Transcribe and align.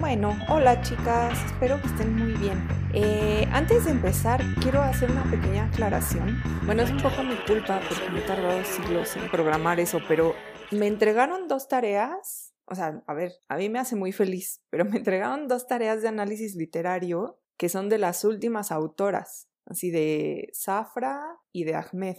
Bueno, 0.00 0.34
hola 0.48 0.80
chicas, 0.80 1.38
espero 1.44 1.78
que 1.78 1.88
estén 1.88 2.16
muy 2.16 2.32
bien. 2.32 2.66
Eh, 2.94 3.46
antes 3.52 3.84
de 3.84 3.90
empezar, 3.90 4.40
quiero 4.62 4.80
hacer 4.80 5.10
una 5.10 5.30
pequeña 5.30 5.66
aclaración. 5.66 6.42
Bueno, 6.64 6.82
es 6.82 6.90
un 6.90 7.02
poco 7.02 7.22
mi 7.22 7.36
culpa 7.46 7.82
porque 7.86 8.08
me 8.08 8.20
he 8.20 8.22
tardado 8.22 8.64
siglos 8.64 9.14
en 9.16 9.30
programar 9.30 9.78
eso, 9.78 10.00
pero 10.08 10.34
me 10.70 10.86
entregaron 10.86 11.48
dos 11.48 11.68
tareas. 11.68 12.54
O 12.64 12.74
sea, 12.74 13.02
a 13.06 13.12
ver, 13.12 13.34
a 13.48 13.58
mí 13.58 13.68
me 13.68 13.78
hace 13.78 13.94
muy 13.94 14.10
feliz, 14.12 14.64
pero 14.70 14.86
me 14.86 14.96
entregaron 14.96 15.48
dos 15.48 15.66
tareas 15.66 16.00
de 16.00 16.08
análisis 16.08 16.56
literario 16.56 17.38
que 17.58 17.68
son 17.68 17.90
de 17.90 17.98
las 17.98 18.24
últimas 18.24 18.72
autoras, 18.72 19.50
así 19.66 19.90
de 19.90 20.50
Zafra 20.54 21.22
y 21.52 21.64
de 21.64 21.74
Ahmed. 21.74 22.16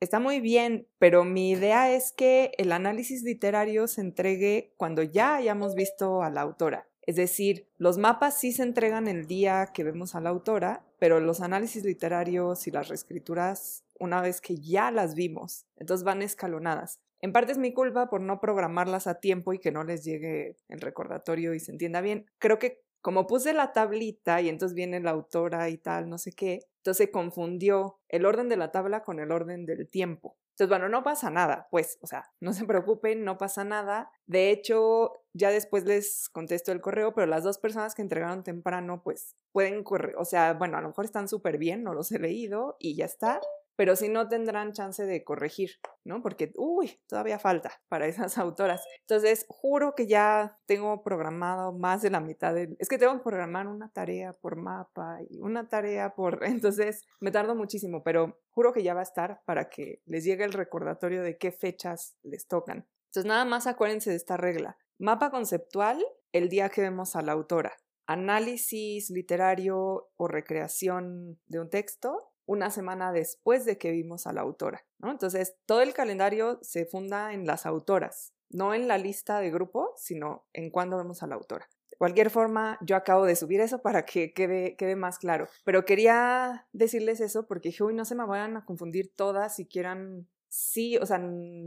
Está 0.00 0.20
muy 0.20 0.40
bien, 0.40 0.86
pero 0.98 1.24
mi 1.24 1.52
idea 1.52 1.90
es 1.92 2.12
que 2.14 2.52
el 2.58 2.72
análisis 2.72 3.22
literario 3.22 3.86
se 3.86 4.02
entregue 4.02 4.74
cuando 4.76 5.02
ya 5.02 5.36
hayamos 5.36 5.74
visto 5.74 6.22
a 6.22 6.28
la 6.28 6.42
autora. 6.42 6.91
Es 7.04 7.16
decir, 7.16 7.66
los 7.78 7.98
mapas 7.98 8.38
sí 8.38 8.52
se 8.52 8.62
entregan 8.62 9.08
el 9.08 9.26
día 9.26 9.70
que 9.74 9.84
vemos 9.84 10.14
a 10.14 10.20
la 10.20 10.30
autora, 10.30 10.84
pero 10.98 11.20
los 11.20 11.40
análisis 11.40 11.84
literarios 11.84 12.66
y 12.66 12.70
las 12.70 12.88
reescrituras 12.88 13.84
una 13.98 14.20
vez 14.20 14.40
que 14.40 14.56
ya 14.56 14.90
las 14.90 15.14
vimos. 15.14 15.66
Entonces 15.76 16.04
van 16.04 16.22
escalonadas. 16.22 17.00
En 17.20 17.32
parte 17.32 17.52
es 17.52 17.58
mi 17.58 17.72
culpa 17.72 18.08
por 18.08 18.20
no 18.20 18.40
programarlas 18.40 19.06
a 19.06 19.20
tiempo 19.20 19.52
y 19.52 19.58
que 19.58 19.70
no 19.70 19.84
les 19.84 20.04
llegue 20.04 20.56
el 20.68 20.80
recordatorio 20.80 21.54
y 21.54 21.60
se 21.60 21.70
entienda 21.70 22.00
bien. 22.00 22.26
Creo 22.38 22.58
que 22.58 22.82
como 23.00 23.26
puse 23.26 23.52
la 23.52 23.72
tablita 23.72 24.40
y 24.40 24.48
entonces 24.48 24.74
viene 24.74 25.00
la 25.00 25.10
autora 25.10 25.68
y 25.68 25.76
tal, 25.76 26.08
no 26.08 26.18
sé 26.18 26.32
qué, 26.32 26.66
entonces 26.78 27.10
confundió 27.12 27.98
el 28.08 28.24
orden 28.24 28.48
de 28.48 28.56
la 28.56 28.70
tabla 28.70 29.02
con 29.02 29.18
el 29.18 29.32
orden 29.32 29.66
del 29.66 29.88
tiempo. 29.88 30.36
Entonces, 30.50 30.68
bueno, 30.68 30.88
no 30.88 31.02
pasa 31.02 31.30
nada, 31.30 31.66
pues, 31.70 31.98
o 32.02 32.06
sea, 32.06 32.30
no 32.40 32.52
se 32.52 32.64
preocupen, 32.64 33.24
no 33.24 33.38
pasa 33.38 33.64
nada. 33.64 34.10
De 34.26 34.50
hecho, 34.50 35.21
ya 35.34 35.50
después 35.50 35.84
les 35.84 36.28
contesto 36.30 36.72
el 36.72 36.80
correo, 36.80 37.14
pero 37.14 37.26
las 37.26 37.44
dos 37.44 37.58
personas 37.58 37.94
que 37.94 38.02
entregaron 38.02 38.42
temprano, 38.42 39.02
pues, 39.02 39.36
pueden 39.52 39.84
correr, 39.84 40.16
o 40.16 40.24
sea, 40.24 40.54
bueno, 40.54 40.78
a 40.78 40.80
lo 40.80 40.88
mejor 40.88 41.04
están 41.04 41.28
súper 41.28 41.58
bien, 41.58 41.82
no 41.82 41.94
los 41.94 42.12
he 42.12 42.18
leído 42.18 42.76
y 42.78 42.96
ya 42.96 43.04
está, 43.04 43.40
pero 43.76 43.96
si 43.96 44.08
no 44.08 44.28
tendrán 44.28 44.72
chance 44.72 45.04
de 45.04 45.24
corregir, 45.24 45.70
¿no? 46.04 46.22
Porque, 46.22 46.52
uy, 46.56 47.00
todavía 47.08 47.38
falta 47.38 47.72
para 47.88 48.06
esas 48.06 48.36
autoras. 48.38 48.84
Entonces, 49.00 49.46
juro 49.48 49.94
que 49.94 50.06
ya 50.06 50.58
tengo 50.66 51.02
programado 51.02 51.72
más 51.72 52.02
de 52.02 52.10
la 52.10 52.20
mitad 52.20 52.54
de... 52.54 52.76
Es 52.78 52.88
que 52.88 52.98
tengo 52.98 53.14
que 53.14 53.24
programar 53.24 53.66
una 53.66 53.90
tarea 53.90 54.34
por 54.34 54.56
mapa 54.56 55.18
y 55.28 55.40
una 55.40 55.68
tarea 55.68 56.14
por... 56.14 56.44
Entonces, 56.44 57.02
me 57.20 57.30
tardo 57.30 57.54
muchísimo, 57.54 58.02
pero 58.02 58.38
juro 58.50 58.72
que 58.72 58.82
ya 58.82 58.94
va 58.94 59.00
a 59.00 59.04
estar 59.04 59.40
para 59.46 59.68
que 59.68 60.02
les 60.04 60.24
llegue 60.24 60.44
el 60.44 60.52
recordatorio 60.52 61.22
de 61.22 61.38
qué 61.38 61.50
fechas 61.50 62.16
les 62.22 62.46
tocan. 62.46 62.86
Entonces, 63.06 63.28
nada 63.28 63.44
más 63.44 63.66
acuérdense 63.66 64.10
de 64.10 64.16
esta 64.16 64.36
regla. 64.36 64.76
Mapa 65.02 65.32
conceptual 65.32 66.00
el 66.30 66.48
día 66.48 66.68
que 66.68 66.80
vemos 66.80 67.16
a 67.16 67.22
la 67.22 67.32
autora. 67.32 67.76
Análisis 68.06 69.10
literario 69.10 70.12
o 70.16 70.28
recreación 70.28 71.40
de 71.48 71.58
un 71.58 71.70
texto 71.70 72.30
una 72.46 72.70
semana 72.70 73.10
después 73.10 73.64
de 73.64 73.78
que 73.78 73.90
vimos 73.90 74.28
a 74.28 74.32
la 74.32 74.42
autora. 74.42 74.86
Entonces, 75.02 75.56
todo 75.66 75.82
el 75.82 75.92
calendario 75.92 76.60
se 76.62 76.86
funda 76.86 77.32
en 77.32 77.48
las 77.48 77.66
autoras, 77.66 78.32
no 78.48 78.74
en 78.74 78.86
la 78.86 78.96
lista 78.96 79.40
de 79.40 79.50
grupo, 79.50 79.92
sino 79.96 80.46
en 80.52 80.70
cuándo 80.70 80.98
vemos 80.98 81.24
a 81.24 81.26
la 81.26 81.34
autora. 81.34 81.68
De 81.90 81.96
cualquier 81.96 82.30
forma, 82.30 82.78
yo 82.80 82.94
acabo 82.94 83.24
de 83.24 83.34
subir 83.34 83.60
eso 83.60 83.82
para 83.82 84.04
que 84.04 84.32
quede, 84.32 84.76
quede 84.76 84.94
más 84.94 85.18
claro. 85.18 85.48
Pero 85.64 85.84
quería 85.84 86.68
decirles 86.72 87.20
eso 87.20 87.48
porque 87.48 87.70
dije, 87.70 87.82
uy, 87.82 87.92
no 87.92 88.04
se 88.04 88.14
me 88.14 88.24
vayan 88.24 88.56
a 88.56 88.64
confundir 88.64 89.12
todas 89.16 89.56
si 89.56 89.66
quieran 89.66 90.28
sí, 90.52 90.98
o 90.98 91.06
sea, 91.06 91.18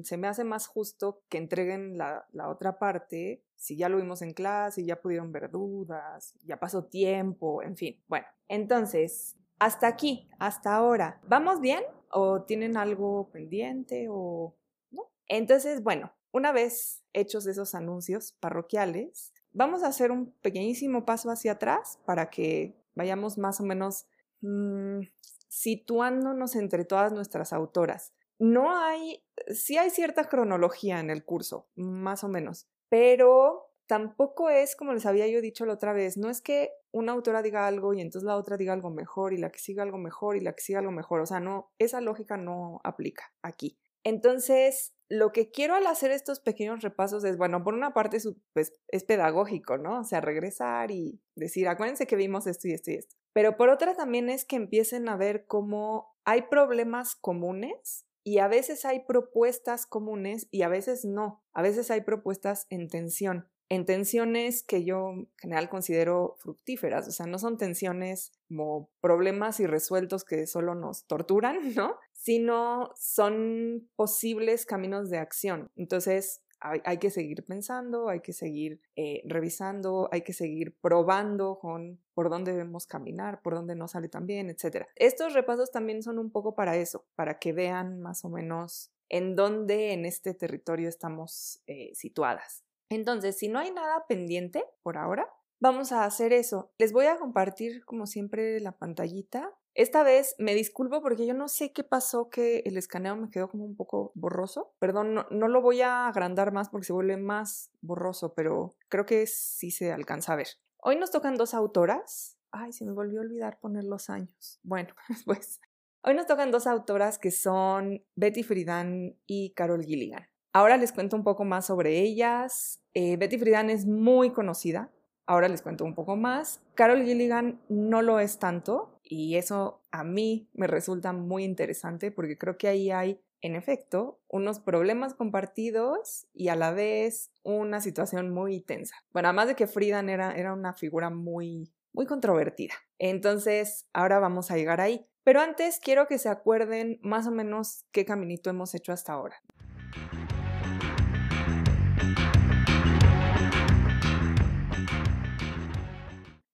se 0.04 0.16
me 0.16 0.28
hace 0.28 0.44
más 0.44 0.68
justo 0.68 1.24
que 1.28 1.40
entreguen 1.40 1.98
la, 1.98 2.28
otra 2.48 2.78
parte, 2.78 3.44
si 3.56 3.76
ya 3.76 3.90
lo 3.90 3.98
vimos 3.98 4.22
en 4.22 4.34
clase, 4.34 4.86
ya 4.86 5.02
pudieron 5.02 5.32
ver 5.32 5.50
dudas, 5.50 6.36
ya 6.44 6.60
pasó 6.60 6.86
tiempo, 6.86 7.64
en 7.64 7.76
fin. 7.76 8.00
Bueno, 8.08 8.28
entonces, 8.48 9.38
hasta 9.58 9.88
aquí, 9.88 10.30
hasta 10.38 10.76
ahora. 10.76 11.20
¿Vamos 11.28 11.62
bien? 11.62 11.82
¿O 12.12 12.44
tienen 12.44 12.78
algo 12.78 13.32
pendiente? 13.32 14.06
¿O 14.08 14.56
no? 14.92 15.10
Entonces, 15.28 15.82
bueno, 15.82 16.14
una 16.32 16.52
vez 16.52 17.04
hechos 17.12 17.48
esos 17.48 17.74
anuncios 17.74 18.34
parroquiales, 18.34 19.34
vamos 19.52 19.82
a 19.82 19.88
hacer 19.88 20.12
un 20.12 20.32
pequeñísimo 20.44 21.06
paso 21.06 21.32
hacia 21.32 21.54
atrás 21.54 21.98
para 22.06 22.30
que 22.30 22.76
vayamos 22.94 23.40
más 23.40 23.60
o 23.60 23.64
menos 23.64 24.06
mmm, 24.42 25.00
situándonos 25.48 26.56
entre 26.56 26.86
todas 26.86 27.14
nuestras 27.14 27.52
autoras. 27.52 28.14
No 28.40 28.76
hay, 28.76 29.24
sí 29.48 29.78
hay 29.78 29.90
cierta 29.90 30.26
cronología 30.26 31.00
en 31.00 31.10
el 31.10 31.24
curso, 31.24 31.70
más 31.76 32.24
o 32.24 32.28
menos, 32.28 32.68
pero 32.90 33.72
tampoco 33.88 34.50
es 34.50 34.76
como 34.76 34.94
les 34.94 35.06
había 35.06 35.28
yo 35.28 35.42
dicho 35.42 35.66
la 35.66 35.74
otra 35.74 35.94
vez, 35.94 36.18
no 36.18 36.30
es 36.30 36.42
que 36.42 36.72
una 36.92 37.12
autora 37.12 37.42
diga 37.42 37.68
algo 37.68 37.94
y 37.94 38.02
entonces 38.02 38.26
la 38.26 38.36
otra 38.36 38.58
diga 38.58 38.74
algo 38.74 38.90
mejor 38.90 39.34
y 39.34 39.38
la 39.38 39.52
que 39.52 39.60
siga 39.60 39.84
algo 39.84 39.98
mejor 39.98 40.38
y 40.38 40.42
la 40.42 40.54
que 40.54 40.64
siga 40.64 40.80
algo 40.80 40.92
mejor, 40.92 41.22
o 41.22 41.26
sea, 41.26 41.40
no, 41.40 41.72
esa 41.78 42.02
lógica 42.02 42.38
no 42.38 42.82
aplica 42.84 43.34
aquí. 43.42 43.78
Entonces, 44.04 44.94
lo 45.10 45.32
que 45.32 45.50
quiero 45.50 45.76
al 45.76 45.88
hacer 45.88 46.12
estos 46.12 46.40
pequeños 46.40 46.82
repasos 46.82 47.24
es, 47.24 47.38
bueno, 47.38 47.64
por 47.64 47.74
una 47.74 47.94
parte 47.94 48.18
pues, 48.54 48.74
es 48.88 49.04
pedagógico, 49.04 49.78
¿no? 49.78 50.00
O 50.00 50.04
sea, 50.04 50.22
regresar 50.22 50.92
y 50.92 51.20
decir, 51.36 51.68
acuérdense 51.68 52.06
que 52.06 52.16
vimos 52.16 52.46
esto 52.46 52.68
y 52.68 52.74
esto 52.74 52.92
y 52.92 52.96
esto. 52.96 53.16
Pero 53.34 53.58
por 53.58 53.70
otra 53.70 53.96
también 53.96 54.30
es 54.30 54.46
que 54.46 54.56
empiecen 54.56 55.10
a 55.10 55.18
ver 55.18 55.46
cómo 55.48 56.16
hay 56.24 56.44
problemas 56.44 57.16
comunes 57.16 58.06
y 58.26 58.40
a 58.40 58.50
veces 58.50 58.84
hay 58.84 59.06
propuestas 59.06 59.86
comunes 59.86 60.50
y 60.52 60.64
a 60.64 60.68
veces 60.68 61.06
no. 61.06 61.46
A 61.54 61.62
veces 61.62 61.90
hay 61.92 62.02
propuestas 62.02 62.68
en 62.70 62.90
tensión 62.90 63.48
en 63.70 63.86
tensiones 63.86 64.64
que 64.64 64.84
yo 64.84 65.12
en 65.12 65.30
general 65.38 65.70
considero 65.70 66.36
fructíferas, 66.40 67.08
o 67.08 67.12
sea, 67.12 67.26
no 67.26 67.40
son 67.40 67.58
tensiones 67.58 68.32
como 68.48 68.92
problemas 69.02 69.60
irresueltos 69.60 70.24
que 70.24 70.46
solo 70.46 70.76
nos 70.76 71.06
torturan, 71.08 71.58
¿no? 71.76 71.98
Sino 72.14 72.92
son 72.96 73.90
posibles 73.96 74.66
caminos 74.66 75.10
de 75.10 75.18
acción. 75.18 75.72
Entonces, 75.76 76.42
hay, 76.84 76.98
que 76.98 77.10
seguir 77.10 77.44
pensando, 77.46 78.10
hay 78.10 78.22
que 78.22 78.34
seguir 78.34 78.82
eh, 78.96 79.22
revisando, 79.26 80.10
hay 80.12 80.22
que 80.22 80.34
seguir 80.34 80.76
probando 80.80 81.60
con 81.60 82.00
por 82.14 82.30
dónde 82.30 82.54
debemos 82.54 82.88
caminar, 82.88 83.42
por 83.42 83.56
dónde 83.56 83.76
no 83.76 83.88
sale 83.88 84.10
tan 84.10 84.26
bien, 84.26 84.50
etc. 84.50 84.88
Estos 84.96 85.34
repasos 85.34 85.72
también 85.72 86.02
son 86.02 86.18
un 86.18 86.32
poco 86.32 86.56
para 86.56 86.76
eso, 86.78 87.06
para 87.16 87.40
que 87.40 87.54
vean 87.54 88.02
más 88.02 88.24
o 88.26 88.30
menos 88.30 88.92
en 89.10 89.36
dónde 89.36 89.94
en 89.94 90.06
este 90.06 90.34
territorio 90.34 90.90
estamos 90.90 91.62
eh, 91.68 91.92
situadas. 91.94 92.64
Entonces, 92.90 93.38
si 93.38 93.48
no 93.48 93.60
hay 93.60 93.72
nada 93.72 94.06
pendiente 94.08 94.64
por 94.82 94.98
ahora, 94.98 95.30
vamos 95.60 95.92
a 95.92 96.06
hacer 96.06 96.34
eso. 96.34 96.72
Les 96.78 96.92
voy 96.92 97.06
a 97.06 97.18
compartir, 97.18 97.84
como 97.86 98.08
siempre, 98.08 98.60
la 98.60 98.72
pantallita. 98.74 99.54
Esta 99.76 100.04
vez 100.04 100.36
me 100.40 100.56
disculpo 100.56 101.02
porque 101.02 101.28
yo 101.28 101.34
no 101.34 101.50
sé 101.50 101.74
qué 101.74 101.84
pasó 101.84 102.30
que 102.30 102.60
el 102.66 102.78
escaneo 102.78 103.18
me 103.18 103.30
quedó 103.30 103.50
como 103.50 103.66
un 103.66 103.76
poco 103.76 104.14
borroso. 104.16 104.74
Perdón, 104.80 105.14
no, 105.30 105.48
lo 105.50 105.62
voy 105.62 105.82
a 105.82 106.08
agrandar 106.08 106.54
más 106.54 106.70
porque 106.70 106.86
se 106.86 106.94
vuelve 106.94 107.18
más 107.18 107.72
borroso, 107.82 108.34
pero 108.34 108.74
creo 108.88 109.06
que 109.06 109.28
sí 109.28 109.72
se 109.72 109.92
alcanza 109.92 110.32
a 110.32 110.38
ver. 110.38 110.48
Hoy 110.78 110.96
nos 110.96 111.12
tocan 111.12 111.36
dos 111.36 111.54
autoras. 111.54 112.38
Ay, 112.52 112.72
se 112.72 112.86
me 112.86 112.94
volvió 112.94 113.20
a 113.20 113.24
olvidar 113.24 113.60
poner 113.60 113.84
los 113.84 114.10
años. 114.10 114.62
Bueno, 114.64 114.96
pues 115.26 115.60
hoy 116.04 116.14
nos 116.14 116.26
tocan 116.26 116.52
dos 116.52 116.68
autoras 116.68 117.20
que 117.20 117.32
son 117.32 118.02
Betty 118.16 118.44
Friedan 118.44 119.18
y 119.28 119.54
Carol 119.56 119.84
Gilligan. 119.84 120.26
Ahora 120.54 120.78
les 120.78 120.94
cuento 120.94 121.18
un 121.18 121.26
poco 121.26 121.44
más 121.44 121.66
sobre 121.66 122.00
ellas. 122.00 122.82
Eh, 122.94 123.18
Betty 123.18 123.38
Friedan 123.38 123.70
es 123.70 123.86
muy 123.86 124.32
conocida. 124.32 124.90
Ahora 125.26 125.50
les 125.50 125.62
cuento 125.62 125.84
un 125.84 125.96
poco 125.96 126.16
más. 126.16 126.62
Carol 126.76 127.04
Gilligan 127.04 127.60
no 127.68 128.02
lo 128.02 128.22
es 128.22 128.40
tanto 128.40 128.95
y 129.08 129.38
eso 129.38 129.84
a 129.92 130.04
mí 130.04 130.50
me 130.54 130.66
resulta 130.66 131.14
muy 131.14 131.44
interesante 131.44 132.12
porque 132.12 132.38
creo 132.38 132.58
que 132.58 132.68
ahí 132.68 132.90
hay, 132.90 133.22
en 133.42 133.56
efecto, 133.56 134.20
unos 134.28 134.60
problemas 134.60 135.14
compartidos 135.14 136.28
y 136.34 136.48
a 136.48 136.56
la 136.56 136.72
vez 136.72 137.32
una 137.44 137.82
situación 137.82 138.32
muy 138.32 138.62
tensa. 138.62 138.96
Bueno, 139.14 139.30
además 139.30 139.48
de 139.48 139.56
que 139.56 139.68
Friedan 139.68 140.10
era, 140.10 140.32
era 140.32 140.54
una 140.54 140.74
figura 140.74 141.12
muy, 141.12 141.72
muy 141.94 142.08
controvertida. 142.08 142.74
Entonces, 142.98 143.88
ahora 143.94 144.20
vamos 144.20 144.50
a 144.50 144.58
llegar 144.58 144.82
ahí. 144.82 145.06
Pero 145.24 145.40
antes 145.42 145.80
quiero 145.80 146.08
que 146.08 146.18
se 146.18 146.30
acuerden 146.30 147.00
más 147.02 147.28
o 147.28 147.32
menos 147.32 147.86
qué 147.92 148.06
caminito 148.06 148.50
hemos 148.50 148.74
hecho 148.74 148.92
hasta 148.92 149.14
ahora. 149.14 149.42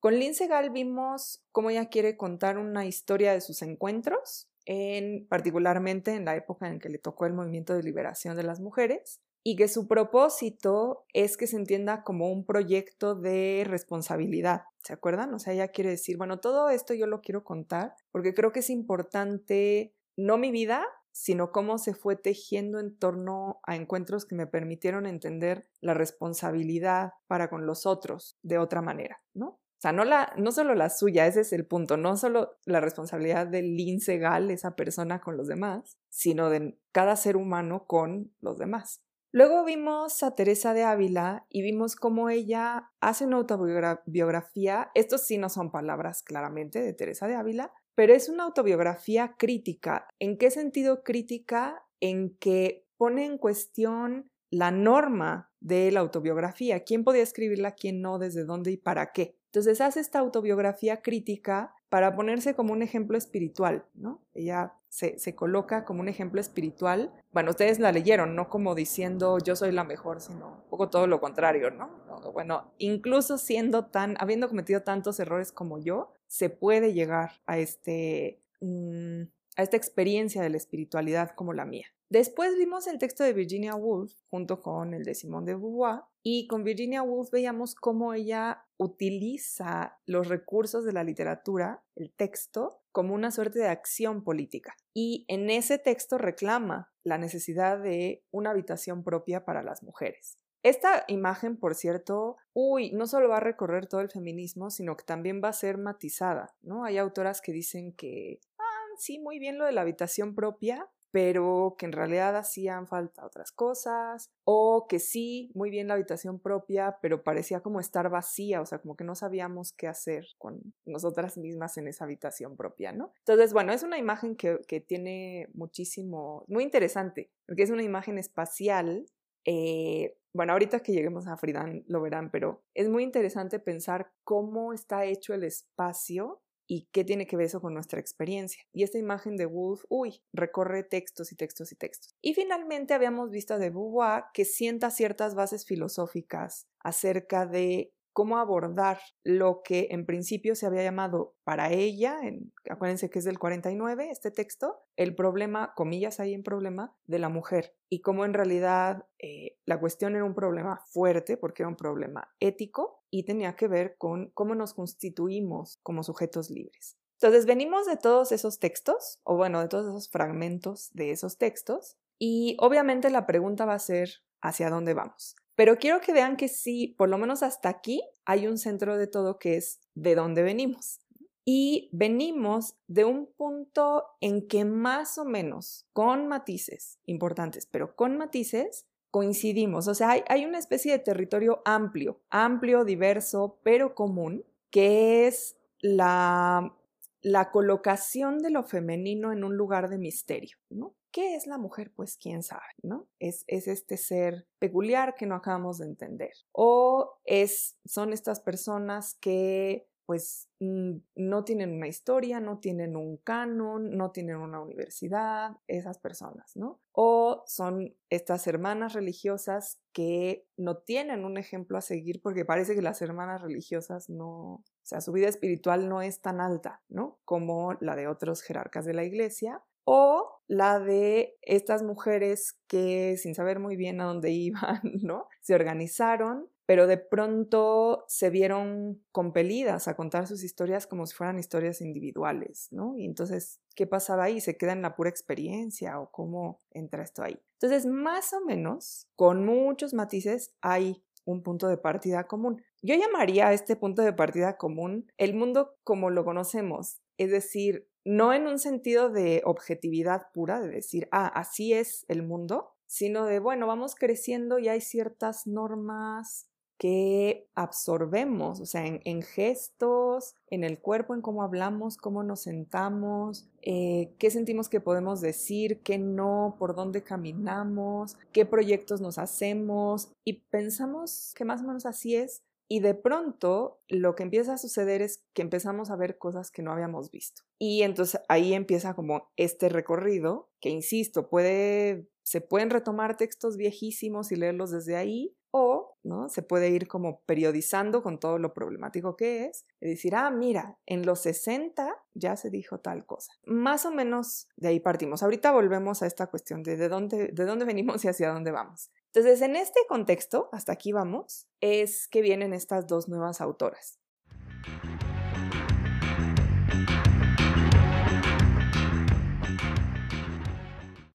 Con 0.01 0.17
Lince 0.17 0.47
Gal 0.47 0.71
vimos 0.71 1.43
cómo 1.51 1.69
ella 1.69 1.85
quiere 1.85 2.17
contar 2.17 2.57
una 2.57 2.87
historia 2.87 3.33
de 3.33 3.39
sus 3.39 3.61
encuentros, 3.61 4.49
en, 4.65 5.27
particularmente 5.27 6.15
en 6.15 6.25
la 6.25 6.35
época 6.35 6.67
en 6.67 6.79
que 6.79 6.89
le 6.89 6.97
tocó 6.97 7.27
el 7.27 7.33
movimiento 7.33 7.75
de 7.75 7.83
liberación 7.83 8.35
de 8.35 8.41
las 8.41 8.59
mujeres, 8.59 9.21
y 9.43 9.55
que 9.55 9.67
su 9.67 9.87
propósito 9.87 11.05
es 11.13 11.37
que 11.37 11.45
se 11.45 11.57
entienda 11.57 12.03
como 12.03 12.31
un 12.31 12.47
proyecto 12.47 13.13
de 13.13 13.63
responsabilidad. 13.67 14.63
¿Se 14.83 14.93
acuerdan? 14.93 15.35
O 15.35 15.39
sea, 15.39 15.53
ella 15.53 15.67
quiere 15.67 15.91
decir, 15.91 16.17
bueno, 16.17 16.39
todo 16.39 16.71
esto 16.71 16.95
yo 16.95 17.05
lo 17.05 17.21
quiero 17.21 17.43
contar 17.43 17.93
porque 18.11 18.33
creo 18.33 18.51
que 18.51 18.61
es 18.61 18.71
importante, 18.71 19.93
no 20.17 20.39
mi 20.39 20.49
vida, 20.49 20.83
sino 21.11 21.51
cómo 21.51 21.77
se 21.77 21.93
fue 21.93 22.15
tejiendo 22.15 22.79
en 22.79 22.97
torno 22.97 23.59
a 23.67 23.75
encuentros 23.75 24.25
que 24.25 24.33
me 24.33 24.47
permitieron 24.47 25.05
entender 25.05 25.67
la 25.79 25.93
responsabilidad 25.93 27.13
para 27.27 27.51
con 27.51 27.67
los 27.67 27.85
otros 27.85 28.39
de 28.41 28.57
otra 28.57 28.81
manera, 28.81 29.21
¿no? 29.35 29.60
O 29.81 29.83
sea, 29.83 29.93
no, 29.93 30.05
la, 30.05 30.31
no 30.37 30.51
solo 30.51 30.75
la 30.75 30.91
suya, 30.91 31.25
ese 31.25 31.41
es 31.41 31.53
el 31.53 31.65
punto, 31.65 31.97
no 31.97 32.15
solo 32.15 32.59
la 32.65 32.81
responsabilidad 32.81 33.47
del 33.47 33.75
lince 33.75 34.19
gal, 34.19 34.51
esa 34.51 34.75
persona 34.75 35.21
con 35.21 35.37
los 35.37 35.47
demás, 35.47 35.97
sino 36.07 36.51
de 36.51 36.77
cada 36.91 37.15
ser 37.15 37.35
humano 37.35 37.85
con 37.87 38.31
los 38.41 38.59
demás. 38.59 39.01
Luego 39.31 39.65
vimos 39.65 40.21
a 40.21 40.35
Teresa 40.35 40.75
de 40.75 40.83
Ávila 40.83 41.47
y 41.49 41.63
vimos 41.63 41.95
cómo 41.95 42.29
ella 42.29 42.91
hace 42.99 43.25
una 43.25 43.37
autobiografía, 43.37 44.91
estos 44.93 45.25
sí 45.25 45.39
no 45.39 45.49
son 45.49 45.71
palabras 45.71 46.21
claramente 46.21 46.79
de 46.79 46.93
Teresa 46.93 47.25
de 47.25 47.33
Ávila, 47.33 47.73
pero 47.95 48.13
es 48.13 48.29
una 48.29 48.43
autobiografía 48.43 49.33
crítica. 49.35 50.07
¿En 50.19 50.37
qué 50.37 50.51
sentido 50.51 51.01
crítica? 51.01 51.83
En 51.99 52.37
que 52.37 52.85
pone 52.97 53.25
en 53.25 53.39
cuestión 53.39 54.29
la 54.51 54.69
norma 54.69 55.49
de 55.59 55.91
la 55.91 56.01
autobiografía, 56.01 56.83
quién 56.83 57.03
podía 57.03 57.23
escribirla, 57.23 57.71
quién 57.71 57.99
no, 58.01 58.19
desde 58.19 58.45
dónde 58.45 58.71
y 58.73 58.77
para 58.77 59.11
qué. 59.11 59.40
Entonces 59.51 59.81
hace 59.81 59.99
esta 59.99 60.19
autobiografía 60.19 61.01
crítica 61.01 61.75
para 61.89 62.15
ponerse 62.15 62.55
como 62.55 62.71
un 62.71 62.81
ejemplo 62.81 63.17
espiritual, 63.17 63.85
¿no? 63.95 64.21
Ella 64.33 64.75
se, 64.87 65.35
coloca 65.35 65.83
como 65.83 65.99
un 65.99 66.07
ejemplo 66.07 66.39
espiritual. 66.39 67.11
Bueno, 67.33 67.51
ustedes 67.51 67.77
la 67.77 67.91
leyeron, 67.91 68.33
no 68.33 68.49
como 68.49 68.75
diciendo 68.75 69.39
yo 69.39 69.57
soy 69.57 69.73
la 69.73 69.83
mejor, 69.83 70.21
sino 70.21 70.61
un 70.63 70.69
poco 70.69 70.89
todo 70.89 71.05
lo 71.05 71.19
contrario, 71.19 71.69
¿no? 71.69 71.89
Bueno, 72.31 72.71
incluso 72.77 73.37
siendo 73.37 73.87
tan, 73.87 74.15
habiendo 74.19 74.47
cometido 74.47 74.83
tantos 74.83 75.19
errores 75.19 75.51
como 75.51 75.79
yo, 75.79 76.13
se 76.27 76.49
puede 76.49 76.93
llegar 76.93 77.31
a 77.45 77.57
este... 77.57 78.41
Mm, 78.61 79.23
a 79.57 79.63
esta 79.63 79.75
experiencia 79.75 80.41
de 80.41 80.49
la 80.49 80.55
espiritualidad 80.55 81.31
como 81.35 81.51
la 81.51 81.65
mía. 81.65 81.87
Después 82.09 82.57
vimos 82.57 82.87
el 82.87 82.99
texto 82.99 83.25
de 83.25 83.33
Virginia 83.33 83.75
Woolf 83.75 84.13
junto 84.29 84.61
con 84.61 84.93
el 84.93 85.03
de 85.03 85.13
Simone 85.13 85.45
de 85.45 85.55
Beauvoir 85.55 86.03
y 86.23 86.47
con 86.47 86.63
Virginia 86.63 87.01
Woolf 87.01 87.31
veíamos 87.31 87.75
cómo 87.75 88.13
ella 88.13 88.65
utiliza 88.77 89.99
los 90.05 90.27
recursos 90.27 90.85
de 90.85 90.93
la 90.93 91.03
literatura, 91.03 91.83
el 91.95 92.11
texto, 92.11 92.81
como 92.91 93.13
una 93.13 93.31
suerte 93.31 93.59
de 93.59 93.67
acción 93.67 94.23
política. 94.23 94.75
Y 94.93 95.25
en 95.27 95.49
ese 95.49 95.77
texto 95.77 96.17
reclama 96.17 96.91
la 97.03 97.17
necesidad 97.17 97.79
de 97.79 98.23
una 98.31 98.51
habitación 98.51 99.03
propia 99.03 99.45
para 99.45 99.63
las 99.63 99.83
mujeres. 99.83 100.37
Esta 100.63 101.05
imagen, 101.07 101.57
por 101.57 101.73
cierto, 101.73 102.37
uy, 102.53 102.91
no 102.91 103.07
solo 103.07 103.29
va 103.29 103.37
a 103.37 103.41
recorrer 103.41 103.87
todo 103.87 104.01
el 104.01 104.11
feminismo, 104.11 104.69
sino 104.69 104.95
que 104.95 105.03
también 105.03 105.41
va 105.43 105.49
a 105.49 105.53
ser 105.53 105.79
matizada, 105.79 106.55
¿no? 106.61 106.83
Hay 106.83 106.99
autoras 106.99 107.41
que 107.41 107.51
dicen 107.51 107.93
que, 107.93 108.39
ah, 108.59 108.85
sí, 108.97 109.17
muy 109.17 109.39
bien 109.39 109.57
lo 109.57 109.65
de 109.65 109.71
la 109.71 109.81
habitación 109.81 110.35
propia, 110.35 110.87
pero 111.11 111.75
que 111.77 111.85
en 111.85 111.91
realidad 111.91 112.35
hacían 112.37 112.87
falta 112.87 113.25
otras 113.25 113.51
cosas, 113.51 114.29
o 114.45 114.87
que 114.87 114.99
sí, 114.99 115.51
muy 115.53 115.69
bien 115.69 115.87
la 115.87 115.95
habitación 115.95 116.39
propia, 116.39 116.97
pero 117.01 117.23
parecía 117.23 117.59
como 117.59 117.79
estar 117.79 118.09
vacía, 118.09 118.61
o 118.61 118.65
sea, 118.65 118.79
como 118.79 118.95
que 118.95 119.03
no 119.03 119.15
sabíamos 119.15 119.73
qué 119.73 119.87
hacer 119.87 120.25
con 120.37 120.73
nosotras 120.85 121.37
mismas 121.37 121.77
en 121.77 121.87
esa 121.87 122.05
habitación 122.05 122.55
propia, 122.55 122.93
¿no? 122.93 123.11
Entonces, 123.19 123.53
bueno, 123.53 123.73
es 123.73 123.83
una 123.83 123.97
imagen 123.97 124.35
que, 124.35 124.59
tiene 124.87 125.49
muchísimo, 125.53 126.43
muy 126.47 126.63
interesante, 126.63 127.29
porque 127.45 127.63
es 127.63 127.69
una 127.69 127.83
imagen 127.83 128.17
espacial. 128.17 129.05
Eh, 129.45 130.17
bueno, 130.33 130.53
ahorita 130.53 130.79
que 130.79 130.93
lleguemos 130.93 131.27
a 131.27 131.37
Friedan 131.37 131.83
lo 131.87 132.01
verán, 132.01 132.31
pero 132.31 132.63
es 132.73 132.89
muy 132.89 133.03
interesante 133.03 133.59
pensar 133.59 134.11
cómo 134.23 134.73
está 134.73 135.05
hecho 135.05 135.33
el 135.33 135.43
espacio 135.43 136.41
y 136.73 136.87
qué 136.93 137.03
tiene 137.03 137.27
que 137.27 137.35
ver 137.35 137.47
eso 137.47 137.59
con 137.59 137.73
nuestra 137.73 137.99
experiencia. 137.99 138.63
Y 138.71 138.83
esta 138.83 138.97
imagen 138.97 139.35
de 139.35 139.45
Wolf, 139.45 139.83
uy, 139.89 140.21
recorre 140.31 140.83
textos 140.83 141.33
y 141.33 141.35
textos 141.35 141.73
y 141.73 141.75
textos. 141.75 142.15
Y 142.21 142.33
finalmente 142.33 142.93
habíamos 142.93 143.29
visto 143.29 143.59
de 143.59 143.69
Beauvoir 143.69 144.23
que 144.33 144.45
sienta 144.45 144.89
ciertas 144.89 145.35
bases 145.35 145.65
filosóficas 145.65 146.69
acerca 146.79 147.45
de 147.45 147.91
cómo 148.13 148.37
abordar 148.37 148.99
lo 149.23 149.61
que 149.63 149.87
en 149.91 150.05
principio 150.05 150.55
se 150.55 150.65
había 150.65 150.83
llamado 150.83 151.35
para 151.43 151.71
ella, 151.71 152.19
en, 152.23 152.53
acuérdense 152.69 153.09
que 153.09 153.19
es 153.19 153.25
del 153.25 153.39
49 153.39 154.09
este 154.09 154.31
texto, 154.31 154.81
el 154.95 155.15
problema, 155.15 155.73
comillas 155.75 156.19
ahí 156.19 156.33
en 156.33 156.43
problema, 156.43 156.95
de 157.05 157.19
la 157.19 157.29
mujer 157.29 157.75
y 157.89 158.01
cómo 158.01 158.25
en 158.25 158.33
realidad 158.33 159.05
eh, 159.19 159.57
la 159.65 159.79
cuestión 159.79 160.15
era 160.15 160.25
un 160.25 160.35
problema 160.35 160.81
fuerte 160.87 161.37
porque 161.37 161.63
era 161.63 161.69
un 161.69 161.75
problema 161.75 162.29
ético 162.39 163.03
y 163.09 163.25
tenía 163.25 163.55
que 163.55 163.67
ver 163.67 163.95
con 163.97 164.31
cómo 164.33 164.55
nos 164.55 164.73
constituimos 164.73 165.79
como 165.83 166.03
sujetos 166.03 166.49
libres. 166.49 166.97
Entonces 167.21 167.45
venimos 167.45 167.85
de 167.85 167.97
todos 167.97 168.31
esos 168.31 168.57
textos, 168.57 169.19
o 169.23 169.37
bueno, 169.37 169.61
de 169.61 169.67
todos 169.67 169.85
esos 169.85 170.09
fragmentos 170.09 170.89
de 170.93 171.11
esos 171.11 171.37
textos, 171.37 171.97
y 172.17 172.57
obviamente 172.59 173.09
la 173.11 173.27
pregunta 173.27 173.65
va 173.65 173.75
a 173.75 173.79
ser, 173.79 174.09
¿hacia 174.41 174.69
dónde 174.69 174.95
vamos? 174.95 175.35
Pero 175.55 175.77
quiero 175.77 176.01
que 176.01 176.13
vean 176.13 176.37
que 176.37 176.47
sí, 176.47 176.95
por 176.97 177.09
lo 177.09 177.17
menos 177.17 177.43
hasta 177.43 177.69
aquí, 177.69 178.01
hay 178.25 178.47
un 178.47 178.57
centro 178.57 178.97
de 178.97 179.07
todo 179.07 179.37
que 179.37 179.57
es 179.57 179.79
de 179.95 180.15
dónde 180.15 180.43
venimos. 180.43 180.99
Y 181.43 181.89
venimos 181.91 182.75
de 182.87 183.03
un 183.03 183.25
punto 183.25 184.05
en 184.21 184.47
que 184.47 184.63
más 184.63 185.17
o 185.17 185.25
menos, 185.25 185.87
con 185.91 186.27
matices 186.27 186.99
importantes, 187.05 187.65
pero 187.65 187.95
con 187.95 188.17
matices, 188.17 188.85
coincidimos. 189.11 189.87
O 189.87 189.93
sea, 189.93 190.23
hay, 190.27 190.45
una 190.45 190.57
especie 190.57 190.93
de 190.93 190.99
territorio 190.99 191.61
amplio, 191.65 192.21
amplio, 192.29 192.85
diverso, 192.85 193.59
pero 193.63 193.93
común, 193.93 194.45
que 194.69 195.27
es 195.27 195.57
la, 195.79 196.73
la 197.21 197.51
colocación 197.51 198.39
de 198.39 198.49
lo 198.49 198.63
femenino 198.63 199.31
en 199.31 199.43
un 199.43 199.55
lugar 199.55 199.89
de 199.89 199.97
misterio, 199.97 200.57
¿no? 200.69 200.95
¿Qué 201.11 201.35
es 201.35 201.45
la 201.45 201.57
mujer? 201.57 201.91
Pues 201.93 202.17
quién 202.17 202.41
sabe, 202.41 202.61
¿no? 202.83 203.07
Es, 203.19 203.43
es 203.47 203.67
este 203.67 203.97
ser 203.97 204.47
peculiar 204.59 205.13
que 205.15 205.25
no 205.25 205.35
acabamos 205.35 205.77
de 205.77 205.85
entender. 205.85 206.31
O 206.53 207.19
es, 207.25 207.77
son 207.85 208.13
estas 208.13 208.39
personas 208.39 209.15
que 209.15 209.87
pues 210.11 210.49
mm, 210.59 210.97
no 211.15 211.43
tienen 211.45 211.71
una 211.71 211.87
historia, 211.87 212.41
no 212.41 212.59
tienen 212.59 212.97
un 212.97 213.15
canon, 213.15 213.95
no 213.95 214.11
tienen 214.11 214.37
una 214.37 214.59
universidad, 214.59 215.51
esas 215.67 215.99
personas, 215.99 216.55
¿no? 216.55 216.81
O 216.91 217.43
son 217.47 217.95
estas 218.09 218.45
hermanas 218.47 218.91
religiosas 218.91 219.79
que 219.93 220.45
no 220.57 220.79
tienen 220.79 221.23
un 221.23 221.37
ejemplo 221.37 221.77
a 221.77 221.81
seguir 221.81 222.21
porque 222.21 222.43
parece 222.43 222.75
que 222.75 222.81
las 222.81 223.01
hermanas 223.01 223.41
religiosas 223.41 224.09
no, 224.09 224.65
sea, 224.91 225.01
su 225.01 225.11
vida 225.11 225.27
espiritual 225.27 225.89
no 225.89 226.01
es 226.01 226.21
tan 226.21 226.41
alta, 226.41 226.81
¿no? 226.89 227.19
Como 227.25 227.73
la 227.79 227.95
de 227.95 228.07
otros 228.07 228.41
jerarcas 228.41 228.85
de 228.85 228.93
la 228.93 229.03
iglesia, 229.03 229.63
o 229.83 230.41
la 230.47 230.79
de 230.79 231.37
estas 231.41 231.83
mujeres 231.83 232.59
que 232.67 233.17
sin 233.17 233.35
saber 233.35 233.59
muy 233.59 233.75
bien 233.75 234.01
a 234.01 234.05
dónde 234.05 234.31
iban, 234.31 234.81
¿no? 235.01 235.27
Se 235.41 235.55
organizaron, 235.55 236.47
pero 236.65 236.87
de 236.87 236.97
pronto 236.97 238.05
se 238.07 238.29
vieron 238.29 239.03
compelidas 239.11 239.87
a 239.87 239.95
contar 239.95 240.27
sus 240.27 240.43
historias 240.43 240.87
como 240.87 241.05
si 241.05 241.15
fueran 241.15 241.39
historias 241.39 241.81
individuales, 241.81 242.67
¿no? 242.71 242.97
Y 242.97 243.05
entonces, 243.05 243.59
¿qué 243.75 243.87
pasaba 243.87 244.25
ahí? 244.25 244.39
¿Se 244.39 244.57
queda 244.57 244.73
en 244.73 244.81
la 244.81 244.95
pura 244.95 245.09
experiencia 245.09 245.99
o 245.99 246.11
cómo 246.11 246.59
entra 246.71 247.03
esto 247.03 247.23
ahí? 247.23 247.41
Entonces, 247.53 247.85
más 247.85 248.33
o 248.33 248.41
menos, 248.45 249.07
con 249.15 249.45
muchos 249.45 249.93
matices, 249.93 250.53
hay 250.61 251.03
un 251.25 251.43
punto 251.43 251.67
de 251.67 251.77
partida 251.77 252.27
común. 252.27 252.63
Yo 252.81 252.95
llamaría 252.95 253.47
a 253.47 253.53
este 253.53 253.75
punto 253.75 254.01
de 254.01 254.13
partida 254.13 254.57
común 254.57 255.07
el 255.17 255.33
mundo 255.33 255.75
como 255.83 256.09
lo 256.09 256.25
conocemos, 256.25 257.01
es 257.17 257.31
decir, 257.31 257.87
no 258.03 258.33
en 258.33 258.47
un 258.47 258.59
sentido 258.59 259.09
de 259.09 259.41
objetividad 259.45 260.27
pura, 260.33 260.59
de 260.59 260.69
decir, 260.69 261.07
ah, 261.11 261.27
así 261.27 261.73
es 261.73 262.05
el 262.07 262.23
mundo, 262.23 262.73
sino 262.87 263.25
de, 263.25 263.39
bueno, 263.39 263.67
vamos 263.67 263.95
creciendo 263.95 264.59
y 264.59 264.67
hay 264.67 264.81
ciertas 264.81 265.47
normas 265.47 266.50
que 266.81 267.45
absorbemos, 267.53 268.59
o 268.59 268.65
sea, 268.65 268.83
en, 268.87 269.21
gestos, 269.21 270.33
en 270.47 270.63
el 270.63 270.79
cuerpo, 270.79 271.13
en 271.13 271.21
cómo 271.21 271.43
hablamos, 271.43 271.95
cómo 271.95 272.23
nos 272.23 272.41
sentamos, 272.41 273.47
eh, 273.61 274.15
qué 274.17 274.31
sentimos 274.31 274.67
que 274.67 274.81
podemos 274.81 275.21
decir, 275.21 275.81
qué 275.83 275.99
no, 275.99 276.55
por 276.57 276.73
dónde 276.73 277.03
caminamos, 277.03 278.17
qué 278.31 278.47
proyectos 278.47 278.99
nos 278.99 279.19
hacemos 279.19 280.09
y 280.25 280.41
pensamos 280.49 281.35
que 281.35 281.45
más 281.45 281.61
o 281.61 281.65
menos 281.65 281.85
así 281.85 282.15
es 282.15 282.41
y 282.67 282.79
de 282.79 282.95
pronto 282.95 283.79
lo 283.87 284.15
que 284.15 284.23
empieza 284.23 284.53
a 284.53 284.57
suceder 284.57 285.03
es 285.03 285.23
que 285.33 285.43
empezamos 285.43 285.91
a 285.91 285.95
ver 285.95 286.17
cosas 286.17 286.49
que 286.49 286.63
no 286.63 286.71
habíamos 286.71 287.11
visto. 287.11 287.43
Y 287.59 287.83
entonces 287.83 288.19
ahí 288.27 288.55
empieza 288.55 288.95
como 288.95 289.29
este 289.35 289.69
recorrido 289.69 290.49
que, 290.59 290.69
insisto, 290.69 291.29
puede, 291.29 292.07
se 292.23 292.41
pueden 292.41 292.71
retomar 292.71 293.17
textos 293.17 293.55
viejísimos 293.55 294.31
y 294.31 294.35
leerlos 294.35 294.71
desde 294.71 294.95
ahí 294.95 295.35
o 295.51 295.90
¿no? 296.03 296.29
se 296.29 296.41
puede 296.41 296.69
ir 296.69 296.87
como 296.87 297.21
periodizando 297.21 298.01
con 298.03 298.19
todo 298.19 298.37
lo 298.37 298.53
problemático 298.53 299.15
que 299.15 299.45
es 299.45 299.65
y 299.79 299.89
decir, 299.89 300.15
ah, 300.15 300.31
mira, 300.31 300.77
en 300.85 301.05
los 301.05 301.21
60 301.21 301.95
ya 302.13 302.35
se 302.35 302.49
dijo 302.49 302.79
tal 302.79 303.05
cosa. 303.05 303.33
Más 303.45 303.85
o 303.85 303.91
menos 303.91 304.47
de 304.57 304.69
ahí 304.69 304.79
partimos. 304.79 305.23
Ahorita 305.23 305.51
volvemos 305.51 306.01
a 306.01 306.07
esta 306.07 306.27
cuestión 306.27 306.63
de 306.63 306.77
de 306.77 306.89
dónde, 306.89 307.27
de 307.27 307.45
dónde 307.45 307.65
venimos 307.65 308.03
y 308.03 308.07
hacia 308.07 308.31
dónde 308.31 308.51
vamos. 308.51 308.91
Entonces, 309.13 309.41
en 309.41 309.55
este 309.55 309.81
contexto, 309.89 310.49
hasta 310.51 310.71
aquí 310.71 310.93
vamos, 310.93 311.47
es 311.59 312.07
que 312.07 312.21
vienen 312.21 312.53
estas 312.53 312.87
dos 312.87 313.09
nuevas 313.09 313.41
autoras. 313.41 313.99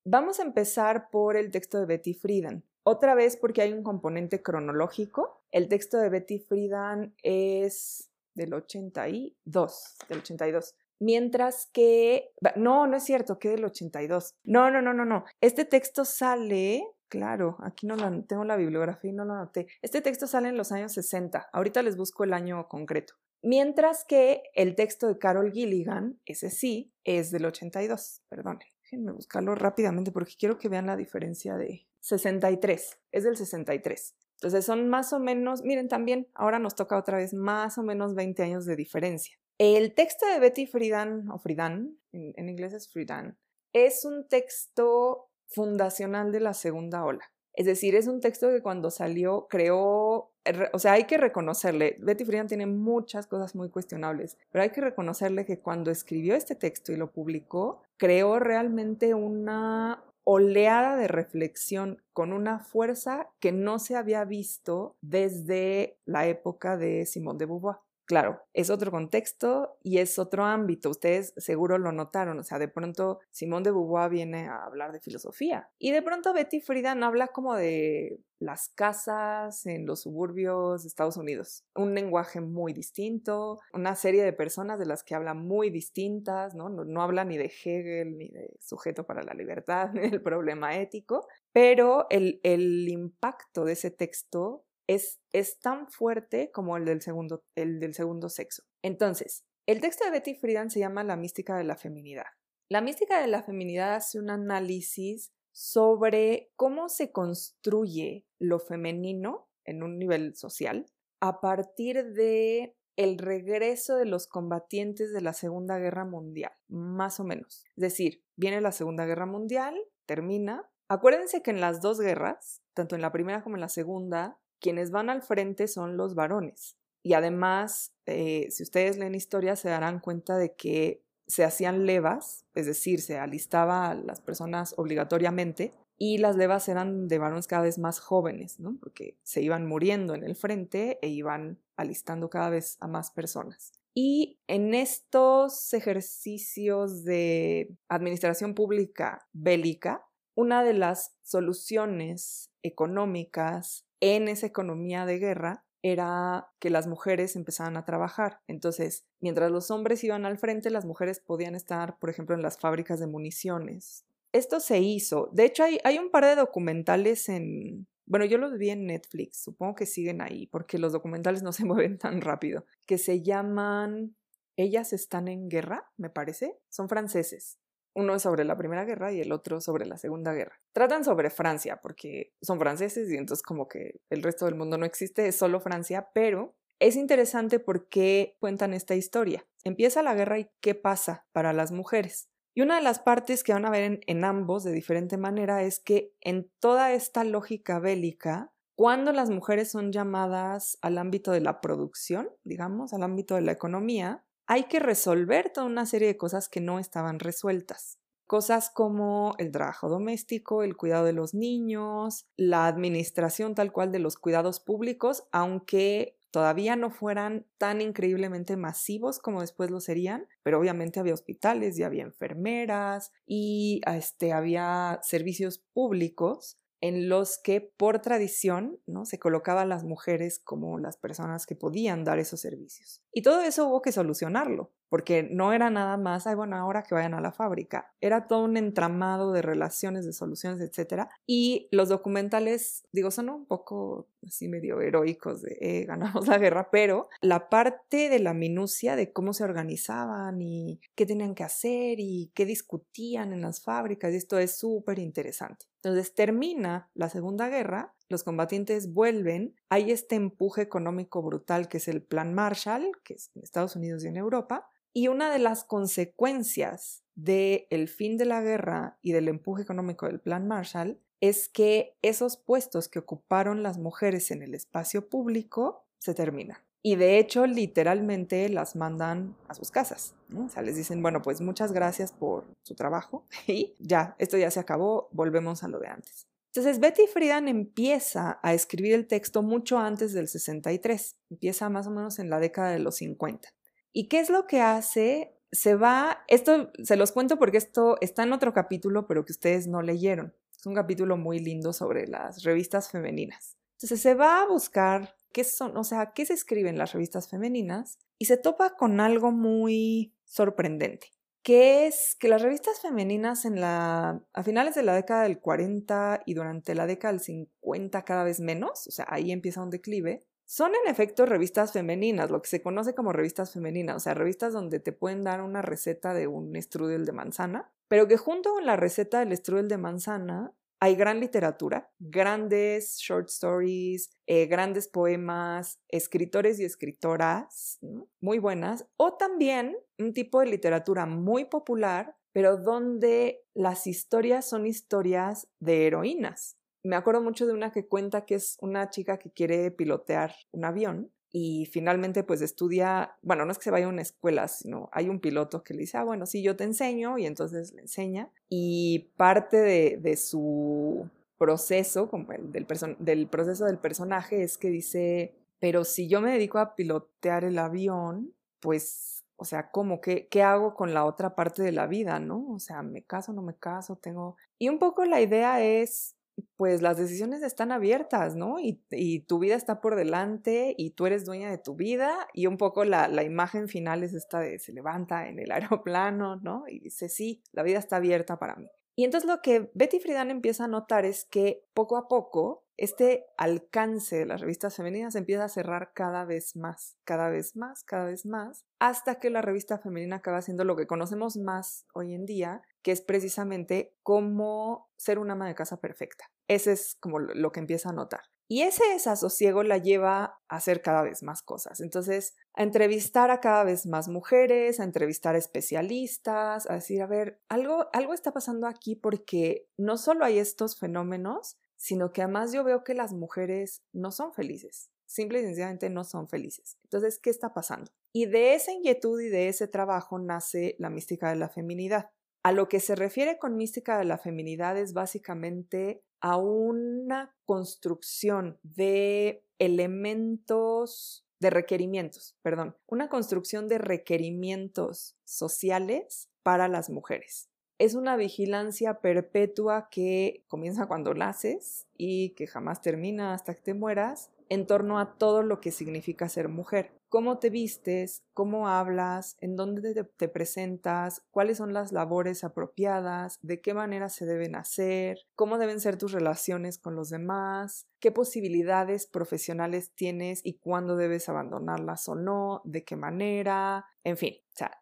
Vamos 0.04 0.38
a 0.38 0.42
empezar 0.42 1.10
por 1.10 1.36
el 1.36 1.50
texto 1.50 1.80
de 1.80 1.86
Betty 1.86 2.14
Friedan. 2.14 2.64
Otra 2.88 3.16
vez 3.16 3.36
porque 3.36 3.62
hay 3.62 3.72
un 3.72 3.82
componente 3.82 4.42
cronológico. 4.42 5.42
El 5.50 5.66
texto 5.66 5.98
de 5.98 6.08
Betty 6.08 6.38
Friedan 6.38 7.16
es 7.20 8.12
del 8.32 8.54
82, 8.54 9.96
del 10.08 10.18
82. 10.18 10.76
Mientras 11.00 11.66
que, 11.72 12.30
no, 12.54 12.86
no 12.86 12.96
es 12.96 13.02
cierto, 13.02 13.40
que 13.40 13.48
del 13.48 13.64
82. 13.64 14.36
No, 14.44 14.70
no, 14.70 14.82
no, 14.82 14.94
no, 14.94 15.04
no. 15.04 15.24
Este 15.40 15.64
texto 15.64 16.04
sale, 16.04 16.86
claro, 17.08 17.56
aquí 17.58 17.88
no 17.88 17.96
lo, 17.96 18.22
tengo 18.22 18.44
la 18.44 18.56
bibliografía 18.56 19.10
y 19.10 19.14
no 19.14 19.24
lo 19.24 19.32
anoté. 19.32 19.66
Este 19.82 20.00
texto 20.00 20.28
sale 20.28 20.48
en 20.48 20.56
los 20.56 20.70
años 20.70 20.92
60. 20.92 21.48
Ahorita 21.52 21.82
les 21.82 21.96
busco 21.96 22.22
el 22.22 22.32
año 22.32 22.68
concreto. 22.68 23.14
Mientras 23.42 24.04
que 24.04 24.44
el 24.54 24.76
texto 24.76 25.08
de 25.08 25.18
Carol 25.18 25.50
Gilligan, 25.50 26.20
ese 26.24 26.50
sí, 26.50 26.92
es 27.02 27.32
del 27.32 27.46
82. 27.46 28.22
Perdón, 28.28 28.60
déjenme 28.84 29.10
buscarlo 29.10 29.56
rápidamente 29.56 30.12
porque 30.12 30.34
quiero 30.38 30.56
que 30.56 30.68
vean 30.68 30.86
la 30.86 30.96
diferencia 30.96 31.56
de 31.56 31.88
63. 32.06 32.98
Es 33.10 33.24
del 33.24 33.36
63. 33.36 34.14
Entonces 34.36 34.64
son 34.64 34.88
más 34.88 35.12
o 35.12 35.18
menos, 35.18 35.62
miren 35.62 35.88
también, 35.88 36.28
ahora 36.34 36.58
nos 36.58 36.74
toca 36.74 36.96
otra 36.96 37.18
vez 37.18 37.34
más 37.34 37.78
o 37.78 37.82
menos 37.82 38.14
20 38.14 38.42
años 38.42 38.66
de 38.66 38.76
diferencia. 38.76 39.36
El 39.58 39.94
texto 39.94 40.26
de 40.26 40.38
Betty 40.38 40.66
Friedan, 40.66 41.30
o 41.30 41.38
Friedan, 41.38 41.98
en, 42.12 42.48
inglés 42.48 42.74
es 42.74 42.88
Friedan, 42.88 43.38
es 43.72 44.04
un 44.04 44.28
texto 44.28 45.30
fundacional 45.48 46.30
de 46.30 46.40
la 46.40 46.54
segunda 46.54 47.04
ola. 47.04 47.24
Es 47.54 47.64
decir, 47.64 47.96
es 47.96 48.06
un 48.06 48.20
texto 48.20 48.50
que 48.50 48.60
cuando 48.60 48.90
salió 48.90 49.46
creó, 49.48 50.30
o 50.72 50.78
sea, 50.78 50.92
hay 50.92 51.04
que 51.04 51.16
reconocerle, 51.16 51.96
Betty 52.00 52.26
Friedan 52.26 52.48
tiene 52.48 52.66
muchas 52.66 53.26
cosas 53.26 53.54
muy 53.54 53.70
cuestionables, 53.70 54.36
pero 54.50 54.62
hay 54.62 54.70
que 54.70 54.82
reconocerle 54.82 55.46
que 55.46 55.58
cuando 55.58 55.90
escribió 55.90 56.34
este 56.34 56.54
texto 56.54 56.92
y 56.92 56.96
lo 56.96 57.10
publicó, 57.10 57.82
creó 57.96 58.38
realmente 58.38 59.14
una 59.14 60.04
oleada 60.28 60.96
de 60.96 61.06
reflexión 61.06 62.02
con 62.12 62.32
una 62.32 62.58
fuerza 62.58 63.30
que 63.38 63.52
no 63.52 63.78
se 63.78 63.94
había 63.94 64.24
visto 64.24 64.96
desde 65.00 66.00
la 66.04 66.26
época 66.26 66.76
de 66.76 67.06
Simone 67.06 67.38
de 67.38 67.46
Beauvoir. 67.46 67.76
Claro, 68.06 68.40
es 68.52 68.70
otro 68.70 68.92
contexto 68.92 69.78
y 69.82 69.98
es 69.98 70.18
otro 70.20 70.44
ámbito. 70.44 70.90
Ustedes 70.90 71.34
seguro 71.36 71.76
lo 71.76 71.90
notaron. 71.90 72.38
O 72.38 72.44
sea, 72.44 72.60
de 72.60 72.68
pronto 72.68 73.18
Simón 73.30 73.64
de 73.64 73.72
Beauvoir 73.72 74.10
viene 74.10 74.46
a 74.46 74.64
hablar 74.64 74.92
de 74.92 75.00
filosofía 75.00 75.68
y 75.78 75.90
de 75.90 76.02
pronto 76.02 76.32
Betty 76.32 76.60
Friedan 76.60 77.02
habla 77.02 77.26
como 77.28 77.56
de 77.56 78.20
las 78.38 78.68
casas 78.68 79.66
en 79.66 79.86
los 79.86 80.02
suburbios 80.02 80.82
de 80.82 80.88
Estados 80.88 81.16
Unidos. 81.16 81.64
Un 81.74 81.94
lenguaje 81.94 82.40
muy 82.40 82.72
distinto, 82.72 83.58
una 83.72 83.96
serie 83.96 84.22
de 84.22 84.32
personas 84.32 84.78
de 84.78 84.86
las 84.86 85.02
que 85.02 85.16
habla 85.16 85.34
muy 85.34 85.70
distintas, 85.70 86.54
¿no? 86.54 86.68
No, 86.68 87.02
habla 87.02 87.24
ni 87.24 87.36
de 87.38 87.46
Hegel, 87.46 88.18
ni 88.18 88.28
de 88.28 88.54
sujeto 88.60 89.04
para 89.04 89.22
la 89.22 89.34
libertad, 89.34 89.90
ni 89.94 90.10
del 90.10 90.22
problema 90.22 90.76
ético, 90.76 91.26
pero 91.52 92.06
el, 92.10 92.40
el 92.44 92.88
impacto 92.88 93.64
de 93.64 93.72
ese 93.72 93.90
texto 93.90 94.64
es, 94.86 95.20
tan 95.60 95.88
fuerte 95.88 96.50
como 96.52 96.76
el 96.76 96.84
del, 96.84 97.02
segundo, 97.02 97.44
el 97.54 97.80
del 97.80 97.94
segundo 97.94 98.28
sexo. 98.28 98.62
Entonces, 98.82 99.44
el 99.66 99.80
texto 99.80 100.04
de 100.04 100.10
Betty 100.12 100.34
Friedan 100.34 100.70
se 100.70 100.80
llama 100.80 101.04
La 101.04 101.16
mística 101.16 101.56
de 101.56 101.64
la 101.64 101.76
feminidad. 101.76 102.26
La 102.68 102.80
mística 102.80 103.20
de 103.20 103.26
la 103.26 103.42
feminidad 103.42 103.94
hace 103.94 104.18
un 104.18 104.30
análisis 104.30 105.32
sobre 105.52 106.50
cómo 106.56 106.88
se 106.88 107.12
construye 107.12 108.26
lo 108.38 108.58
femenino 108.58 109.48
en 109.64 109.82
un 109.82 109.98
nivel 109.98 110.36
social 110.36 110.86
a 111.20 111.40
partir 111.40 112.12
de 112.12 112.76
el 112.96 113.18
regreso 113.18 113.96
de 113.96 114.06
los 114.06 114.26
combatientes 114.26 115.12
de 115.12 115.20
la 115.20 115.32
Segunda 115.32 115.78
Guerra 115.78 116.04
Mundial, 116.04 116.52
más 116.68 117.20
o 117.20 117.24
menos. 117.24 117.64
Es 117.76 117.82
decir, 117.82 118.22
viene 118.36 118.60
la 118.60 118.72
Segunda 118.72 119.04
Guerra 119.04 119.26
Mundial, 119.26 119.76
termina. 120.06 120.68
Acuérdense 120.88 121.42
que 121.42 121.50
en 121.50 121.60
las 121.60 121.80
dos 121.80 122.00
guerras, 122.00 122.62
tanto 122.74 122.94
en 122.94 123.02
la 123.02 123.12
primera 123.12 123.42
como 123.42 123.56
en 123.56 123.60
la 123.60 123.68
segunda, 123.68 124.38
quienes 124.60 124.90
van 124.90 125.10
al 125.10 125.22
frente 125.22 125.68
son 125.68 125.96
los 125.96 126.14
varones. 126.14 126.76
Y 127.02 127.14
además, 127.14 127.92
eh, 128.06 128.48
si 128.50 128.62
ustedes 128.62 128.98
leen 128.98 129.14
historia, 129.14 129.54
se 129.56 129.68
darán 129.68 130.00
cuenta 130.00 130.36
de 130.36 130.54
que 130.54 131.02
se 131.26 131.44
hacían 131.44 131.86
levas, 131.86 132.44
es 132.54 132.66
decir, 132.66 133.00
se 133.00 133.18
alistaba 133.18 133.90
a 133.90 133.94
las 133.94 134.20
personas 134.20 134.74
obligatoriamente 134.76 135.72
y 135.98 136.18
las 136.18 136.36
levas 136.36 136.68
eran 136.68 137.08
de 137.08 137.18
varones 137.18 137.46
cada 137.46 137.62
vez 137.62 137.78
más 137.78 137.98
jóvenes, 137.98 138.60
¿no? 138.60 138.76
porque 138.80 139.16
se 139.22 139.42
iban 139.42 139.66
muriendo 139.66 140.14
en 140.14 140.24
el 140.24 140.36
frente 140.36 140.98
e 141.02 141.08
iban 141.08 141.58
alistando 141.76 142.28
cada 142.28 142.50
vez 142.50 142.76
a 142.80 142.86
más 142.86 143.10
personas. 143.10 143.72
Y 143.94 144.38
en 144.46 144.74
estos 144.74 145.72
ejercicios 145.72 147.04
de 147.04 147.74
administración 147.88 148.54
pública 148.54 149.26
bélica, 149.32 150.06
una 150.34 150.62
de 150.62 150.74
las 150.74 151.16
soluciones 151.22 152.50
económicas 152.62 153.85
en 154.10 154.28
esa 154.28 154.46
economía 154.46 155.06
de 155.06 155.18
guerra 155.18 155.64
era 155.82 156.48
que 156.58 156.70
las 156.70 156.86
mujeres 156.86 157.36
empezaban 157.36 157.76
a 157.76 157.84
trabajar. 157.84 158.40
Entonces, 158.48 159.06
mientras 159.20 159.50
los 159.50 159.70
hombres 159.70 160.02
iban 160.04 160.26
al 160.26 160.38
frente, 160.38 160.70
las 160.70 160.84
mujeres 160.84 161.20
podían 161.20 161.54
estar, 161.54 161.98
por 161.98 162.10
ejemplo, 162.10 162.34
en 162.34 162.42
las 162.42 162.58
fábricas 162.58 162.98
de 162.98 163.06
municiones. 163.06 164.04
Esto 164.32 164.60
se 164.60 164.80
hizo. 164.80 165.30
De 165.32 165.44
hecho, 165.44 165.64
hay, 165.64 165.98
un 165.98 166.10
par 166.10 166.24
de 166.24 166.34
documentales 166.34 167.28
en... 167.28 167.86
Bueno, 168.04 168.24
yo 168.24 168.38
los 168.38 168.56
vi 168.58 168.70
en 168.70 168.86
Netflix, 168.86 169.42
supongo 169.42 169.74
que 169.74 169.86
siguen 169.86 170.20
ahí, 170.20 170.46
porque 170.46 170.78
los 170.78 170.92
documentales 170.92 171.42
no 171.42 171.52
se 171.52 171.64
mueven 171.66 171.98
tan 171.98 172.20
rápido, 172.20 172.64
que 172.84 172.98
se 172.98 173.22
llaman 173.22 174.16
Ellas 174.56 174.92
están 174.92 175.28
en 175.28 175.48
guerra, 175.48 175.90
me 175.96 176.10
parece. 176.10 176.58
Son 176.68 176.88
franceses. 176.88 177.58
Uno 177.96 178.14
es 178.14 178.22
sobre 178.22 178.44
la 178.44 178.58
Primera 178.58 178.84
Guerra 178.84 179.10
y 179.10 179.22
el 179.22 179.32
otro 179.32 179.62
sobre 179.62 179.86
la 179.86 179.96
Segunda 179.96 180.34
Guerra. 180.34 180.60
Tratan 180.72 181.02
sobre 181.02 181.30
Francia 181.30 181.80
porque 181.82 182.34
son 182.42 182.58
franceses 182.58 183.10
y 183.10 183.16
entonces 183.16 183.42
como 183.42 183.68
que 183.68 184.02
el 184.10 184.22
resto 184.22 184.44
del 184.44 184.54
mundo 184.54 184.76
no 184.76 184.84
existe, 184.84 185.26
es 185.26 185.36
solo 185.36 185.60
Francia, 185.60 186.10
pero 186.12 186.54
es 186.78 186.94
interesante 186.96 187.58
porque 187.58 188.36
cuentan 188.38 188.74
esta 188.74 188.94
historia. 188.94 189.46
Empieza 189.64 190.02
la 190.02 190.14
guerra 190.14 190.38
y 190.38 190.50
qué 190.60 190.74
pasa 190.74 191.26
para 191.32 191.54
las 191.54 191.72
mujeres. 191.72 192.28
Y 192.54 192.60
una 192.60 192.76
de 192.76 192.82
las 192.82 192.98
partes 192.98 193.42
que 193.42 193.54
van 193.54 193.64
a 193.64 193.70
ver 193.70 193.84
en, 193.84 194.00
en 194.06 194.24
ambos 194.24 194.62
de 194.62 194.72
diferente 194.72 195.16
manera 195.16 195.62
es 195.62 195.80
que 195.80 196.12
en 196.20 196.50
toda 196.60 196.92
esta 196.92 197.24
lógica 197.24 197.78
bélica, 197.78 198.52
cuando 198.74 199.12
las 199.12 199.30
mujeres 199.30 199.70
son 199.70 199.90
llamadas 199.90 200.76
al 200.82 200.98
ámbito 200.98 201.32
de 201.32 201.40
la 201.40 201.62
producción, 201.62 202.28
digamos, 202.44 202.92
al 202.92 203.04
ámbito 203.04 203.36
de 203.36 203.40
la 203.40 203.52
economía, 203.52 204.25
hay 204.46 204.64
que 204.64 204.78
resolver 204.78 205.50
toda 205.50 205.66
una 205.66 205.86
serie 205.86 206.08
de 206.08 206.16
cosas 206.16 206.48
que 206.48 206.60
no 206.60 206.78
estaban 206.78 207.18
resueltas. 207.18 207.98
Cosas 208.26 208.70
como 208.70 209.34
el 209.38 209.52
trabajo 209.52 209.88
doméstico, 209.88 210.62
el 210.62 210.76
cuidado 210.76 211.04
de 211.04 211.12
los 211.12 211.34
niños, 211.34 212.26
la 212.36 212.66
administración 212.66 213.54
tal 213.54 213.72
cual 213.72 213.92
de 213.92 214.00
los 214.00 214.16
cuidados 214.16 214.58
públicos, 214.58 215.24
aunque 215.30 216.16
todavía 216.32 216.74
no 216.76 216.90
fueran 216.90 217.46
tan 217.56 217.80
increíblemente 217.80 218.56
masivos 218.56 219.20
como 219.20 219.40
después 219.40 219.70
lo 219.70 219.80
serían, 219.80 220.28
pero 220.42 220.58
obviamente 220.58 220.98
había 220.98 221.14
hospitales 221.14 221.78
y 221.78 221.84
había 221.84 222.02
enfermeras 222.02 223.12
y 223.26 223.80
este, 223.86 224.32
había 224.32 224.98
servicios 225.02 225.58
públicos 225.72 226.58
en 226.86 227.08
los 227.08 227.38
que 227.38 227.60
por 227.60 228.00
tradición 228.00 228.78
¿no? 228.86 229.04
se 229.04 229.18
colocaban 229.18 229.68
las 229.68 229.82
mujeres 229.82 230.38
como 230.38 230.78
las 230.78 230.96
personas 230.96 231.44
que 231.46 231.56
podían 231.56 232.04
dar 232.04 232.18
esos 232.18 232.40
servicios. 232.40 233.02
Y 233.12 233.22
todo 233.22 233.40
eso 233.40 233.68
hubo 233.68 233.82
que 233.82 233.92
solucionarlo 233.92 234.72
porque 234.88 235.22
no 235.22 235.52
era 235.52 235.70
nada 235.70 235.96
más, 235.96 236.26
ay, 236.26 236.34
bueno, 236.34 236.56
ahora 236.56 236.82
que 236.82 236.94
vayan 236.94 237.14
a 237.14 237.20
la 237.20 237.32
fábrica. 237.32 237.92
Era 238.00 238.26
todo 238.26 238.44
un 238.44 238.56
entramado 238.56 239.32
de 239.32 239.42
relaciones, 239.42 240.04
de 240.04 240.12
soluciones, 240.12 240.60
etc. 240.60 241.08
Y 241.26 241.68
los 241.70 241.88
documentales, 241.88 242.84
digo, 242.92 243.10
son 243.10 243.30
un 243.30 243.46
poco 243.46 244.08
así 244.26 244.48
medio 244.48 244.80
heroicos 244.80 245.42
de 245.42 245.56
eh, 245.60 245.84
ganamos 245.86 246.26
la 246.26 246.38
guerra, 246.38 246.70
pero 246.70 247.08
la 247.20 247.48
parte 247.48 248.08
de 248.08 248.18
la 248.18 248.34
minucia 248.34 248.96
de 248.96 249.12
cómo 249.12 249.32
se 249.32 249.44
organizaban 249.44 250.40
y 250.40 250.80
qué 250.94 251.06
tenían 251.06 251.34
que 251.34 251.44
hacer 251.44 251.98
y 252.00 252.30
qué 252.34 252.44
discutían 252.44 253.32
en 253.32 253.42
las 253.42 253.62
fábricas, 253.62 254.14
esto 254.14 254.38
es 254.38 254.56
súper 254.56 254.98
interesante. 254.98 255.66
Entonces 255.76 256.14
termina 256.14 256.90
la 256.94 257.08
Segunda 257.08 257.48
Guerra 257.48 257.94
los 258.08 258.24
combatientes 258.24 258.92
vuelven, 258.92 259.54
hay 259.68 259.90
este 259.90 260.16
empuje 260.16 260.62
económico 260.62 261.22
brutal 261.22 261.68
que 261.68 261.78
es 261.78 261.88
el 261.88 262.02
Plan 262.02 262.34
Marshall, 262.34 262.92
que 263.04 263.14
es 263.14 263.30
en 263.34 263.42
Estados 263.42 263.76
Unidos 263.76 264.04
y 264.04 264.08
en 264.08 264.16
Europa, 264.16 264.68
y 264.92 265.08
una 265.08 265.30
de 265.30 265.38
las 265.38 265.64
consecuencias 265.64 267.02
del 267.14 267.66
el 267.70 267.88
fin 267.88 268.16
de 268.16 268.24
la 268.24 268.40
guerra 268.40 268.98
y 269.02 269.12
del 269.12 269.28
empuje 269.28 269.62
económico 269.62 270.06
del 270.06 270.20
Plan 270.20 270.46
Marshall 270.48 271.00
es 271.20 271.48
que 271.48 271.96
esos 272.02 272.36
puestos 272.36 272.88
que 272.88 272.98
ocuparon 272.98 273.62
las 273.62 273.78
mujeres 273.78 274.30
en 274.30 274.42
el 274.42 274.54
espacio 274.54 275.08
público 275.08 275.84
se 275.98 276.14
terminan. 276.14 276.58
Y 276.82 276.94
de 276.94 277.18
hecho, 277.18 277.46
literalmente 277.46 278.48
las 278.48 278.76
mandan 278.76 279.34
a 279.48 279.54
sus 279.54 279.72
casas. 279.72 280.14
O 280.36 280.48
sea, 280.48 280.62
les 280.62 280.76
dicen, 280.76 281.02
bueno, 281.02 281.20
pues 281.20 281.40
muchas 281.40 281.72
gracias 281.72 282.12
por 282.12 282.46
su 282.62 282.76
trabajo 282.76 283.26
y 283.46 283.74
ya, 283.78 284.14
esto 284.18 284.36
ya 284.36 284.50
se 284.50 284.60
acabó, 284.60 285.08
volvemos 285.10 285.64
a 285.64 285.68
lo 285.68 285.80
de 285.80 285.88
antes. 285.88 286.28
Entonces, 286.56 286.80
Betty 286.80 287.06
Friedan 287.06 287.48
empieza 287.48 288.40
a 288.42 288.54
escribir 288.54 288.94
el 288.94 289.06
texto 289.06 289.42
mucho 289.42 289.78
antes 289.78 290.12
del 290.12 290.28
63, 290.28 291.16
empieza 291.30 291.68
más 291.68 291.86
o 291.86 291.90
menos 291.90 292.18
en 292.18 292.30
la 292.30 292.40
década 292.40 292.70
de 292.70 292.78
los 292.78 292.96
50. 292.96 293.48
¿Y 293.92 294.08
qué 294.08 294.20
es 294.20 294.30
lo 294.30 294.46
que 294.46 294.60
hace? 294.60 295.36
se 295.52 295.74
va, 295.74 296.24
esto 296.28 296.70
se 296.82 296.96
los 296.96 297.12
cuento 297.12 297.38
porque 297.38 297.58
esto 297.58 297.96
está 298.00 298.22
en 298.22 298.32
otro 298.32 298.52
capítulo, 298.52 299.06
pero 299.06 299.24
que 299.24 299.32
ustedes 299.32 299.66
no 299.66 299.82
leyeron. 299.82 300.34
Es 300.56 300.66
un 300.66 300.74
capítulo 300.74 301.16
muy 301.16 301.38
lindo 301.38 301.72
sobre 301.72 302.06
las 302.06 302.42
revistas 302.42 302.90
femeninas. 302.90 303.56
Entonces 303.76 304.00
se 304.00 304.14
va 304.14 304.42
a 304.42 304.46
buscar 304.46 305.14
qué 305.32 305.44
son, 305.44 305.76
o 305.76 305.84
sea, 305.84 306.12
qué 306.14 306.26
se 306.26 306.34
escribe 306.34 306.70
en 306.70 306.78
las 306.78 306.92
revistas 306.92 307.28
femeninas 307.28 307.98
y 308.18 308.24
se 308.26 308.36
topa 308.36 308.76
con 308.76 309.00
algo 309.00 309.32
muy 309.32 310.14
sorprendente, 310.24 311.08
que 311.46 311.86
es 311.86 312.16
que 312.18 312.26
las 312.26 312.42
revistas 312.42 312.80
femeninas 312.80 313.44
en 313.44 313.60
la, 313.60 314.20
a 314.32 314.42
finales 314.42 314.74
de 314.74 314.82
la 314.82 314.96
década 314.96 315.22
del 315.22 315.38
40 315.38 316.22
y 316.26 316.34
durante 316.34 316.74
la 316.74 316.88
década 316.88 317.12
del 317.12 317.20
50 317.20 318.04
cada 318.04 318.24
vez 318.24 318.40
menos, 318.40 318.88
o 318.88 318.90
sea, 318.90 319.06
ahí 319.08 319.30
empieza 319.30 319.62
un 319.62 319.70
declive, 319.70 320.26
son 320.44 320.72
en 320.74 320.90
efecto 320.90 321.24
revistas 321.24 321.70
femeninas, 321.70 322.32
lo 322.32 322.42
que 322.42 322.48
se 322.48 322.62
conoce 322.62 322.96
como 322.96 323.12
revistas 323.12 323.52
femeninas, 323.52 323.94
o 323.94 324.00
sea, 324.00 324.14
revistas 324.14 324.52
donde 324.54 324.80
te 324.80 324.90
pueden 324.90 325.22
dar 325.22 325.40
una 325.40 325.62
receta 325.62 326.14
de 326.14 326.26
un 326.26 326.60
strudel 326.60 327.06
de 327.06 327.12
manzana, 327.12 327.72
pero 327.86 328.08
que 328.08 328.16
junto 328.16 328.50
con 328.54 328.66
la 328.66 328.74
receta 328.74 329.20
del 329.20 329.36
strudel 329.36 329.68
de 329.68 329.78
manzana 329.78 330.52
hay 330.86 330.94
gran 330.94 331.18
literatura, 331.18 331.90
grandes 331.98 332.98
short 332.98 333.28
stories, 333.28 334.08
eh, 334.28 334.46
grandes 334.46 334.86
poemas, 334.86 335.80
escritores 335.88 336.60
y 336.60 336.64
escritoras 336.64 337.80
muy 338.20 338.38
buenas, 338.38 338.86
o 338.96 339.14
también 339.14 339.76
un 339.98 340.12
tipo 340.12 340.38
de 340.38 340.46
literatura 340.46 341.04
muy 341.04 341.46
popular, 341.46 342.14
pero 342.32 342.56
donde 342.56 343.42
las 343.52 343.88
historias 343.88 344.48
son 344.48 344.64
historias 344.64 345.48
de 345.58 345.88
heroínas. 345.88 346.56
Me 346.84 346.94
acuerdo 346.94 347.20
mucho 347.20 347.46
de 347.46 347.52
una 347.52 347.72
que 347.72 347.88
cuenta 347.88 348.24
que 348.24 348.36
es 348.36 348.56
una 348.60 348.88
chica 348.88 349.18
que 349.18 349.32
quiere 349.32 349.72
pilotear 349.72 350.36
un 350.52 350.64
avión 350.64 351.10
y 351.38 351.66
finalmente 351.66 352.24
pues 352.24 352.40
estudia, 352.40 353.14
bueno, 353.20 353.44
no 353.44 353.52
es 353.52 353.58
que 353.58 353.64
se 353.64 353.70
vaya 353.70 353.84
a 353.84 353.90
una 353.90 354.00
escuela, 354.00 354.48
sino 354.48 354.88
hay 354.90 355.10
un 355.10 355.20
piloto 355.20 355.62
que 355.62 355.74
le 355.74 355.80
dice, 355.80 355.98
ah, 355.98 356.02
bueno, 356.02 356.24
sí, 356.24 356.42
yo 356.42 356.56
te 356.56 356.64
enseño 356.64 357.18
y 357.18 357.26
entonces 357.26 357.74
le 357.74 357.82
enseña 357.82 358.30
y 358.48 359.10
parte 359.18 359.58
de, 359.58 360.16
su 360.16 361.10
proceso, 361.36 362.08
como 362.08 362.32
el 362.32 362.52
del, 362.52 362.66
del 363.00 363.28
proceso 363.28 363.66
del 363.66 363.76
personaje 363.76 364.44
es 364.44 364.56
que 364.56 364.70
dice, 364.70 365.34
pero 365.58 365.84
si 365.84 366.08
yo 366.08 366.22
me 366.22 366.32
dedico 366.32 366.58
a 366.58 366.74
pilotear 366.74 367.44
el 367.44 367.58
avión, 367.58 368.32
pues 368.60 369.26
o 369.36 369.44
sea, 369.44 369.70
¿cómo? 369.70 370.00
¿Qué, 370.00 370.28
¿Qué 370.28 370.42
hago 370.42 370.72
con 370.72 370.94
la 370.94 371.04
otra 371.04 371.34
parte 371.34 371.62
de 371.62 371.72
la 371.72 371.86
vida, 371.86 372.18
no? 372.18 372.46
O 372.54 372.58
sea, 372.58 372.80
¿me 372.82 373.02
caso, 373.02 373.34
no 373.34 373.42
me 373.42 373.54
caso? 373.54 373.96
Tengo... 373.96 374.36
Y 374.58 374.70
un 374.70 374.78
poco 374.78 375.04
la 375.04 375.20
idea 375.20 375.62
es, 375.62 376.15
pues 376.56 376.82
las 376.82 376.96
decisiones 376.96 377.42
están 377.42 377.72
abiertas, 377.72 378.36
¿no? 378.36 378.58
Y, 378.58 378.80
tu 379.26 379.38
vida 379.38 379.54
está 379.54 379.80
por 379.80 379.96
delante 379.96 380.74
y 380.76 380.90
tú 380.90 381.06
eres 381.06 381.24
dueña 381.24 381.50
de 381.50 381.58
tu 381.58 381.74
vida 381.74 382.28
y 382.32 382.46
un 382.46 382.56
poco 382.56 382.84
la, 382.84 383.08
la, 383.08 383.22
imagen 383.22 383.68
final 383.68 384.02
es 384.02 384.14
esta 384.14 384.40
de 384.40 384.58
se 384.58 384.72
levanta 384.72 385.28
en 385.28 385.38
el 385.38 385.50
aeroplano, 385.52 386.36
¿no? 386.36 386.64
Y 386.68 386.80
dice, 386.80 387.08
sí, 387.08 387.42
la 387.52 387.62
vida 387.62 387.78
está 387.78 387.96
abierta 387.96 388.38
para 388.38 388.56
mí. 388.56 388.68
Y 388.98 389.04
entonces 389.04 389.28
lo 389.28 389.42
que 389.42 389.70
Betty 389.74 390.00
Friedan 390.00 390.30
empieza 390.30 390.64
a 390.64 390.68
notar 390.68 391.04
es 391.04 391.26
que 391.26 391.64
poco 391.74 391.98
a 391.98 392.08
poco 392.08 392.64
este 392.78 393.26
alcance 393.36 394.16
de 394.16 394.26
las 394.26 394.40
revistas 394.40 394.76
femeninas 394.76 395.14
empieza 395.14 395.44
a 395.44 395.48
cerrar 395.48 395.92
cada 395.94 396.24
vez 396.24 396.56
más, 396.56 396.96
cada 397.04 397.28
vez 397.30 397.56
más, 397.56 397.84
cada 397.84 398.06
vez 398.06 398.26
más, 398.26 398.64
hasta 398.78 399.18
que 399.18 399.30
la 399.30 399.42
revista 399.42 399.78
femenina 399.78 400.16
acaba 400.16 400.42
siendo 400.42 400.64
lo 400.64 400.76
que 400.76 400.86
conocemos 400.86 401.36
más 401.36 401.86
hoy 401.94 402.14
en 402.14 402.26
día, 402.26 402.62
que 402.86 402.92
es 402.92 403.00
precisamente 403.00 403.96
cómo 404.04 404.92
ser 404.96 405.18
una 405.18 405.32
ama 405.32 405.48
de 405.48 405.56
casa 405.56 405.80
perfecta. 405.80 406.30
Ese 406.46 406.70
es 406.70 406.96
como 407.00 407.18
lo 407.18 407.50
que 407.50 407.58
empieza 407.58 407.88
a 407.88 407.92
notar. 407.92 408.20
Y 408.46 408.62
ese 408.62 408.84
desasosiego 408.84 409.64
la 409.64 409.78
lleva 409.78 410.38
a 410.46 410.56
hacer 410.56 410.82
cada 410.82 411.02
vez 411.02 411.24
más 411.24 411.42
cosas. 411.42 411.80
Entonces, 411.80 412.36
a 412.54 412.62
entrevistar 412.62 413.32
a 413.32 413.40
cada 413.40 413.64
vez 413.64 413.86
más 413.86 414.06
mujeres, 414.06 414.78
a 414.78 414.84
entrevistar 414.84 415.34
a 415.34 415.38
especialistas, 415.38 416.70
a 416.70 416.74
decir, 416.74 417.02
a 417.02 417.08
ver, 417.08 417.40
algo, 417.48 417.88
algo 417.92 418.14
está 418.14 418.32
pasando 418.32 418.68
aquí 418.68 418.94
porque 418.94 419.66
no 419.76 419.98
solo 419.98 420.24
hay 420.24 420.38
estos 420.38 420.78
fenómenos, 420.78 421.58
sino 421.74 422.12
que 422.12 422.22
además 422.22 422.52
yo 422.52 422.62
veo 422.62 422.84
que 422.84 422.94
las 422.94 423.12
mujeres 423.12 423.82
no 423.92 424.12
son 424.12 424.32
felices. 424.32 424.92
Simple 425.06 425.40
y 425.40 425.42
sencillamente 425.42 425.90
no 425.90 426.04
son 426.04 426.28
felices. 426.28 426.78
Entonces, 426.84 427.18
¿qué 427.18 427.30
está 427.30 427.52
pasando? 427.52 427.90
Y 428.12 428.26
de 428.26 428.54
esa 428.54 428.70
inquietud 428.70 429.20
y 429.20 429.28
de 429.28 429.48
ese 429.48 429.66
trabajo 429.66 430.20
nace 430.20 430.76
la 430.78 430.88
mística 430.88 431.30
de 431.30 431.36
la 431.36 431.48
feminidad. 431.48 432.10
A 432.46 432.52
lo 432.52 432.68
que 432.68 432.78
se 432.78 432.94
refiere 432.94 433.38
con 433.38 433.56
mística 433.56 433.98
de 433.98 434.04
la 434.04 434.18
feminidad 434.18 434.78
es 434.78 434.92
básicamente 434.92 436.04
a 436.20 436.36
una 436.36 437.34
construcción 437.44 438.60
de 438.62 439.44
elementos, 439.58 441.26
de 441.40 441.50
requerimientos, 441.50 442.36
perdón, 442.42 442.76
una 442.86 443.08
construcción 443.08 443.66
de 443.66 443.78
requerimientos 443.78 445.16
sociales 445.24 446.30
para 446.44 446.68
las 446.68 446.88
mujeres. 446.88 447.50
Es 447.80 447.96
una 447.96 448.14
vigilancia 448.16 449.00
perpetua 449.00 449.88
que 449.90 450.44
comienza 450.46 450.86
cuando 450.86 451.14
naces 451.14 451.88
y 451.96 452.30
que 452.36 452.46
jamás 452.46 452.80
termina 452.80 453.34
hasta 453.34 453.56
que 453.56 453.62
te 453.62 453.74
mueras 453.74 454.30
en 454.48 454.66
torno 454.66 454.98
a 454.98 455.16
todo 455.16 455.42
lo 455.42 455.60
que 455.60 455.70
significa 455.70 456.28
ser 456.28 456.48
mujer. 456.48 456.92
Cómo 457.08 457.38
te 457.38 457.50
vistes, 457.50 458.24
cómo 458.34 458.68
hablas, 458.68 459.36
en 459.40 459.54
dónde 459.56 460.04
te, 460.04 460.28
presentas, 460.28 461.22
cuáles 461.30 461.58
son 461.58 461.72
las 461.72 461.92
labores 461.92 462.42
apropiadas, 462.42 463.38
de 463.42 463.60
qué 463.60 463.74
manera 463.74 464.08
se 464.08 464.26
deben 464.26 464.56
hacer, 464.56 465.20
cómo 465.36 465.58
deben 465.58 465.80
ser 465.80 465.96
tus 465.96 466.12
relaciones 466.12 466.78
con 466.78 466.96
los 466.96 467.08
demás, 467.08 467.86
qué 468.00 468.10
posibilidades 468.10 469.06
profesionales 469.06 469.92
tienes 469.94 470.40
y 470.44 470.58
cuándo 470.58 470.96
debes 470.96 471.28
abandonarlas 471.28 472.08
o 472.08 472.16
no, 472.16 472.60
de 472.64 472.84
qué 472.84 472.96
manera, 472.96 473.86
en 474.02 474.16
fin, 474.16 474.34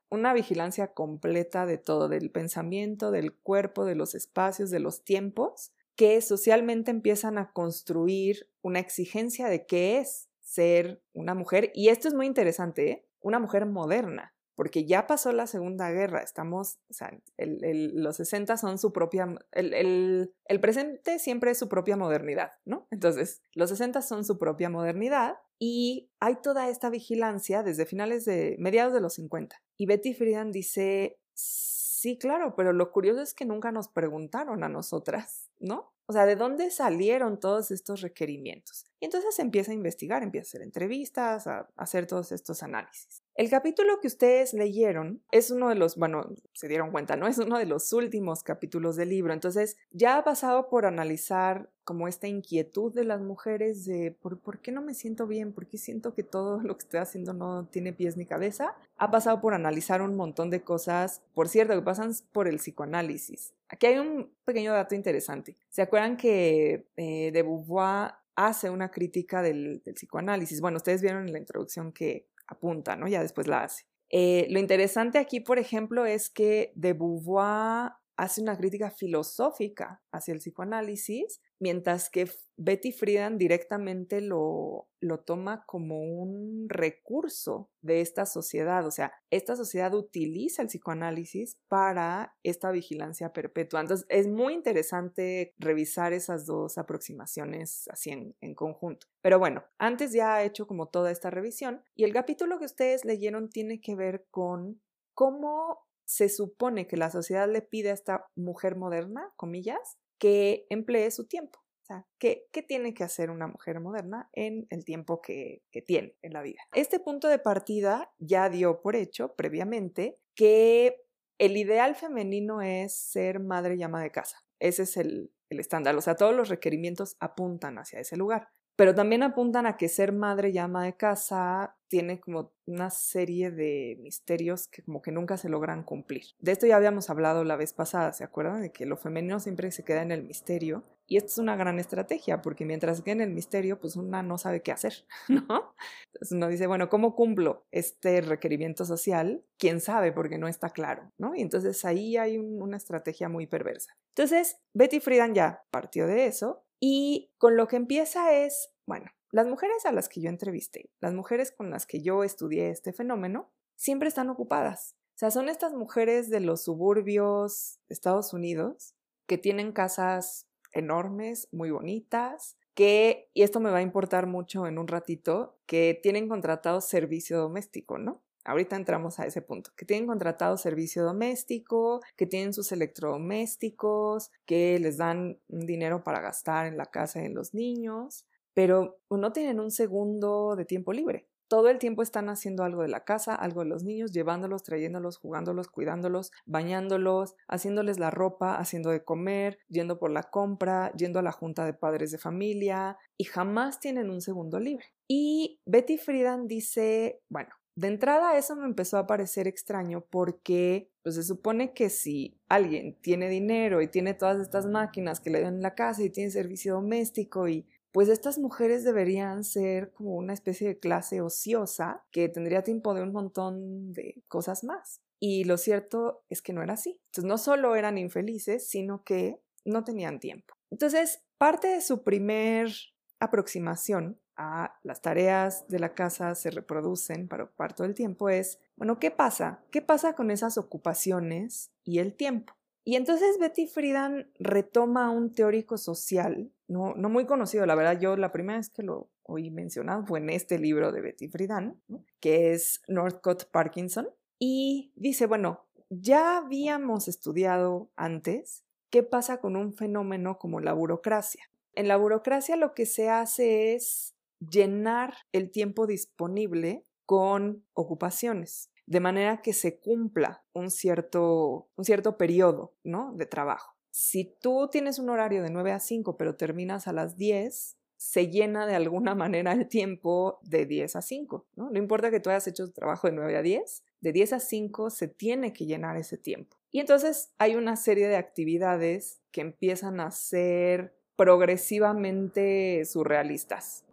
una 0.09 0.33
vigilancia 0.33 0.95
completa 0.95 1.67
de 1.67 1.79
todo, 1.79 2.09
del 2.09 2.31
pensamiento, 2.31 3.11
del 3.11 3.35
cuerpo, 3.35 3.85
de 3.85 3.97
los 3.97 4.15
espacios, 4.15 4.71
de 4.71 4.81
los 4.81 5.05
tiempos 5.05 5.73
que 5.97 6.21
socialmente 6.21 6.91
empiezan 6.91 7.39
a 7.39 7.53
construir 7.53 8.49
una 8.63 8.81
exigencia 8.81 9.49
de 9.49 9.67
qué 9.67 9.99
es 9.99 10.29
ser 10.41 11.03
una 11.13 11.35
mujer. 11.35 11.71
Y 11.75 11.89
esto 11.89 12.09
es 12.09 12.15
muy 12.15 12.27
interesante, 12.27 12.91
¿eh? 12.91 13.07
una 13.21 13.39
mujer 13.39 13.67
moderna, 13.67 14.35
porque 14.55 14.85
ya 14.85 15.07
pasó 15.07 15.33
la 15.33 15.47
Segunda 15.47 15.91
Guerra, 15.91 16.23
estamos, 16.23 16.79
o 16.89 16.95
sea, 16.95 17.19
los 17.39 18.17
60 18.17 18.57
son 18.57 18.79
su 18.79 18.93
propia, 18.93 19.35
el, 19.53 20.31
presente 20.61 21.19
siempre 21.19 21.51
es 21.51 21.59
su 21.59 21.69
propia 21.69 21.97
modernidad, 21.97 22.53
¿no? 22.65 22.87
Entonces, 22.91 23.43
los 23.55 23.71
60 23.71 24.03
son 24.03 24.25
su 24.25 24.39
propia 24.39 24.71
modernidad 24.71 25.39
y 25.59 26.11
hay 26.21 26.37
toda 26.43 26.69
esta 26.69 26.91
vigilancia 26.91 27.63
desde 27.63 27.87
finales 27.87 28.25
de, 28.25 28.57
mediados 28.59 28.93
de 28.93 29.01
los 29.01 29.15
50. 29.15 29.61
Y 29.77 29.87
Betty 29.87 30.15
Friedan 30.15 30.53
dice, 30.53 31.19
sí, 31.33 32.19
claro, 32.19 32.55
pero 32.55 32.73
lo 32.73 32.93
curioso 32.93 33.23
es 33.23 33.35
que 33.35 33.47
nunca 33.47 33.73
nos 33.73 33.89
preguntaron 33.89 34.63
a 34.63 34.69
nosotras, 34.69 35.44
¿no? 35.59 35.93
O 36.07 36.13
sea, 36.13 36.27
¿de 36.27 36.37
dónde 36.37 36.71
salieron 36.71 37.41
todos 37.41 37.71
estos 37.71 38.03
requerimientos? 38.03 38.87
Y 39.01 39.07
entonces 39.07 39.39
empieza 39.39 39.73
a 39.73 39.75
investigar, 39.75 40.23
empieza 40.23 40.47
a 40.47 40.51
hacer 40.51 40.63
entrevistas, 40.63 41.47
a 41.47 41.69
hacer 41.77 42.07
todos 42.07 42.31
estos 42.33 42.63
análisis. 42.63 43.24
El 43.37 43.51
capítulo 43.51 44.01
que 44.01 44.07
ustedes 44.07 44.55
leyeron 44.55 45.21
es 45.33 45.51
uno 45.51 45.69
de 45.69 45.75
los, 45.75 45.97
bueno, 45.97 46.31
se 46.53 46.69
dieron 46.69 46.93
cuenta, 46.93 47.17
¿no? 47.17 47.27
Es 47.27 47.39
uno 47.39 47.59
de 47.59 47.67
los 47.67 47.93
últimos 47.93 48.45
capítulos 48.45 48.95
del 48.95 49.09
libro. 49.09 49.33
Entonces, 49.33 49.77
ya 49.91 50.19
ha 50.19 50.23
pasado 50.23 50.69
por 50.69 50.87
analizar 50.87 51.69
como 51.83 52.07
esta 52.07 52.29
inquietud 52.29 52.95
de 52.95 53.03
las 53.03 53.21
mujeres 53.21 53.85
de 53.87 54.13
¿por, 54.13 54.39
¿por, 54.39 54.61
qué 54.61 54.71
no 54.71 54.83
me 54.83 54.95
siento 54.95 55.27
bien? 55.27 55.53
¿Por 55.53 55.67
qué 55.67 55.79
siento 55.79 56.15
que 56.15 56.23
todo 56.23 56.61
lo 56.63 56.77
que 56.77 56.85
estoy 56.85 57.01
haciendo 57.01 57.33
no 57.33 57.67
tiene 57.67 57.93
pies 57.93 58.17
ni 58.17 58.25
cabeza? 58.25 58.77
Ha 58.99 59.11
pasado 59.11 59.41
por 59.41 59.53
analizar 59.53 60.01
un 60.01 60.15
montón 60.15 60.49
de 60.49 60.63
cosas, 60.63 61.21
por 61.35 61.49
cierto, 61.49 61.75
que 61.75 61.83
pasan 61.83 62.13
por 62.31 62.47
el 62.47 62.59
psicoanálisis. 62.59 63.53
Aquí 63.69 63.87
hay 63.87 63.99
un 63.99 64.31
pequeño 64.45 64.73
dato 64.73 64.95
interesante. 64.95 65.57
¿Se 65.71 65.83
acuerdan 65.83 66.17
que 66.17 66.87
eh, 66.97 67.33
de 67.33 67.43
Beauvoir 67.43 68.13
hace 68.37 68.71
una 68.71 68.93
crítica 68.93 69.43
del, 69.43 69.83
del 69.85 69.95
psicoanálisis? 69.95 70.61
Bueno, 70.61 70.77
ustedes 70.77 71.03
vieron 71.03 71.27
en 71.27 71.33
la 71.33 71.41
introducción 71.41 71.91
que 71.91 72.29
apunta, 72.47 72.97
¿no? 72.97 73.09
Ya 73.09 73.23
después 73.23 73.47
la 73.47 73.63
hace. 73.63 73.87
Eh, 74.11 74.47
lo 74.51 74.59
interesante 74.59 75.19
aquí, 75.19 75.41
por 75.41 75.59
ejemplo, 75.59 76.07
es 76.07 76.31
que 76.31 76.73
de 76.77 76.93
Beauvoir 76.93 77.93
hace 78.17 78.41
una 78.41 78.57
crítica 78.57 78.91
filosófica 78.91 80.03
hacia 80.13 80.33
el 80.33 80.39
psicoanálisis, 80.39 81.41
mientras 81.65 82.11
que 82.11 82.31
Betty 82.59 82.93
Friedan 82.93 83.39
directamente 83.39 84.21
lo, 84.21 84.87
lo 85.01 85.21
toma 85.21 85.65
como 85.65 86.03
un 86.03 86.67
recurso 86.69 87.71
de 87.81 88.03
esta 88.03 88.27
sociedad. 88.27 88.87
O 88.87 88.91
sea, 88.91 89.15
esta 89.31 89.57
sociedad 89.57 89.95
utiliza 89.95 90.61
el 90.61 90.69
psicoanálisis 90.69 91.57
para 91.67 92.37
esta 92.43 92.71
vigilancia 92.71 93.33
perpetua. 93.33 93.81
Entonces, 93.81 94.05
es 94.11 94.29
muy 94.29 94.53
interesante 94.53 95.55
revisar 95.57 96.13
esas 96.13 96.45
dos 96.45 96.77
aproximaciones 96.77 97.89
así 97.89 98.11
en, 98.11 98.37
en 98.43 98.55
conjunto. 98.55 99.07
Pero 99.23 99.39
bueno, 99.39 99.65
antes 99.79 100.13
ya 100.13 100.43
he 100.43 100.47
hecho 100.47 100.67
como 100.67 100.89
toda 100.89 101.11
esta 101.11 101.31
revisión 101.31 101.83
y 101.95 102.05
el 102.05 102.13
capítulo 102.13 102.59
que 102.59 102.67
ustedes 102.67 103.07
leyeron 103.07 103.49
tiene 103.49 103.81
que 103.81 103.95
ver 103.95 104.27
con 104.31 104.83
cómo 105.15 105.79
se 106.05 106.29
supone 106.29 106.87
que 106.87 106.99
la 106.99 107.11
sociedad 107.11 107.49
le 107.49 107.63
pide 107.63 107.91
a 107.91 107.95
esta 107.95 108.27
mujer 108.35 108.77
moderna, 108.77 109.33
comillas, 109.37 109.97
que 110.25 110.67
emplee 110.71 111.11
su 111.11 111.27
tiempo. 111.27 111.59
O 111.83 111.85
sea, 111.85 112.07
¿qué, 112.19 112.47
¿qué, 112.51 112.63
tiene 112.63 112.95
que 112.95 113.05
hacer 113.05 113.29
una 113.29 113.47
mujer 113.47 113.79
moderna 113.79 114.31
en 114.33 114.67
el 114.71 114.87
tiempo 114.87 115.21
que, 115.21 115.61
que 115.71 115.83
tiene 115.83 116.17
en 116.23 116.33
la 116.33 116.41
vida? 116.41 116.63
Este 116.73 116.99
punto 116.99 117.29
de 117.29 117.39
partida 117.39 118.11
ya 118.17 118.49
dio 118.49 118.81
por 118.81 118.97
hecho 118.97 119.35
previamente 119.37 120.19
que 120.35 121.05
el 121.37 121.59
ideal 121.59 121.95
femenino 121.95 122.63
es 122.63 122.97
ser 122.97 123.39
madre 123.39 123.77
y 123.77 123.83
ama 123.83 124.03
de 124.03 124.13
casa. 124.13 124.39
Ese 124.61 124.85
es 124.85 124.97
el, 124.97 125.31
el 125.51 125.61
estándar. 125.61 125.95
O 125.95 126.01
sea, 126.01 126.17
todos 126.17 126.35
los 126.35 126.49
requerimientos 126.49 127.19
apuntan 127.21 127.77
hacia 127.77 128.01
ese 128.01 128.17
lugar 128.17 128.49
pero 128.77 128.95
también 128.95 129.23
apuntan 129.23 129.67
a 129.67 129.77
que 129.77 129.89
ser 129.89 130.13
madre 130.13 130.51
y 130.51 130.59
ama 130.59 130.85
de 130.85 130.97
casa 130.97 131.77
tiene 131.95 132.19
como 132.19 132.51
una 132.67 132.91
serie 132.91 133.53
de 133.53 133.97
misterios 134.01 134.67
que 134.67 134.83
como 134.83 135.01
que 135.01 135.13
nunca 135.13 135.37
se 135.37 135.49
logran 135.49 135.85
cumplir. 135.85 136.25
De 136.41 136.51
esto 136.51 136.67
ya 136.67 136.75
habíamos 136.75 137.09
hablado 137.09 137.45
la 137.45 137.55
vez 137.55 137.73
pasada, 137.73 138.13
¿se 138.13 138.25
acuerdan? 138.25 138.63
De 138.63 138.73
que 138.73 138.85
lo 138.85 138.97
femenino 138.97 139.39
siempre 139.39 139.71
se 139.71 139.85
queda 139.85 140.03
en 140.03 140.11
el 140.11 140.25
misterio. 140.25 140.83
Y 141.07 141.19
esto 141.19 141.29
es 141.29 141.39
una 141.39 141.55
gran 141.55 141.79
estrategia, 141.79 142.43
porque 142.43 142.65
mientras 142.65 143.01
queda 143.01 143.13
en 143.13 143.21
el 143.21 143.31
misterio, 143.31 143.79
pues 143.79 143.95
una 143.95 144.25
no 144.25 144.39
sabe 144.39 144.61
qué 144.61 144.73
hacer, 144.73 145.07
¿no? 145.29 145.73
Entonces 146.13 146.33
uno 146.33 146.49
dice, 146.49 146.67
bueno, 146.67 146.89
¿cómo 146.89 147.15
cumplo 147.15 147.65
este 147.71 148.21
requerimiento 148.23 148.85
social? 148.85 149.45
¿Quién 149.57 149.81
sabe? 149.81 150.11
Porque 150.11 150.37
no 150.37 150.49
está 150.49 150.71
claro, 150.71 151.13
¿no? 151.17 151.37
Y 151.37 151.43
entonces 151.43 151.85
ahí 151.85 152.17
hay 152.17 152.39
una 152.39 152.77
estrategia 152.77 153.29
muy 153.29 153.47
perversa. 153.47 153.97
Entonces, 154.17 154.57
Betty 154.73 154.99
Friedan 154.99 155.33
ya 155.33 155.63
partió 155.71 156.09
de 156.09 156.27
eso 156.27 156.65
y 156.81 157.31
con 157.39 157.57
lo 157.57 157.69
que 157.69 157.77
empieza 157.77 158.33
es, 158.33 158.73
bueno, 158.85 159.13
las 159.35 159.49
mujeres 159.49 159.85
a 159.85 159.91
las 159.91 160.09
que 160.09 160.21
yo 160.21 160.29
entrevisté, 160.31 160.91
las 161.01 161.13
mujeres 161.13 161.51
con 161.51 161.69
las 161.69 161.87
que 161.87 162.01
yo 162.01 162.23
estudié 162.23 162.71
este 162.71 162.93
fenómeno, 162.93 163.51
siempre 163.75 164.07
están 164.07 164.31
ocupadas. 164.31 164.95
O 165.17 165.19
sea, 165.19 165.33
son 165.33 165.49
estas 165.49 165.73
mujeres 165.73 166.31
de 166.31 166.39
los 166.39 166.63
suburbios 166.63 167.81
de 167.89 167.95
Estados 167.95 168.33
Unidos 168.33 168.95
que 169.27 169.37
tienen 169.37 169.73
casas 169.73 170.47
enormes, 170.71 171.49
muy 171.51 171.73
bonitas, 171.73 172.57
que, 172.75 173.29
y 173.35 173.43
esto 173.43 173.59
me 173.59 173.73
va 173.73 173.79
a 173.79 173.83
importar 173.83 174.29
mucho 174.29 174.69
en 174.69 174.79
un 174.79 174.87
ratito, 174.87 175.59
que 175.67 175.99
tienen 176.01 176.29
contratado 176.29 176.81
servicio 176.81 177.37
doméstico, 177.41 177.99
¿no? 177.99 178.23
Ahorita 178.45 178.77
entramos 178.77 179.19
a 179.19 179.27
ese 179.27 179.43
punto, 179.43 179.73
que 179.77 179.85
tienen 179.85 180.07
contratado 180.07 180.57
servicio 180.59 181.03
doméstico, 181.03 182.03
que 182.15 182.27
tienen 182.27 182.53
sus 182.53 182.71
electrodomésticos, 182.71 184.31
que 184.47 184.79
les 184.79 184.99
dan 184.99 185.41
dinero 185.49 186.05
para 186.05 186.21
gastar 186.21 186.67
en 186.67 186.77
la 186.77 186.87
casa 186.87 187.19
de 187.19 187.31
los 187.31 187.53
niños, 187.53 188.27
pero 188.55 188.99
no 189.11 189.33
tienen 189.33 189.61
un 189.61 189.71
segundo 189.71 190.57
de 190.57 190.65
tiempo 190.65 190.93
libre. 190.93 191.29
Todo 191.49 191.69
el 191.69 191.79
tiempo 191.79 192.03
están 192.03 192.31
haciendo 192.31 192.65
algo 192.65 192.83
de 192.83 192.89
la 192.89 193.05
casa, 193.05 193.35
algo 193.35 193.61
de 193.61 193.69
los 193.69 193.85
niños, 193.85 194.13
llevándolos, 194.13 194.63
trayéndolos, 194.63 195.19
jugándolos, 195.19 195.69
cuidándolos, 195.69 196.33
bañándolos, 196.47 197.37
haciéndoles 197.49 197.99
la 197.99 198.11
ropa, 198.11 198.57
haciendo 198.57 198.91
de 198.91 199.05
comer, 199.05 199.59
yendo 199.69 199.99
por 199.99 200.11
la 200.11 200.23
compra, 200.23 200.91
yendo 200.97 201.19
a 201.19 201.23
la 201.23 201.33
junta 201.33 201.67
de 201.67 201.75
padres 201.75 202.11
de 202.11 202.19
familia 202.19 202.97
y 203.19 203.25
jamás 203.25 203.79
tienen 203.79 204.11
un 204.11 204.23
segundo 204.23 204.59
libre. 204.59 204.87
Y 205.07 205.61
Betty 205.67 205.99
Friedan 205.99 206.49
dice, 206.49 207.21
bueno, 207.29 207.51
de 207.77 207.89
entrada 207.89 208.39
eso 208.39 208.55
me 208.55 208.67
empezó 208.67 208.99
a 208.99 209.07
parecer 209.07 209.49
extraño 209.49 210.05
porque 210.09 210.91
pues, 211.03 211.17
se 211.17 211.25
supone 211.25 211.75
que 211.75 211.91
si 211.91 212.39
alguien 212.49 212.97
tiene 213.01 213.29
dinero 213.29 213.83
y 213.83 213.89
tiene 213.89 214.15
todas 214.15 214.41
estas 214.41 214.67
máquinas 214.67 215.21
que 215.21 215.31
le 215.31 215.41
dan 215.41 215.57
en 215.57 215.63
la 215.63 215.75
casa 215.75 216.03
y 216.03 216.11
tiene 216.11 216.31
servicio 216.31 216.75
doméstico 216.75 217.49
y 217.49 217.67
pues 217.95 218.09
estas 218.09 218.41
mujeres 218.41 218.83
deberían 218.83 219.45
ser 219.45 219.93
como 219.93 220.17
una 220.17 220.33
especie 220.33 220.67
de 220.67 220.81
clase 220.81 221.21
ociosa 221.21 222.05
que 222.11 222.29
tendría 222.29 222.65
tiempo 222.65 222.93
de 222.93 223.05
un 223.05 223.13
montón 223.13 223.93
de 223.93 224.25
cosas 224.27 224.65
más. 224.65 225.01
Y 225.21 225.45
lo 225.45 225.57
cierto 225.57 226.25
es 226.29 226.43
que 226.43 226.53
no 226.53 226.61
era 226.65 226.73
así. 226.75 227.01
Entonces 227.07 227.29
no 227.29 227.39
solo 227.39 227.77
eran 227.77 227.97
infelices, 227.97 228.69
sino 228.69 229.05
que 229.05 229.41
no 229.65 229.85
tenían 229.85 230.19
tiempo. 230.19 230.57
Entonces, 230.73 231.23
parte 231.39 231.69
de 231.69 231.81
su 231.81 232.03
primer 232.03 232.73
aproximación 233.21 234.19
a 234.35 234.75
las 234.83 235.01
tareas 235.01 235.69
de 235.69 235.79
la 235.79 235.95
casa 235.95 236.35
se 236.35 236.51
reproducen 236.51 237.29
para 237.29 237.45
ocupar 237.45 237.77
todo 237.77 237.87
el 237.87 237.95
tiempo 237.95 238.29
es, 238.29 238.59
bueno, 238.75 238.99
¿qué 238.99 239.13
pasa? 239.13 239.63
¿Qué 239.71 239.83
pasa 239.83 240.17
con 240.17 240.33
esas 240.33 240.59
ocupaciones 240.59 241.71
y 241.85 242.01
el 242.01 242.17
tiempo? 242.17 242.55
Y 242.83 242.97
entonces 242.97 243.39
Betty 243.39 243.69
Friedan 243.69 244.33
retoma 244.41 245.11
un 245.11 245.33
teórico 245.33 245.79
social, 245.79 246.51
no, 246.69 246.95
no 246.95 247.09
muy 247.09 247.27
conocido, 247.27 247.67
la 247.67 247.75
verdad, 247.75 247.99
yo 248.01 248.17
la 248.17 248.33
primera 248.33 248.59
vez 248.59 248.71
que 248.71 248.83
lo 248.83 249.11
oí 249.23 249.51
mencionado 249.51 250.07
fue 250.07 250.19
en 250.19 250.31
este 250.31 250.59
libro 250.59 250.93
de 250.93 251.01
Betty 251.01 251.29
Friedan, 251.29 251.81
que 252.21 252.53
es 252.53 252.83
Northcott 252.89 253.51
Parkinson, 253.51 254.09
y 254.39 254.93
dice, 254.97 255.27
bueno, 255.27 255.67
ya 255.91 256.39
habíamos 256.39 257.09
estudiado 257.09 257.91
antes 257.97 258.65
qué 258.91 259.03
pasa 259.03 259.41
con 259.41 259.57
un 259.57 259.75
fenómeno 259.75 260.39
como 260.39 260.61
la 260.61 260.73
burocracia. 260.73 261.51
En 261.75 261.89
la 261.89 261.97
burocracia 261.97 262.57
lo 262.57 262.75
que 262.75 262.87
se 262.87 263.09
hace 263.09 263.75
es 263.75 264.15
llenar 264.39 265.15
el 265.33 265.51
tiempo 265.51 265.87
disponible 265.87 266.85
con 267.07 267.65
ocupaciones, 267.75 268.71
de 268.87 269.01
manera 269.01 269.43
que 269.43 269.53
se 269.53 269.79
cumpla 269.79 270.45
un 270.53 270.71
cierto, 270.71 271.69
un 271.77 271.85
cierto 271.85 272.17
periodo 272.17 272.75
¿no? 272.85 273.13
de 273.15 273.27
trabajo. 273.27 273.74
Si 273.97 274.25
tú 274.25 274.69
tienes 274.73 274.99
un 274.99 275.09
horario 275.09 275.41
de 275.45 275.51
9 275.51 275.71
a 275.71 275.79
5 275.79 276.17
pero 276.17 276.35
terminas 276.35 276.89
a 276.89 276.93
las 276.93 277.17
10, 277.17 277.77
se 277.97 278.29
llena 278.29 278.67
de 278.67 278.75
alguna 278.75 279.15
manera 279.15 279.53
el 279.53 279.69
tiempo 279.69 280.41
de 280.43 280.67
10 280.67 280.97
a 280.97 281.01
5, 281.01 281.47
¿no? 281.55 281.71
No 281.71 281.79
importa 281.79 282.11
que 282.11 282.19
tú 282.19 282.29
hayas 282.29 282.49
hecho 282.49 282.67
tu 282.67 282.73
trabajo 282.73 283.07
de 283.07 283.13
9 283.13 283.37
a 283.37 283.43
10, 283.43 283.85
de 284.01 284.13
10 284.13 284.33
a 284.33 284.41
5 284.41 284.91
se 284.91 285.07
tiene 285.07 285.53
que 285.53 285.67
llenar 285.67 285.97
ese 285.97 286.19
tiempo. 286.19 286.57
Y 286.73 286.81
entonces 286.81 287.31
hay 287.39 287.55
una 287.55 287.77
serie 287.77 288.09
de 288.09 288.17
actividades 288.17 289.21
que 289.31 289.43
empiezan 289.43 290.01
a 290.01 290.11
ser 290.11 290.97
progresivamente 291.15 292.85
surrealistas 292.87 293.85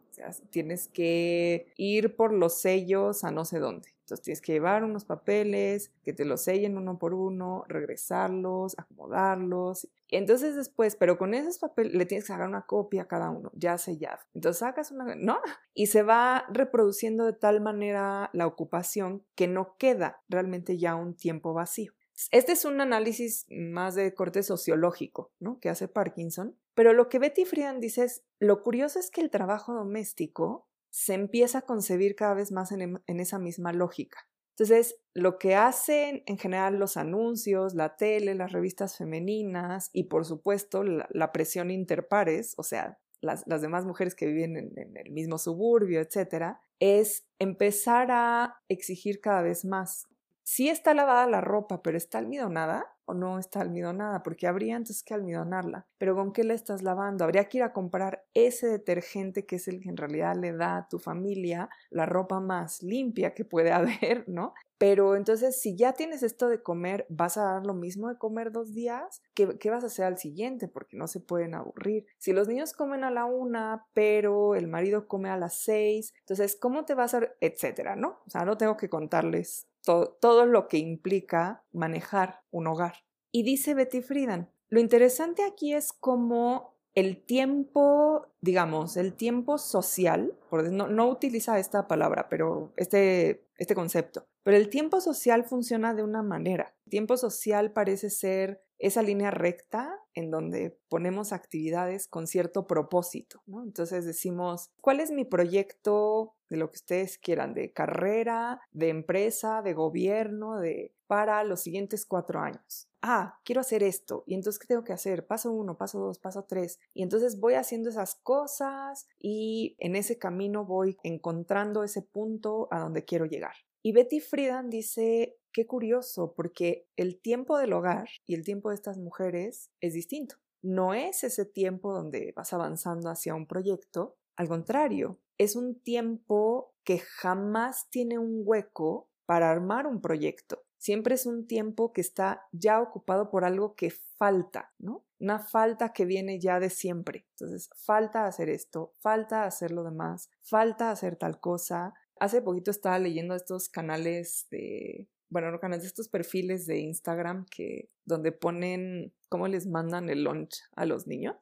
tienes 0.50 0.88
que 0.88 1.68
ir 1.78 2.16
por 2.16 2.34
los 2.34 2.60
sellos 2.60 3.24
a 3.24 3.32
no 3.32 3.46
sé 3.46 3.60
dónde. 3.60 3.90
Tienes 4.20 4.42
que 4.42 4.54
llevar 4.54 4.84
unos 4.84 5.06
papeles, 5.06 5.92
que 6.04 6.12
te 6.12 6.26
los 6.26 6.42
sellen 6.42 6.78
uno 6.78 6.98
por 6.98 7.14
uno, 7.14 7.64
regresarlos, 7.68 8.78
acomodarlos. 8.78 9.88
Entonces 10.10 10.56
después, 10.56 10.96
pero 10.96 11.18
con 11.18 11.34
esos 11.34 11.60
papeles 11.60 11.94
le 11.94 12.06
tienes 12.06 12.26
que 12.26 12.34
sacar 12.34 12.48
una 12.48 12.66
copia 12.66 13.04
a 13.04 13.08
cada 13.08 13.30
uno, 13.30 13.52
ya 13.54 13.78
sellado. 13.78 14.20
Entonces 14.34 14.60
sacas 14.60 14.92
una, 14.92 15.16
¿no? 15.16 15.40
Y 15.74 15.88
se 15.88 16.04
va 16.04 16.46
reproduciendo 16.50 17.26
de 17.26 17.34
tal 17.34 17.62
manera 17.62 18.30
la 18.34 18.48
ocupación 18.48 19.24
que 19.36 19.48
no 19.48 19.76
queda 19.78 20.22
realmente 20.28 20.78
ya 20.78 20.96
un 20.96 21.16
tiempo 21.16 21.54
vacío. 21.54 21.94
Este 22.30 22.52
es 22.52 22.66
un 22.66 22.82
análisis 22.82 23.46
más 23.50 23.96
de 23.96 24.14
corte 24.14 24.44
sociológico, 24.44 25.32
¿no? 25.40 25.60
Que 25.60 25.70
hace 25.70 25.88
Parkinson. 25.88 26.56
Pero 26.74 26.94
lo 26.94 27.10
que 27.10 27.20
Betty 27.20 27.46
Friedan 27.46 27.80
dice 27.80 28.04
es, 28.04 28.24
lo 28.40 28.62
curioso 28.62 29.00
es 29.00 29.10
que 29.10 29.22
el 29.22 29.30
trabajo 29.30 29.74
doméstico 29.74 30.68
se 30.92 31.16
empieza 31.16 31.60
a 31.60 31.62
concebir 31.64 32.16
cada 32.16 32.36
vez 32.36 32.52
más 32.52 32.72
en, 32.72 32.82
em, 32.82 33.00
esa 33.08 33.40
misma 33.40 33.74
lógica. 33.74 34.28
Entonces, 34.52 34.96
lo 35.14 35.40
que 35.40 35.56
hacen 35.56 36.24
en 36.28 36.38
general 36.38 36.78
los 36.78 36.98
anuncios, 36.98 37.74
la 37.74 37.96
tele, 37.96 38.36
las 38.36 38.52
revistas 38.52 38.98
femeninas 38.98 39.90
y 39.94 40.04
por 40.04 40.26
supuesto 40.26 40.84
la, 40.84 41.32
presión 41.32 41.72
interpares, 41.72 42.54
o 42.58 42.64
sea, 42.64 43.00
las, 43.22 43.46
demás 43.46 43.86
mujeres 43.86 44.14
que 44.14 44.28
viven 44.28 44.58
en, 44.58 44.78
en, 44.78 44.98
el 44.98 45.12
mismo 45.12 45.40
suburbio, 45.40 46.02
etcétera, 46.02 46.62
es 46.80 47.26
empezar 47.40 48.12
a 48.12 48.62
exigir 48.68 49.22
cada 49.22 49.42
vez 49.42 49.66
más 49.66 50.08
sí 50.52 50.70
está 50.70 50.94
lavada 50.94 51.28
la 51.28 51.40
ropa, 51.40 51.82
pero 51.82 51.98
está 51.98 52.18
almidonada 52.18 52.86
no 53.14 53.40
está 53.40 53.62
almidonada, 53.62 54.24
porque 54.24 54.48
habría 54.48 54.76
antes 54.76 55.04
que 55.04 55.14
almidonarla. 55.14 55.88
Pero 55.98 56.16
¿con 56.16 56.34
qué 56.34 56.44
la 56.44 56.54
estás 56.54 56.82
lavando? 56.82 57.24
Habría 57.24 57.46
que 57.46 57.60
ir 57.60 57.64
a 57.64 57.74
comprar 57.74 58.26
ese 58.34 58.68
detergente 58.68 59.46
que 59.46 59.58
es 59.58 59.68
el 59.68 59.82
que 59.82 59.90
en 59.90 59.98
realidad 59.98 60.36
le 60.36 60.54
da 60.54 60.78
a 60.78 60.88
tu 60.88 61.00
familia 61.00 61.70
la 61.90 62.06
ropa 62.06 62.40
más 62.40 62.82
limpia 62.84 63.34
que 63.34 63.46
puede 63.46 63.72
haber, 63.72 64.28
¿no? 64.28 64.54
Pero 64.78 65.16
entonces, 65.16 65.62
si 65.62 65.76
ya 65.76 65.94
tienes 65.94 66.24
esto 66.24 66.48
de 66.48 66.64
comer, 66.64 67.06
¿vas 67.08 67.38
a 67.38 67.44
dar 67.44 67.68
lo 67.68 67.76
mismo 67.76 68.10
de 68.10 68.18
comer 68.18 68.52
dos 68.52 68.74
días? 68.74 69.22
¿Qué, 69.36 69.60
¿Qué, 69.60 69.70
vas 69.70 69.84
a 69.84 69.88
hacer 69.88 70.06
al 70.06 70.18
siguiente? 70.18 70.68
Porque 70.68 70.98
no 70.98 71.08
se 71.08 71.20
pueden 71.20 71.54
aburrir. 71.54 72.08
Si 72.18 72.34
los 72.34 72.48
niños 72.48 72.74
comen 72.74 73.04
a 73.04 73.12
la 73.12 73.26
una, 73.26 73.86
pero 73.94 74.56
el 74.56 74.68
marido 74.68 75.08
come 75.08 75.30
a 75.30 75.38
las 75.38 75.62
seis, 75.62 76.16
entonces, 76.22 76.58
¿cómo 76.60 76.84
te 76.84 76.96
vas 76.96 77.14
a...? 77.14 77.22
etcétera, 77.42 77.96
¿no? 77.96 78.22
O 78.26 78.30
sea, 78.32 78.44
no 78.44 78.58
tengo 78.58 78.76
que 78.76 78.90
contarles 78.90 79.68
todo, 79.84 80.46
lo 80.46 80.68
que 80.68 80.78
implica 80.78 81.64
manejar 81.72 82.42
un 82.52 82.68
hogar. 82.68 82.96
Y 83.32 83.44
dice 83.44 83.74
Betty 83.74 84.02
Friedan, 84.02 84.52
lo 84.70 84.80
interesante 84.80 85.44
aquí 85.44 85.74
es 85.74 85.94
cómo 85.94 86.78
el 86.94 87.24
tiempo, 87.24 88.28
digamos, 88.42 88.98
el 88.98 89.14
tiempo 89.14 89.58
social, 89.58 90.38
no, 90.52 90.88
no 90.88 91.10
utiliza 91.10 91.58
esta 91.58 91.88
palabra, 91.88 92.28
pero 92.30 92.74
este, 92.76 93.48
este 93.58 93.76
concepto, 93.76 94.26
pero 94.44 94.58
el 94.58 94.70
tiempo 94.70 95.00
social 95.00 95.46
funciona 95.46 95.94
de 95.94 96.04
una 96.04 96.24
manera. 96.24 96.76
El 96.86 96.90
tiempo 96.90 97.16
social 97.18 97.72
parece 97.72 98.10
ser 98.10 98.62
esa 98.82 99.04
línea 99.04 99.30
recta 99.30 100.00
en 100.14 100.32
donde 100.32 100.78
ponemos 100.90 101.34
actividades 101.34 102.08
con 102.08 102.28
cierto 102.28 102.66
propósito. 102.66 103.42
Entonces 103.64 104.06
decimos, 104.06 104.72
¿cuál 104.82 105.00
es 105.00 105.12
mi 105.12 105.24
proyecto 105.24 106.34
de 106.50 106.58
lo 106.58 106.70
que 106.70 106.78
ustedes 106.78 107.18
quieran, 107.18 107.54
de 107.54 107.72
carrera, 107.72 108.60
de 108.72 108.90
empresa, 108.90 109.62
de 109.62 109.74
gobierno, 109.74 110.60
de 110.60 110.94
para 111.06 111.44
los 111.44 111.62
siguientes 111.62 112.06
cuatro 112.06 112.40
años? 112.40 112.90
Ah, 113.04 113.40
quiero 113.46 113.62
hacer 113.62 113.84
esto. 113.84 114.24
¿Y 114.26 114.34
entonces 114.34 114.60
qué 114.60 114.68
tengo 114.68 114.84
que 114.84 114.94
hacer? 114.94 115.28
Paso 115.28 115.52
uno, 115.52 115.78
paso 115.78 116.00
dos, 116.00 116.18
paso 116.18 116.46
tres. 116.46 116.80
Y 116.94 117.04
entonces 117.04 117.40
voy 117.40 117.54
haciendo 117.54 117.90
esas 117.90 118.16
cosas 118.16 119.08
y 119.20 119.76
en 119.80 119.96
ese 119.96 120.18
camino 120.18 120.66
voy 120.66 120.98
encontrando 121.04 121.84
ese 121.84 122.02
punto 122.02 122.68
a 122.72 122.80
donde 122.80 123.06
quiero 123.06 123.26
llegar. 123.26 123.54
Y 123.84 123.94
Betty 123.94 124.20
Friedan 124.20 124.70
dice, 124.70 125.38
qué 125.52 125.66
curioso, 125.68 126.34
porque 126.36 126.88
el 126.96 127.20
tiempo 127.22 127.58
del 127.58 127.74
hogar 127.74 128.10
y 128.26 128.36
el 128.36 128.44
tiempo 128.44 128.70
de 128.70 128.76
estas 128.76 128.98
mujeres 128.98 129.72
es 129.80 129.94
distinto. 129.94 130.36
No 130.62 130.94
es 130.94 131.24
ese 131.24 131.46
tiempo 131.46 131.94
donde 131.94 132.34
vas 132.36 132.54
avanzando 132.54 133.10
hacia 133.10 133.36
un 133.36 133.48
proyecto, 133.48 134.18
al 134.36 134.48
contrario, 134.48 135.20
es 135.38 135.56
un 135.56 135.80
tiempo 135.82 136.74
que 136.84 137.00
jamás 137.00 137.90
tiene 137.90 138.18
un 138.18 138.42
hueco 138.46 139.10
para 139.26 139.50
armar 139.50 139.88
un 139.88 140.02
proyecto. 140.02 140.64
Siempre 140.78 141.16
es 141.16 141.26
un 141.26 141.46
tiempo 141.48 141.94
que 141.94 142.02
está 142.02 142.48
ya 142.52 142.82
ocupado 142.82 143.30
por 143.30 143.44
algo 143.46 143.76
que 143.76 143.92
falta, 143.92 144.74
¿no? 144.80 145.06
Una 145.20 145.40
falta 145.40 145.94
que 145.94 146.06
viene 146.06 146.40
ya 146.40 146.60
de 146.60 146.72
siempre. 146.72 147.28
Entonces, 147.32 147.70
falta 147.76 148.26
hacer 148.26 148.50
esto, 148.50 148.94
falta 149.00 149.46
hacer 149.46 149.72
lo 149.72 149.84
demás, 149.84 150.32
falta 150.42 150.90
hacer 150.90 151.18
tal 151.18 151.40
cosa, 151.40 151.94
Hace 152.22 152.44
poquito 152.44 152.70
estaba 152.70 153.00
leyendo 153.00 153.34
estos 153.34 153.68
canales 153.68 154.46
de, 154.52 155.10
bueno, 155.32 155.50
no 155.50 155.60
canales, 155.60 155.86
estos 155.86 156.10
perfiles 156.10 156.68
de 156.68 156.80
Instagram 156.80 157.46
que, 157.50 157.90
donde 158.06 158.34
ponen 158.34 159.14
cómo 159.30 159.48
les 159.48 159.66
mandan 159.66 160.10
el 160.10 160.26
lunch 160.26 160.62
a 160.76 160.86
los 160.86 161.08
niños. 161.08 161.38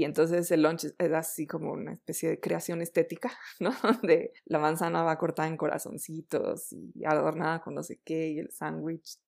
Y 0.00 0.04
entonces 0.04 0.50
el 0.50 0.62
lunch 0.62 0.86
es 0.96 1.12
así 1.12 1.46
como 1.46 1.72
una 1.72 1.92
especie 1.92 2.30
de 2.30 2.40
creación 2.40 2.80
estética, 2.80 3.30
¿no? 3.60 3.70
Donde 3.82 4.32
la 4.46 4.58
manzana 4.58 5.02
va 5.02 5.18
cortada 5.18 5.46
en 5.46 5.58
corazoncitos 5.58 6.72
y 6.72 7.04
adornada 7.04 7.60
con 7.60 7.74
no 7.74 7.82
sé 7.82 8.00
qué, 8.02 8.30
y 8.30 8.38
el 8.38 8.50
sándwich, 8.50 9.18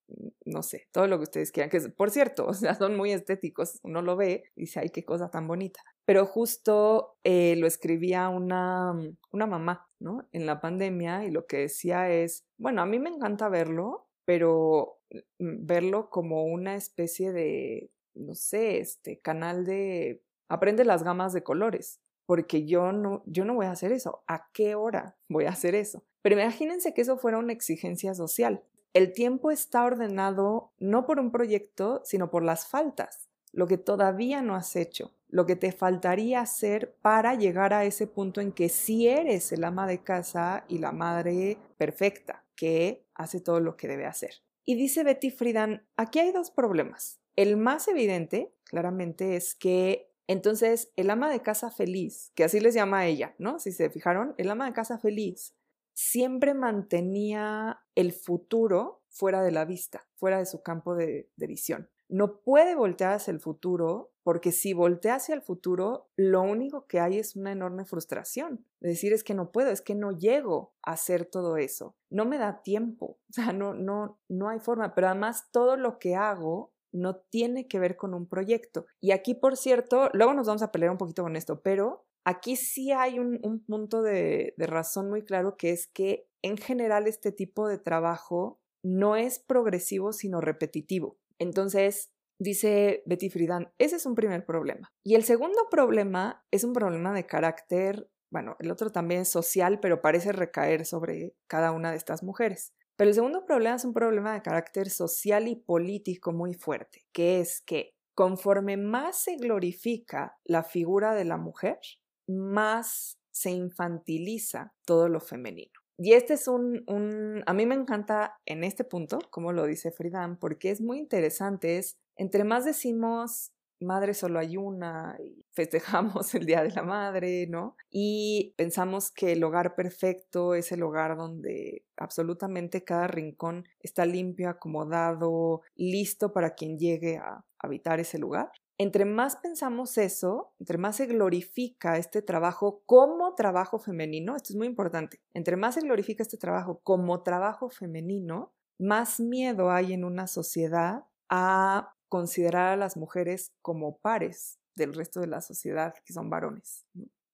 no 0.47 0.63
sé, 0.63 0.89
todo 0.91 1.09
lo 1.09 1.19
que 1.19 1.25
ustedes 1.25 1.53
quieran. 1.53 1.69
Que 1.69 1.79
por 1.91 2.11
cierto, 2.11 2.47
o 2.49 2.55
sea, 2.55 2.75
son 2.75 2.97
muy 2.97 3.13
estéticos. 3.13 3.81
Uno 3.83 4.01
lo 4.01 4.17
ve 4.17 4.45
y 4.57 4.63
dice, 4.63 4.81
ay, 4.81 4.89
qué 4.89 5.05
cosa 5.05 5.31
tan 5.31 5.47
bonita. 5.47 5.83
Pero 6.07 6.25
justo 6.25 7.19
eh, 7.23 7.55
lo 7.57 7.67
escribía 7.67 8.31
una, 8.31 8.95
una 9.31 9.47
mamá, 9.47 9.91
¿no? 10.01 10.27
En 10.33 10.47
la 10.47 10.63
pandemia 10.63 11.27
y 11.27 11.31
lo 11.31 11.45
que 11.47 11.59
decía 11.59 12.11
es, 12.11 12.47
bueno, 12.57 12.81
a 12.81 12.87
mí 12.87 12.99
me 12.99 13.11
encanta 13.11 13.51
verlo, 13.51 14.09
pero 14.25 15.01
mm, 15.39 15.67
verlo 15.67 16.09
como 16.09 16.45
una 16.45 16.77
especie 16.77 17.31
de, 17.31 17.91
no 18.15 18.35
sé, 18.35 18.79
este 18.79 19.21
canal 19.21 19.67
de 19.67 20.23
aprende 20.53 20.85
las 20.85 21.03
gamas 21.03 21.33
de 21.33 21.43
colores, 21.43 22.01
porque 22.27 22.67
yo 22.67 22.93
no, 22.93 23.23
yo 23.27 23.45
no 23.45 23.55
voy 23.55 23.67
a 23.67 23.73
hacer 23.73 23.93
eso. 23.93 24.23
¿A 24.27 24.51
qué 24.53 24.75
hora 24.75 25.17
voy 25.29 25.47
a 25.47 25.51
hacer 25.51 25.75
eso? 25.75 26.05
Pero 26.21 26.39
imagínense 26.39 26.95
que 26.95 27.01
eso 27.01 27.17
fuera 27.17 27.39
una 27.39 27.53
exigencia 27.53 28.15
social. 28.15 28.63
El 28.93 29.13
tiempo 29.13 29.51
está 29.51 29.85
ordenado 29.85 30.73
no 30.79 31.07
por 31.07 31.19
un 31.19 31.33
proyecto, 31.33 32.03
sino 32.05 32.31
por 32.31 32.43
las 32.43 32.67
faltas 32.67 33.31
lo 33.53 33.67
que 33.67 33.79
todavía 33.79 34.43
no 34.43 34.55
has 34.55 34.77
hecho, 34.77 35.15
lo 35.29 35.47
que 35.47 35.57
te 35.57 35.73
faltaría 35.73 36.41
hacer 36.41 36.97
para 37.03 37.35
llegar 37.35 37.75
a 37.75 37.85
ese 37.85 38.07
punto 38.07 38.41
en 38.41 38.53
que 38.53 38.69
sí 38.69 39.09
eres 39.09 39.53
el 39.53 39.65
ama 39.65 39.87
de 39.87 40.03
casa 40.03 40.65
y 40.69 40.79
la 40.79 40.93
madre 40.93 41.59
perfecta, 41.77 42.45
que 42.57 43.05
hace 43.15 43.41
todo 43.41 43.61
lo 43.61 43.77
que 43.77 43.89
debe 43.89 44.07
hacer. 44.07 44.43
Y 44.65 44.75
dice 44.75 45.05
Betty 45.05 45.31
Friedan, 45.31 45.87
aquí 45.97 46.19
hay 46.19 46.33
dos 46.33 46.51
problemas. 46.51 47.21
El 47.37 47.57
más 47.57 47.89
evidente, 47.89 48.55
claramente, 48.65 49.37
es 49.37 49.55
que 49.55 50.12
entonces 50.27 50.93
el 50.97 51.11
ama 51.11 51.31
de 51.31 51.43
casa 51.43 51.71
feliz, 51.71 52.33
que 52.35 52.45
así 52.45 52.61
les 52.61 52.75
llama 52.75 53.07
ella, 53.07 53.35
¿no? 53.39 53.59
Si 53.59 53.73
se 53.73 53.91
fijaron, 53.91 54.35
el 54.39 54.51
ama 54.51 54.67
de 54.67 54.73
casa 54.73 54.99
feliz 54.99 55.55
siempre 55.95 56.55
mantenía 56.55 57.81
el 57.95 58.13
futuro 58.13 59.03
fuera 59.09 59.43
de 59.43 59.53
la 59.53 59.65
vista, 59.65 60.07
fuera 60.15 60.39
de 60.39 60.47
su 60.47 60.63
campo 60.63 60.95
de, 60.95 61.31
de 61.37 61.47
visión 61.47 61.91
no 62.13 62.41
puede 62.43 62.75
voltear 62.75 63.15
hacia 63.15 63.33
el 63.33 63.41
futuro 63.41 64.13
porque 64.23 64.53
si 64.53 64.75
voltea 64.75 65.15
hacia 65.17 65.35
el 65.35 65.41
futuro, 65.41 66.11
lo 66.15 66.43
único 66.43 66.87
que 66.87 67.01
hay 67.01 67.19
es 67.19 67.35
una 67.37 67.51
enorme 67.51 67.87
frustración. 67.87 68.67
decir, 68.81 69.15
es 69.15 69.25
que 69.25 69.35
no 69.35 69.51
puedo, 69.51 69.71
es 69.71 69.81
que 69.81 69.95
no 69.95 70.13
llego 70.13 70.75
a 70.83 70.93
hacer 70.93 71.25
todo 71.25 71.57
eso. 71.57 71.97
No 72.11 72.25
me 72.27 72.39
da 72.39 72.63
tiempo. 72.63 73.19
O 73.31 73.33
sea, 73.33 73.53
no, 73.55 73.73
no, 73.73 74.21
no 74.29 74.51
hay 74.51 74.61
forma. 74.61 74.95
Pero 74.95 75.09
además, 75.09 75.49
todo 75.51 75.77
lo 75.77 75.99
que 75.99 76.15
hago 76.15 76.72
no 76.93 77.17
tiene 77.17 77.69
que 77.69 77.79
ver 77.79 77.97
con 77.97 78.15
un 78.15 78.29
proyecto. 78.29 78.87
Y 79.01 79.13
aquí, 79.13 79.35
por 79.35 79.57
cierto, 79.57 80.11
luego 80.13 80.35
nos 80.35 80.47
vamos 80.47 80.63
a 80.63 80.73
pelear 80.73 80.91
un 80.91 80.99
poquito 80.99 81.23
con 81.23 81.37
esto, 81.37 81.63
pero 81.63 82.07
aquí 82.25 82.57
sí 82.57 82.93
hay 82.93 83.19
un, 83.19 83.65
punto 83.67 84.03
de 84.03 84.55
razón 84.59 85.09
muy 85.09 85.25
claro 85.25 85.57
que 85.57 85.71
es 85.71 85.89
que 85.89 86.29
en 86.43 86.57
general 86.57 87.07
este 87.07 87.33
tipo 87.33 87.69
de 87.69 87.79
trabajo 87.79 88.61
no 88.85 89.17
es 89.17 89.39
progresivo, 89.39 90.13
sino 90.13 90.41
repetitivo. 90.41 91.19
Entonces, 91.39 92.13
dice 92.39 93.03
Betty 93.07 93.31
Friedan, 93.31 93.73
ese 93.79 93.97
es 93.97 94.07
un 94.07 94.15
primer 94.15 94.45
problema. 94.45 94.93
Y 95.05 95.15
el 95.15 95.25
segundo 95.25 95.69
problema 95.71 96.45
es 96.51 96.65
un 96.65 96.73
problema 96.73 97.15
de 97.15 97.27
carácter, 97.27 98.11
bueno, 98.31 98.57
el 98.59 98.71
otro 98.71 98.91
también 98.91 99.23
es 99.23 99.31
social, 99.31 99.79
pero 99.81 100.01
parece 100.01 100.33
recaer 100.33 100.85
sobre 100.85 101.35
cada 101.47 101.73
una 101.73 101.91
de 101.91 101.97
estas 101.97 102.23
mujeres. 102.23 102.75
Pero 102.97 103.09
el 103.09 103.15
segundo 103.15 103.45
problema 103.45 103.77
es 103.77 103.85
un 103.85 103.95
problema 103.95 104.35
de 104.35 104.43
carácter 104.43 104.91
social 104.91 105.49
y 105.49 105.57
político 105.57 106.33
muy 106.33 106.55
fuerte, 106.55 107.05
que 107.13 107.41
es 107.41 107.61
que 107.61 107.95
conforme 108.15 108.77
más 108.77 109.23
se 109.23 109.37
glorifica 109.37 110.39
la 110.45 110.63
figura 110.63 111.15
de 111.15 111.25
la 111.25 111.37
mujer, 111.37 111.79
más 112.27 113.19
se 113.31 113.51
infantiliza 113.51 114.75
todo 114.85 115.09
lo 115.09 115.21
femenino. 115.21 115.73
Y 115.99 116.15
este 116.15 116.35
es 116.35 116.49
un, 116.49 116.85
un, 116.87 117.43
a 117.47 117.55
mí 117.55 117.67
me 117.67 117.75
encanta 117.75 118.41
en 118.47 118.65
este 118.65 118.85
punto, 118.85 119.19
como 119.31 119.53
lo 119.53 119.67
dice 119.67 119.93
Friedan, 119.93 120.39
porque 120.39 120.71
es 120.71 120.81
muy 120.81 120.99
interesante, 120.99 121.79
es, 121.79 121.99
entre 122.17 122.45
más 122.45 122.65
decimos 122.65 123.53
madre 123.85 124.15
solo 124.15 124.39
hay 124.39 124.57
una 124.57 125.17
y 125.23 125.45
festejamos 125.53 126.35
el 126.35 126.47
Día 126.47 126.63
de 126.63 126.71
la 126.71 126.83
Madre, 126.83 127.47
¿no? 127.49 127.77
Y 127.91 128.55
pensamos 128.57 129.11
que 129.11 129.33
el 129.33 129.45
hogar 129.45 129.75
perfecto 129.75 130.55
es 130.55 130.73
el 130.73 130.83
hogar 130.83 131.17
donde 131.17 131.85
absolutamente 131.97 132.85
cada 132.85 133.07
rincón 133.07 133.67
está 133.81 134.07
limpio, 134.07 134.49
acomodado, 134.49 135.63
listo 135.77 136.33
para 136.33 136.55
quien 136.55 136.79
llegue 136.79 137.19
a 137.19 137.45
habitar 137.59 138.01
ese 138.01 138.19
lugar 138.19 138.51
entre 138.83 139.05
más 139.05 139.37
pensamos 139.37 139.97
eso, 139.97 140.53
entre 140.59 140.77
más 140.77 140.97
se 140.97 141.07
glorifica 141.07 141.99
este 141.99 142.21
trabajo 142.21 142.83
como 142.85 143.35
trabajo 143.35 143.79
femenino, 143.79 144.35
esto 144.35 144.53
es 144.53 144.57
muy 144.57 144.67
importante, 144.67 145.21
entre 145.35 145.57
más 145.57 145.77
se 145.77 145.83
glorifica 145.83 146.23
este 146.23 146.37
trabajo 146.37 146.81
como 146.83 147.23
trabajo 147.23 147.69
femenino, 147.69 148.53
más 148.79 149.21
miedo 149.21 149.71
hay 149.71 149.93
en 149.93 150.05
una 150.05 150.27
sociedad 150.27 151.05
a 151.29 151.95
considerar 152.13 152.75
a 152.75 152.77
las 152.77 152.99
mujeres 152.99 153.55
como 153.63 153.97
pares 153.97 154.59
del 154.77 154.93
resto 154.93 155.21
de 155.21 155.29
la 155.29 155.41
sociedad, 155.41 155.95
que 156.05 156.13
son 156.13 156.29
varones. 156.29 156.85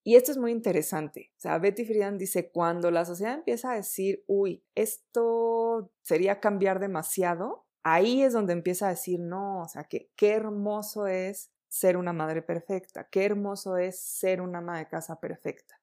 Y 0.04 0.14
esto 0.14 0.30
es 0.30 0.38
muy 0.38 0.52
interesante. 0.52 1.32
O 1.36 1.40
sea, 1.40 1.58
Betty 1.58 1.84
Friedan 1.84 2.16
dice, 2.16 2.52
cuando 2.52 2.92
la 2.92 3.04
sociedad 3.04 3.34
empieza 3.34 3.72
a 3.72 3.74
decir, 3.74 4.22
uy, 4.28 4.64
esto 4.76 5.90
sería 6.02 6.38
cambiar 6.38 6.78
demasiado, 6.78 7.66
ahí 7.82 8.22
es 8.22 8.32
donde 8.32 8.52
empieza 8.52 8.86
a 8.86 8.90
decir, 8.90 9.18
no, 9.18 9.62
o 9.62 9.68
sea, 9.68 9.82
que 9.82 10.12
qué 10.14 10.30
hermoso 10.30 11.08
es 11.08 11.50
ser 11.66 11.96
una 11.96 12.12
madre 12.12 12.40
perfecta, 12.40 13.08
qué 13.10 13.24
hermoso 13.24 13.78
es 13.78 14.00
ser 14.00 14.40
una 14.40 14.58
ama 14.58 14.78
de 14.78 14.86
casa 14.86 15.18
perfecta. 15.18 15.74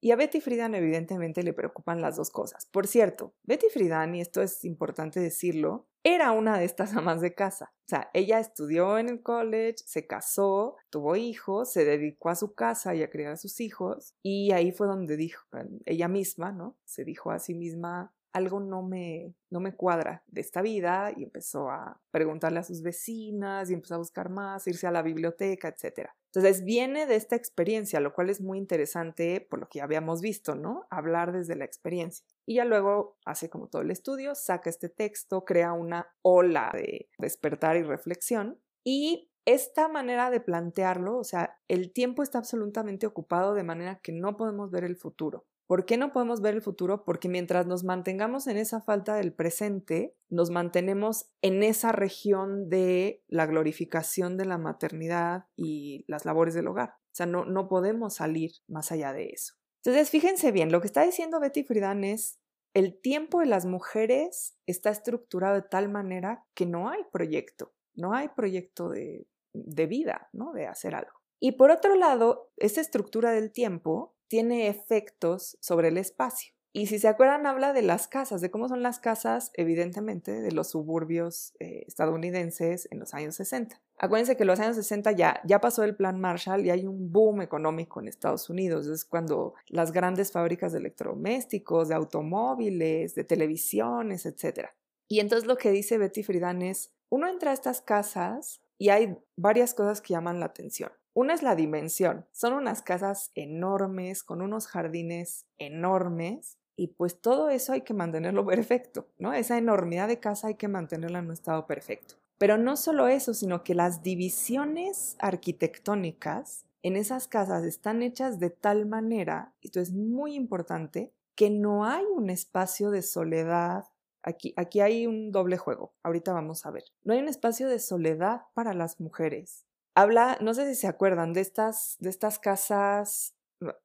Y 0.00 0.12
a 0.12 0.16
Betty 0.16 0.40
Friedan 0.40 0.74
evidentemente 0.74 1.42
le 1.42 1.52
preocupan 1.52 2.00
las 2.00 2.16
dos 2.16 2.30
cosas. 2.30 2.66
Por 2.66 2.86
cierto, 2.86 3.34
Betty 3.42 3.68
Friedan, 3.68 4.14
y 4.14 4.20
esto 4.20 4.40
es 4.40 4.64
importante 4.64 5.20
decirlo, 5.20 5.88
era 6.02 6.32
una 6.32 6.58
de 6.58 6.64
estas 6.64 6.94
amas 6.96 7.20
de 7.20 7.34
casa. 7.34 7.72
O 7.80 7.88
sea, 7.88 8.10
ella 8.14 8.38
estudió 8.38 8.98
en 8.98 9.08
el 9.08 9.22
college, 9.22 9.76
se 9.84 10.06
casó, 10.06 10.76
tuvo 10.88 11.16
hijos, 11.16 11.72
se 11.72 11.84
dedicó 11.84 12.30
a 12.30 12.36
su 12.36 12.54
casa 12.54 12.94
y 12.94 13.02
a 13.02 13.10
criar 13.10 13.32
a 13.32 13.36
sus 13.36 13.60
hijos. 13.60 14.14
Y 14.22 14.52
ahí 14.52 14.72
fue 14.72 14.86
donde 14.86 15.16
dijo, 15.16 15.44
ella 15.84 16.08
misma, 16.08 16.52
¿no? 16.52 16.78
Se 16.84 17.04
dijo 17.04 17.30
a 17.30 17.38
sí 17.38 17.54
misma, 17.54 18.14
algo 18.32 18.60
no 18.60 18.82
me, 18.82 19.34
no 19.50 19.60
me 19.60 19.74
cuadra 19.74 20.22
de 20.26 20.40
esta 20.40 20.62
vida 20.62 21.12
y 21.16 21.24
empezó 21.24 21.70
a 21.70 22.00
preguntarle 22.10 22.60
a 22.60 22.64
sus 22.64 22.82
vecinas 22.82 23.70
y 23.70 23.74
empezó 23.74 23.94
a 23.94 23.98
buscar 23.98 24.30
más, 24.30 24.66
irse 24.66 24.86
a 24.86 24.92
la 24.92 25.02
biblioteca, 25.02 25.68
etc. 25.68 26.10
Entonces 26.26 26.64
viene 26.64 27.06
de 27.06 27.16
esta 27.16 27.36
experiencia, 27.36 28.00
lo 28.00 28.14
cual 28.14 28.30
es 28.30 28.40
muy 28.40 28.58
interesante 28.58 29.40
por 29.40 29.58
lo 29.58 29.68
que 29.68 29.78
ya 29.78 29.84
habíamos 29.84 30.20
visto, 30.20 30.54
¿no? 30.54 30.86
Hablar 30.90 31.32
desde 31.32 31.56
la 31.56 31.64
experiencia. 31.64 32.24
Y 32.46 32.56
ya 32.56 32.64
luego 32.64 33.18
hace 33.24 33.50
como 33.50 33.68
todo 33.68 33.82
el 33.82 33.90
estudio, 33.90 34.34
saca 34.34 34.70
este 34.70 34.88
texto, 34.88 35.44
crea 35.44 35.72
una 35.72 36.08
ola 36.22 36.70
de 36.72 37.08
despertar 37.18 37.76
y 37.76 37.82
reflexión 37.82 38.60
y 38.84 39.30
esta 39.46 39.88
manera 39.88 40.30
de 40.30 40.40
plantearlo, 40.40 41.18
o 41.18 41.24
sea, 41.24 41.58
el 41.66 41.92
tiempo 41.92 42.22
está 42.22 42.38
absolutamente 42.38 43.06
ocupado 43.06 43.54
de 43.54 43.64
manera 43.64 43.98
que 44.00 44.12
no 44.12 44.36
podemos 44.36 44.70
ver 44.70 44.84
el 44.84 44.96
futuro 44.96 45.46
¿Por 45.70 45.86
qué 45.86 45.96
no 45.96 46.12
podemos 46.12 46.40
ver 46.40 46.54
el 46.54 46.62
futuro? 46.62 47.04
Porque 47.04 47.28
mientras 47.28 47.64
nos 47.68 47.84
mantengamos 47.84 48.48
en 48.48 48.56
esa 48.56 48.80
falta 48.80 49.14
del 49.14 49.32
presente, 49.32 50.16
nos 50.28 50.50
mantenemos 50.50 51.30
en 51.42 51.62
esa 51.62 51.92
región 51.92 52.68
de 52.68 53.22
la 53.28 53.46
glorificación 53.46 54.36
de 54.36 54.46
la 54.46 54.58
maternidad 54.58 55.44
y 55.54 56.04
las 56.08 56.24
labores 56.24 56.54
del 56.54 56.66
hogar. 56.66 56.94
O 56.98 57.12
sea, 57.14 57.26
no, 57.26 57.44
no 57.44 57.68
podemos 57.68 58.16
salir 58.16 58.50
más 58.66 58.90
allá 58.90 59.12
de 59.12 59.28
eso. 59.28 59.54
Entonces, 59.84 60.10
fíjense 60.10 60.50
bien, 60.50 60.72
lo 60.72 60.80
que 60.80 60.88
está 60.88 61.04
diciendo 61.04 61.38
Betty 61.38 61.62
Friedan 61.62 62.02
es, 62.02 62.40
el 62.74 63.00
tiempo 63.00 63.38
de 63.38 63.46
las 63.46 63.64
mujeres 63.64 64.58
está 64.66 64.90
estructurado 64.90 65.54
de 65.54 65.62
tal 65.62 65.88
manera 65.88 66.44
que 66.54 66.66
no 66.66 66.88
hay 66.88 67.04
proyecto, 67.12 67.72
no 67.94 68.12
hay 68.12 68.30
proyecto 68.30 68.88
de, 68.88 69.28
de 69.52 69.86
vida, 69.86 70.30
¿no? 70.32 70.52
De 70.52 70.66
hacer 70.66 70.96
algo. 70.96 71.12
Y 71.38 71.52
por 71.52 71.70
otro 71.70 71.94
lado, 71.94 72.50
esa 72.56 72.80
estructura 72.80 73.30
del 73.30 73.52
tiempo 73.52 74.16
tiene 74.30 74.68
efectos 74.68 75.58
sobre 75.60 75.88
el 75.88 75.98
espacio. 75.98 76.54
Y 76.72 76.86
si 76.86 77.00
se 77.00 77.08
acuerdan, 77.08 77.46
habla 77.46 77.72
de 77.72 77.82
las 77.82 78.06
casas, 78.06 78.40
de 78.40 78.52
cómo 78.52 78.68
son 78.68 78.80
las 78.80 79.00
casas, 79.00 79.50
evidentemente, 79.54 80.40
de 80.40 80.52
los 80.52 80.70
suburbios 80.70 81.52
eh, 81.58 81.82
estadounidenses 81.88 82.86
en 82.92 83.00
los 83.00 83.12
años 83.12 83.34
60. 83.34 83.82
Acuérdense 83.98 84.36
que 84.36 84.44
en 84.44 84.46
los 84.46 84.60
años 84.60 84.76
60 84.76 85.10
ya, 85.12 85.40
ya 85.44 85.60
pasó 85.60 85.82
el 85.82 85.96
plan 85.96 86.20
Marshall 86.20 86.64
y 86.64 86.70
hay 86.70 86.86
un 86.86 87.10
boom 87.10 87.42
económico 87.42 87.98
en 87.98 88.06
Estados 88.06 88.48
Unidos. 88.48 88.86
Es 88.86 89.04
cuando 89.04 89.54
las 89.66 89.90
grandes 89.90 90.30
fábricas 90.30 90.70
de 90.70 90.78
electrodomésticos, 90.78 91.88
de 91.88 91.96
automóviles, 91.96 93.16
de 93.16 93.24
televisiones, 93.24 94.26
etc. 94.26 94.68
Y 95.08 95.18
entonces 95.18 95.48
lo 95.48 95.56
que 95.56 95.72
dice 95.72 95.98
Betty 95.98 96.22
Friedan 96.22 96.62
es, 96.62 96.92
uno 97.08 97.26
entra 97.26 97.50
a 97.50 97.54
estas 97.54 97.80
casas 97.80 98.62
y 98.78 98.90
hay 98.90 99.18
varias 99.36 99.74
cosas 99.74 100.00
que 100.00 100.14
llaman 100.14 100.38
la 100.38 100.46
atención. 100.46 100.92
Una 101.12 101.34
es 101.34 101.42
la 101.42 101.56
dimensión. 101.56 102.26
Son 102.30 102.52
unas 102.52 102.82
casas 102.82 103.32
enormes, 103.34 104.22
con 104.22 104.42
unos 104.42 104.66
jardines 104.68 105.46
enormes, 105.58 106.58
y 106.76 106.88
pues 106.88 107.20
todo 107.20 107.50
eso 107.50 107.72
hay 107.72 107.82
que 107.82 107.94
mantenerlo 107.94 108.46
perfecto, 108.46 109.08
¿no? 109.18 109.32
Esa 109.32 109.58
enormidad 109.58 110.08
de 110.08 110.20
casa 110.20 110.48
hay 110.48 110.54
que 110.54 110.68
mantenerla 110.68 111.18
en 111.18 111.26
un 111.26 111.32
estado 111.32 111.66
perfecto. 111.66 112.14
Pero 112.38 112.56
no 112.56 112.76
solo 112.76 113.08
eso, 113.08 113.34
sino 113.34 113.64
que 113.64 113.74
las 113.74 114.02
divisiones 114.02 115.16
arquitectónicas 115.18 116.64
en 116.82 116.96
esas 116.96 117.28
casas 117.28 117.64
están 117.64 118.02
hechas 118.02 118.40
de 118.40 118.48
tal 118.48 118.86
manera, 118.86 119.52
esto 119.60 119.80
es 119.80 119.92
muy 119.92 120.34
importante, 120.34 121.12
que 121.34 121.50
no 121.50 121.84
hay 121.84 122.04
un 122.04 122.30
espacio 122.30 122.90
de 122.90 123.02
soledad. 123.02 123.84
Aquí, 124.22 124.54
aquí 124.56 124.80
hay 124.80 125.06
un 125.06 125.32
doble 125.32 125.58
juego, 125.58 125.92
ahorita 126.02 126.32
vamos 126.32 126.64
a 126.64 126.70
ver. 126.70 126.84
No 127.04 127.12
hay 127.12 127.18
un 127.18 127.28
espacio 127.28 127.68
de 127.68 127.78
soledad 127.78 128.42
para 128.54 128.72
las 128.72 129.00
mujeres 129.00 129.66
habla, 129.94 130.38
no 130.40 130.54
sé 130.54 130.66
si 130.68 130.74
se 130.74 130.86
acuerdan, 130.86 131.32
de 131.32 131.40
estas, 131.40 131.96
de 132.00 132.10
estas 132.10 132.38
casas, 132.38 133.34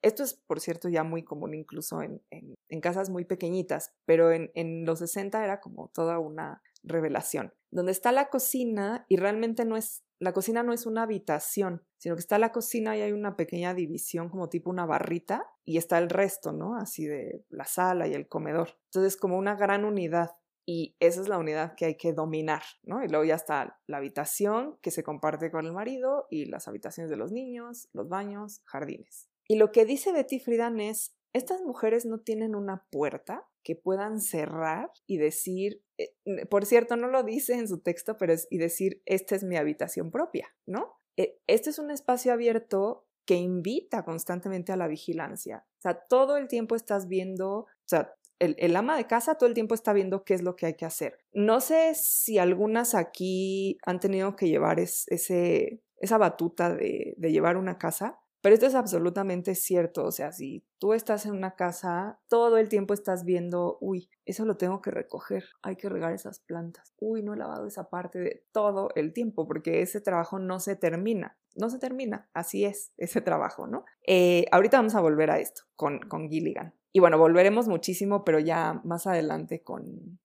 esto 0.01 0.23
es 0.23 0.33
por 0.33 0.59
cierto 0.59 0.87
ya 0.87 1.03
muy 1.03 1.23
común 1.23 1.53
incluso 1.53 2.01
en, 2.01 2.21
en, 2.29 2.81
casas 2.81 3.09
muy 3.09 3.25
pequeñitas, 3.25 3.93
pero 4.05 4.31
en, 4.31 4.51
en, 4.53 4.85
los 4.85 4.99
60 4.99 5.43
era 5.43 5.59
como 5.59 5.89
toda 5.89 6.19
una 6.19 6.61
revelación, 6.83 7.53
donde 7.71 7.91
está 7.91 8.11
la 8.11 8.29
cocina 8.29 9.05
y 9.09 9.17
realmente 9.17 9.65
no 9.65 9.75
es, 9.75 10.03
la 10.19 10.33
cocina 10.33 10.63
no 10.63 10.71
es 10.71 10.85
una 10.85 11.03
habitación, 11.03 11.83
sino 11.97 12.15
que 12.15 12.21
está 12.21 12.37
la 12.39 12.51
cocina 12.51 12.95
y 12.95 13.01
hay 13.01 13.11
una 13.11 13.35
pequeña 13.35 13.73
división 13.73 14.29
como 14.29 14.49
tipo 14.49 14.69
una 14.69 14.85
barrita 14.85 15.45
y 15.65 15.77
está 15.77 15.97
el 15.97 16.09
resto, 16.09 16.53
¿no? 16.53 16.75
Así 16.75 17.05
de 17.05 17.43
la 17.49 17.65
sala 17.65 18.07
y 18.07 18.13
el 18.13 18.27
comedor. 18.27 18.77
Entonces 18.85 19.17
como 19.17 19.37
una 19.37 19.55
gran 19.55 19.83
unidad 19.83 20.31
y 20.65 20.95
esa 20.99 21.21
es 21.21 21.28
la 21.28 21.38
unidad 21.38 21.75
que 21.75 21.86
hay 21.86 21.95
que 21.95 22.13
dominar, 22.13 22.63
¿no? 22.84 23.04
Y 23.04 23.08
luego 23.08 23.23
ya 23.23 23.36
está 23.36 23.80
la 23.86 23.97
habitación 23.97 24.78
que 24.82 24.91
se 24.91 25.04
comparte 25.04 25.51
con 25.51 25.65
el 25.65 25.73
marido 25.73 26.28
y 26.30 26.45
las 26.45 26.67
habitaciones 26.67 27.10
de 27.10 27.17
los 27.17 27.32
niños, 27.32 27.88
los 27.93 28.10
baños, 28.10 28.62
jardines. 28.65 29.30
Y 29.47 29.58
lo 29.58 29.71
que 29.71 29.86
dice 29.86 30.12
Betty 30.12 30.39
Friedan 30.39 30.80
es, 30.80 31.15
estas 31.34 31.62
mujeres 31.62 32.06
no 32.06 32.19
tienen 32.19 32.56
una 32.56 32.86
puerta 32.89 33.47
que 33.63 33.75
puedan 33.75 34.21
cerrar 34.21 34.91
y 35.06 35.17
decir, 35.17 35.84
eh, 35.97 36.45
por 36.49 36.65
cierto, 36.65 36.95
no 36.97 37.08
lo 37.08 37.23
dice 37.23 37.54
en 37.54 37.67
su 37.67 37.82
texto, 37.82 38.17
pero 38.17 38.34
es 38.34 38.47
y 38.49 38.58
decir, 38.58 39.01
esta 39.06 39.36
es 39.36 39.43
mi 39.43 39.58
habitación 39.58 40.12
propia, 40.12 40.47
¿no? 40.65 40.99
E, 41.17 41.39
este 41.47 41.69
es 41.69 41.80
un 41.80 41.91
espacio 41.91 42.34
abierto 42.34 43.08
que 43.25 43.36
invita 43.36 44.06
constantemente 44.06 44.71
a 44.71 44.78
la 44.78 44.88
vigilancia. 44.88 45.65
O 45.80 45.82
sea, 45.82 45.95
todo 46.08 46.38
el 46.38 46.47
tiempo 46.47 46.75
estás 46.75 47.08
viendo, 47.08 47.49
o 47.58 47.67
sea, 47.86 48.15
el, 48.39 48.75
ama 48.75 48.97
de 48.97 49.07
casa 49.07 49.35
todo 49.35 49.47
el 49.47 49.53
tiempo 49.53 49.75
está 49.75 49.93
viendo 49.93 50.23
qué 50.23 50.33
es 50.33 50.41
lo 50.41 50.55
que 50.55 50.65
hay 50.65 50.73
que 50.75 50.85
hacer. 50.85 51.19
No 51.33 51.61
sé 51.61 51.93
si 51.95 52.37
algunas 52.37 52.95
aquí 52.95 53.77
han 53.85 53.99
tenido 53.99 54.35
que 54.35 54.47
llevar 54.47 54.79
ese, 54.79 55.81
esa 55.97 56.17
batuta 56.17 56.73
de, 56.73 57.15
de 57.17 57.31
llevar 57.31 57.57
una 57.57 57.77
casa, 57.77 58.19
pero 58.45 58.53
esto 58.53 58.67
es 58.67 58.75
absolutamente 58.75 59.55
cierto. 59.55 60.05
O 60.05 60.11
sea, 60.11 60.31
si 60.31 60.63
tú 60.77 60.93
estás 60.93 61.25
en 61.25 61.31
una 61.31 61.55
casa, 61.55 62.19
todo 62.27 62.57
el 62.57 62.69
tiempo 62.69 62.93
estás 62.93 63.25
viendo, 63.25 63.79
uy, 63.81 64.07
eso 64.23 64.45
lo 64.45 64.55
tengo 64.55 64.83
que 64.83 64.91
recoger, 64.91 65.45
hay 65.63 65.77
que 65.77 65.89
regar 65.89 66.13
esas 66.13 66.41
plantas, 66.41 66.93
uy, 66.99 67.23
no 67.23 67.33
he 67.33 67.37
lavado 67.37 67.65
esa 67.65 67.89
parte 67.89 68.19
de 68.19 68.45
todo 68.51 68.89
el 68.93 69.13
tiempo, 69.13 69.47
porque 69.47 69.81
ese 69.81 69.99
trabajo 69.99 70.37
no 70.37 70.59
se 70.59 70.75
termina. 70.75 71.39
No 71.55 71.71
se 71.71 71.79
termina, 71.79 72.29
así 72.35 72.65
es 72.65 72.91
ese 72.97 73.19
trabajo, 73.19 73.65
¿no? 73.65 73.85
Eh, 74.05 74.45
ahorita 74.51 74.77
vamos 74.77 74.93
a 74.93 75.01
volver 75.01 75.31
a 75.31 75.39
esto 75.39 75.63
con, 75.75 75.99
con 76.01 76.29
Gilligan. 76.29 76.75
Y 76.95 77.01
bueno, 77.01 77.17
volveremos 77.17 77.67
muchísimo, 77.67 78.23
pero 78.23 78.39
ya 78.39 78.79
más 78.86 79.05
adelante 79.05 79.62
con... 79.62 80.17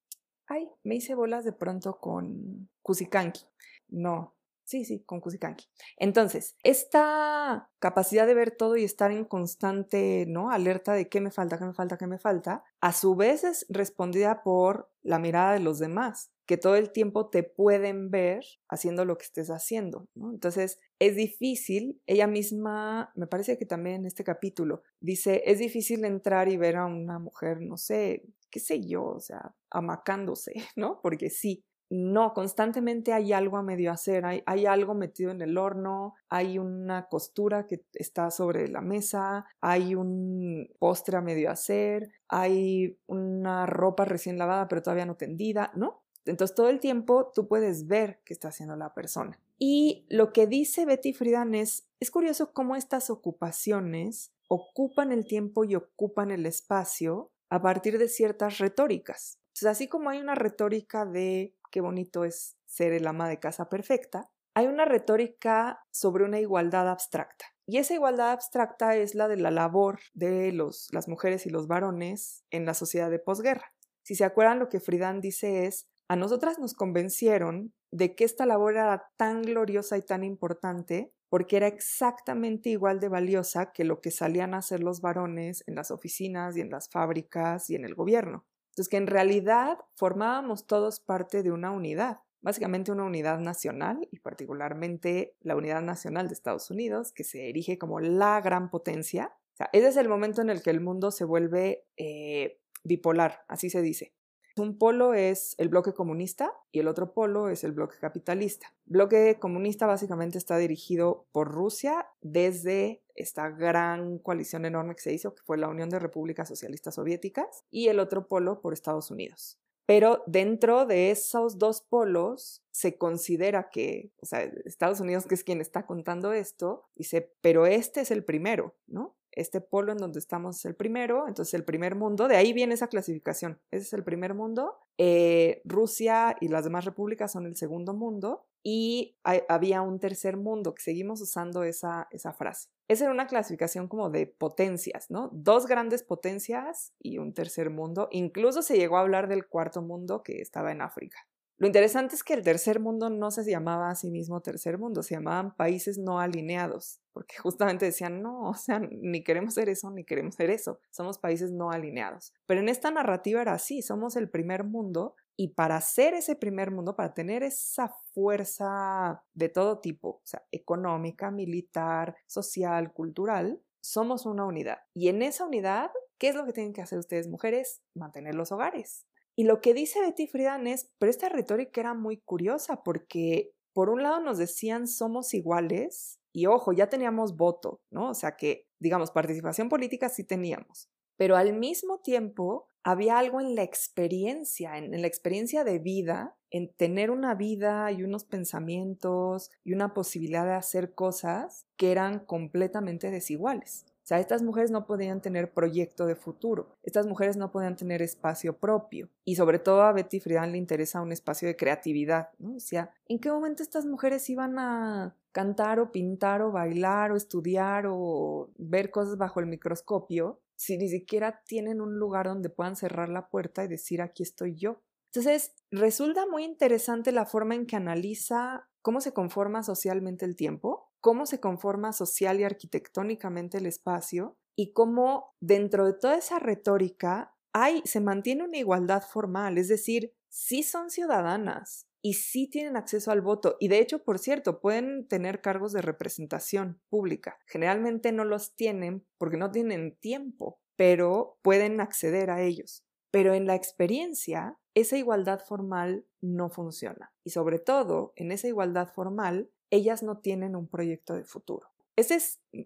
Ay, 0.47 0.69
me 0.85 0.95
hice 0.95 1.17
bolas 1.17 1.45
de 1.45 1.53
pronto 1.53 1.99
con 1.99 2.69
Kusikanki. 2.83 3.41
No, 3.89 4.37
Sí, 4.71 4.85
sí, 4.85 5.03
con 5.05 5.21
Kusikanki. 5.21 5.67
Entonces, 5.97 6.55
esta 6.63 7.69
capacidad 7.81 8.25
de 8.25 8.35
ver 8.35 8.53
todo 8.53 8.77
y 8.77 8.85
estar 8.85 9.11
en 9.11 9.25
constante, 9.25 10.27
¿no? 10.29 10.53
Alerta 10.53 10.93
de 10.93 11.09
qué 11.09 11.21
me 11.21 11.33
falta, 11.33 11.59
qué 11.59 11.65
me 11.65 11.75
falta, 11.75 11.99
qué 11.99 12.07
me 12.07 12.21
falta, 12.21 12.63
a 12.81 12.93
su 12.93 13.17
vez 13.17 13.43
es 13.43 13.67
respondida 13.69 14.45
por 14.45 14.89
la 15.03 15.19
mirada 15.19 15.55
de 15.55 15.59
los 15.59 15.81
demás, 15.81 16.31
que 16.47 16.57
todo 16.57 16.77
el 16.77 16.93
tiempo 16.93 17.31
te 17.31 17.43
pueden 17.43 18.13
ver 18.13 18.45
haciendo 18.69 19.05
lo 19.05 19.19
que 19.19 19.25
estés 19.25 19.51
haciendo. 19.51 20.07
Entonces, 20.15 20.79
es 21.01 21.17
difícil, 21.17 22.01
ella 22.07 22.29
misma, 22.29 23.11
me 23.17 23.27
parece 23.27 23.59
que 23.59 23.67
también 23.67 23.97
en 23.97 24.07
este 24.07 24.23
capítulo, 24.23 24.85
dice, 25.01 25.43
es 25.47 25.59
difícil 25.59 26.05
entrar 26.05 26.49
y 26.49 26.57
ver 26.57 26.77
a 26.77 26.87
una 26.87 27.19
mujer, 27.19 27.61
no 27.61 27.77
sé, 27.77 28.23
qué 28.51 28.61
sé 28.61 28.87
yo, 28.87 29.05
o 29.05 29.21
sea, 29.21 29.53
amacándose, 29.69 30.53
¿no? 30.77 31.01
Porque 31.03 31.29
sí, 31.29 31.65
no, 31.91 32.35
constantemente 32.35 33.13
hay 33.13 33.33
algo 33.33 33.57
a 33.57 33.63
medio 33.63 33.91
hacer, 33.91 34.25
hay, 34.25 34.67
algo 34.67 34.95
metido 34.95 35.33
en 35.33 35.43
el 35.43 35.59
horno, 35.59 36.15
hay 36.29 36.57
una 36.57 37.09
costura 37.09 37.67
que 37.67 37.85
está 37.95 38.31
sobre 38.31 38.69
la 38.69 38.81
mesa, 38.81 39.47
hay 39.61 39.97
un 39.97 40.69
postre 40.79 41.17
a 41.17 41.21
medio 41.21 41.51
hacer, 41.51 42.13
hay 42.29 42.97
una 43.09 43.67
ropa 43.67 44.05
recién 44.05 44.39
lavada 44.39 44.69
pero 44.69 44.83
todavía 44.83 45.05
no 45.05 45.17
tendida, 45.17 45.73
¿no? 45.75 46.05
Entonces 46.27 46.55
todo 46.55 46.69
el 46.69 46.79
tiempo 46.79 47.33
tú 47.35 47.49
puedes 47.49 47.89
ver 47.89 48.21
qué 48.25 48.35
está 48.35 48.49
haciendo 48.49 48.77
la 48.77 48.95
persona. 48.95 49.41
Y 49.59 50.07
lo 50.09 50.33
que 50.33 50.47
dice 50.47 50.87
Betty 50.87 51.13
Friedan 51.13 51.57
es, 51.57 51.89
es 51.99 52.13
curioso 52.13 52.53
cómo 52.53 52.77
estas 52.77 53.11
ocupaciones 53.11 54.33
ocupan 54.49 55.11
el 55.11 55.27
tiempo 55.27 55.65
y 55.65 55.75
ocupan 55.75 56.31
el 56.31 56.47
espacio 56.47 57.33
a 57.49 57.61
partir 57.61 57.99
de 57.99 58.09
ciertas 58.09 58.59
retóricas. 58.59 59.41
Entonces, 59.49 59.67
así 59.67 59.89
como 59.89 60.11
hay 60.11 60.21
una 60.21 60.37
retórica 60.37 61.05
de 61.05 61.55
qué 61.71 61.81
bonito 61.81 62.25
es 62.25 62.57
ser 62.67 62.93
el 62.93 63.07
ama 63.07 63.29
de 63.29 63.39
casa 63.39 63.69
perfecta, 63.69 64.31
hay 64.55 64.67
una 64.67 64.85
retórica 64.85 65.81
sobre 65.91 66.25
una 66.25 66.41
igualdad 66.41 66.89
abstracta. 66.89 67.47
Y 67.67 67.79
esa 67.79 67.95
igualdad 67.95 68.33
abstracta 68.33 68.97
es 68.97 69.15
la 69.15 69.29
de 69.29 69.37
la 69.37 69.51
labor 69.51 70.01
de 70.13 70.53
los, 70.53 70.89
las 70.93 71.09
mujeres 71.09 71.47
y 71.47 71.51
los 71.51 71.69
varones 71.69 72.45
en 72.51 72.67
la 72.67 72.75
sociedad 72.75 73.11
de 73.11 73.21
posguerra. 73.21 73.73
Si 74.03 74.17
se 74.17 74.25
acuerdan, 74.25 74.59
lo 74.59 74.69
que 74.69 74.81
Friedan 74.81 75.21
dice 75.21 75.67
es, 75.67 75.87
a 76.09 76.17
nosotras 76.17 76.59
nos 76.59 76.75
convencieron 76.75 77.73
de 77.93 78.17
que 78.17 78.25
esta 78.25 78.45
labor 78.45 78.73
era 78.73 79.09
tan 79.17 79.43
gloriosa 79.43 79.97
y 79.97 80.03
tan 80.03 80.25
importante 80.25 81.13
porque 81.29 81.57
era 81.57 81.69
exactamente 81.69 82.71
igual 82.71 82.99
de 82.99 83.09
valiosa 83.09 83.71
que 83.73 83.85
lo 83.85 84.01
que 84.01 84.11
salían 84.11 84.53
a 84.53 84.59
hacer 84.59 84.83
los 84.83 85.01
varones 85.01 85.63
en 85.69 85.77
las 85.77 85.93
oficinas 85.93 86.57
y 86.57 86.61
en 86.61 86.71
las 86.71 86.91
fábricas 86.91 87.71
y 87.71 87.77
en 87.77 87.85
el 87.85 87.95
gobierno. 87.95 88.45
Entonces, 88.71 88.89
que 88.89 88.97
en 88.97 89.07
realidad 89.07 89.79
formábamos 89.97 90.67
todos 90.67 91.01
parte 91.01 91.43
de 91.43 91.53
una 91.53 91.71
unidad, 91.71 92.21
básicamente 92.41 92.93
una 92.93 93.05
unidad 93.05 93.39
nacional 93.39 94.09
y 94.11 94.21
particularmente 94.21 95.37
la 95.41 95.57
unidad 95.57 95.83
nacional 95.83 96.29
de 96.29 96.35
Estados 96.35 96.71
Unidos, 96.71 97.13
que 97.13 97.25
se 97.25 97.49
erige 97.49 97.79
como 97.79 98.01
la 98.01 98.41
gran 98.41 98.71
potencia. 98.71 99.33
O 99.55 99.57
sea, 99.57 99.71
ese 99.73 99.89
es 99.89 99.97
el 99.97 100.09
momento 100.09 100.41
en 100.41 100.51
el 100.51 100.63
que 100.63 100.71
el 100.71 100.81
mundo 100.81 101.11
se 101.11 101.25
vuelve 101.25 101.85
eh, 101.97 102.61
bipolar, 102.85 103.45
así 103.49 103.71
se 103.71 103.83
dice. 103.83 104.15
Un 104.61 104.77
polo 104.77 105.15
es 105.15 105.55
el 105.57 105.71
bloque 105.71 105.95
comunista 105.95 106.53
y 106.71 106.81
el 106.81 106.89
otro 106.89 107.15
polo 107.15 107.49
es 107.49 107.65
el 107.65 107.73
bloque 107.73 107.97
capitalista. 107.99 108.75
Bloque 108.85 109.39
comunista 109.41 109.87
básicamente 109.87 110.37
está 110.37 110.59
dirigido 110.59 111.25
por 111.33 111.49
Rusia 111.51 112.07
desde 112.21 113.03
esta 113.15 113.49
gran 113.49 114.19
coalición 114.19 114.67
enorme 114.67 114.95
que 114.95 115.01
se 115.01 115.15
hizo, 115.15 115.35
que 115.35 115.43
fue 115.43 115.57
la 115.57 115.69
Unión 115.69 115.89
de 115.89 115.99
Repúblicas 115.99 116.47
Socialistas 116.47 116.97
Soviéticas, 116.97 117.65
y 117.71 117.89
el 117.89 117.99
otro 118.01 118.29
polo 118.29 118.61
por 118.61 118.75
Estados 118.75 119.11
Unidos. 119.11 119.59
Pero 119.87 120.23
dentro 120.27 120.85
de 120.85 121.11
esos 121.11 121.59
dos 121.59 121.81
polos 121.81 122.63
se 122.71 122.99
considera 122.99 123.71
que, 123.71 124.13
o 124.21 124.27
sea, 124.27 124.43
Estados 124.67 125.01
Unidos, 125.01 125.25
que 125.25 125.37
es 125.37 125.43
quien 125.43 125.63
está 125.63 125.87
contando 125.87 126.35
esto, 126.35 126.85
dice, 126.97 127.33
pero 127.41 127.65
este 127.65 128.03
es 128.03 128.11
el 128.11 128.25
primero, 128.25 128.75
¿no? 128.87 129.17
Este 129.33 129.61
polo 129.61 129.93
en 129.93 129.99
donde 129.99 130.19
estamos 130.19 130.59
es 130.59 130.65
el 130.65 130.75
primero, 130.75 131.27
entonces 131.29 131.55
el 131.55 131.65
primer 131.65 131.95
mundo, 131.95 132.29
de 132.29 132.37
ahí 132.37 132.53
viene 132.53 132.75
esa 132.75 132.89
clasificación, 132.89 133.61
ese 133.71 133.85
es 133.85 133.93
el 133.93 134.05
primer 134.05 134.35
mundo, 134.35 134.79
eh, 134.99 135.63
Rusia 135.65 136.37
y 136.41 136.49
las 136.49 136.65
demás 136.65 136.85
repúblicas 136.85 137.33
son 137.33 137.47
el 137.47 137.57
segundo 137.57 137.95
mundo 137.95 138.47
y 138.63 139.17
había 139.23 139.81
un 139.81 139.99
tercer 139.99 140.37
mundo, 140.37 140.75
que 140.75 140.83
seguimos 140.83 141.21
usando 141.21 141.63
esa, 141.63 142.09
esa 142.11 142.33
frase. 142.33 142.69
Esa 142.89 143.05
era 143.05 143.13
una 143.13 143.27
clasificación 143.27 143.89
como 143.89 144.11
de 144.11 144.27
potencias, 144.27 145.11
¿no? 145.11 145.31
Dos 145.33 145.67
grandes 145.67 146.03
potencias 146.03 146.93
y 146.99 147.19
un 147.19 147.33
tercer 147.33 147.71
mundo. 147.71 148.09
Incluso 148.11 148.63
se 148.63 148.77
llegó 148.77 148.99
a 148.99 149.01
hablar 149.01 149.29
del 149.29 149.47
cuarto 149.47 149.81
mundo 149.81 150.23
que 150.23 150.43
estaba 150.43 150.73
en 150.73 150.83
África. 150.83 151.27
Lo 151.61 151.67
interesante 151.67 152.15
es 152.15 152.25
que 152.25 152.33
el 152.33 152.43
tercer 152.43 152.81
mundo 152.81 153.11
no 153.11 153.31
se 153.31 153.45
llamaba 153.45 153.91
a 153.91 153.95
sí 153.95 154.11
mismo 154.11 154.41
tercer 154.41 154.79
mundo, 154.79 155.03
se 155.03 155.15
llamaban 155.15 155.55
países 155.55 155.99
no 155.99 156.19
alineados, 156.19 157.03
porque 157.13 157.37
justamente 157.37 157.85
decían, 157.85 158.23
no, 158.23 158.49
o 158.49 158.55
sea, 158.55 158.81
ni 158.81 159.23
queremos 159.23 159.53
ser 159.53 159.69
eso, 159.69 159.91
ni 159.91 160.07
queremos 160.07 160.37
ser 160.37 160.49
eso, 160.49 160.81
somos 160.91 161.19
países 161.19 161.53
no 161.53 161.71
alineados. 161.71 162.33
Pero 162.47 162.63
en 162.63 162.71
esta 162.71 162.91
narrativa 162.91 163.43
era 163.43 163.53
así, 163.53 163.83
somos 163.83 164.17
el 164.17 164.31
primer 164.31 164.65
mundo 164.65 165.17
y 165.37 165.49
para 165.49 165.79
ser 165.83 166.15
ese 166.15 166.35
primer 166.35 166.71
mundo, 166.71 166.97
para 166.97 167.13
tener 167.13 167.43
esa 167.43 167.95
fuerza 168.15 169.23
de 169.35 169.51
todo 169.51 169.81
tipo, 169.81 170.09
o 170.09 170.23
sea, 170.25 170.43
económica, 170.53 171.31
militar, 171.31 172.17
social, 172.27 172.95
cultural, 172.95 173.61
somos 173.83 174.25
una 174.25 174.47
unidad. 174.47 174.79
Y 174.95 175.09
en 175.09 175.21
esa 175.21 175.45
unidad, 175.45 175.91
¿qué 176.17 176.31
es 176.31 176.35
lo 176.35 176.47
que 176.47 176.55
tienen 176.55 176.73
que 176.73 176.81
hacer 176.81 176.99
ustedes 176.99 177.29
mujeres? 177.29 177.83
Mantener 177.95 178.35
los 178.35 178.51
hogares 178.51 179.05
y 179.37 179.45
lo 179.45 179.61
que 179.61 179.75
dice 179.75 180.01
Betty 180.01 180.27
Friedan 180.27 180.67
es, 180.67 180.91
pero 180.99 181.11
esta 181.11 181.29
retórica 181.29 181.81
era 181.81 181.95
muy 181.95 182.19
curiosa 182.19 182.83
porque 182.83 183.53
por 183.73 183.91
un 183.91 184.03
lado 184.03 184.21
nos 184.21 184.39
decían 184.39 184.87
somos 184.87 185.35
iguales 185.35 186.19
y 186.33 186.47
ojo, 186.47 186.73
ya 186.73 186.89
teníamos 186.89 187.37
voto, 187.37 187.81
¿no? 187.91 188.11
O 188.11 188.15
sea 188.15 188.37
que, 188.37 188.67
digamos, 188.79 189.11
participación 189.11 189.69
política 189.69 190.09
sí 190.09 190.25
teníamos, 190.25 190.89
pero 191.17 191.37
al 191.37 191.53
mismo 191.55 192.01
tiempo 192.01 192.69
había 192.83 193.19
algo 193.19 193.41
en 193.41 193.55
la 193.55 193.63
experiencia, 193.63 194.79
en, 194.79 194.95
en, 194.95 195.03
la 195.03 195.07
experiencia 195.07 195.65
de 195.65 195.79
vida, 195.79 196.37
en 196.51 196.73
tener 196.75 197.11
una 197.11 197.35
vida 197.35 197.93
y 197.93 198.03
unos 198.03 198.25
pensamientos 198.25 199.51
y 199.65 199.73
una 199.73 199.93
posibilidad 199.93 200.47
de 200.47 200.55
hacer 200.55 200.95
cosas 200.95 201.67
que 201.77 201.93
eran 201.93 202.21
completamente 202.21 203.11
desiguales 203.11 203.87
sea, 204.07 204.19
estas 204.19 204.43
mujeres 204.43 204.71
no 204.71 204.87
podían 204.87 205.21
tener 205.21 205.53
proyecto 205.53 206.07
de 206.07 206.17
futuro, 206.17 206.77
estas 206.83 207.07
mujeres 207.07 207.37
no 207.37 207.51
podían 207.51 207.77
tener 207.77 208.03
espacio 208.03 208.57
propio. 208.57 209.09
Y 209.25 209.37
sobre 209.37 209.59
todo 209.59 209.83
a 209.83 209.93
Betty 209.93 210.21
Friedan 210.21 210.53
le 210.53 210.59
interesa 210.59 211.01
un 211.01 211.13
espacio 211.13 211.49
de 211.49 211.57
creatividad, 211.57 212.31
¿no? 212.39 212.57
O 212.57 212.61
sea, 212.61 212.93
¿en 213.07 213.21
qué 213.21 213.31
momento 213.31 213.63
estas 213.63 213.87
mujeres 213.87 214.29
iban 214.31 214.59
a 214.59 215.17
cantar 215.33 215.79
o 215.79 215.93
pintar 215.93 216.43
o 216.43 216.51
bailar 216.51 217.13
o 217.13 217.17
estudiar 217.17 217.87
o 217.89 218.51
ver 218.59 218.91
cosas 218.91 219.17
bajo 219.17 219.41
el 219.41 219.47
microscopio 219.47 220.41
si 220.57 220.77
ni 220.77 220.89
siquiera 220.89 221.43
tienen 221.47 221.81
un 221.81 221.99
lugar 221.99 222.27
donde 222.27 222.51
puedan 222.51 222.77
cerrar 222.77 223.09
la 223.09 223.29
puerta 223.29 223.65
y 223.65 223.69
decir 223.69 224.03
aquí 224.03 224.23
estoy 224.23 224.57
yo? 224.57 224.83
Entonces, 225.13 225.55
resulta 225.71 226.27
muy 226.27 226.45
interesante 226.45 227.13
la 227.13 227.27
forma 227.27 227.55
en 227.55 227.67
que 227.67 227.77
analiza 227.77 228.69
cómo 228.83 229.01
se 229.01 229.13
conforma 229.13 229.63
socialmente 229.63 230.25
el 230.25 230.37
tiempo 230.37 230.90
cómo 231.01 231.27
se 231.27 231.41
conforma 231.41 231.93
social 231.93 232.41
y 232.41 232.45
arquitectónicamente 232.45 233.59
el 233.59 233.67
espacio 233.67 234.37
y 234.57 234.73
cómo 234.73 235.35
dentro 235.41 235.87
de 235.87 235.95
toda 235.95 236.17
esa 236.17 236.39
retórica 236.39 237.35
hay, 237.53 237.83
se 237.85 238.01
mantiene 238.01 238.45
una 238.45 238.59
igualdad 238.59 239.03
formal, 239.03 239.59
es 239.59 239.69
decir, 239.69 240.15
sí 240.29 240.63
son 240.63 240.91
ciudadanas 240.91 241.89
y 242.03 242.15
sí 242.15 242.49
tienen 242.49 242.77
acceso 242.77 243.11
al 243.11 243.21
voto 243.21 243.57
y 243.59 243.69
de 243.69 243.79
hecho, 243.79 244.05
por 244.05 244.19
cierto, 244.19 244.61
pueden 244.61 245.09
tener 245.09 245.41
cargos 245.41 245.73
de 245.73 245.83
representación 245.83 246.81
pública. 246.89 247.39
Generalmente 247.47 248.13
no 248.13 248.25
los 248.25 248.55
tienen 248.55 249.05
porque 249.19 249.37
no 249.37 249.51
tienen 249.51 249.97
tiempo, 249.97 250.61
pero 250.77 251.39
pueden 251.43 251.81
acceder 251.81 252.31
a 252.31 252.43
ellos. 252.43 252.85
Pero 253.11 253.35
en 253.35 253.47
la 253.47 253.57
experiencia, 253.57 254.59
esa 254.75 254.97
igualdad 254.97 255.41
formal 255.41 256.07
no 256.21 256.49
funciona. 256.49 257.13
Y 257.25 257.31
sobre 257.31 257.59
todo, 257.59 258.13
en 258.17 258.31
esa 258.31 258.47
igualdad 258.47 258.89
formal, 258.95 259.51
ellas 259.71 260.03
no 260.03 260.19
tienen 260.19 260.57
un 260.57 260.69
proyecto 260.69 261.15
de 261.15 261.25
futuro. 261.25 261.69
Ese 261.97 262.17
es, 262.17 262.41
mm, 262.53 262.61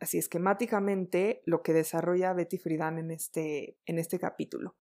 así 0.00 0.18
esquemáticamente, 0.18 1.42
lo 1.44 1.62
que 1.62 1.72
desarrolla 1.72 2.32
Betty 2.32 2.58
Friedan 2.58 2.98
en 2.98 3.10
este, 3.10 3.76
en 3.86 3.98
este 3.98 4.18
capítulo. 4.18 4.74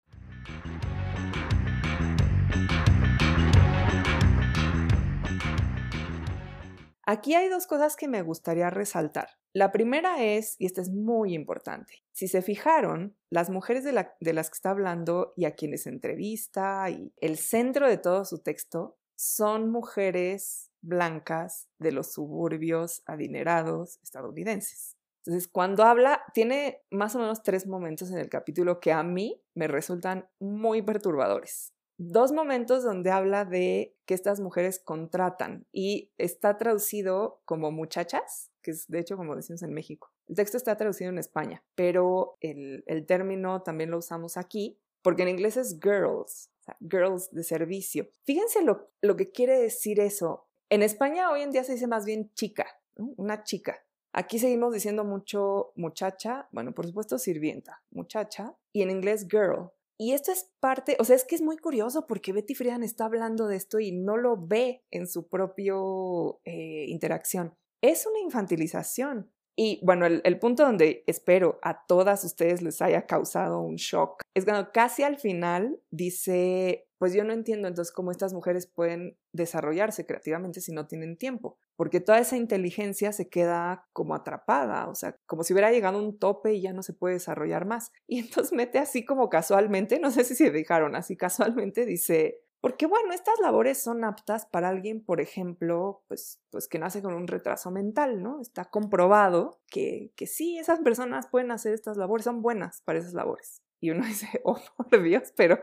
Aquí 7.08 7.34
hay 7.34 7.48
dos 7.48 7.68
cosas 7.68 7.94
que 7.94 8.08
me 8.08 8.22
gustaría 8.22 8.68
resaltar. 8.68 9.28
La 9.52 9.70
primera 9.70 10.24
es, 10.24 10.56
y 10.58 10.66
esta 10.66 10.80
es 10.82 10.90
muy 10.90 11.34
importante, 11.34 12.02
si 12.12 12.26
se 12.26 12.42
fijaron, 12.42 13.16
las 13.30 13.48
mujeres 13.48 13.84
de, 13.84 14.06
de, 14.20 14.32
las 14.32 14.50
que 14.50 14.54
está 14.54 14.70
hablando 14.70 15.32
y 15.36 15.44
a 15.44 15.54
quienes 15.54 15.86
entrevista 15.86 16.90
y 16.90 17.14
el 17.18 17.38
centro 17.38 17.88
de 17.88 17.96
todo 17.96 18.24
su 18.24 18.42
texto 18.42 18.98
son 19.14 19.70
mujeres 19.70 20.65
blancas 20.82 21.68
de 21.78 21.92
los 21.92 22.12
suburbios 22.12 23.02
adinerados 23.06 23.98
estadounidenses. 24.02 24.96
Entonces, 25.24 25.48
cuando 25.48 25.82
habla, 25.82 26.22
tiene 26.34 26.82
más 26.90 27.16
o 27.16 27.18
menos 27.18 27.42
tres 27.42 27.66
momentos 27.66 28.10
en 28.12 28.18
el 28.18 28.28
capítulo 28.28 28.78
que 28.78 28.92
a 28.92 29.02
mí 29.02 29.42
me 29.54 29.66
resultan 29.66 30.28
muy 30.38 30.82
perturbadores. 30.82 31.72
Dos 31.98 32.30
momentos 32.30 32.84
donde 32.84 33.10
habla 33.10 33.44
de 33.44 33.96
que 34.06 34.14
estas 34.14 34.38
mujeres 34.38 34.78
contratan 34.78 35.66
y 35.72 36.12
está 36.18 36.58
traducido 36.58 37.40
como 37.44 37.72
muchachas, 37.72 38.52
que 38.62 38.70
es 38.70 38.86
de 38.86 39.00
hecho 39.00 39.16
como 39.16 39.34
decimos 39.34 39.62
en 39.62 39.72
México. 39.72 40.12
El 40.28 40.36
texto 40.36 40.58
está 40.58 40.76
traducido 40.76 41.10
en 41.10 41.18
España, 41.18 41.64
pero 41.74 42.36
el, 42.40 42.84
el 42.86 43.06
término 43.06 43.62
también 43.62 43.90
lo 43.90 43.98
usamos 43.98 44.36
aquí 44.36 44.78
porque 45.06 45.22
en 45.22 45.28
inglés 45.28 45.56
es 45.56 45.78
girls, 45.80 46.50
girls 46.80 47.30
de 47.30 47.44
servicio. 47.44 48.08
Fíjense 48.24 48.62
lo, 48.62 48.90
lo 49.00 49.16
que 49.16 49.30
quiere 49.30 49.56
decir 49.56 50.00
eso. 50.00 50.45
En 50.68 50.82
España 50.82 51.30
hoy 51.30 51.42
en 51.42 51.52
día 51.52 51.62
se 51.62 51.72
dice 51.72 51.86
más 51.86 52.04
bien 52.04 52.32
chica, 52.34 52.66
una 52.96 53.44
chica. 53.44 53.84
Aquí 54.12 54.40
seguimos 54.40 54.74
diciendo 54.74 55.04
mucho 55.04 55.72
muchacha, 55.76 56.48
bueno, 56.50 56.72
por 56.72 56.86
supuesto 56.86 57.18
sirvienta, 57.18 57.82
muchacha, 57.90 58.56
y 58.72 58.82
en 58.82 58.90
inglés 58.90 59.28
girl. 59.30 59.70
Y 59.98 60.12
esto 60.12 60.32
es 60.32 60.50
parte, 60.58 60.96
o 60.98 61.04
sea, 61.04 61.14
es 61.14 61.24
que 61.24 61.36
es 61.36 61.42
muy 61.42 61.56
curioso 61.56 62.06
porque 62.06 62.32
Betty 62.32 62.54
Friedan 62.54 62.82
está 62.82 63.04
hablando 63.04 63.46
de 63.46 63.56
esto 63.56 63.78
y 63.78 63.92
no 63.92 64.16
lo 64.16 64.36
ve 64.36 64.84
en 64.90 65.06
su 65.06 65.28
propio 65.28 66.40
eh, 66.44 66.86
interacción. 66.88 67.54
Es 67.80 68.04
una 68.06 68.18
infantilización. 68.18 69.30
Y 69.58 69.80
bueno, 69.82 70.04
el, 70.04 70.38
punto 70.38 70.64
donde 70.64 71.02
espero 71.06 71.58
a 71.62 71.86
todas 71.86 72.24
ustedes 72.24 72.60
les 72.60 72.82
haya 72.82 73.06
causado 73.06 73.60
un 73.60 73.76
shock 73.76 74.20
es 74.34 74.44
cuando 74.44 74.70
casi 74.70 75.02
al 75.02 75.16
final 75.16 75.80
dice, 75.90 76.86
pues 76.98 77.14
yo 77.14 77.24
no 77.24 77.32
entiendo 77.32 77.66
entonces 77.66 77.90
cómo 77.90 78.10
estas 78.10 78.34
mujeres 78.34 78.66
pueden 78.66 79.16
desarrollarse 79.36 80.06
creativamente 80.06 80.60
si 80.60 80.72
no 80.72 80.86
tienen 80.86 81.16
tiempo, 81.16 81.58
porque 81.76 82.00
toda 82.00 82.18
esa 82.18 82.36
inteligencia 82.36 83.12
se 83.12 83.28
queda 83.28 83.86
como 83.92 84.14
atrapada, 84.14 84.88
o 84.88 84.94
sea, 84.94 85.16
como 85.26 85.44
si 85.44 85.52
hubiera 85.52 85.70
llegado 85.70 85.98
un 85.98 86.18
tope 86.18 86.54
y 86.54 86.62
ya 86.62 86.72
no 86.72 86.82
se 86.82 86.92
puede 86.92 87.14
desarrollar 87.14 87.66
más. 87.66 87.92
Y 88.08 88.20
entonces 88.20 88.52
mete 88.52 88.78
así 88.78 89.04
como 89.04 89.28
casualmente, 89.28 89.98
no 89.98 90.10
sé 90.10 90.24
si 90.24 90.34
se 90.34 90.50
dejaron 90.50 90.96
así 90.96 91.16
casualmente, 91.16 91.84
dice, 91.84 92.40
porque 92.60 92.86
bueno, 92.86 93.12
estas 93.12 93.38
labores 93.40 93.82
son 93.82 94.04
aptas 94.04 94.46
para 94.46 94.68
alguien, 94.68 95.04
por 95.04 95.20
ejemplo, 95.20 96.02
pues, 96.08 96.40
pues 96.50 96.66
que 96.68 96.78
nace 96.78 97.02
con 97.02 97.14
un 97.14 97.26
retraso 97.26 97.70
mental, 97.70 98.22
¿no? 98.22 98.40
Está 98.40 98.64
comprobado 98.64 99.60
que, 99.70 100.12
que 100.16 100.26
sí, 100.26 100.58
esas 100.58 100.80
personas 100.80 101.28
pueden 101.28 101.50
hacer 101.50 101.74
estas 101.74 101.96
labores, 101.96 102.24
son 102.24 102.42
buenas 102.42 102.82
para 102.82 102.98
esas 102.98 103.12
labores. 103.12 103.62
Y 103.80 103.90
uno 103.90 104.04
dice, 104.06 104.40
oh, 104.44 104.58
por 104.76 105.02
Dios, 105.02 105.32
pero 105.36 105.60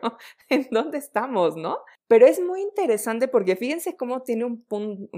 ¿en 0.50 0.68
dónde 0.72 0.98
estamos, 0.98 1.58
no? 1.58 1.80
Pero 2.14 2.28
es 2.28 2.40
muy 2.40 2.62
interesante 2.62 3.28
porque 3.28 3.56
fíjense 3.56 3.98
cómo 3.98 4.22
tiene 4.22 4.46
un, 4.46 4.62
punto, 4.62 5.10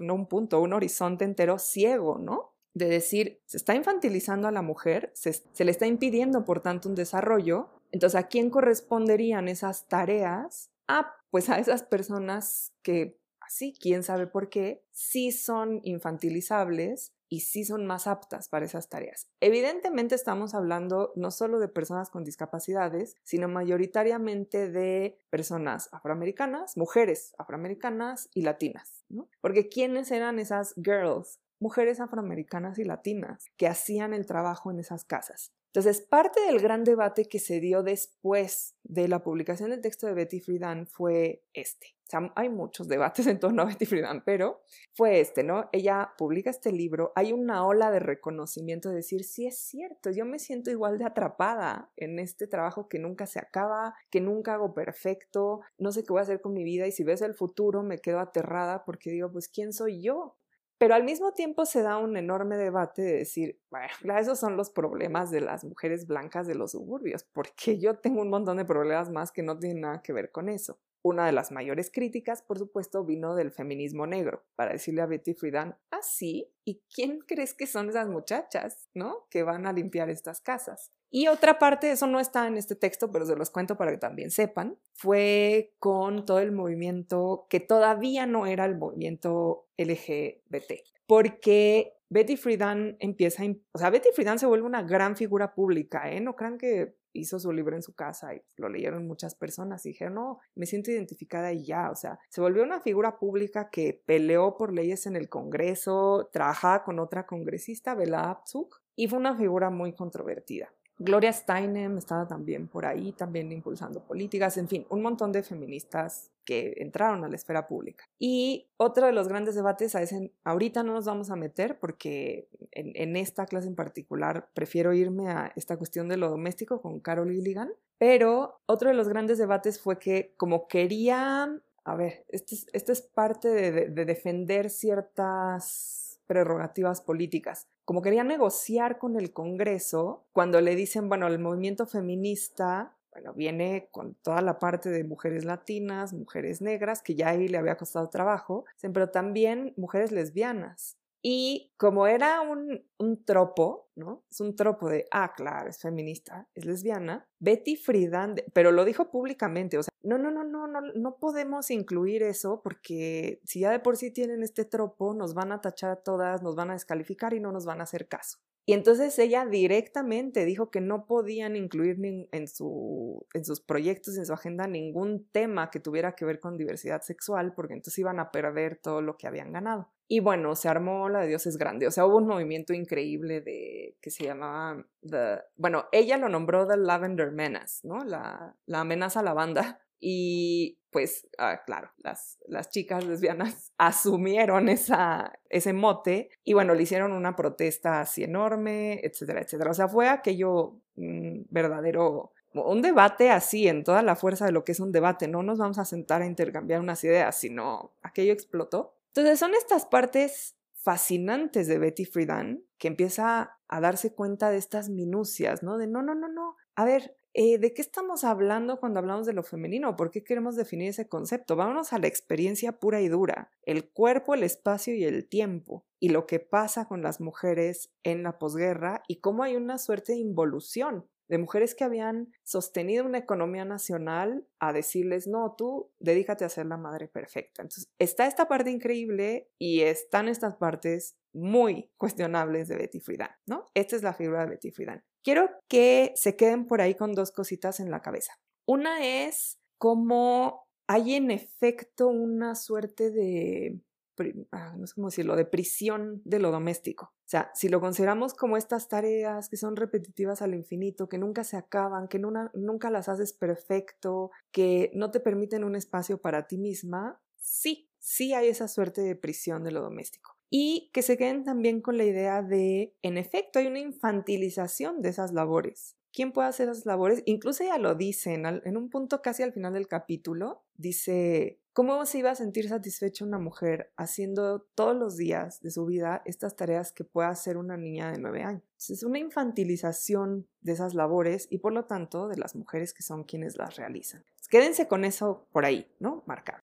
no 0.00 0.14
un 0.14 0.26
punto, 0.26 0.62
un 0.62 0.72
horizonte 0.72 1.26
entero 1.26 1.58
ciego, 1.58 2.16
¿no? 2.16 2.54
De 2.72 2.86
decir, 2.86 3.42
se 3.44 3.58
está 3.58 3.74
infantilizando 3.74 4.48
a 4.48 4.50
la 4.50 4.62
mujer, 4.62 5.10
se, 5.12 5.34
se 5.34 5.64
le 5.66 5.70
está 5.70 5.86
impidiendo, 5.86 6.46
por 6.46 6.62
tanto, 6.62 6.88
un 6.88 6.94
desarrollo. 6.94 7.68
Entonces, 7.90 8.18
¿a 8.18 8.28
quién 8.28 8.48
corresponderían 8.48 9.46
esas 9.46 9.88
tareas 9.88 10.70
Ah, 10.88 11.14
pues 11.30 11.50
a 11.50 11.58
esas 11.58 11.82
personas 11.82 12.72
que 12.80 13.18
así, 13.40 13.74
quién 13.78 14.02
sabe 14.02 14.26
por 14.26 14.48
qué, 14.48 14.82
sí 14.90 15.32
son 15.32 15.80
infantilizables 15.82 17.12
y 17.32 17.40
sí 17.40 17.64
son 17.64 17.86
más 17.86 18.06
aptas 18.06 18.50
para 18.50 18.66
esas 18.66 18.90
tareas. 18.90 19.26
Evidentemente 19.40 20.14
estamos 20.14 20.52
hablando 20.52 21.14
no 21.16 21.30
solo 21.30 21.60
de 21.60 21.68
personas 21.68 22.10
con 22.10 22.24
discapacidades, 22.24 23.16
sino 23.24 23.48
mayoritariamente 23.48 24.70
de 24.70 25.16
personas 25.30 25.88
afroamericanas, 25.92 26.76
mujeres 26.76 27.34
afroamericanas 27.38 28.28
y 28.34 28.42
latinas, 28.42 29.06
¿no? 29.08 29.30
Porque 29.40 29.70
¿quiénes 29.70 30.10
eran 30.10 30.38
esas 30.38 30.74
girls? 30.74 31.40
Mujeres 31.58 32.00
afroamericanas 32.00 32.78
y 32.78 32.84
latinas 32.84 33.46
que 33.56 33.66
hacían 33.66 34.12
el 34.12 34.26
trabajo 34.26 34.70
en 34.70 34.80
esas 34.80 35.06
casas. 35.06 35.54
Entonces, 35.74 36.02
parte 36.02 36.38
del 36.42 36.60
gran 36.60 36.84
debate 36.84 37.24
que 37.24 37.38
se 37.38 37.58
dio 37.58 37.82
después 37.82 38.74
de 38.84 39.08
la 39.08 39.22
publicación 39.22 39.70
del 39.70 39.80
texto 39.80 40.06
de 40.06 40.12
Betty 40.12 40.38
Friedan 40.38 40.86
fue 40.86 41.44
este. 41.54 41.96
Hay 42.34 42.50
muchos 42.50 42.88
debates 42.88 43.26
en 43.26 43.40
torno 43.40 43.62
a 43.62 43.64
Betty 43.64 43.86
Friedan, 43.86 44.22
pero 44.22 44.60
fue 44.92 45.20
este, 45.20 45.42
¿no? 45.42 45.70
Ella 45.72 46.12
publica 46.18 46.50
este 46.50 46.72
libro, 46.72 47.10
hay 47.14 47.32
una 47.32 47.66
ola 47.66 47.90
de 47.90 48.00
reconocimiento 48.00 48.90
de 48.90 48.96
decir, 48.96 49.24
sí 49.24 49.46
es 49.46 49.58
cierto, 49.58 50.10
yo 50.10 50.26
me 50.26 50.38
siento 50.38 50.70
igual 50.70 50.98
de 50.98 51.06
atrapada 51.06 51.90
en 51.96 52.18
este 52.18 52.46
trabajo 52.46 52.86
que 52.86 52.98
nunca 52.98 53.24
se 53.26 53.38
acaba, 53.38 53.94
que 54.10 54.20
nunca 54.20 54.52
hago 54.52 54.74
perfecto, 54.74 55.62
no 55.78 55.90
sé 55.90 56.02
qué 56.02 56.12
voy 56.12 56.20
a 56.20 56.24
hacer 56.24 56.42
con 56.42 56.52
mi 56.52 56.64
vida 56.64 56.86
y 56.86 56.92
si 56.92 57.02
ves 57.02 57.22
el 57.22 57.32
futuro 57.34 57.82
me 57.82 57.98
quedo 57.98 58.20
aterrada 58.20 58.84
porque 58.84 59.10
digo, 59.10 59.32
pues, 59.32 59.48
¿quién 59.48 59.72
soy 59.72 60.02
yo? 60.02 60.36
Pero 60.82 60.96
al 60.96 61.04
mismo 61.04 61.30
tiempo 61.30 61.64
se 61.64 61.80
da 61.80 61.96
un 61.96 62.16
enorme 62.16 62.56
debate 62.56 63.02
de 63.02 63.18
decir, 63.18 63.56
bueno, 63.70 63.86
esos 64.18 64.40
son 64.40 64.56
los 64.56 64.70
problemas 64.70 65.30
de 65.30 65.40
las 65.40 65.62
mujeres 65.62 66.08
blancas 66.08 66.48
de 66.48 66.56
los 66.56 66.72
suburbios, 66.72 67.22
porque 67.22 67.78
yo 67.78 68.00
tengo 68.00 68.20
un 68.20 68.30
montón 68.30 68.56
de 68.56 68.64
problemas 68.64 69.08
más 69.08 69.30
que 69.30 69.44
no 69.44 69.56
tienen 69.56 69.82
nada 69.82 70.02
que 70.02 70.12
ver 70.12 70.32
con 70.32 70.48
eso. 70.48 70.80
Una 71.04 71.24
de 71.24 71.30
las 71.30 71.52
mayores 71.52 71.88
críticas, 71.92 72.42
por 72.42 72.58
supuesto, 72.58 73.04
vino 73.04 73.36
del 73.36 73.52
feminismo 73.52 74.08
negro, 74.08 74.44
para 74.56 74.72
decirle 74.72 75.02
a 75.02 75.06
Betty 75.06 75.34
Friedan, 75.34 75.78
ah, 75.92 76.02
sí, 76.02 76.52
¿y 76.64 76.82
quién 76.92 77.20
crees 77.20 77.54
que 77.54 77.68
son 77.68 77.88
esas 77.88 78.08
muchachas, 78.08 78.90
no? 78.92 79.28
Que 79.30 79.44
van 79.44 79.68
a 79.68 79.72
limpiar 79.72 80.10
estas 80.10 80.40
casas. 80.40 80.90
Y 81.14 81.28
otra 81.28 81.58
parte, 81.58 81.90
eso 81.90 82.06
no 82.06 82.20
está 82.20 82.46
en 82.46 82.56
este 82.56 82.74
texto, 82.74 83.10
pero 83.10 83.26
se 83.26 83.36
los 83.36 83.50
cuento 83.50 83.76
para 83.76 83.90
que 83.90 83.98
también 83.98 84.30
sepan, 84.30 84.78
fue 84.94 85.74
con 85.78 86.24
todo 86.24 86.38
el 86.38 86.52
movimiento 86.52 87.46
que 87.50 87.60
todavía 87.60 88.24
no 88.24 88.46
era 88.46 88.64
el 88.64 88.78
movimiento 88.78 89.66
LGBT, 89.76 90.72
porque 91.06 91.92
Betty 92.08 92.38
Friedan 92.38 92.96
empieza, 92.98 93.42
o 93.72 93.78
sea, 93.78 93.90
Betty 93.90 94.08
Friedan 94.14 94.38
se 94.38 94.46
vuelve 94.46 94.66
una 94.66 94.82
gran 94.82 95.14
figura 95.14 95.54
pública, 95.54 96.10
¿eh? 96.10 96.22
No 96.22 96.34
crean 96.34 96.56
que 96.56 96.94
hizo 97.12 97.38
su 97.38 97.52
libro 97.52 97.76
en 97.76 97.82
su 97.82 97.94
casa 97.94 98.34
y 98.34 98.42
lo 98.56 98.70
leyeron 98.70 99.06
muchas 99.06 99.34
personas 99.34 99.84
y 99.84 99.90
dijeron, 99.90 100.14
no, 100.14 100.40
me 100.54 100.64
siento 100.64 100.90
identificada 100.90 101.52
y 101.52 101.66
ya, 101.66 101.90
o 101.90 101.94
sea, 101.94 102.18
se 102.30 102.40
volvió 102.40 102.62
una 102.62 102.80
figura 102.80 103.18
pública 103.18 103.68
que 103.70 104.02
peleó 104.06 104.56
por 104.56 104.72
leyes 104.72 105.06
en 105.06 105.16
el 105.16 105.28
Congreso, 105.28 106.30
trabajaba 106.32 106.84
con 106.84 106.98
otra 106.98 107.26
congresista, 107.26 107.94
Bela 107.94 108.30
Abzug, 108.30 108.70
y 108.96 109.08
fue 109.08 109.18
una 109.18 109.36
figura 109.36 109.68
muy 109.68 109.94
controvertida. 109.94 110.72
Gloria 110.98 111.32
Steinem 111.32 111.98
estaba 111.98 112.26
también 112.28 112.68
por 112.68 112.86
ahí, 112.86 113.12
también 113.12 113.50
impulsando 113.50 114.04
políticas, 114.04 114.56
en 114.56 114.68
fin, 114.68 114.86
un 114.88 115.02
montón 115.02 115.32
de 115.32 115.42
feministas 115.42 116.30
que 116.44 116.74
entraron 116.78 117.24
a 117.24 117.28
la 117.28 117.36
esfera 117.36 117.66
pública. 117.66 118.04
Y 118.18 118.68
otro 118.76 119.06
de 119.06 119.12
los 119.12 119.28
grandes 119.28 119.54
debates, 119.54 119.94
a 119.94 120.02
ese, 120.02 120.32
ahorita 120.44 120.82
no 120.82 120.92
nos 120.92 121.04
vamos 121.04 121.30
a 121.30 121.36
meter 121.36 121.78
porque 121.78 122.48
en, 122.72 123.16
esta 123.16 123.46
clase 123.46 123.68
en 123.68 123.74
particular 123.74 124.48
prefiero 124.54 124.92
irme 124.92 125.28
a 125.28 125.52
esta 125.56 125.76
cuestión 125.76 126.08
de 126.08 126.16
lo 126.16 126.28
doméstico 126.28 126.80
con 126.80 127.00
Carol 127.00 127.32
Gilligan, 127.32 127.70
pero 127.98 128.60
otro 128.66 128.88
de 128.88 128.94
los 128.94 129.08
grandes 129.08 129.38
debates 129.38 129.80
fue 129.80 129.98
que 129.98 130.34
como 130.36 130.66
quería, 130.66 131.56
a 131.84 131.96
ver, 131.96 132.24
esto 132.28 132.54
es, 132.54 132.66
esto 132.72 132.92
es 132.92 133.02
parte 133.02 133.48
de 133.48 134.04
defender 134.04 134.70
ciertas 134.70 136.11
prerrogativas 136.32 137.00
políticas 137.00 137.68
como 137.84 138.02
quería 138.02 138.24
negociar 138.24 138.98
con 138.98 139.16
el 139.16 139.32
Congreso, 139.32 140.24
cuando 140.32 140.60
le 140.60 140.76
dicen, 140.76 141.08
bueno, 141.08 141.26
el 141.26 141.38
movimiento 141.38 141.86
feminista, 141.86 142.96
bueno, 143.12 143.34
viene 143.34 143.88
con 143.90 144.14
toda 144.14 144.40
la 144.40 144.58
parte 144.58 144.88
de 144.88 145.04
mujeres 145.04 145.44
latinas, 145.44 146.12
mujeres 146.12 146.62
negras, 146.62 147.02
que 147.02 147.14
ya 147.14 147.30
ahí 147.30 147.48
le 147.48 147.58
había 147.58 147.76
costado 147.76 148.08
trabajo, 148.08 148.64
pero 148.80 149.10
también 149.10 149.74
mujeres 149.76 150.12
lesbianas. 150.12 150.96
Y 151.22 151.72
como 151.76 152.08
era 152.08 152.40
un, 152.40 152.84
un, 152.98 153.24
tropo, 153.24 153.88
¿no? 153.94 154.24
Es 154.28 154.40
un 154.40 154.56
tropo 154.56 154.88
de, 154.88 155.06
ah, 155.12 155.32
claro, 155.36 155.70
es 155.70 155.78
feminista, 155.80 156.48
es 156.54 156.64
lesbiana. 156.64 157.28
Betty 157.38 157.76
Friedan, 157.76 158.34
pero 158.52 158.72
lo 158.72 158.84
dijo 158.84 159.08
públicamente, 159.08 159.78
o 159.78 159.84
sea, 159.84 159.92
no, 160.02 160.18
no, 160.18 160.32
no, 160.32 160.42
no, 160.42 160.66
no, 160.66 160.80
no 160.80 161.16
podemos 161.18 161.70
incluir 161.70 162.24
eso 162.24 162.60
porque 162.60 163.40
si 163.44 163.60
ya 163.60 163.70
de 163.70 163.78
por 163.78 163.96
sí 163.96 164.10
tienen 164.10 164.42
este 164.42 164.64
tropo, 164.64 165.14
nos 165.14 165.32
van 165.32 165.52
a 165.52 165.60
tachar 165.60 165.90
a 165.90 166.02
todas, 166.02 166.42
nos 166.42 166.56
van 166.56 166.70
a 166.70 166.74
descalificar 166.74 167.34
y 167.34 167.40
no 167.40 167.52
nos 167.52 167.66
van 167.66 167.80
a 167.80 167.84
hacer 167.84 168.08
caso. 168.08 168.38
Y 168.64 168.74
entonces 168.74 169.18
ella 169.18 169.44
directamente 169.44 170.44
dijo 170.44 170.70
que 170.70 170.80
no 170.80 171.06
podían 171.06 171.56
incluir 171.56 171.98
en, 172.30 172.46
su, 172.46 173.26
en 173.34 173.44
sus 173.44 173.60
proyectos, 173.60 174.16
en 174.16 174.24
su 174.24 174.32
agenda, 174.32 174.68
ningún 174.68 175.26
tema 175.32 175.68
que 175.70 175.80
tuviera 175.80 176.14
que 176.14 176.24
ver 176.24 176.38
con 176.38 176.56
diversidad 176.56 177.02
sexual, 177.02 177.54
porque 177.54 177.74
entonces 177.74 177.98
iban 177.98 178.20
a 178.20 178.30
perder 178.30 178.76
todo 178.76 179.02
lo 179.02 179.16
que 179.16 179.26
habían 179.26 179.52
ganado. 179.52 179.90
Y 180.12 180.20
bueno, 180.20 180.54
se 180.56 180.68
armó 180.68 181.08
la 181.08 181.20
de 181.20 181.28
Dios 181.28 181.46
es 181.46 181.56
grande. 181.56 181.86
O 181.86 181.90
sea, 181.90 182.04
hubo 182.04 182.18
un 182.18 182.26
movimiento 182.26 182.74
increíble 182.74 183.40
de 183.40 183.96
que 184.02 184.10
se 184.10 184.24
llamaba 184.24 184.84
the, 185.00 185.38
bueno, 185.56 185.86
ella 185.90 186.18
lo 186.18 186.28
nombró 186.28 186.68
The 186.68 186.76
Lavender 186.76 187.32
Menace, 187.32 187.88
¿no? 187.88 188.04
La, 188.04 188.54
la 188.66 188.80
amenaza 188.80 189.20
a 189.20 189.22
la 189.22 189.32
banda. 189.32 189.80
Y 190.04 190.80
pues, 190.90 191.28
ah, 191.38 191.62
claro, 191.64 191.92
las, 191.98 192.36
las 192.48 192.70
chicas 192.70 193.06
lesbianas 193.06 193.72
asumieron 193.78 194.68
esa, 194.68 195.32
ese 195.48 195.72
mote 195.72 196.28
y 196.42 196.54
bueno, 196.54 196.74
le 196.74 196.82
hicieron 196.82 197.12
una 197.12 197.36
protesta 197.36 198.00
así 198.00 198.24
enorme, 198.24 199.00
etcétera, 199.04 199.42
etcétera. 199.42 199.70
O 199.70 199.74
sea, 199.74 199.86
fue 199.86 200.08
aquello 200.08 200.74
un 200.96 201.46
verdadero, 201.50 202.32
un 202.52 202.82
debate 202.82 203.30
así, 203.30 203.68
en 203.68 203.84
toda 203.84 204.02
la 204.02 204.16
fuerza 204.16 204.44
de 204.44 204.52
lo 204.52 204.64
que 204.64 204.72
es 204.72 204.80
un 204.80 204.90
debate. 204.90 205.28
No 205.28 205.44
nos 205.44 205.58
vamos 205.58 205.78
a 205.78 205.84
sentar 205.84 206.20
a 206.20 206.26
intercambiar 206.26 206.80
unas 206.80 207.02
ideas, 207.04 207.38
sino 207.38 207.92
aquello 208.02 208.32
explotó. 208.32 208.96
Entonces, 209.14 209.38
son 209.38 209.54
estas 209.54 209.84
partes 209.84 210.56
fascinantes 210.72 211.68
de 211.68 211.78
Betty 211.78 212.06
Friedan 212.06 212.64
que 212.78 212.88
empieza 212.88 213.58
a 213.68 213.80
darse 213.80 214.14
cuenta 214.14 214.50
de 214.50 214.56
estas 214.56 214.88
minucias, 214.88 215.62
¿no? 215.62 215.78
De 215.78 215.86
no, 215.86 216.02
no, 216.02 216.14
no, 216.14 216.28
no. 216.28 216.56
A 216.74 216.84
ver, 216.84 217.14
eh, 217.34 217.58
¿de 217.58 217.72
qué 217.72 217.82
estamos 217.82 218.24
hablando 218.24 218.80
cuando 218.80 218.98
hablamos 218.98 219.26
de 219.26 219.32
lo 219.32 219.42
femenino? 219.42 219.96
¿Por 219.96 220.10
qué 220.10 220.24
queremos 220.24 220.56
definir 220.56 220.88
ese 220.88 221.08
concepto? 221.08 221.56
Vámonos 221.56 221.92
a 221.92 221.98
la 221.98 222.06
experiencia 222.06 222.78
pura 222.78 223.00
y 223.00 223.08
dura, 223.08 223.50
el 223.62 223.90
cuerpo, 223.90 224.34
el 224.34 224.42
espacio 224.42 224.94
y 224.94 225.04
el 225.04 225.28
tiempo, 225.28 225.86
y 226.00 226.08
lo 226.08 226.26
que 226.26 226.40
pasa 226.40 226.88
con 226.88 227.02
las 227.02 227.20
mujeres 227.20 227.92
en 228.02 228.22
la 228.22 228.38
posguerra 228.38 229.02
y 229.08 229.20
cómo 229.20 229.44
hay 229.44 229.56
una 229.56 229.78
suerte 229.78 230.12
de 230.12 230.18
involución 230.18 231.06
de 231.32 231.38
mujeres 231.38 231.74
que 231.74 231.84
habían 231.84 232.30
sostenido 232.42 233.06
una 233.06 233.16
economía 233.16 233.64
nacional 233.64 234.46
a 234.58 234.74
decirles, 234.74 235.26
no, 235.26 235.54
tú 235.56 235.90
dedícate 235.98 236.44
a 236.44 236.50
ser 236.50 236.66
la 236.66 236.76
madre 236.76 237.08
perfecta. 237.08 237.62
Entonces, 237.62 237.88
está 237.98 238.26
esta 238.26 238.48
parte 238.48 238.70
increíble 238.70 239.48
y 239.58 239.80
están 239.80 240.28
estas 240.28 240.56
partes 240.56 241.16
muy 241.32 241.90
cuestionables 241.96 242.68
de 242.68 242.76
Betty 242.76 243.00
Friedan, 243.00 243.30
¿no? 243.46 243.70
Esta 243.72 243.96
es 243.96 244.02
la 244.02 244.12
figura 244.12 244.42
de 244.42 244.50
Betty 244.50 244.72
Friedan. 244.72 245.02
Quiero 245.24 245.48
que 245.68 246.12
se 246.16 246.36
queden 246.36 246.66
por 246.66 246.82
ahí 246.82 246.94
con 246.94 247.14
dos 247.14 247.32
cositas 247.32 247.80
en 247.80 247.90
la 247.90 248.02
cabeza. 248.02 248.38
Una 248.66 249.02
es 249.02 249.58
cómo 249.78 250.68
hay 250.86 251.14
en 251.14 251.30
efecto 251.30 252.08
una 252.08 252.54
suerte 252.56 253.10
de, 253.10 253.80
no 254.18 254.86
sé 254.86 254.94
cómo 254.94 255.08
decirlo, 255.08 255.36
de 255.36 255.44
prisión 255.44 256.22
de 256.24 256.38
lo 256.38 256.50
doméstico. 256.50 257.06
O 257.06 257.28
sea, 257.32 257.50
si 257.54 257.68
lo 257.68 257.80
consideramos 257.80 258.34
como 258.34 258.56
estas 258.56 258.88
tareas 258.88 259.48
que 259.48 259.56
son 259.56 259.76
repetitivas 259.76 260.42
al 260.42 260.54
infinito, 260.54 261.08
que 261.08 261.18
nunca 261.18 261.44
se 261.44 261.56
acaban, 261.56 262.08
que 262.08 262.18
nunca 262.18 262.90
las 262.90 263.08
haces 263.08 263.32
perfecto, 263.32 264.30
que 264.50 264.90
no 264.94 265.10
te 265.10 265.20
permiten 265.20 265.64
un 265.64 265.76
espacio 265.76 266.18
para 266.18 266.46
ti 266.46 266.58
misma, 266.58 267.20
sí, 267.36 267.90
sí 267.98 268.34
hay 268.34 268.48
esa 268.48 268.68
suerte 268.68 269.00
de 269.00 269.16
prisión 269.16 269.64
de 269.64 269.72
lo 269.72 269.80
doméstico 269.80 270.36
y 270.54 270.90
que 270.92 271.00
se 271.00 271.16
queden 271.16 271.44
también 271.44 271.80
con 271.80 271.96
la 271.96 272.04
idea 272.04 272.42
de, 272.42 272.94
en 273.00 273.16
efecto, 273.16 273.58
hay 273.58 273.68
una 273.68 273.78
infantilización 273.78 275.00
de 275.00 275.08
esas 275.08 275.32
labores. 275.32 275.96
¿Quién 276.12 276.32
puede 276.32 276.48
hacer 276.48 276.68
esas 276.68 276.84
labores? 276.84 277.22
Incluso 277.24 277.64
ella 277.64 277.78
lo 277.78 277.94
dice 277.94 278.34
en, 278.34 278.76
un 278.76 278.90
punto 278.90 279.22
casi 279.22 279.42
al 279.42 279.54
final 279.54 279.72
del 279.72 279.88
capítulo, 279.88 280.62
dice, 280.74 281.61
¿cómo 281.72 282.04
se 282.04 282.18
iba 282.18 282.30
a 282.30 282.34
sentir 282.34 282.68
satisfecha 282.68 283.24
una 283.24 283.38
mujer 283.38 283.92
haciendo 283.96 284.60
todos 284.74 284.94
los 284.94 285.16
días 285.16 285.60
de 285.62 285.70
su 285.70 285.86
vida 285.86 286.22
estas 286.26 286.54
tareas 286.54 286.92
que 286.92 287.04
puede 287.04 287.28
hacer 287.28 287.56
una 287.56 287.76
niña 287.76 288.12
de 288.12 288.18
nueve 288.18 288.42
años? 288.42 288.62
Es 288.76 289.02
una 289.02 289.18
infantilización 289.18 290.46
de 290.60 290.72
esas 290.72 290.94
labores 290.94 291.48
y 291.50 291.58
por 291.58 291.72
lo 291.72 291.86
tanto 291.86 292.28
de 292.28 292.36
las 292.36 292.54
mujeres 292.54 292.92
que 292.92 293.02
son 293.02 293.24
quienes 293.24 293.56
las 293.56 293.76
realizan. 293.76 294.24
Quédense 294.50 294.86
con 294.86 295.04
eso 295.04 295.46
por 295.52 295.64
ahí, 295.64 295.90
¿no? 295.98 296.22
Marcado. 296.26 296.60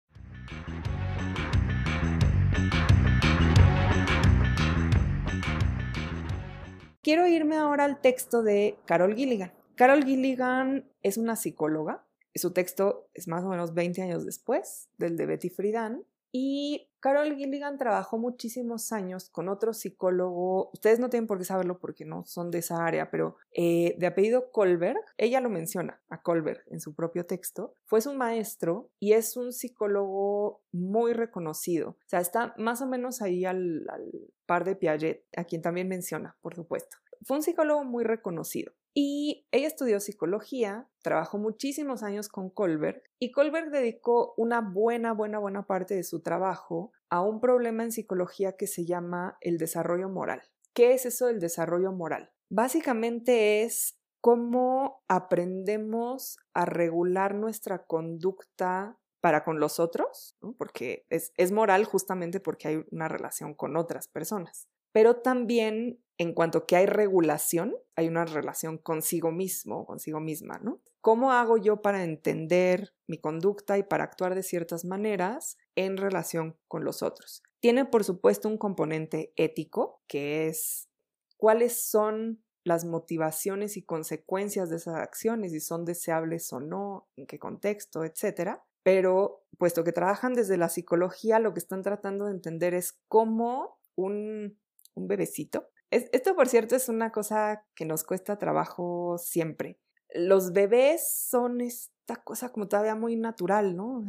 Quiero 7.02 7.26
irme 7.26 7.56
ahora 7.56 7.84
al 7.84 8.00
texto 8.00 8.44
de 8.44 8.78
Carol 8.86 9.16
Gilligan. 9.16 9.52
Carol 9.74 10.04
Gilligan 10.04 10.88
es 11.02 11.16
una 11.16 11.34
psicóloga. 11.34 12.06
Su 12.34 12.52
texto 12.52 13.08
es 13.14 13.28
más 13.28 13.44
o 13.44 13.48
menos 13.48 13.74
20 13.74 14.02
años 14.02 14.24
después 14.24 14.88
del 14.98 15.16
de 15.16 15.26
Betty 15.26 15.50
Friedan. 15.50 16.04
Y 16.34 16.88
Carol 17.00 17.36
Gilligan 17.36 17.76
trabajó 17.76 18.16
muchísimos 18.16 18.90
años 18.90 19.28
con 19.28 19.50
otro 19.50 19.74
psicólogo, 19.74 20.70
ustedes 20.72 20.98
no 20.98 21.10
tienen 21.10 21.26
por 21.26 21.36
qué 21.36 21.44
saberlo 21.44 21.78
porque 21.78 22.06
no 22.06 22.24
son 22.24 22.50
de 22.50 22.60
esa 22.60 22.86
área, 22.86 23.10
pero 23.10 23.36
eh, 23.52 23.96
de 23.98 24.06
apellido 24.06 24.50
Colberg, 24.50 24.98
ella 25.18 25.40
lo 25.40 25.50
menciona 25.50 26.00
a 26.08 26.22
Colberg 26.22 26.62
en 26.68 26.80
su 26.80 26.94
propio 26.94 27.26
texto, 27.26 27.74
fue 27.84 28.00
su 28.00 28.14
maestro 28.14 28.88
y 28.98 29.12
es 29.12 29.36
un 29.36 29.52
psicólogo 29.52 30.62
muy 30.72 31.12
reconocido, 31.12 31.90
o 31.90 32.08
sea, 32.08 32.20
está 32.20 32.54
más 32.56 32.80
o 32.80 32.86
menos 32.86 33.20
ahí 33.20 33.44
al, 33.44 33.84
al 33.90 34.10
par 34.46 34.64
de 34.64 34.74
Piaget, 34.74 35.26
a 35.36 35.44
quien 35.44 35.60
también 35.60 35.88
menciona, 35.88 36.38
por 36.40 36.54
supuesto. 36.54 36.96
Fue 37.24 37.36
un 37.36 37.42
psicólogo 37.42 37.84
muy 37.84 38.04
reconocido. 38.04 38.72
Y 38.94 39.46
ella 39.52 39.66
estudió 39.66 40.00
psicología, 40.00 40.88
trabajó 41.02 41.38
muchísimos 41.38 42.02
años 42.02 42.28
con 42.28 42.50
Colbert 42.50 43.02
y 43.18 43.32
Colbert 43.32 43.70
dedicó 43.70 44.34
una 44.36 44.60
buena, 44.60 45.12
buena, 45.12 45.38
buena 45.38 45.66
parte 45.66 45.94
de 45.94 46.02
su 46.02 46.20
trabajo 46.20 46.92
a 47.08 47.22
un 47.22 47.40
problema 47.40 47.84
en 47.84 47.92
psicología 47.92 48.56
que 48.56 48.66
se 48.66 48.84
llama 48.84 49.38
el 49.40 49.56
desarrollo 49.56 50.10
moral. 50.10 50.42
¿Qué 50.74 50.92
es 50.92 51.06
eso 51.06 51.26
del 51.26 51.40
desarrollo 51.40 51.92
moral? 51.92 52.32
Básicamente 52.50 53.62
es 53.62 53.98
cómo 54.20 55.02
aprendemos 55.08 56.36
a 56.52 56.66
regular 56.66 57.34
nuestra 57.34 57.86
conducta 57.86 58.98
para 59.20 59.44
con 59.44 59.58
los 59.58 59.80
otros, 59.80 60.36
porque 60.58 61.06
es, 61.08 61.32
es 61.36 61.52
moral 61.52 61.84
justamente 61.84 62.40
porque 62.40 62.68
hay 62.68 62.84
una 62.90 63.08
relación 63.08 63.54
con 63.54 63.76
otras 63.76 64.08
personas 64.08 64.68
pero 64.92 65.16
también 65.16 65.98
en 66.18 66.34
cuanto 66.34 66.66
que 66.66 66.76
hay 66.76 66.86
regulación, 66.86 67.74
hay 67.96 68.08
una 68.08 68.24
relación 68.24 68.78
consigo 68.78 69.30
mismo, 69.30 69.86
consigo 69.86 70.20
misma, 70.20 70.60
¿no? 70.62 70.80
¿Cómo 71.00 71.32
hago 71.32 71.56
yo 71.56 71.82
para 71.82 72.04
entender 72.04 72.94
mi 73.06 73.18
conducta 73.18 73.78
y 73.78 73.82
para 73.82 74.04
actuar 74.04 74.34
de 74.34 74.42
ciertas 74.42 74.84
maneras 74.84 75.56
en 75.74 75.96
relación 75.96 76.56
con 76.68 76.84
los 76.84 77.02
otros? 77.02 77.42
Tiene, 77.60 77.84
por 77.84 78.04
supuesto, 78.04 78.48
un 78.48 78.58
componente 78.58 79.32
ético, 79.36 80.02
que 80.06 80.48
es 80.48 80.88
cuáles 81.36 81.88
son 81.88 82.42
las 82.64 82.84
motivaciones 82.84 83.76
y 83.76 83.82
consecuencias 83.82 84.70
de 84.70 84.76
esas 84.76 84.96
acciones, 84.96 85.52
si 85.52 85.60
son 85.60 85.84
deseables 85.84 86.52
o 86.52 86.60
no, 86.60 87.08
en 87.16 87.26
qué 87.26 87.38
contexto, 87.38 88.04
etcétera. 88.04 88.64
Pero 88.84 89.44
puesto 89.58 89.82
que 89.82 89.92
trabajan 89.92 90.34
desde 90.34 90.56
la 90.56 90.68
psicología, 90.68 91.40
lo 91.40 91.52
que 91.52 91.60
están 91.60 91.82
tratando 91.82 92.26
de 92.26 92.32
entender 92.32 92.74
es 92.74 93.00
cómo 93.08 93.78
un 93.96 94.56
un 94.94 95.08
bebecito. 95.08 95.68
Esto, 95.92 96.34
por 96.34 96.48
cierto, 96.48 96.74
es 96.74 96.88
una 96.88 97.12
cosa 97.12 97.64
que 97.74 97.84
nos 97.84 98.04
cuesta 98.04 98.38
trabajo 98.38 99.16
siempre. 99.18 99.78
Los 100.14 100.52
bebés 100.52 101.26
son 101.28 101.60
esta 101.60 102.16
cosa 102.24 102.50
como 102.50 102.68
todavía 102.68 102.94
muy 102.94 103.16
natural, 103.16 103.76
¿no? 103.76 104.04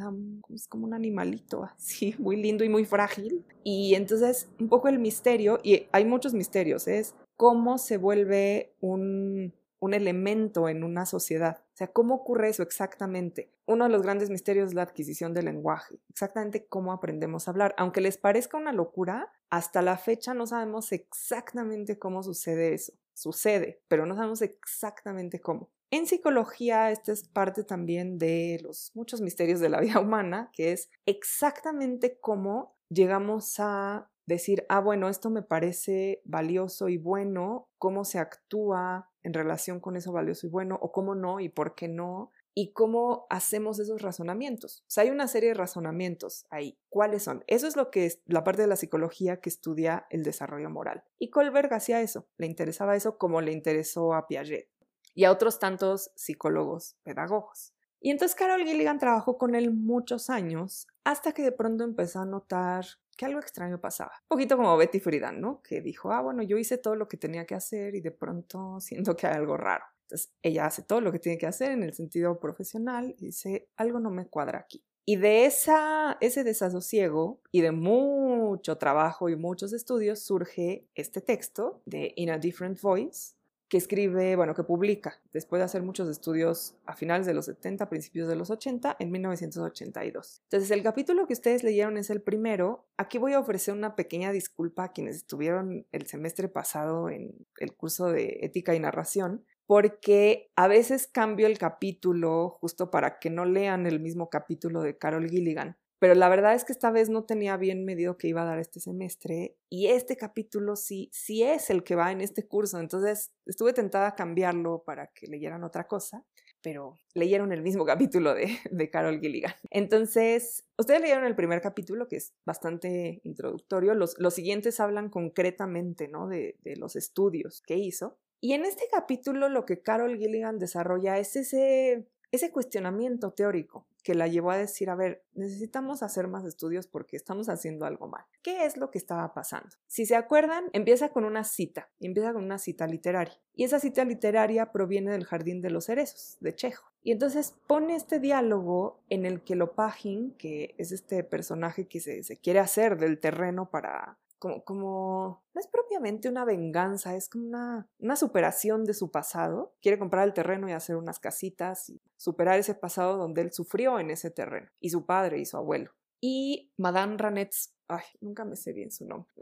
es 0.54 0.68
como 0.68 0.86
un 0.86 0.94
animalito 0.94 1.64
así, 1.64 2.16
muy 2.20 2.38
lindo 2.38 2.64
y 2.64 2.70
muy 2.70 2.86
frágil. 2.86 3.46
Y 3.64 3.96
entonces, 3.96 4.50
un 4.60 4.70
poco 4.70 4.88
el 4.88 5.00
misterio, 5.00 5.60
y 5.64 5.88
hay 5.92 6.06
muchos 6.06 6.34
misterios, 6.34 6.88
es 6.88 7.16
cómo 7.36 7.78
se 7.78 7.98
vuelve 7.98 8.74
un 8.80 9.54
un 9.84 9.94
elemento 9.94 10.70
en 10.70 10.82
una 10.86 11.06
sociedad. 11.06 11.58
O 11.74 11.76
sea, 11.76 11.88
¿cómo 11.88 12.16
ocurre 12.16 12.48
eso 12.48 12.64
exactamente? 12.64 13.52
Uno 13.66 13.84
de 13.84 13.90
los 13.90 14.02
grandes 14.02 14.30
misterios 14.30 14.70
es 14.70 14.74
la 14.74 14.84
adquisición 14.84 15.34
del 15.34 15.44
lenguaje, 15.44 16.00
exactamente 16.10 16.66
cómo 16.68 16.94
aprendemos 16.94 17.48
a 17.48 17.52
hablar. 17.52 17.76
Aunque 17.78 18.00
les 18.00 18.18
parezca 18.18 18.56
una 18.56 18.72
locura, 18.72 19.34
hasta 19.50 19.82
la 19.82 19.98
fecha 19.98 20.34
no 20.34 20.48
sabemos 20.48 20.94
exactamente 20.94 22.00
cómo 22.00 22.24
sucede 22.24 22.74
eso. 22.74 22.94
Sucede, 23.14 23.84
pero 23.90 24.06
no 24.06 24.16
sabemos 24.16 24.42
exactamente 24.42 25.42
cómo. 25.42 25.70
En 25.92 26.08
psicología, 26.08 26.90
esta 26.90 27.12
es 27.12 27.28
parte 27.28 27.66
también 27.66 28.18
de 28.18 28.62
los 28.64 28.90
muchos 28.96 29.20
misterios 29.20 29.60
de 29.60 29.68
la 29.68 29.82
vida 29.82 30.00
humana, 30.00 30.50
que 30.54 30.72
es 30.72 30.90
exactamente 31.06 32.20
cómo 32.22 32.78
llegamos 32.88 33.60
a 33.60 34.10
decir, 34.26 34.66
ah, 34.70 34.80
bueno, 34.80 35.10
esto 35.10 35.30
me 35.30 35.42
parece 35.42 36.22
valioso 36.24 36.88
y 36.88 36.96
bueno, 36.96 37.68
cómo 37.78 38.06
se 38.06 38.20
actúa 38.20 39.10
en 39.24 39.34
relación 39.34 39.80
con 39.80 39.96
eso 39.96 40.12
valioso 40.12 40.48
y 40.48 40.50
bueno, 40.50 40.78
o 40.82 40.92
cómo 40.92 41.16
no 41.16 41.40
y 41.40 41.50
por 41.50 41.76
qué 41.76 41.88
no, 41.88 42.32
y 42.54 42.74
cómo 42.74 43.26
hacemos 43.30 43.80
esos 43.80 44.02
razonamientos. 44.02 44.82
O 44.82 44.92
sea, 44.92 45.04
hay 45.04 45.10
una 45.10 45.28
serie 45.28 45.50
de 45.50 45.56
razonamientos 45.56 46.46
ahí. 46.50 46.78
¿Cuáles 46.90 47.24
son? 47.24 47.44
Eso 47.48 47.68
es 47.68 47.76
lo 47.76 47.90
que 47.90 48.06
es 48.06 48.22
la 48.26 48.44
parte 48.44 48.62
de 48.62 48.68
la 48.68 48.76
psicología 48.76 49.42
que 49.42 49.50
estudia 49.50 50.06
el 50.10 50.24
desarrollo 50.24 50.70
moral. 50.70 51.04
Y 51.18 51.30
Kohlberg 51.30 51.74
hacía 51.74 52.02
eso, 52.02 52.28
le 52.38 52.46
interesaba 52.46 52.96
eso 52.96 53.18
como 53.18 53.42
le 53.42 53.52
interesó 53.52 54.14
a 54.14 54.28
Piaget 54.28 54.70
y 55.16 55.24
a 55.26 55.32
otros 55.32 55.60
tantos 55.60 56.12
psicólogos 56.16 56.96
pedagogos. 57.04 57.74
Y 58.00 58.12
entonces 58.12 58.36
Carol 58.36 58.66
Gilligan 58.66 59.00
trabajó 59.00 59.38
con 59.38 59.56
él 59.56 59.72
muchos 59.72 60.30
años 60.30 60.88
hasta 61.06 61.32
que 61.32 61.42
de 61.42 61.54
pronto 61.54 61.86
empezó 61.86 62.20
a 62.20 62.26
notar 62.26 62.86
que 63.16 63.26
algo 63.26 63.40
extraño 63.40 63.80
pasaba. 63.80 64.12
Un 64.24 64.38
poquito 64.38 64.58
como 64.58 64.76
Betty 64.78 65.00
Friedan, 65.00 65.42
¿no? 65.42 65.62
Que 65.62 65.82
dijo, 65.82 66.12
ah, 66.12 66.22
bueno, 66.22 66.44
yo 66.44 66.58
hice 66.58 66.78
todo 66.78 66.96
lo 66.96 67.08
que 67.08 67.18
tenía 67.18 67.46
que 67.46 67.56
hacer 67.56 67.96
y 67.96 68.02
de 68.02 68.12
pronto 68.12 68.80
siento 68.80 69.16
que 69.16 69.28
hay 69.28 69.36
algo 69.36 69.58
raro. 69.58 69.86
Entonces, 70.04 70.34
ella 70.42 70.66
hace 70.66 70.84
todo 70.84 71.02
lo 71.02 71.12
que 71.12 71.20
tiene 71.20 71.38
que 71.38 71.48
hacer 71.48 71.72
en 71.72 71.84
el 71.84 71.94
sentido 71.94 72.40
profesional 72.40 73.16
y 73.18 73.28
dice, 73.28 73.70
algo 73.78 74.00
no 74.00 74.10
me 74.10 74.28
cuadra 74.28 74.60
aquí. 74.60 74.84
Y 75.06 75.18
de 75.18 75.46
esa, 75.46 76.18
ese 76.22 76.46
desasosiego 76.46 77.42
y 77.52 77.62
de 77.62 77.72
mucho 77.72 78.78
trabajo 78.78 79.28
y 79.28 79.36
muchos 79.36 79.74
estudios 79.74 80.24
surge 80.24 80.88
este 80.96 81.20
texto 81.20 81.82
de 81.86 82.14
In 82.16 82.30
a 82.30 82.38
Different 82.38 82.80
Voice, 82.80 83.34
que 83.70 83.78
escribe, 83.78 84.36
bueno, 84.36 84.54
que 84.54 84.64
publica 84.64 85.20
después 85.34 85.60
de 85.60 85.66
hacer 85.66 85.82
muchos 85.82 86.08
estudios 86.08 86.76
a 86.86 86.96
finales 86.96 87.26
de 87.26 87.34
los 87.34 87.46
70, 87.46 87.90
principios 87.90 88.28
de 88.28 88.36
los 88.36 88.50
80, 88.50 88.98
en 89.00 89.12
1982. 89.12 90.42
Entonces, 90.44 90.72
el 90.72 90.84
capítulo 90.84 91.26
que 91.28 91.34
ustedes 91.34 91.64
leyeron 91.64 91.98
es 91.98 92.10
el 92.10 92.22
primero. 92.22 92.86
Aquí 92.98 93.18
voy 93.18 93.34
a 93.34 93.40
ofrecer 93.40 93.74
una 93.74 93.96
pequeña 93.96 94.32
disculpa 94.32 94.86
a 94.86 94.92
quienes 94.92 95.16
estuvieron 95.16 95.88
el 95.92 96.06
semestre 96.08 96.50
pasado 96.50 97.10
en 97.10 97.34
el 97.60 97.74
curso 97.76 98.08
de 98.08 98.40
ética 98.42 98.76
y 98.76 98.80
narración, 98.80 99.44
porque 99.66 100.52
a 100.56 100.68
veces 100.68 101.08
cambio 101.08 101.48
el 101.48 101.58
capítulo 101.58 102.50
justo 102.50 102.92
para 102.92 103.18
que 103.20 103.30
no 103.30 103.46
lean 103.46 103.88
el 103.88 104.00
mismo 104.00 104.30
capítulo 104.30 104.82
de 104.82 104.98
Carol 104.98 105.30
Gilligan 105.30 105.78
pero 106.04 106.16
la 106.16 106.28
verdad 106.28 106.54
es 106.54 106.66
que 106.66 106.74
esta 106.74 106.92
vez 106.92 107.10
no 107.10 107.24
tenía 107.24 107.56
bien 107.56 107.86
medido 107.86 108.18
que 108.18 108.28
iba 108.28 108.42
a 108.42 108.46
dar 108.46 108.60
este 108.60 108.82
semestre 108.82 109.56
y 109.70 109.88
este 109.88 110.18
capítulo 110.18 110.76
sí, 110.76 111.10
sí 111.14 111.44
es 111.44 111.70
el 111.70 111.86
que 111.86 111.96
va 111.96 112.12
en 112.12 112.20
este 112.20 112.46
curso, 112.46 112.82
entonces 112.82 113.32
estuve 113.46 113.72
tentada 113.72 114.08
a 114.08 114.16
cambiarlo 114.16 114.84
para 114.86 115.08
que 115.16 115.28
leyeran 115.28 115.64
otra 115.64 115.88
cosa, 115.88 116.26
pero 116.62 117.00
leyeron 117.14 117.54
el 117.54 117.62
mismo 117.62 117.86
capítulo 117.86 118.34
de, 118.34 118.50
de 118.70 118.90
Carol 118.90 119.22
Gilligan. 119.22 119.54
Entonces, 119.70 120.66
ustedes 120.78 121.00
leyeron 121.00 121.24
el 121.24 121.38
primer 121.38 121.62
capítulo, 121.62 122.10
que 122.10 122.18
es 122.18 122.34
bastante 122.46 123.22
introductorio, 123.24 123.94
los, 123.94 124.20
los 124.20 124.34
siguientes 124.34 124.82
hablan 124.82 125.08
concretamente 125.10 126.10
¿no? 126.10 126.28
de, 126.28 126.58
de 126.64 126.76
los 126.76 126.98
estudios 126.98 127.62
que 127.66 127.78
hizo. 127.78 128.20
Y 128.42 128.52
en 128.52 128.66
este 128.66 128.90
capítulo 128.92 129.48
lo 129.48 129.66
que 129.66 129.82
Carol 129.82 130.18
Gilligan 130.18 130.60
desarrolla 130.60 131.18
es 131.18 131.38
ese 131.38 132.10
ese 132.34 132.52
cuestionamiento 132.52 133.32
teórico 133.32 133.86
que 134.04 134.16
la 134.16 134.28
llevó 134.28 134.50
a 134.50 134.58
decir, 134.58 134.90
a 134.90 134.96
ver, 134.96 135.24
necesitamos 135.36 136.02
hacer 136.02 136.28
más 136.28 136.44
estudios 136.46 136.88
porque 136.88 137.16
estamos 137.16 137.48
haciendo 137.48 137.86
algo 137.86 138.08
mal. 138.08 138.26
¿Qué 138.42 138.66
es 138.66 138.76
lo 138.76 138.90
que 138.90 138.98
estaba 138.98 139.36
pasando? 139.36 139.70
Si 139.86 140.08
se 140.08 140.16
acuerdan, 140.16 140.66
empieza 140.74 141.10
con 141.10 141.26
una 141.26 141.44
cita, 141.44 141.92
empieza 142.00 142.34
con 142.34 142.44
una 142.44 142.58
cita 142.58 142.88
literaria. 142.88 143.40
Y 143.54 143.66
esa 143.66 143.80
cita 143.80 144.04
literaria 144.04 144.72
proviene 144.72 145.12
del 145.12 145.26
Jardín 145.26 145.62
de 145.62 145.70
los 145.70 145.86
Cerezos, 145.86 146.38
de 146.40 146.56
Chejo. 146.56 146.92
Y 147.04 147.12
entonces 147.12 147.54
pone 147.68 147.96
este 147.96 148.20
diálogo 148.20 149.04
en 149.10 149.28
el 149.28 149.44
que 149.44 149.56
Lopagin, 149.56 150.32
que 150.32 150.74
es 150.80 150.92
este 150.92 151.24
personaje 151.24 151.88
que 151.88 152.00
se, 152.00 152.24
se 152.24 152.38
quiere 152.38 152.60
hacer 152.60 152.98
del 152.98 153.20
terreno 153.20 153.70
para 153.70 154.18
como, 154.66 155.44
no 155.54 155.60
es 155.60 155.68
propiamente 155.68 156.30
una 156.30 156.46
venganza, 156.46 157.16
es 157.16 157.30
como 157.30 157.46
una, 157.46 157.88
una 158.00 158.16
superación 158.16 158.84
de 158.84 158.94
su 158.94 159.12
pasado. 159.12 159.74
Quiere 159.82 160.00
comprar 160.00 160.28
el 160.28 160.34
terreno 160.34 160.70
y 160.70 160.74
hacer 160.74 160.96
unas 160.96 161.20
casitas 161.20 161.90
y 161.90 162.02
superar 162.18 162.60
ese 162.60 162.76
pasado 162.76 163.18
donde 163.18 163.42
él 163.42 163.52
sufrió 163.52 164.00
en 164.00 164.12
ese 164.12 164.32
terreno, 164.32 164.70
y 164.80 164.90
su 164.90 165.06
padre 165.06 165.40
y 165.40 165.46
su 165.46 165.58
abuelo. 165.58 165.92
Y 166.26 166.72
Madame 166.78 167.18
Ranetz, 167.18 167.74
ay, 167.90 168.04
nunca 168.22 168.46
me 168.46 168.56
sé 168.56 168.72
bien 168.72 168.92
su 168.92 169.06
nombre, 169.06 169.34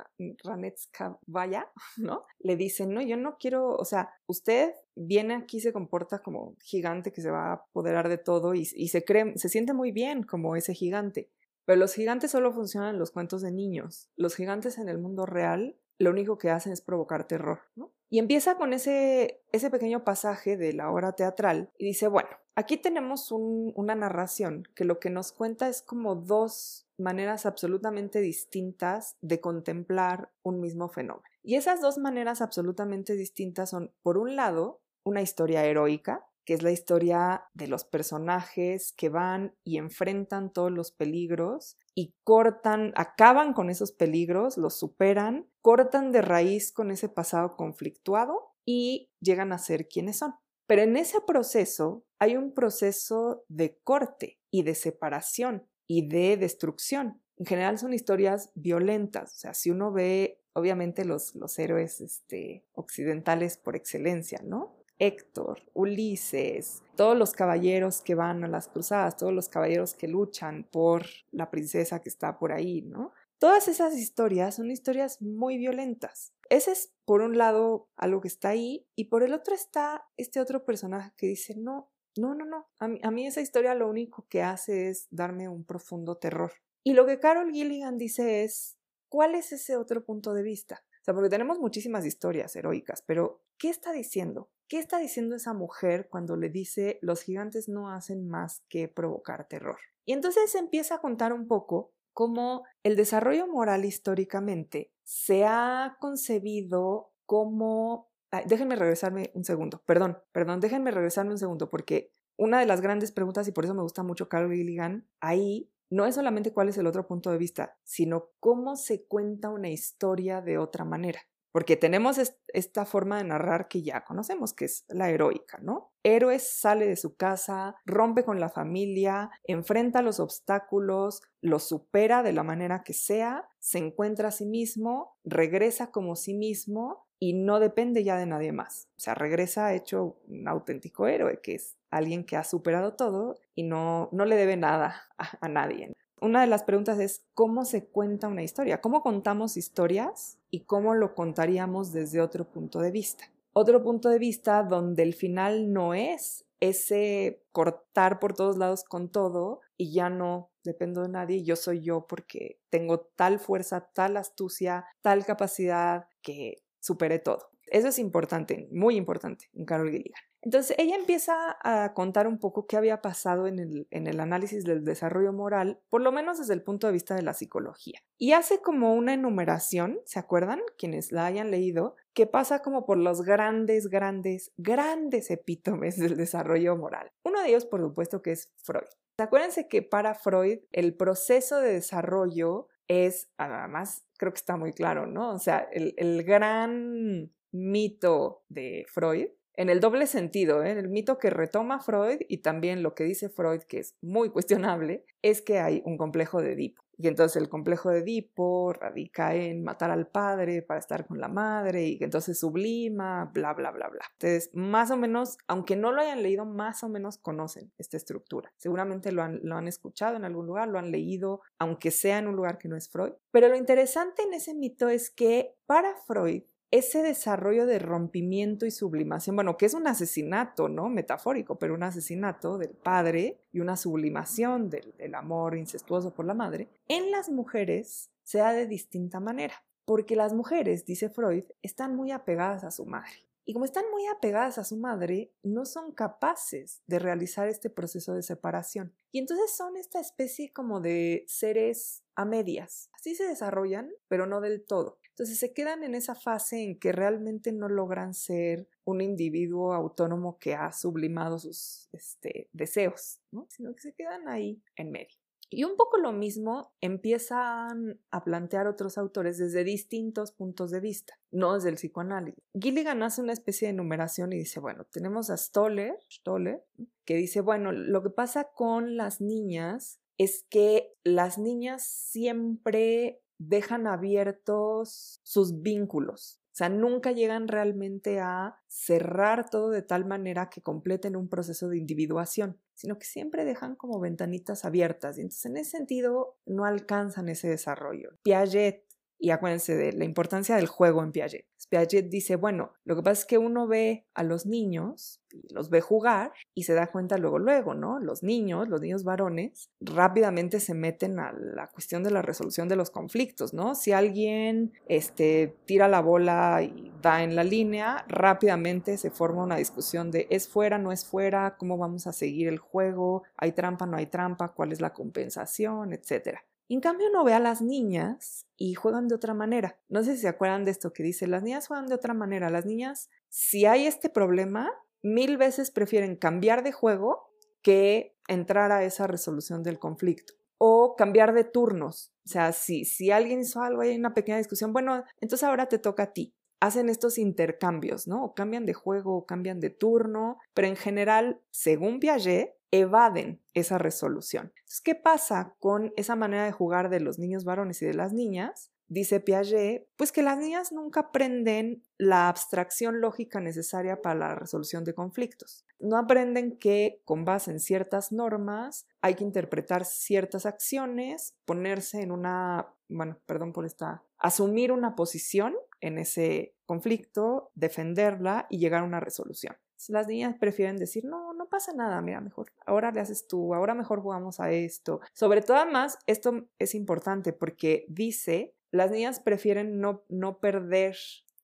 Ranetskaya, 0.43 1.71
¿no? 1.97 2.25
Le 2.39 2.55
dicen, 2.55 2.93
no, 2.93 3.01
yo 3.01 3.17
no 3.17 3.37
quiero, 3.37 3.75
o 3.75 3.85
sea, 3.85 4.09
usted 4.25 4.73
viene 4.95 5.35
aquí, 5.35 5.59
se 5.59 5.73
comporta 5.73 6.23
como 6.23 6.55
gigante 6.59 7.11
que 7.11 7.21
se 7.21 7.29
va 7.29 7.49
a 7.49 7.53
apoderar 7.53 8.09
de 8.09 8.17
todo 8.17 8.55
y, 8.55 8.67
y 8.75 8.87
se 8.87 9.05
cree, 9.05 9.37
se 9.37 9.49
siente 9.49 9.73
muy 9.73 9.91
bien 9.91 10.23
como 10.23 10.55
ese 10.55 10.73
gigante 10.73 11.29
pero 11.71 11.79
los 11.79 11.93
gigantes 11.93 12.31
solo 12.31 12.51
funcionan 12.51 12.95
en 12.95 12.99
los 12.99 13.11
cuentos 13.11 13.41
de 13.41 13.49
niños. 13.49 14.09
Los 14.17 14.35
gigantes 14.35 14.77
en 14.77 14.89
el 14.89 14.97
mundo 14.97 15.25
real 15.25 15.77
lo 15.99 16.09
único 16.09 16.37
que 16.37 16.49
hacen 16.49 16.73
es 16.73 16.81
provocar 16.81 17.29
terror, 17.29 17.61
¿no? 17.75 17.93
Y 18.09 18.19
empieza 18.19 18.57
con 18.57 18.73
ese, 18.73 19.41
ese 19.53 19.69
pequeño 19.69 20.03
pasaje 20.03 20.57
de 20.57 20.73
la 20.73 20.91
obra 20.91 21.13
teatral 21.13 21.71
y 21.77 21.85
dice, 21.85 22.09
bueno, 22.09 22.27
aquí 22.55 22.75
tenemos 22.75 23.31
una 23.31 23.95
narración 23.95 24.67
que 24.75 24.83
lo 24.83 24.99
que 24.99 25.09
nos 25.09 25.31
cuenta 25.31 25.69
es 25.69 25.81
como 25.81 26.15
dos 26.15 26.89
maneras 26.97 27.45
absolutamente 27.45 28.19
distintas 28.19 29.15
de 29.21 29.39
contemplar 29.39 30.29
un 30.43 30.59
mismo 30.59 30.89
fenómeno. 30.89 31.23
Y 31.41 31.55
esas 31.55 31.79
dos 31.79 31.97
maneras 31.97 32.41
absolutamente 32.41 33.15
distintas 33.15 33.69
son, 33.69 33.93
por 34.01 34.17
un 34.17 34.35
lado, 34.35 34.81
una 35.05 35.21
historia 35.21 35.63
heroica, 35.63 36.27
que 36.51 36.55
es 36.55 36.63
la 36.63 36.71
historia 36.71 37.45
de 37.53 37.67
los 37.67 37.85
personajes 37.85 38.91
que 38.97 39.07
van 39.07 39.55
y 39.63 39.77
enfrentan 39.77 40.51
todos 40.51 40.69
los 40.69 40.91
peligros 40.91 41.77
y 41.95 42.13
cortan, 42.25 42.91
acaban 42.97 43.53
con 43.53 43.69
esos 43.69 43.93
peligros, 43.93 44.57
los 44.57 44.77
superan, 44.77 45.47
cortan 45.61 46.11
de 46.11 46.21
raíz 46.21 46.73
con 46.73 46.91
ese 46.91 47.07
pasado 47.07 47.55
conflictuado 47.55 48.51
y 48.65 49.13
llegan 49.21 49.53
a 49.53 49.59
ser 49.59 49.87
quienes 49.87 50.17
son. 50.17 50.33
Pero 50.67 50.81
en 50.81 50.97
ese 50.97 51.21
proceso 51.21 52.03
hay 52.19 52.35
un 52.35 52.53
proceso 52.53 53.45
de 53.47 53.79
corte 53.85 54.37
y 54.51 54.63
de 54.63 54.75
separación 54.75 55.65
y 55.87 56.09
de 56.09 56.35
destrucción. 56.35 57.21
En 57.37 57.45
general 57.45 57.77
son 57.77 57.93
historias 57.93 58.51
violentas, 58.55 59.35
o 59.35 59.37
sea, 59.37 59.53
si 59.53 59.71
uno 59.71 59.93
ve 59.93 60.41
obviamente 60.51 61.05
los, 61.05 61.33
los 61.33 61.57
héroes 61.59 62.01
este, 62.01 62.65
occidentales 62.73 63.55
por 63.55 63.77
excelencia, 63.77 64.41
¿no? 64.43 64.80
Héctor, 65.01 65.63
Ulises, 65.73 66.83
todos 66.95 67.17
los 67.17 67.33
caballeros 67.33 68.01
que 68.01 68.13
van 68.13 68.43
a 68.43 68.47
las 68.47 68.67
cruzadas, 68.67 69.17
todos 69.17 69.33
los 69.33 69.49
caballeros 69.49 69.95
que 69.95 70.07
luchan 70.07 70.67
por 70.71 71.07
la 71.31 71.49
princesa 71.49 72.03
que 72.03 72.09
está 72.09 72.37
por 72.37 72.51
ahí, 72.51 72.83
¿no? 72.83 73.11
Todas 73.39 73.67
esas 73.67 73.97
historias 73.97 74.57
son 74.57 74.69
historias 74.69 75.19
muy 75.19 75.57
violentas. 75.57 76.35
Ese 76.49 76.73
es, 76.73 76.93
por 77.03 77.21
un 77.21 77.35
lado, 77.35 77.89
algo 77.95 78.21
que 78.21 78.27
está 78.27 78.49
ahí, 78.49 78.85
y 78.95 79.05
por 79.05 79.23
el 79.23 79.33
otro 79.33 79.55
está 79.55 80.07
este 80.17 80.39
otro 80.39 80.65
personaje 80.65 81.11
que 81.17 81.25
dice, 81.25 81.55
no, 81.57 81.89
no, 82.15 82.35
no, 82.35 82.45
no, 82.45 82.69
a 82.77 83.09
mí, 83.09 83.25
esa 83.25 83.41
historia 83.41 83.73
lo 83.73 83.89
único 83.89 84.27
que 84.29 84.43
hace 84.43 84.89
es 84.89 85.07
darme 85.09 85.49
un 85.49 85.65
profundo 85.65 86.17
terror. 86.17 86.51
Y 86.83 86.93
lo 86.93 87.07
que 87.07 87.19
Carol 87.19 87.51
Gilligan 87.51 87.97
dice 87.97 88.43
es, 88.43 88.77
¿cuál 89.09 89.33
es 89.33 89.51
ese 89.51 89.77
otro 89.77 90.05
punto 90.05 90.35
de 90.35 90.43
vista? 90.43 90.83
O 91.01 91.03
sea, 91.03 91.15
porque 91.15 91.29
tenemos 91.29 91.57
muchísimas 91.57 92.05
historias 92.05 92.55
heroicas, 92.55 93.01
pero 93.01 93.41
¿qué 93.57 93.69
está 93.69 93.91
diciendo? 93.91 94.51
¿Qué 94.71 94.79
está 94.79 94.99
diciendo 94.99 95.35
esa 95.35 95.53
mujer 95.53 96.07
cuando 96.09 96.37
le 96.37 96.47
dice 96.47 96.97
los 97.01 97.23
gigantes 97.23 97.67
no 97.67 97.89
hacen 97.89 98.29
más 98.29 98.63
que 98.69 98.87
provocar 98.87 99.45
terror? 99.49 99.75
Y 100.05 100.13
entonces 100.13 100.55
empieza 100.55 100.95
a 100.95 101.01
contar 101.01 101.33
un 101.33 101.45
poco 101.45 101.91
cómo 102.13 102.63
el 102.81 102.95
desarrollo 102.95 103.47
moral 103.47 103.83
históricamente 103.83 104.93
se 105.03 105.43
ha 105.43 105.97
concebido 105.99 107.11
como... 107.25 108.13
déjenme 108.45 108.77
regresarme 108.77 109.31
un 109.33 109.43
segundo, 109.43 109.83
perdón, 109.85 110.19
perdón, 110.31 110.61
déjenme 110.61 110.91
regresarme 110.91 111.31
un 111.31 111.37
segundo 111.37 111.69
porque 111.69 112.13
una 112.37 112.61
de 112.61 112.65
las 112.65 112.79
grandes 112.79 113.11
preguntas, 113.11 113.49
y 113.49 113.51
por 113.51 113.65
eso 113.65 113.73
me 113.73 113.83
gusta 113.83 114.03
mucho 114.03 114.29
Carol 114.29 114.53
Gilligan, 114.53 115.05
ahí 115.19 115.69
no 115.89 116.05
es 116.05 116.15
solamente 116.15 116.53
cuál 116.53 116.69
es 116.69 116.77
el 116.77 116.87
otro 116.87 117.07
punto 117.07 117.29
de 117.29 117.37
vista, 117.37 117.77
sino 117.83 118.29
cómo 118.39 118.77
se 118.77 119.03
cuenta 119.03 119.49
una 119.49 119.67
historia 119.67 120.39
de 120.39 120.57
otra 120.57 120.85
manera. 120.85 121.19
Porque 121.51 121.75
tenemos 121.75 122.17
esta 122.53 122.85
forma 122.85 123.17
de 123.17 123.25
narrar 123.25 123.67
que 123.67 123.81
ya 123.81 124.03
conocemos, 124.05 124.53
que 124.53 124.65
es 124.65 124.85
la 124.87 125.09
heroica, 125.09 125.59
¿no? 125.61 125.91
Héroes 126.03 126.49
sale 126.59 126.87
de 126.87 126.95
su 126.95 127.15
casa, 127.15 127.75
rompe 127.85 128.23
con 128.23 128.39
la 128.39 128.49
familia, 128.49 129.29
enfrenta 129.43 130.01
los 130.01 130.19
obstáculos, 130.19 131.21
los 131.41 131.67
supera 131.67 132.23
de 132.23 132.33
la 132.33 132.43
manera 132.43 132.83
que 132.83 132.93
sea, 132.93 133.49
se 133.59 133.79
encuentra 133.79 134.29
a 134.29 134.31
sí 134.31 134.45
mismo, 134.45 135.17
regresa 135.23 135.91
como 135.91 136.15
sí 136.15 136.33
mismo 136.33 137.05
y 137.19 137.33
no 137.33 137.59
depende 137.59 138.03
ya 138.03 138.17
de 138.17 138.25
nadie 138.25 138.51
más. 138.51 138.87
O 138.97 138.99
sea, 138.99 139.13
regresa 139.13 139.73
hecho 139.73 140.17
un 140.27 140.47
auténtico 140.47 141.07
héroe, 141.07 141.41
que 141.41 141.55
es 141.55 141.77
alguien 141.89 142.25
que 142.25 142.37
ha 142.37 142.43
superado 142.43 142.93
todo 142.95 143.37
y 143.53 143.63
no, 143.63 144.09
no 144.11 144.25
le 144.25 144.37
debe 144.37 144.57
nada 144.57 145.03
a 145.17 145.49
nadie 145.49 145.91
una 146.21 146.41
de 146.41 146.47
las 146.47 146.63
preguntas 146.63 146.99
es 146.99 147.25
cómo 147.33 147.65
se 147.65 147.85
cuenta 147.85 148.27
una 148.27 148.43
historia, 148.43 148.79
cómo 148.79 149.01
contamos 149.01 149.57
historias 149.57 150.37
y 150.51 150.65
cómo 150.65 150.93
lo 150.93 151.15
contaríamos 151.15 151.91
desde 151.91 152.21
otro 152.21 152.45
punto 152.45 152.79
de 152.79 152.91
vista. 152.91 153.31
Otro 153.53 153.81
punto 153.81 154.09
de 154.09 154.19
vista 154.19 154.63
donde 154.63 155.03
el 155.03 155.13
final 155.13 155.73
no 155.73 155.93
es 155.93 156.45
ese 156.59 157.43
cortar 157.51 158.19
por 158.19 158.33
todos 158.33 158.57
lados 158.57 158.83
con 158.83 159.09
todo 159.09 159.61
y 159.77 159.93
ya 159.93 160.09
no 160.09 160.51
dependo 160.63 161.01
de 161.01 161.09
nadie, 161.09 161.43
yo 161.43 161.55
soy 161.55 161.81
yo 161.81 162.05
porque 162.07 162.59
tengo 162.69 162.99
tal 163.15 163.39
fuerza, 163.39 163.89
tal 163.93 164.15
astucia, 164.15 164.85
tal 165.01 165.25
capacidad 165.25 166.07
que 166.21 166.61
superé 166.79 167.17
todo. 167.17 167.50
Eso 167.71 167.87
es 167.87 167.99
importante, 167.99 168.67
muy 168.69 168.97
importante 168.97 169.49
en 169.53 169.63
Carol 169.63 169.89
Gilligan. 169.89 170.21
Entonces 170.41 170.75
ella 170.77 170.95
empieza 170.95 171.55
a 171.63 171.93
contar 171.93 172.27
un 172.27 172.37
poco 172.37 172.67
qué 172.67 172.75
había 172.75 173.01
pasado 173.01 173.47
en 173.47 173.59
el, 173.59 173.87
en 173.91 174.07
el, 174.07 174.19
análisis 174.19 174.65
del 174.65 174.83
desarrollo 174.83 175.31
moral, 175.31 175.79
por 175.89 176.01
lo 176.01 176.11
menos 176.11 176.39
desde 176.39 176.53
el 176.53 176.63
punto 176.63 176.87
de 176.87 176.93
vista 176.93 177.15
de 177.15 177.21
la 177.21 177.33
psicología. 177.33 178.01
Y 178.17 178.33
hace 178.33 178.61
como 178.61 178.93
una 178.93 179.13
enumeración, 179.13 179.99
¿se 180.03 180.19
acuerdan? 180.19 180.59
Quienes 180.77 181.13
la 181.13 181.25
hayan 181.25 181.49
leído, 181.49 181.95
que 182.13 182.27
pasa 182.27 182.61
como 182.61 182.85
por 182.85 182.97
los 182.97 183.21
grandes, 183.21 183.87
grandes, 183.87 184.51
grandes 184.57 185.31
epítomes 185.31 185.97
del 185.97 186.17
desarrollo 186.17 186.75
moral. 186.75 187.13
Uno 187.23 187.41
de 187.41 187.49
ellos, 187.49 187.65
por 187.65 187.79
supuesto, 187.79 188.21
que 188.21 188.31
es 188.31 188.51
Freud. 188.63 188.89
Acuérdense 189.17 189.69
que 189.69 189.81
para 189.81 190.13
Freud 190.13 190.59
el 190.71 190.93
proceso 190.95 191.61
de 191.61 191.73
desarrollo 191.73 192.67
es, 192.89 193.29
además, 193.37 194.05
creo 194.17 194.33
que 194.33 194.39
está 194.39 194.57
muy 194.57 194.73
claro, 194.73 195.05
¿no? 195.05 195.31
O 195.31 195.39
sea, 195.39 195.69
el, 195.71 195.93
el 195.97 196.23
gran 196.23 197.31
mito 197.51 198.43
de 198.49 198.85
Freud 198.87 199.27
en 199.55 199.69
el 199.69 199.79
doble 199.79 200.07
sentido, 200.07 200.63
¿eh? 200.63 200.71
en 200.71 200.77
el 200.77 200.89
mito 200.89 201.17
que 201.17 201.29
retoma 201.29 201.79
Freud 201.79 202.19
y 202.27 202.37
también 202.37 202.83
lo 202.83 202.95
que 202.95 203.03
dice 203.03 203.29
Freud, 203.29 203.61
que 203.67 203.79
es 203.79 203.95
muy 204.01 204.29
cuestionable, 204.31 205.05
es 205.21 205.41
que 205.41 205.59
hay 205.59 205.81
un 205.85 205.97
complejo 205.97 206.41
de 206.41 206.53
Edipo. 206.53 206.81
Y 206.97 207.07
entonces 207.07 207.41
el 207.41 207.49
complejo 207.49 207.89
de 207.89 207.99
Edipo 207.99 208.73
radica 208.73 209.33
en 209.33 209.63
matar 209.63 209.89
al 209.89 210.07
padre 210.07 210.61
para 210.61 210.79
estar 210.79 211.07
con 211.07 211.19
la 211.19 211.27
madre 211.27 211.83
y 211.85 211.97
que 211.97 212.05
entonces 212.05 212.39
sublima, 212.39 213.31
bla, 213.33 213.53
bla, 213.53 213.71
bla, 213.71 213.89
bla. 213.89 214.05
Entonces, 214.13 214.51
más 214.53 214.91
o 214.91 214.97
menos, 214.97 215.37
aunque 215.47 215.75
no 215.75 215.91
lo 215.91 216.01
hayan 216.01 216.21
leído, 216.21 216.45
más 216.45 216.83
o 216.83 216.89
menos 216.89 217.17
conocen 217.17 217.71
esta 217.79 217.97
estructura. 217.97 218.53
Seguramente 218.57 219.11
lo 219.11 219.23
han, 219.23 219.39
lo 219.41 219.55
han 219.55 219.67
escuchado 219.67 220.15
en 220.15 220.25
algún 220.25 220.45
lugar, 220.45 220.67
lo 220.67 220.77
han 220.77 220.91
leído, 220.91 221.41
aunque 221.57 221.89
sea 221.89 222.19
en 222.19 222.27
un 222.27 222.35
lugar 222.35 222.59
que 222.59 222.67
no 222.67 222.77
es 222.77 222.87
Freud. 222.87 223.13
Pero 223.31 223.47
lo 223.47 223.55
interesante 223.55 224.21
en 224.21 224.35
ese 224.35 224.53
mito 224.53 224.87
es 224.87 225.09
que 225.09 225.55
para 225.65 225.95
Freud, 226.05 226.43
ese 226.71 227.03
desarrollo 227.03 227.65
de 227.65 227.79
rompimiento 227.79 228.65
y 228.65 228.71
sublimación, 228.71 229.35
bueno, 229.35 229.57
que 229.57 229.65
es 229.65 229.73
un 229.73 229.87
asesinato, 229.87 230.69
¿no? 230.69 230.89
Metafórico, 230.89 231.59
pero 231.59 231.73
un 231.73 231.83
asesinato 231.83 232.57
del 232.57 232.69
padre 232.69 233.41
y 233.51 233.59
una 233.59 233.75
sublimación 233.75 234.69
del, 234.69 235.13
amor 235.13 235.57
incestuoso 235.57 236.13
por 236.13 236.25
la 236.25 236.33
madre, 236.33 236.69
en 236.87 237.11
las 237.11 237.29
mujeres 237.29 238.09
se 238.23 238.37
da 238.37 238.53
de 238.53 238.65
distinta 238.65 239.19
manera, 239.19 239.65
porque 239.83 240.15
las 240.15 240.33
mujeres, 240.33 240.85
dice 240.85 241.09
Freud, 241.09 241.43
están 241.61 241.95
muy 241.97 242.11
apegadas 242.11 242.63
a 242.63 242.71
su 242.71 242.85
madre. 242.85 243.27
Y 243.43 243.53
como 243.53 243.65
están 243.65 243.83
muy 243.91 244.05
apegadas 244.07 244.57
a 244.57 244.63
su 244.63 244.77
madre, 244.77 245.33
no 245.43 245.65
son 245.65 245.91
capaces 245.91 246.83
de 246.87 246.99
realizar 246.99 247.49
este 247.49 247.69
proceso 247.69 248.13
de 248.13 248.23
separación. 248.23 248.93
Y 249.11 249.19
entonces 249.19 249.51
son 249.53 249.75
esta 249.75 249.99
especie 249.99 250.53
como 250.53 250.79
de 250.79 251.25
seres 251.27 252.03
a 252.15 252.23
medias. 252.23 252.89
Así 252.93 253.15
se 253.15 253.27
desarrollan, 253.27 253.91
pero 254.07 254.27
no 254.27 254.39
del 254.39 254.63
todo. 254.63 255.00
Entonces 255.11 255.39
se 255.39 255.53
quedan 255.53 255.83
en 255.83 255.95
esa 255.95 256.15
fase 256.15 256.63
en 256.63 256.79
que 256.79 256.91
realmente 256.91 257.51
no 257.51 257.69
logran 257.69 258.13
ser 258.13 258.67
un 258.83 259.01
individuo 259.01 259.73
autónomo 259.73 260.39
que 260.39 260.55
ha 260.55 260.71
sublimado 260.71 261.37
sus 261.37 261.89
este, 261.91 262.49
deseos, 262.53 263.19
¿no? 263.31 263.45
sino 263.49 263.73
que 263.73 263.81
se 263.81 263.93
quedan 263.93 264.27
ahí 264.27 264.61
en 264.75 264.91
medio. 264.91 265.21
Y 265.53 265.65
un 265.65 265.75
poco 265.75 265.97
lo 265.97 266.13
mismo 266.13 266.71
empiezan 266.79 267.99
a 268.09 268.23
plantear 268.23 268.67
otros 268.67 268.97
autores 268.97 269.37
desde 269.37 269.65
distintos 269.65 270.31
puntos 270.31 270.71
de 270.71 270.79
vista, 270.79 271.19
no 271.29 271.55
desde 271.55 271.67
el 271.67 271.75
psicoanálisis. 271.75 272.41
Gilligan 272.57 273.03
hace 273.03 273.21
una 273.21 273.33
especie 273.33 273.67
de 273.67 273.73
enumeración 273.73 274.31
y 274.31 274.37
dice, 274.37 274.61
bueno, 274.61 274.85
tenemos 274.85 275.29
a 275.29 275.35
Stoller, 275.35 275.99
Stoller, 276.09 276.63
que 277.03 277.17
dice, 277.17 277.41
bueno, 277.41 277.73
lo 277.73 278.01
que 278.01 278.09
pasa 278.09 278.51
con 278.55 278.95
las 278.95 279.19
niñas 279.19 279.99
es 280.17 280.45
que 280.49 280.93
las 281.03 281.37
niñas 281.37 281.83
siempre 281.83 283.21
dejan 283.47 283.87
abiertos 283.87 285.19
sus 285.23 285.61
vínculos. 285.61 286.41
O 286.51 286.55
sea, 286.55 286.67
nunca 286.67 287.13
llegan 287.13 287.47
realmente 287.47 288.19
a 288.19 288.57
cerrar 288.67 289.49
todo 289.49 289.69
de 289.69 289.81
tal 289.81 290.05
manera 290.05 290.49
que 290.49 290.61
completen 290.61 291.15
un 291.15 291.29
proceso 291.29 291.69
de 291.69 291.77
individuación, 291.77 292.59
sino 292.73 292.99
que 292.99 293.05
siempre 293.05 293.45
dejan 293.45 293.75
como 293.77 294.01
ventanitas 294.01 294.65
abiertas. 294.65 295.17
Y 295.17 295.21
entonces, 295.21 295.45
en 295.45 295.57
ese 295.57 295.77
sentido, 295.77 296.35
no 296.45 296.65
alcanzan 296.65 297.29
ese 297.29 297.47
desarrollo. 297.47 298.17
Piaget 298.21 298.83
y 299.21 299.29
acuérdense 299.29 299.75
de 299.75 299.93
la 299.93 300.03
importancia 300.03 300.55
del 300.55 300.65
juego 300.65 301.03
en 301.03 301.11
Piaget. 301.11 301.45
Piaget 301.69 302.09
dice, 302.09 302.35
bueno, 302.35 302.73
lo 302.83 302.95
que 302.95 303.03
pasa 303.03 303.21
es 303.21 303.25
que 303.25 303.37
uno 303.37 303.67
ve 303.67 304.05
a 304.15 304.23
los 304.23 304.47
niños, 304.47 305.21
los 305.51 305.69
ve 305.69 305.79
jugar 305.79 306.33
y 306.55 306.63
se 306.63 306.73
da 306.73 306.91
cuenta 306.91 307.17
luego, 307.17 307.37
luego, 307.37 307.75
¿no? 307.75 307.99
Los 307.99 308.23
niños, 308.23 308.67
los 308.67 308.81
niños 308.81 309.03
varones, 309.03 309.69
rápidamente 309.79 310.59
se 310.59 310.73
meten 310.73 311.19
a 311.19 311.31
la 311.31 311.67
cuestión 311.67 312.03
de 312.03 312.11
la 312.11 312.23
resolución 312.23 312.67
de 312.67 312.75
los 312.75 312.89
conflictos, 312.89 313.53
¿no? 313.53 313.75
Si 313.75 313.93
alguien 313.93 314.73
este, 314.87 315.55
tira 315.65 315.87
la 315.87 316.01
bola 316.01 316.63
y 316.63 316.91
da 317.01 317.23
en 317.23 317.35
la 317.35 317.43
línea, 317.43 318.03
rápidamente 318.09 318.97
se 318.97 319.11
forma 319.11 319.43
una 319.43 319.55
discusión 319.55 320.09
de 320.09 320.27
es 320.31 320.49
fuera, 320.49 320.79
no 320.79 320.91
es 320.91 321.05
fuera, 321.05 321.57
cómo 321.57 321.77
vamos 321.77 322.07
a 322.07 322.11
seguir 322.11 322.47
el 322.47 322.57
juego, 322.57 323.23
hay 323.37 323.51
trampa, 323.51 323.85
no 323.85 323.97
hay 323.97 324.07
trampa, 324.07 324.49
cuál 324.49 324.71
es 324.71 324.81
la 324.81 324.93
compensación, 324.93 325.93
etcétera 325.93 326.43
en 326.75 326.81
cambio 326.81 327.09
uno 327.09 327.23
ve 327.23 327.33
a 327.33 327.39
las 327.39 327.61
niñas 327.61 328.45
y 328.55 328.75
juegan 328.75 329.07
de 329.07 329.15
otra 329.15 329.33
manera. 329.33 329.79
No 329.89 330.03
sé 330.03 330.15
si 330.15 330.21
se 330.21 330.27
acuerdan 330.27 330.65
de 330.65 330.71
esto 330.71 330.93
que 330.93 331.03
dice, 331.03 331.27
las 331.27 331.43
niñas 331.43 331.67
juegan 331.67 331.87
de 331.87 331.95
otra 331.95 332.13
manera. 332.13 332.49
Las 332.49 332.65
niñas, 332.65 333.09
si 333.29 333.65
hay 333.65 333.87
este 333.87 334.09
problema, 334.09 334.71
mil 335.01 335.37
veces 335.37 335.71
prefieren 335.71 336.15
cambiar 336.15 336.63
de 336.63 336.71
juego 336.71 337.31
que 337.61 338.15
entrar 338.27 338.71
a 338.71 338.83
esa 338.83 339.07
resolución 339.07 339.63
del 339.63 339.79
conflicto. 339.79 340.33
O 340.57 340.95
cambiar 340.95 341.33
de 341.33 341.43
turnos. 341.43 342.13
O 342.25 342.29
sea, 342.29 342.51
si, 342.51 342.85
si 342.85 343.11
alguien 343.11 343.41
hizo 343.41 343.61
algo, 343.61 343.81
hay 343.81 343.95
una 343.97 344.13
pequeña 344.13 344.37
discusión, 344.37 344.73
bueno, 344.73 345.03
entonces 345.19 345.43
ahora 345.43 345.67
te 345.67 345.79
toca 345.79 346.03
a 346.03 346.13
ti. 346.13 346.35
Hacen 346.59 346.89
estos 346.89 347.17
intercambios, 347.17 348.07
¿no? 348.07 348.23
O 348.23 348.33
cambian 348.35 348.67
de 348.67 348.73
juego 348.73 349.25
cambian 349.25 349.59
de 349.59 349.71
turno, 349.71 350.37
pero 350.53 350.67
en 350.67 350.75
general, 350.75 351.41
según 351.49 351.99
Piaget, 351.99 352.53
evaden 352.71 353.41
esa 353.53 353.77
resolución. 353.77 354.53
Entonces, 354.55 354.81
¿qué 354.81 354.95
pasa 354.95 355.55
con 355.59 355.93
esa 355.97 356.15
manera 356.15 356.45
de 356.45 356.51
jugar 356.51 356.89
de 356.89 357.01
los 357.01 357.19
niños 357.19 357.43
varones 357.43 357.81
y 357.81 357.85
de 357.85 357.93
las 357.93 358.13
niñas? 358.13 358.71
dice 358.91 359.21
Piaget, 359.21 359.87
pues 359.95 360.11
que 360.11 360.21
las 360.21 360.37
niñas 360.37 360.73
nunca 360.73 360.99
aprenden 360.99 361.81
la 361.97 362.27
abstracción 362.27 362.99
lógica 362.99 363.39
necesaria 363.39 364.01
para 364.01 364.15
la 364.15 364.35
resolución 364.35 364.83
de 364.83 364.93
conflictos. 364.93 365.65
No 365.79 365.97
aprenden 365.97 366.57
que 366.57 367.01
con 367.05 367.23
base 367.23 367.51
en 367.51 367.61
ciertas 367.61 368.11
normas 368.11 368.85
hay 368.99 369.15
que 369.15 369.23
interpretar 369.23 369.85
ciertas 369.85 370.45
acciones, 370.45 371.35
ponerse 371.45 372.01
en 372.01 372.11
una, 372.11 372.67
bueno, 372.89 373.17
perdón 373.25 373.53
por 373.53 373.65
esta, 373.65 374.03
asumir 374.17 374.73
una 374.73 374.93
posición 374.93 375.55
en 375.79 375.97
ese 375.97 376.53
conflicto, 376.65 377.51
defenderla 377.55 378.45
y 378.49 378.59
llegar 378.59 378.81
a 378.81 378.85
una 378.85 378.99
resolución. 378.99 379.55
Las 379.89 380.07
niñas 380.07 380.35
prefieren 380.39 380.77
decir, 380.77 381.05
no, 381.05 381.33
no 381.33 381.47
pasa 381.49 381.73
nada, 381.73 382.01
mira, 382.01 382.21
mejor, 382.21 382.51
ahora 382.65 382.91
le 382.91 382.99
haces 382.99 383.27
tú, 383.27 383.53
ahora 383.53 383.73
mejor 383.73 384.01
jugamos 384.01 384.39
a 384.39 384.51
esto. 384.51 385.01
Sobre 385.13 385.41
todo, 385.41 385.57
además, 385.57 385.97
esto 386.07 386.47
es 386.59 386.75
importante 386.75 387.33
porque 387.33 387.85
dice 387.87 388.53
las 388.71 388.89
niñas 388.89 389.19
prefieren 389.19 389.81
no, 389.81 390.03
no 390.07 390.39
perder, 390.39 390.95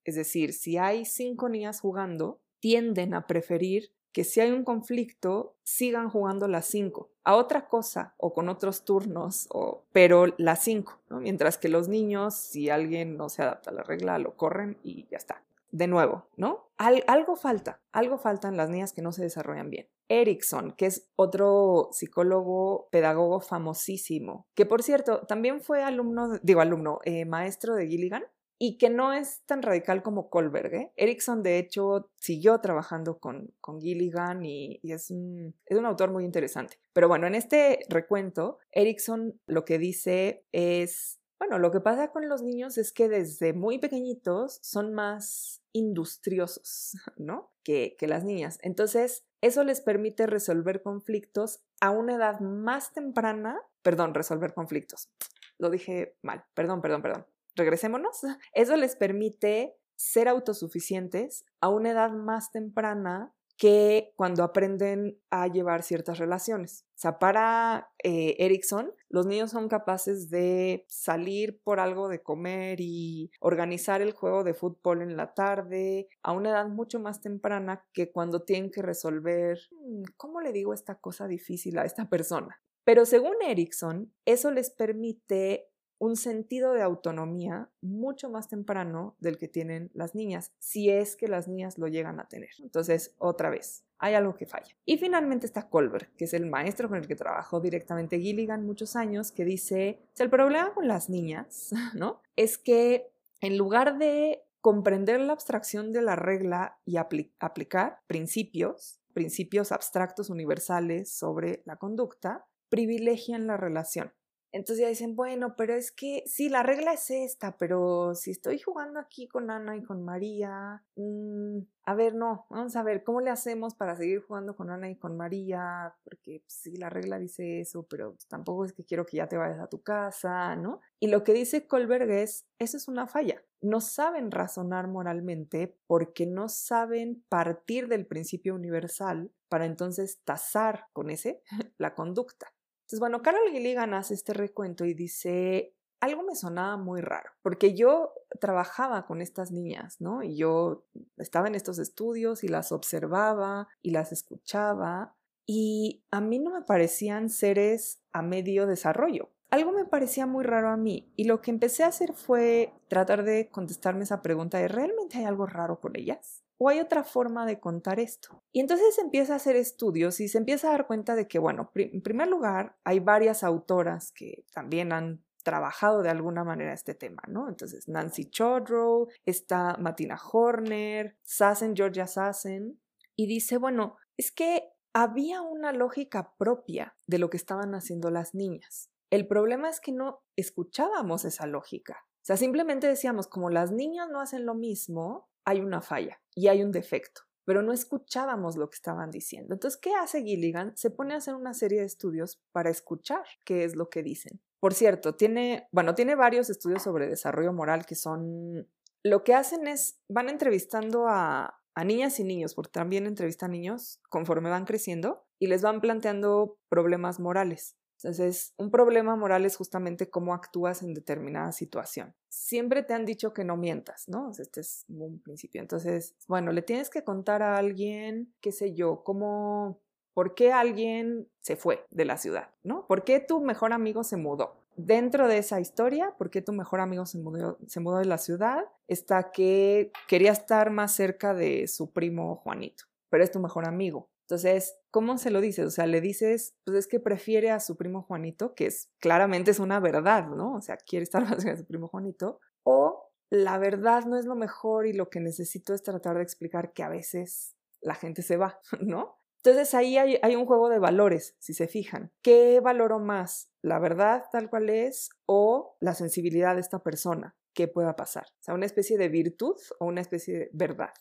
es 0.05 0.15
decir, 0.15 0.53
si 0.53 0.77
hay 0.77 1.03
cinco 1.03 1.49
niñas 1.49 1.81
jugando, 1.81 2.39
tienden 2.59 3.13
a 3.13 3.27
preferir 3.27 3.91
que 4.13 4.23
si 4.23 4.39
hay 4.39 4.51
un 4.51 4.63
conflicto, 4.63 5.55
sigan 5.61 6.09
jugando 6.09 6.47
las 6.47 6.65
cinco, 6.65 7.11
a 7.23 7.35
otra 7.35 7.67
cosa 7.67 8.15
o 8.17 8.33
con 8.33 8.49
otros 8.49 8.85
turnos, 8.85 9.47
o, 9.51 9.83
pero 9.91 10.33
las 10.37 10.63
cinco. 10.63 10.99
Mientras 11.09 11.57
que 11.57 11.67
los 11.67 11.87
niños, 11.87 12.33
si 12.33 12.69
alguien 12.69 13.17
no 13.17 13.29
se 13.29 13.43
adapta 13.43 13.69
a 13.69 13.73
la 13.73 13.83
regla, 13.83 14.17
lo 14.17 14.35
corren 14.35 14.77
y 14.81 15.05
ya 15.11 15.17
está. 15.17 15.43
De 15.71 15.87
nuevo, 15.87 16.29
¿no? 16.35 16.67
algo 16.77 17.35
falta, 17.35 17.81
algo 17.91 18.17
falta 18.17 18.47
en 18.47 18.55
las 18.55 18.69
niñas 18.69 18.93
que 18.93 19.01
no 19.01 19.11
se 19.11 19.23
desarrollan 19.23 19.69
bien. 19.69 19.89
Erickson, 20.09 20.71
que 20.71 20.85
es 20.85 21.09
otro 21.15 21.89
psicólogo 21.91 22.87
pedagogo 22.91 23.41
famosísimo, 23.41 24.47
que 24.55 24.65
por 24.65 24.83
cierto 24.83 25.25
también 25.27 25.61
fue 25.61 25.83
alumno, 25.83 26.37
digo 26.43 26.61
alumno, 26.61 26.99
eh, 27.03 27.25
maestro 27.25 27.75
de 27.75 27.87
Gilligan, 27.87 28.23
y 28.59 28.77
que 28.77 28.89
no 28.89 29.13
es 29.13 29.43
tan 29.45 29.61
radical 29.61 30.01
como 30.01 30.29
Kohlberg. 30.29 30.73
¿eh? 30.73 30.91
Erickson, 30.95 31.43
de 31.43 31.59
hecho, 31.59 32.09
siguió 32.15 32.59
trabajando 32.59 33.19
con, 33.19 33.53
con 33.61 33.79
Gilligan 33.79 34.43
y, 34.43 34.79
es, 34.83 35.11
un, 35.11 35.55
es, 35.65 35.77
un, 35.77 35.85
autor 35.85 36.11
muy 36.11 36.25
interesante. 36.25 36.79
Pero 36.93 37.07
bueno, 37.07 37.27
en 37.27 37.35
este 37.35 37.79
recuento, 37.89 38.57
Erickson 38.71 39.39
lo 39.45 39.63
que 39.63 39.77
dice 39.77 40.43
es, 40.51 41.16
bueno, 41.39 41.59
lo 41.59 41.71
que 41.71 41.81
pasa 41.81 42.11
con 42.11 42.27
los 42.29 42.41
niños 42.41 42.77
es 42.77 42.91
que 42.91 43.09
desde 43.09 43.53
muy 43.53 43.77
pequeñitos 43.77 44.59
son 44.61 44.93
más 44.93 45.61
industriosos, 45.73 46.93
¿no? 47.17 47.51
Que, 47.63 47.95
que 47.97 48.07
las 48.07 48.23
niñas. 48.23 48.57
Entonces, 48.61 49.25
eso 49.41 49.63
les 49.63 49.81
permite 49.81 50.25
resolver 50.25 50.81
conflictos 50.81 51.61
a 51.79 51.91
una 51.91 52.15
edad 52.15 52.39
más 52.39 52.93
temprana, 52.93 53.59
perdón, 53.83 54.13
resolver 54.13 54.53
conflictos. 54.53 55.11
Lo 55.59 55.69
dije 55.69 56.15
mal, 56.21 56.43
perdón, 56.53 56.81
perdón, 56.81 57.01
perdón. 57.01 57.27
Regresémonos. 57.55 58.21
Eso 58.53 58.75
les 58.75 58.95
permite 58.95 59.75
ser 59.95 60.27
autosuficientes 60.27 61.45
a 61.59 61.69
una 61.69 61.91
edad 61.91 62.11
más 62.11 62.51
temprana 62.51 63.33
que 63.57 64.13
cuando 64.15 64.43
aprenden 64.43 65.19
a 65.31 65.47
llevar 65.47 65.81
ciertas 65.81 66.19
relaciones. 66.19 66.85
O 66.89 66.99
sea, 66.99 67.17
para 67.17 67.89
eh, 68.03 68.35
Erickson, 68.39 68.93
los 69.09 69.25
niños 69.25 69.51
son 69.51 69.67
capaces 69.67 70.29
de 70.29 70.85
salir 70.87 71.59
por 71.63 71.79
algo 71.79 72.07
de 72.07 72.21
comer 72.21 72.79
y 72.79 73.31
organizar 73.39 74.01
el 74.01 74.13
juego 74.13 74.43
de 74.43 74.53
fútbol 74.53 75.01
en 75.01 75.17
la 75.17 75.33
tarde 75.33 76.07
a 76.21 76.33
una 76.33 76.51
edad 76.51 76.67
mucho 76.67 76.99
más 76.99 77.19
temprana 77.19 77.83
que 77.93 78.11
cuando 78.11 78.43
tienen 78.43 78.69
que 78.69 78.83
resolver, 78.83 79.59
mm, 79.71 80.03
¿cómo 80.17 80.39
le 80.39 80.51
digo 80.51 80.73
esta 80.73 80.95
cosa 80.95 81.27
difícil 81.27 81.79
a 81.79 81.85
esta 81.85 82.07
persona? 82.09 82.61
Pero 82.83 83.05
según 83.05 83.33
Erickson, 83.45 84.13
eso 84.23 84.51
les 84.51 84.69
permite 84.69 85.69
un 85.99 86.15
sentido 86.15 86.73
de 86.73 86.81
autonomía 86.81 87.69
mucho 87.81 88.29
más 88.29 88.47
temprano 88.47 89.15
del 89.19 89.37
que 89.37 89.47
tienen 89.47 89.89
las 89.93 90.15
niñas, 90.15 90.51
si 90.59 90.89
es 90.89 91.15
que 91.15 91.27
las 91.27 91.47
niñas 91.47 91.77
lo 91.77 91.87
llegan 91.87 92.19
a 92.19 92.27
tener. 92.27 92.49
Entonces, 92.59 93.15
otra 93.17 93.49
vez, 93.49 93.83
hay 93.99 94.13
algo 94.13 94.35
que 94.35 94.45
falla. 94.45 94.75
Y 94.85 94.97
finalmente 94.97 95.45
está 95.45 95.69
Colbert, 95.69 96.13
que 96.15 96.25
es 96.25 96.33
el 96.33 96.45
maestro 96.45 96.89
con 96.89 96.97
el 96.97 97.07
que 97.07 97.15
trabajó 97.15 97.59
directamente 97.59 98.19
Gilligan 98.19 98.65
muchos 98.65 98.95
años, 98.95 99.31
que 99.31 99.45
dice, 99.45 99.99
el 100.17 100.29
problema 100.29 100.73
con 100.73 100.87
las 100.87 101.09
niñas, 101.09 101.71
¿no? 101.95 102.21
Es 102.35 102.57
que 102.57 103.11
en 103.41 103.57
lugar 103.57 103.97
de 103.97 104.43
comprender 104.61 105.21
la 105.21 105.33
abstracción 105.33 105.93
de 105.93 106.01
la 106.01 106.15
regla 106.15 106.79
y 106.85 106.97
aplicar 106.97 107.99
principios, 108.07 108.99
principios 109.13 109.71
abstractos 109.71 110.29
universales 110.29 111.11
sobre 111.11 111.61
la 111.65 111.77
conducta, 111.77 112.45
privilegian 112.69 113.47
la 113.47 113.57
relación. 113.57 114.13
Entonces 114.51 114.83
ya 114.83 114.89
dicen, 114.89 115.15
bueno, 115.15 115.55
pero 115.57 115.75
es 115.75 115.91
que 115.91 116.23
sí, 116.25 116.49
la 116.49 116.63
regla 116.63 116.93
es 116.93 117.09
esta, 117.11 117.57
pero 117.57 118.15
si 118.15 118.31
estoy 118.31 118.59
jugando 118.59 118.99
aquí 118.99 119.27
con 119.27 119.51
Ana 119.51 119.75
y 119.75 119.83
con 119.83 120.03
María, 120.03 120.83
mm, 120.95 121.59
a 121.85 121.95
ver, 121.95 122.15
no, 122.15 122.45
vamos 122.49 122.75
a 122.75 122.83
ver, 122.83 123.03
¿cómo 123.03 123.21
le 123.21 123.29
hacemos 123.29 123.75
para 123.75 123.95
seguir 123.95 124.21
jugando 124.21 124.55
con 124.55 124.69
Ana 124.69 124.89
y 124.89 124.97
con 124.97 125.15
María? 125.17 125.95
Porque 126.03 126.41
pues, 126.45 126.53
sí, 126.53 126.77
la 126.77 126.89
regla 126.89 127.19
dice 127.19 127.61
eso, 127.61 127.83
pero 127.83 128.15
tampoco 128.27 128.65
es 128.65 128.73
que 128.73 128.85
quiero 128.85 129.05
que 129.05 129.17
ya 129.17 129.27
te 129.27 129.37
vayas 129.37 129.59
a 129.59 129.67
tu 129.67 129.81
casa, 129.81 130.55
¿no? 130.55 130.81
Y 130.99 131.07
lo 131.07 131.23
que 131.23 131.33
dice 131.33 131.67
Kohlberg 131.67 132.09
es, 132.09 132.45
eso 132.59 132.77
es 132.77 132.87
una 132.87 133.07
falla. 133.07 133.41
No 133.61 133.81
saben 133.81 134.31
razonar 134.31 134.87
moralmente 134.87 135.77
porque 135.87 136.25
no 136.25 136.49
saben 136.49 137.23
partir 137.29 137.87
del 137.87 138.05
principio 138.05 138.55
universal 138.55 139.31
para 139.49 139.65
entonces 139.65 140.21
tasar 140.23 140.87
con 140.93 141.09
ese 141.09 141.41
la 141.77 141.95
conducta. 141.95 142.53
Entonces, 142.87 143.01
bueno, 143.01 143.21
Carol 143.21 143.51
Gilligan 143.51 143.93
hace 143.93 144.13
este 144.13 144.33
recuento 144.33 144.85
y 144.85 144.93
dice, 144.93 145.75
algo 145.99 146.23
me 146.23 146.35
sonaba 146.35 146.77
muy 146.77 147.01
raro, 147.01 147.31
porque 147.41 147.75
yo 147.75 148.13
trabajaba 148.39 149.05
con 149.05 149.21
estas 149.21 149.51
niñas, 149.51 149.99
¿no? 149.99 150.23
Y 150.23 150.37
yo 150.37 150.85
estaba 151.17 151.49
en 151.49 151.55
estos 151.55 151.79
estudios 151.79 152.45
y 152.45 152.47
las 152.47 152.71
observaba 152.71 153.67
y 153.81 153.91
las 153.91 154.13
escuchaba 154.13 155.17
y 155.45 156.05
a 156.11 156.21
mí 156.21 156.39
no 156.39 156.49
me 156.49 156.61
parecían 156.61 157.29
seres 157.29 157.99
a 158.13 158.21
medio 158.21 158.67
desarrollo. 158.67 159.31
Algo 159.49 159.73
me 159.73 159.83
parecía 159.83 160.25
muy 160.25 160.45
raro 160.45 160.69
a 160.69 160.77
mí 160.77 161.11
y 161.17 161.25
lo 161.25 161.41
que 161.41 161.51
empecé 161.51 161.83
a 161.83 161.87
hacer 161.87 162.13
fue 162.13 162.71
tratar 162.87 163.25
de 163.25 163.49
contestarme 163.49 164.03
esa 164.03 164.21
pregunta 164.21 164.59
de 164.59 164.69
¿realmente 164.69 165.17
hay 165.17 165.25
algo 165.25 165.45
raro 165.45 165.81
con 165.81 165.97
ellas? 165.97 166.41
¿O 166.59 166.69
hay 166.69 166.79
otra 166.79 167.03
forma 167.03 167.45
de 167.45 167.59
contar 167.59 167.99
esto? 167.99 168.43
Y 168.51 168.59
entonces 168.59 168.95
se 168.95 169.01
empieza 169.01 169.33
a 169.33 169.37
hacer 169.37 169.55
estudios 169.55 170.19
y 170.19 170.27
se 170.27 170.39
empieza 170.39 170.69
a 170.69 170.71
dar 170.71 170.87
cuenta 170.87 171.15
de 171.15 171.27
que, 171.27 171.39
bueno, 171.39 171.71
en 171.75 172.01
primer 172.01 172.27
lugar, 172.27 172.77
hay 172.83 172.99
varias 172.99 173.43
autoras 173.43 174.11
que 174.11 174.43
también 174.53 174.91
han 174.91 175.23
trabajado 175.43 176.01
de 176.01 176.09
alguna 176.09 176.43
manera 176.43 176.73
este 176.73 176.93
tema, 176.93 177.21
¿no? 177.27 177.47
Entonces, 177.47 177.87
Nancy 177.87 178.29
Chodrow, 178.29 179.07
está 179.25 179.77
Matina 179.77 180.19
Horner, 180.31 181.15
Sassen, 181.23 181.75
Georgia 181.75 182.07
Sassen, 182.07 182.81
y 183.15 183.27
dice, 183.27 183.57
bueno, 183.57 183.95
es 184.17 184.31
que 184.31 184.73
había 184.93 185.41
una 185.41 185.71
lógica 185.71 186.33
propia 186.37 186.97
de 187.05 187.19
lo 187.19 187.29
que 187.29 187.37
estaban 187.37 187.75
haciendo 187.75 188.09
las 188.09 188.33
niñas. 188.33 188.89
El 189.09 189.27
problema 189.27 189.69
es 189.69 189.79
que 189.79 189.91
no 189.91 190.21
escuchábamos 190.35 191.23
esa 191.23 191.45
lógica. 191.45 192.05
O 192.17 192.25
sea, 192.27 192.35
simplemente 192.35 192.87
decíamos, 192.87 193.27
como 193.27 193.49
las 193.49 193.71
niñas 193.71 194.09
no 194.09 194.19
hacen 194.19 194.45
lo 194.45 194.53
mismo, 194.53 195.29
hay 195.47 195.61
una 195.61 195.81
falla 195.81 196.19
y 196.35 196.49
hay 196.49 196.61
un 196.61 196.73
defecto, 196.73 197.21
pero 197.45 197.61
no 197.61 197.71
escuchábamos 197.71 198.57
lo 198.57 198.69
que 198.69 198.75
estaban 198.75 199.11
diciendo. 199.11 199.53
Entonces, 199.53 199.79
¿qué 199.79 199.93
hace 199.95 200.21
Gilligan? 200.21 200.75
Se 200.75 200.91
pone 200.91 201.13
a 201.13 201.17
hacer 201.17 201.35
una 201.35 201.53
serie 201.53 201.79
de 201.79 201.85
estudios 201.85 202.43
para 202.51 202.69
escuchar 202.69 203.23
qué 203.45 203.63
es 203.63 203.77
lo 203.77 203.89
que 203.89 204.03
dicen. 204.03 204.41
Por 204.59 204.73
cierto, 204.73 205.15
tiene, 205.15 205.69
bueno, 205.71 205.95
tiene 205.95 206.15
varios 206.15 206.49
estudios 206.49 206.83
sobre 206.83 207.07
desarrollo 207.07 207.53
moral 207.53 207.85
que 207.85 207.95
son, 207.95 208.67
lo 209.03 209.23
que 209.23 209.35
hacen 209.35 209.67
es, 209.67 210.01
van 210.09 210.27
entrevistando 210.27 211.07
a, 211.07 211.61
a 211.75 211.83
niñas 211.85 212.19
y 212.19 212.25
niños, 212.25 212.53
porque 212.53 212.71
también 212.71 213.05
entrevistan 213.05 213.51
niños 213.51 214.01
conforme 214.09 214.49
van 214.49 214.65
creciendo 214.65 215.25
y 215.39 215.47
les 215.47 215.61
van 215.61 215.79
planteando 215.79 216.57
problemas 216.67 217.21
morales. 217.21 217.77
Entonces, 218.07 218.53
un 218.55 218.71
problema 218.71 219.17
moral 219.17 219.45
es 219.45 219.57
justamente 219.57 220.09
cómo 220.09 220.33
actúas 220.33 220.81
en 220.81 220.93
determinada 220.93 221.51
situación. 221.51 222.15
Siempre 222.29 222.81
te 222.81 222.93
han 222.93 223.05
dicho 223.05 223.33
que 223.33 223.43
no 223.43 223.57
mientas, 223.57 224.07
¿no? 224.07 224.31
Este 224.31 224.61
es 224.61 224.85
un 224.87 225.19
principio. 225.19 225.59
Entonces, 225.59 226.15
bueno, 226.25 226.53
le 226.53 226.61
tienes 226.61 226.89
que 226.89 227.03
contar 227.03 227.43
a 227.43 227.57
alguien, 227.57 228.33
qué 228.39 228.53
sé 228.53 228.73
yo, 228.73 229.03
cómo, 229.03 229.81
por 230.13 230.35
qué 230.35 230.53
alguien 230.53 231.27
se 231.41 231.57
fue 231.57 231.85
de 231.89 232.05
la 232.05 232.15
ciudad, 232.15 232.51
¿no? 232.63 232.87
¿Por 232.87 233.03
qué 233.03 233.19
tu 233.19 233.41
mejor 233.41 233.73
amigo 233.73 234.05
se 234.05 234.15
mudó? 234.15 234.55
Dentro 234.77 235.27
de 235.27 235.39
esa 235.39 235.59
historia, 235.59 236.15
¿por 236.17 236.29
qué 236.29 236.41
tu 236.41 236.53
mejor 236.53 236.79
amigo 236.79 237.05
se 237.05 237.17
mudó, 237.17 237.57
se 237.67 237.81
mudó 237.81 237.97
de 237.97 238.05
la 238.05 238.19
ciudad? 238.19 238.63
Está 238.87 239.33
que 239.33 239.91
quería 240.07 240.31
estar 240.31 240.69
más 240.69 240.93
cerca 240.93 241.33
de 241.33 241.67
su 241.67 241.91
primo 241.91 242.37
Juanito, 242.37 242.85
pero 243.09 243.25
es 243.25 243.31
tu 243.31 243.41
mejor 243.41 243.67
amigo. 243.67 244.07
Entonces, 244.27 244.75
¿cómo 244.91 245.17
se 245.17 245.31
lo 245.31 245.39
dices? 245.39 245.65
O 245.65 245.71
sea, 245.71 245.87
le 245.87 246.01
dices, 246.01 246.53
pues 246.65 246.77
es 246.77 246.87
que 246.87 246.99
prefiere 246.99 247.49
a 247.49 247.61
su 247.61 247.77
primo 247.77 248.01
Juanito, 248.01 248.55
que 248.55 248.65
es 248.65 248.91
claramente 248.99 249.51
es 249.51 249.59
una 249.59 249.79
verdad, 249.79 250.27
¿no? 250.27 250.55
O 250.55 250.61
sea, 250.61 250.75
quiere 250.75 251.03
estar 251.03 251.21
más 251.29 251.45
con 251.45 251.57
su 251.57 251.65
primo 251.65 251.87
Juanito, 251.87 252.41
o 252.63 253.09
la 253.29 253.57
verdad 253.57 254.03
no 254.03 254.17
es 254.17 254.25
lo 254.25 254.35
mejor 254.35 254.85
y 254.85 254.91
lo 254.91 255.09
que 255.09 255.21
necesito 255.21 255.73
es 255.73 255.81
tratar 255.81 256.17
de 256.17 256.23
explicar 256.23 256.73
que 256.73 256.83
a 256.83 256.89
veces 256.89 257.55
la 257.79 257.95
gente 257.95 258.21
se 258.21 258.35
va, 258.35 258.59
¿no? 258.81 259.17
Entonces 259.37 259.73
ahí 259.73 259.97
hay, 259.97 260.19
hay, 260.21 260.35
un 260.35 260.45
juego 260.45 260.67
de 260.67 260.79
valores, 260.79 261.37
si 261.39 261.53
se 261.53 261.69
fijan. 261.69 262.11
¿Qué 262.21 262.59
valoro 262.59 262.99
más? 262.99 263.49
¿La 263.61 263.79
verdad 263.79 264.25
tal 264.29 264.49
cual 264.49 264.69
es 264.69 265.09
o 265.25 265.77
la 265.79 265.93
sensibilidad 265.93 266.55
de 266.55 266.61
esta 266.61 266.79
persona? 266.79 267.37
¿Qué 267.53 267.69
pueda 267.69 267.95
pasar? 267.95 268.25
O 268.25 268.43
sea, 268.43 268.55
una 268.55 268.65
especie 268.65 268.97
de 268.97 269.07
virtud 269.07 269.55
o 269.79 269.85
una 269.85 270.01
especie 270.01 270.37
de 270.37 270.49
verdad. 270.51 270.91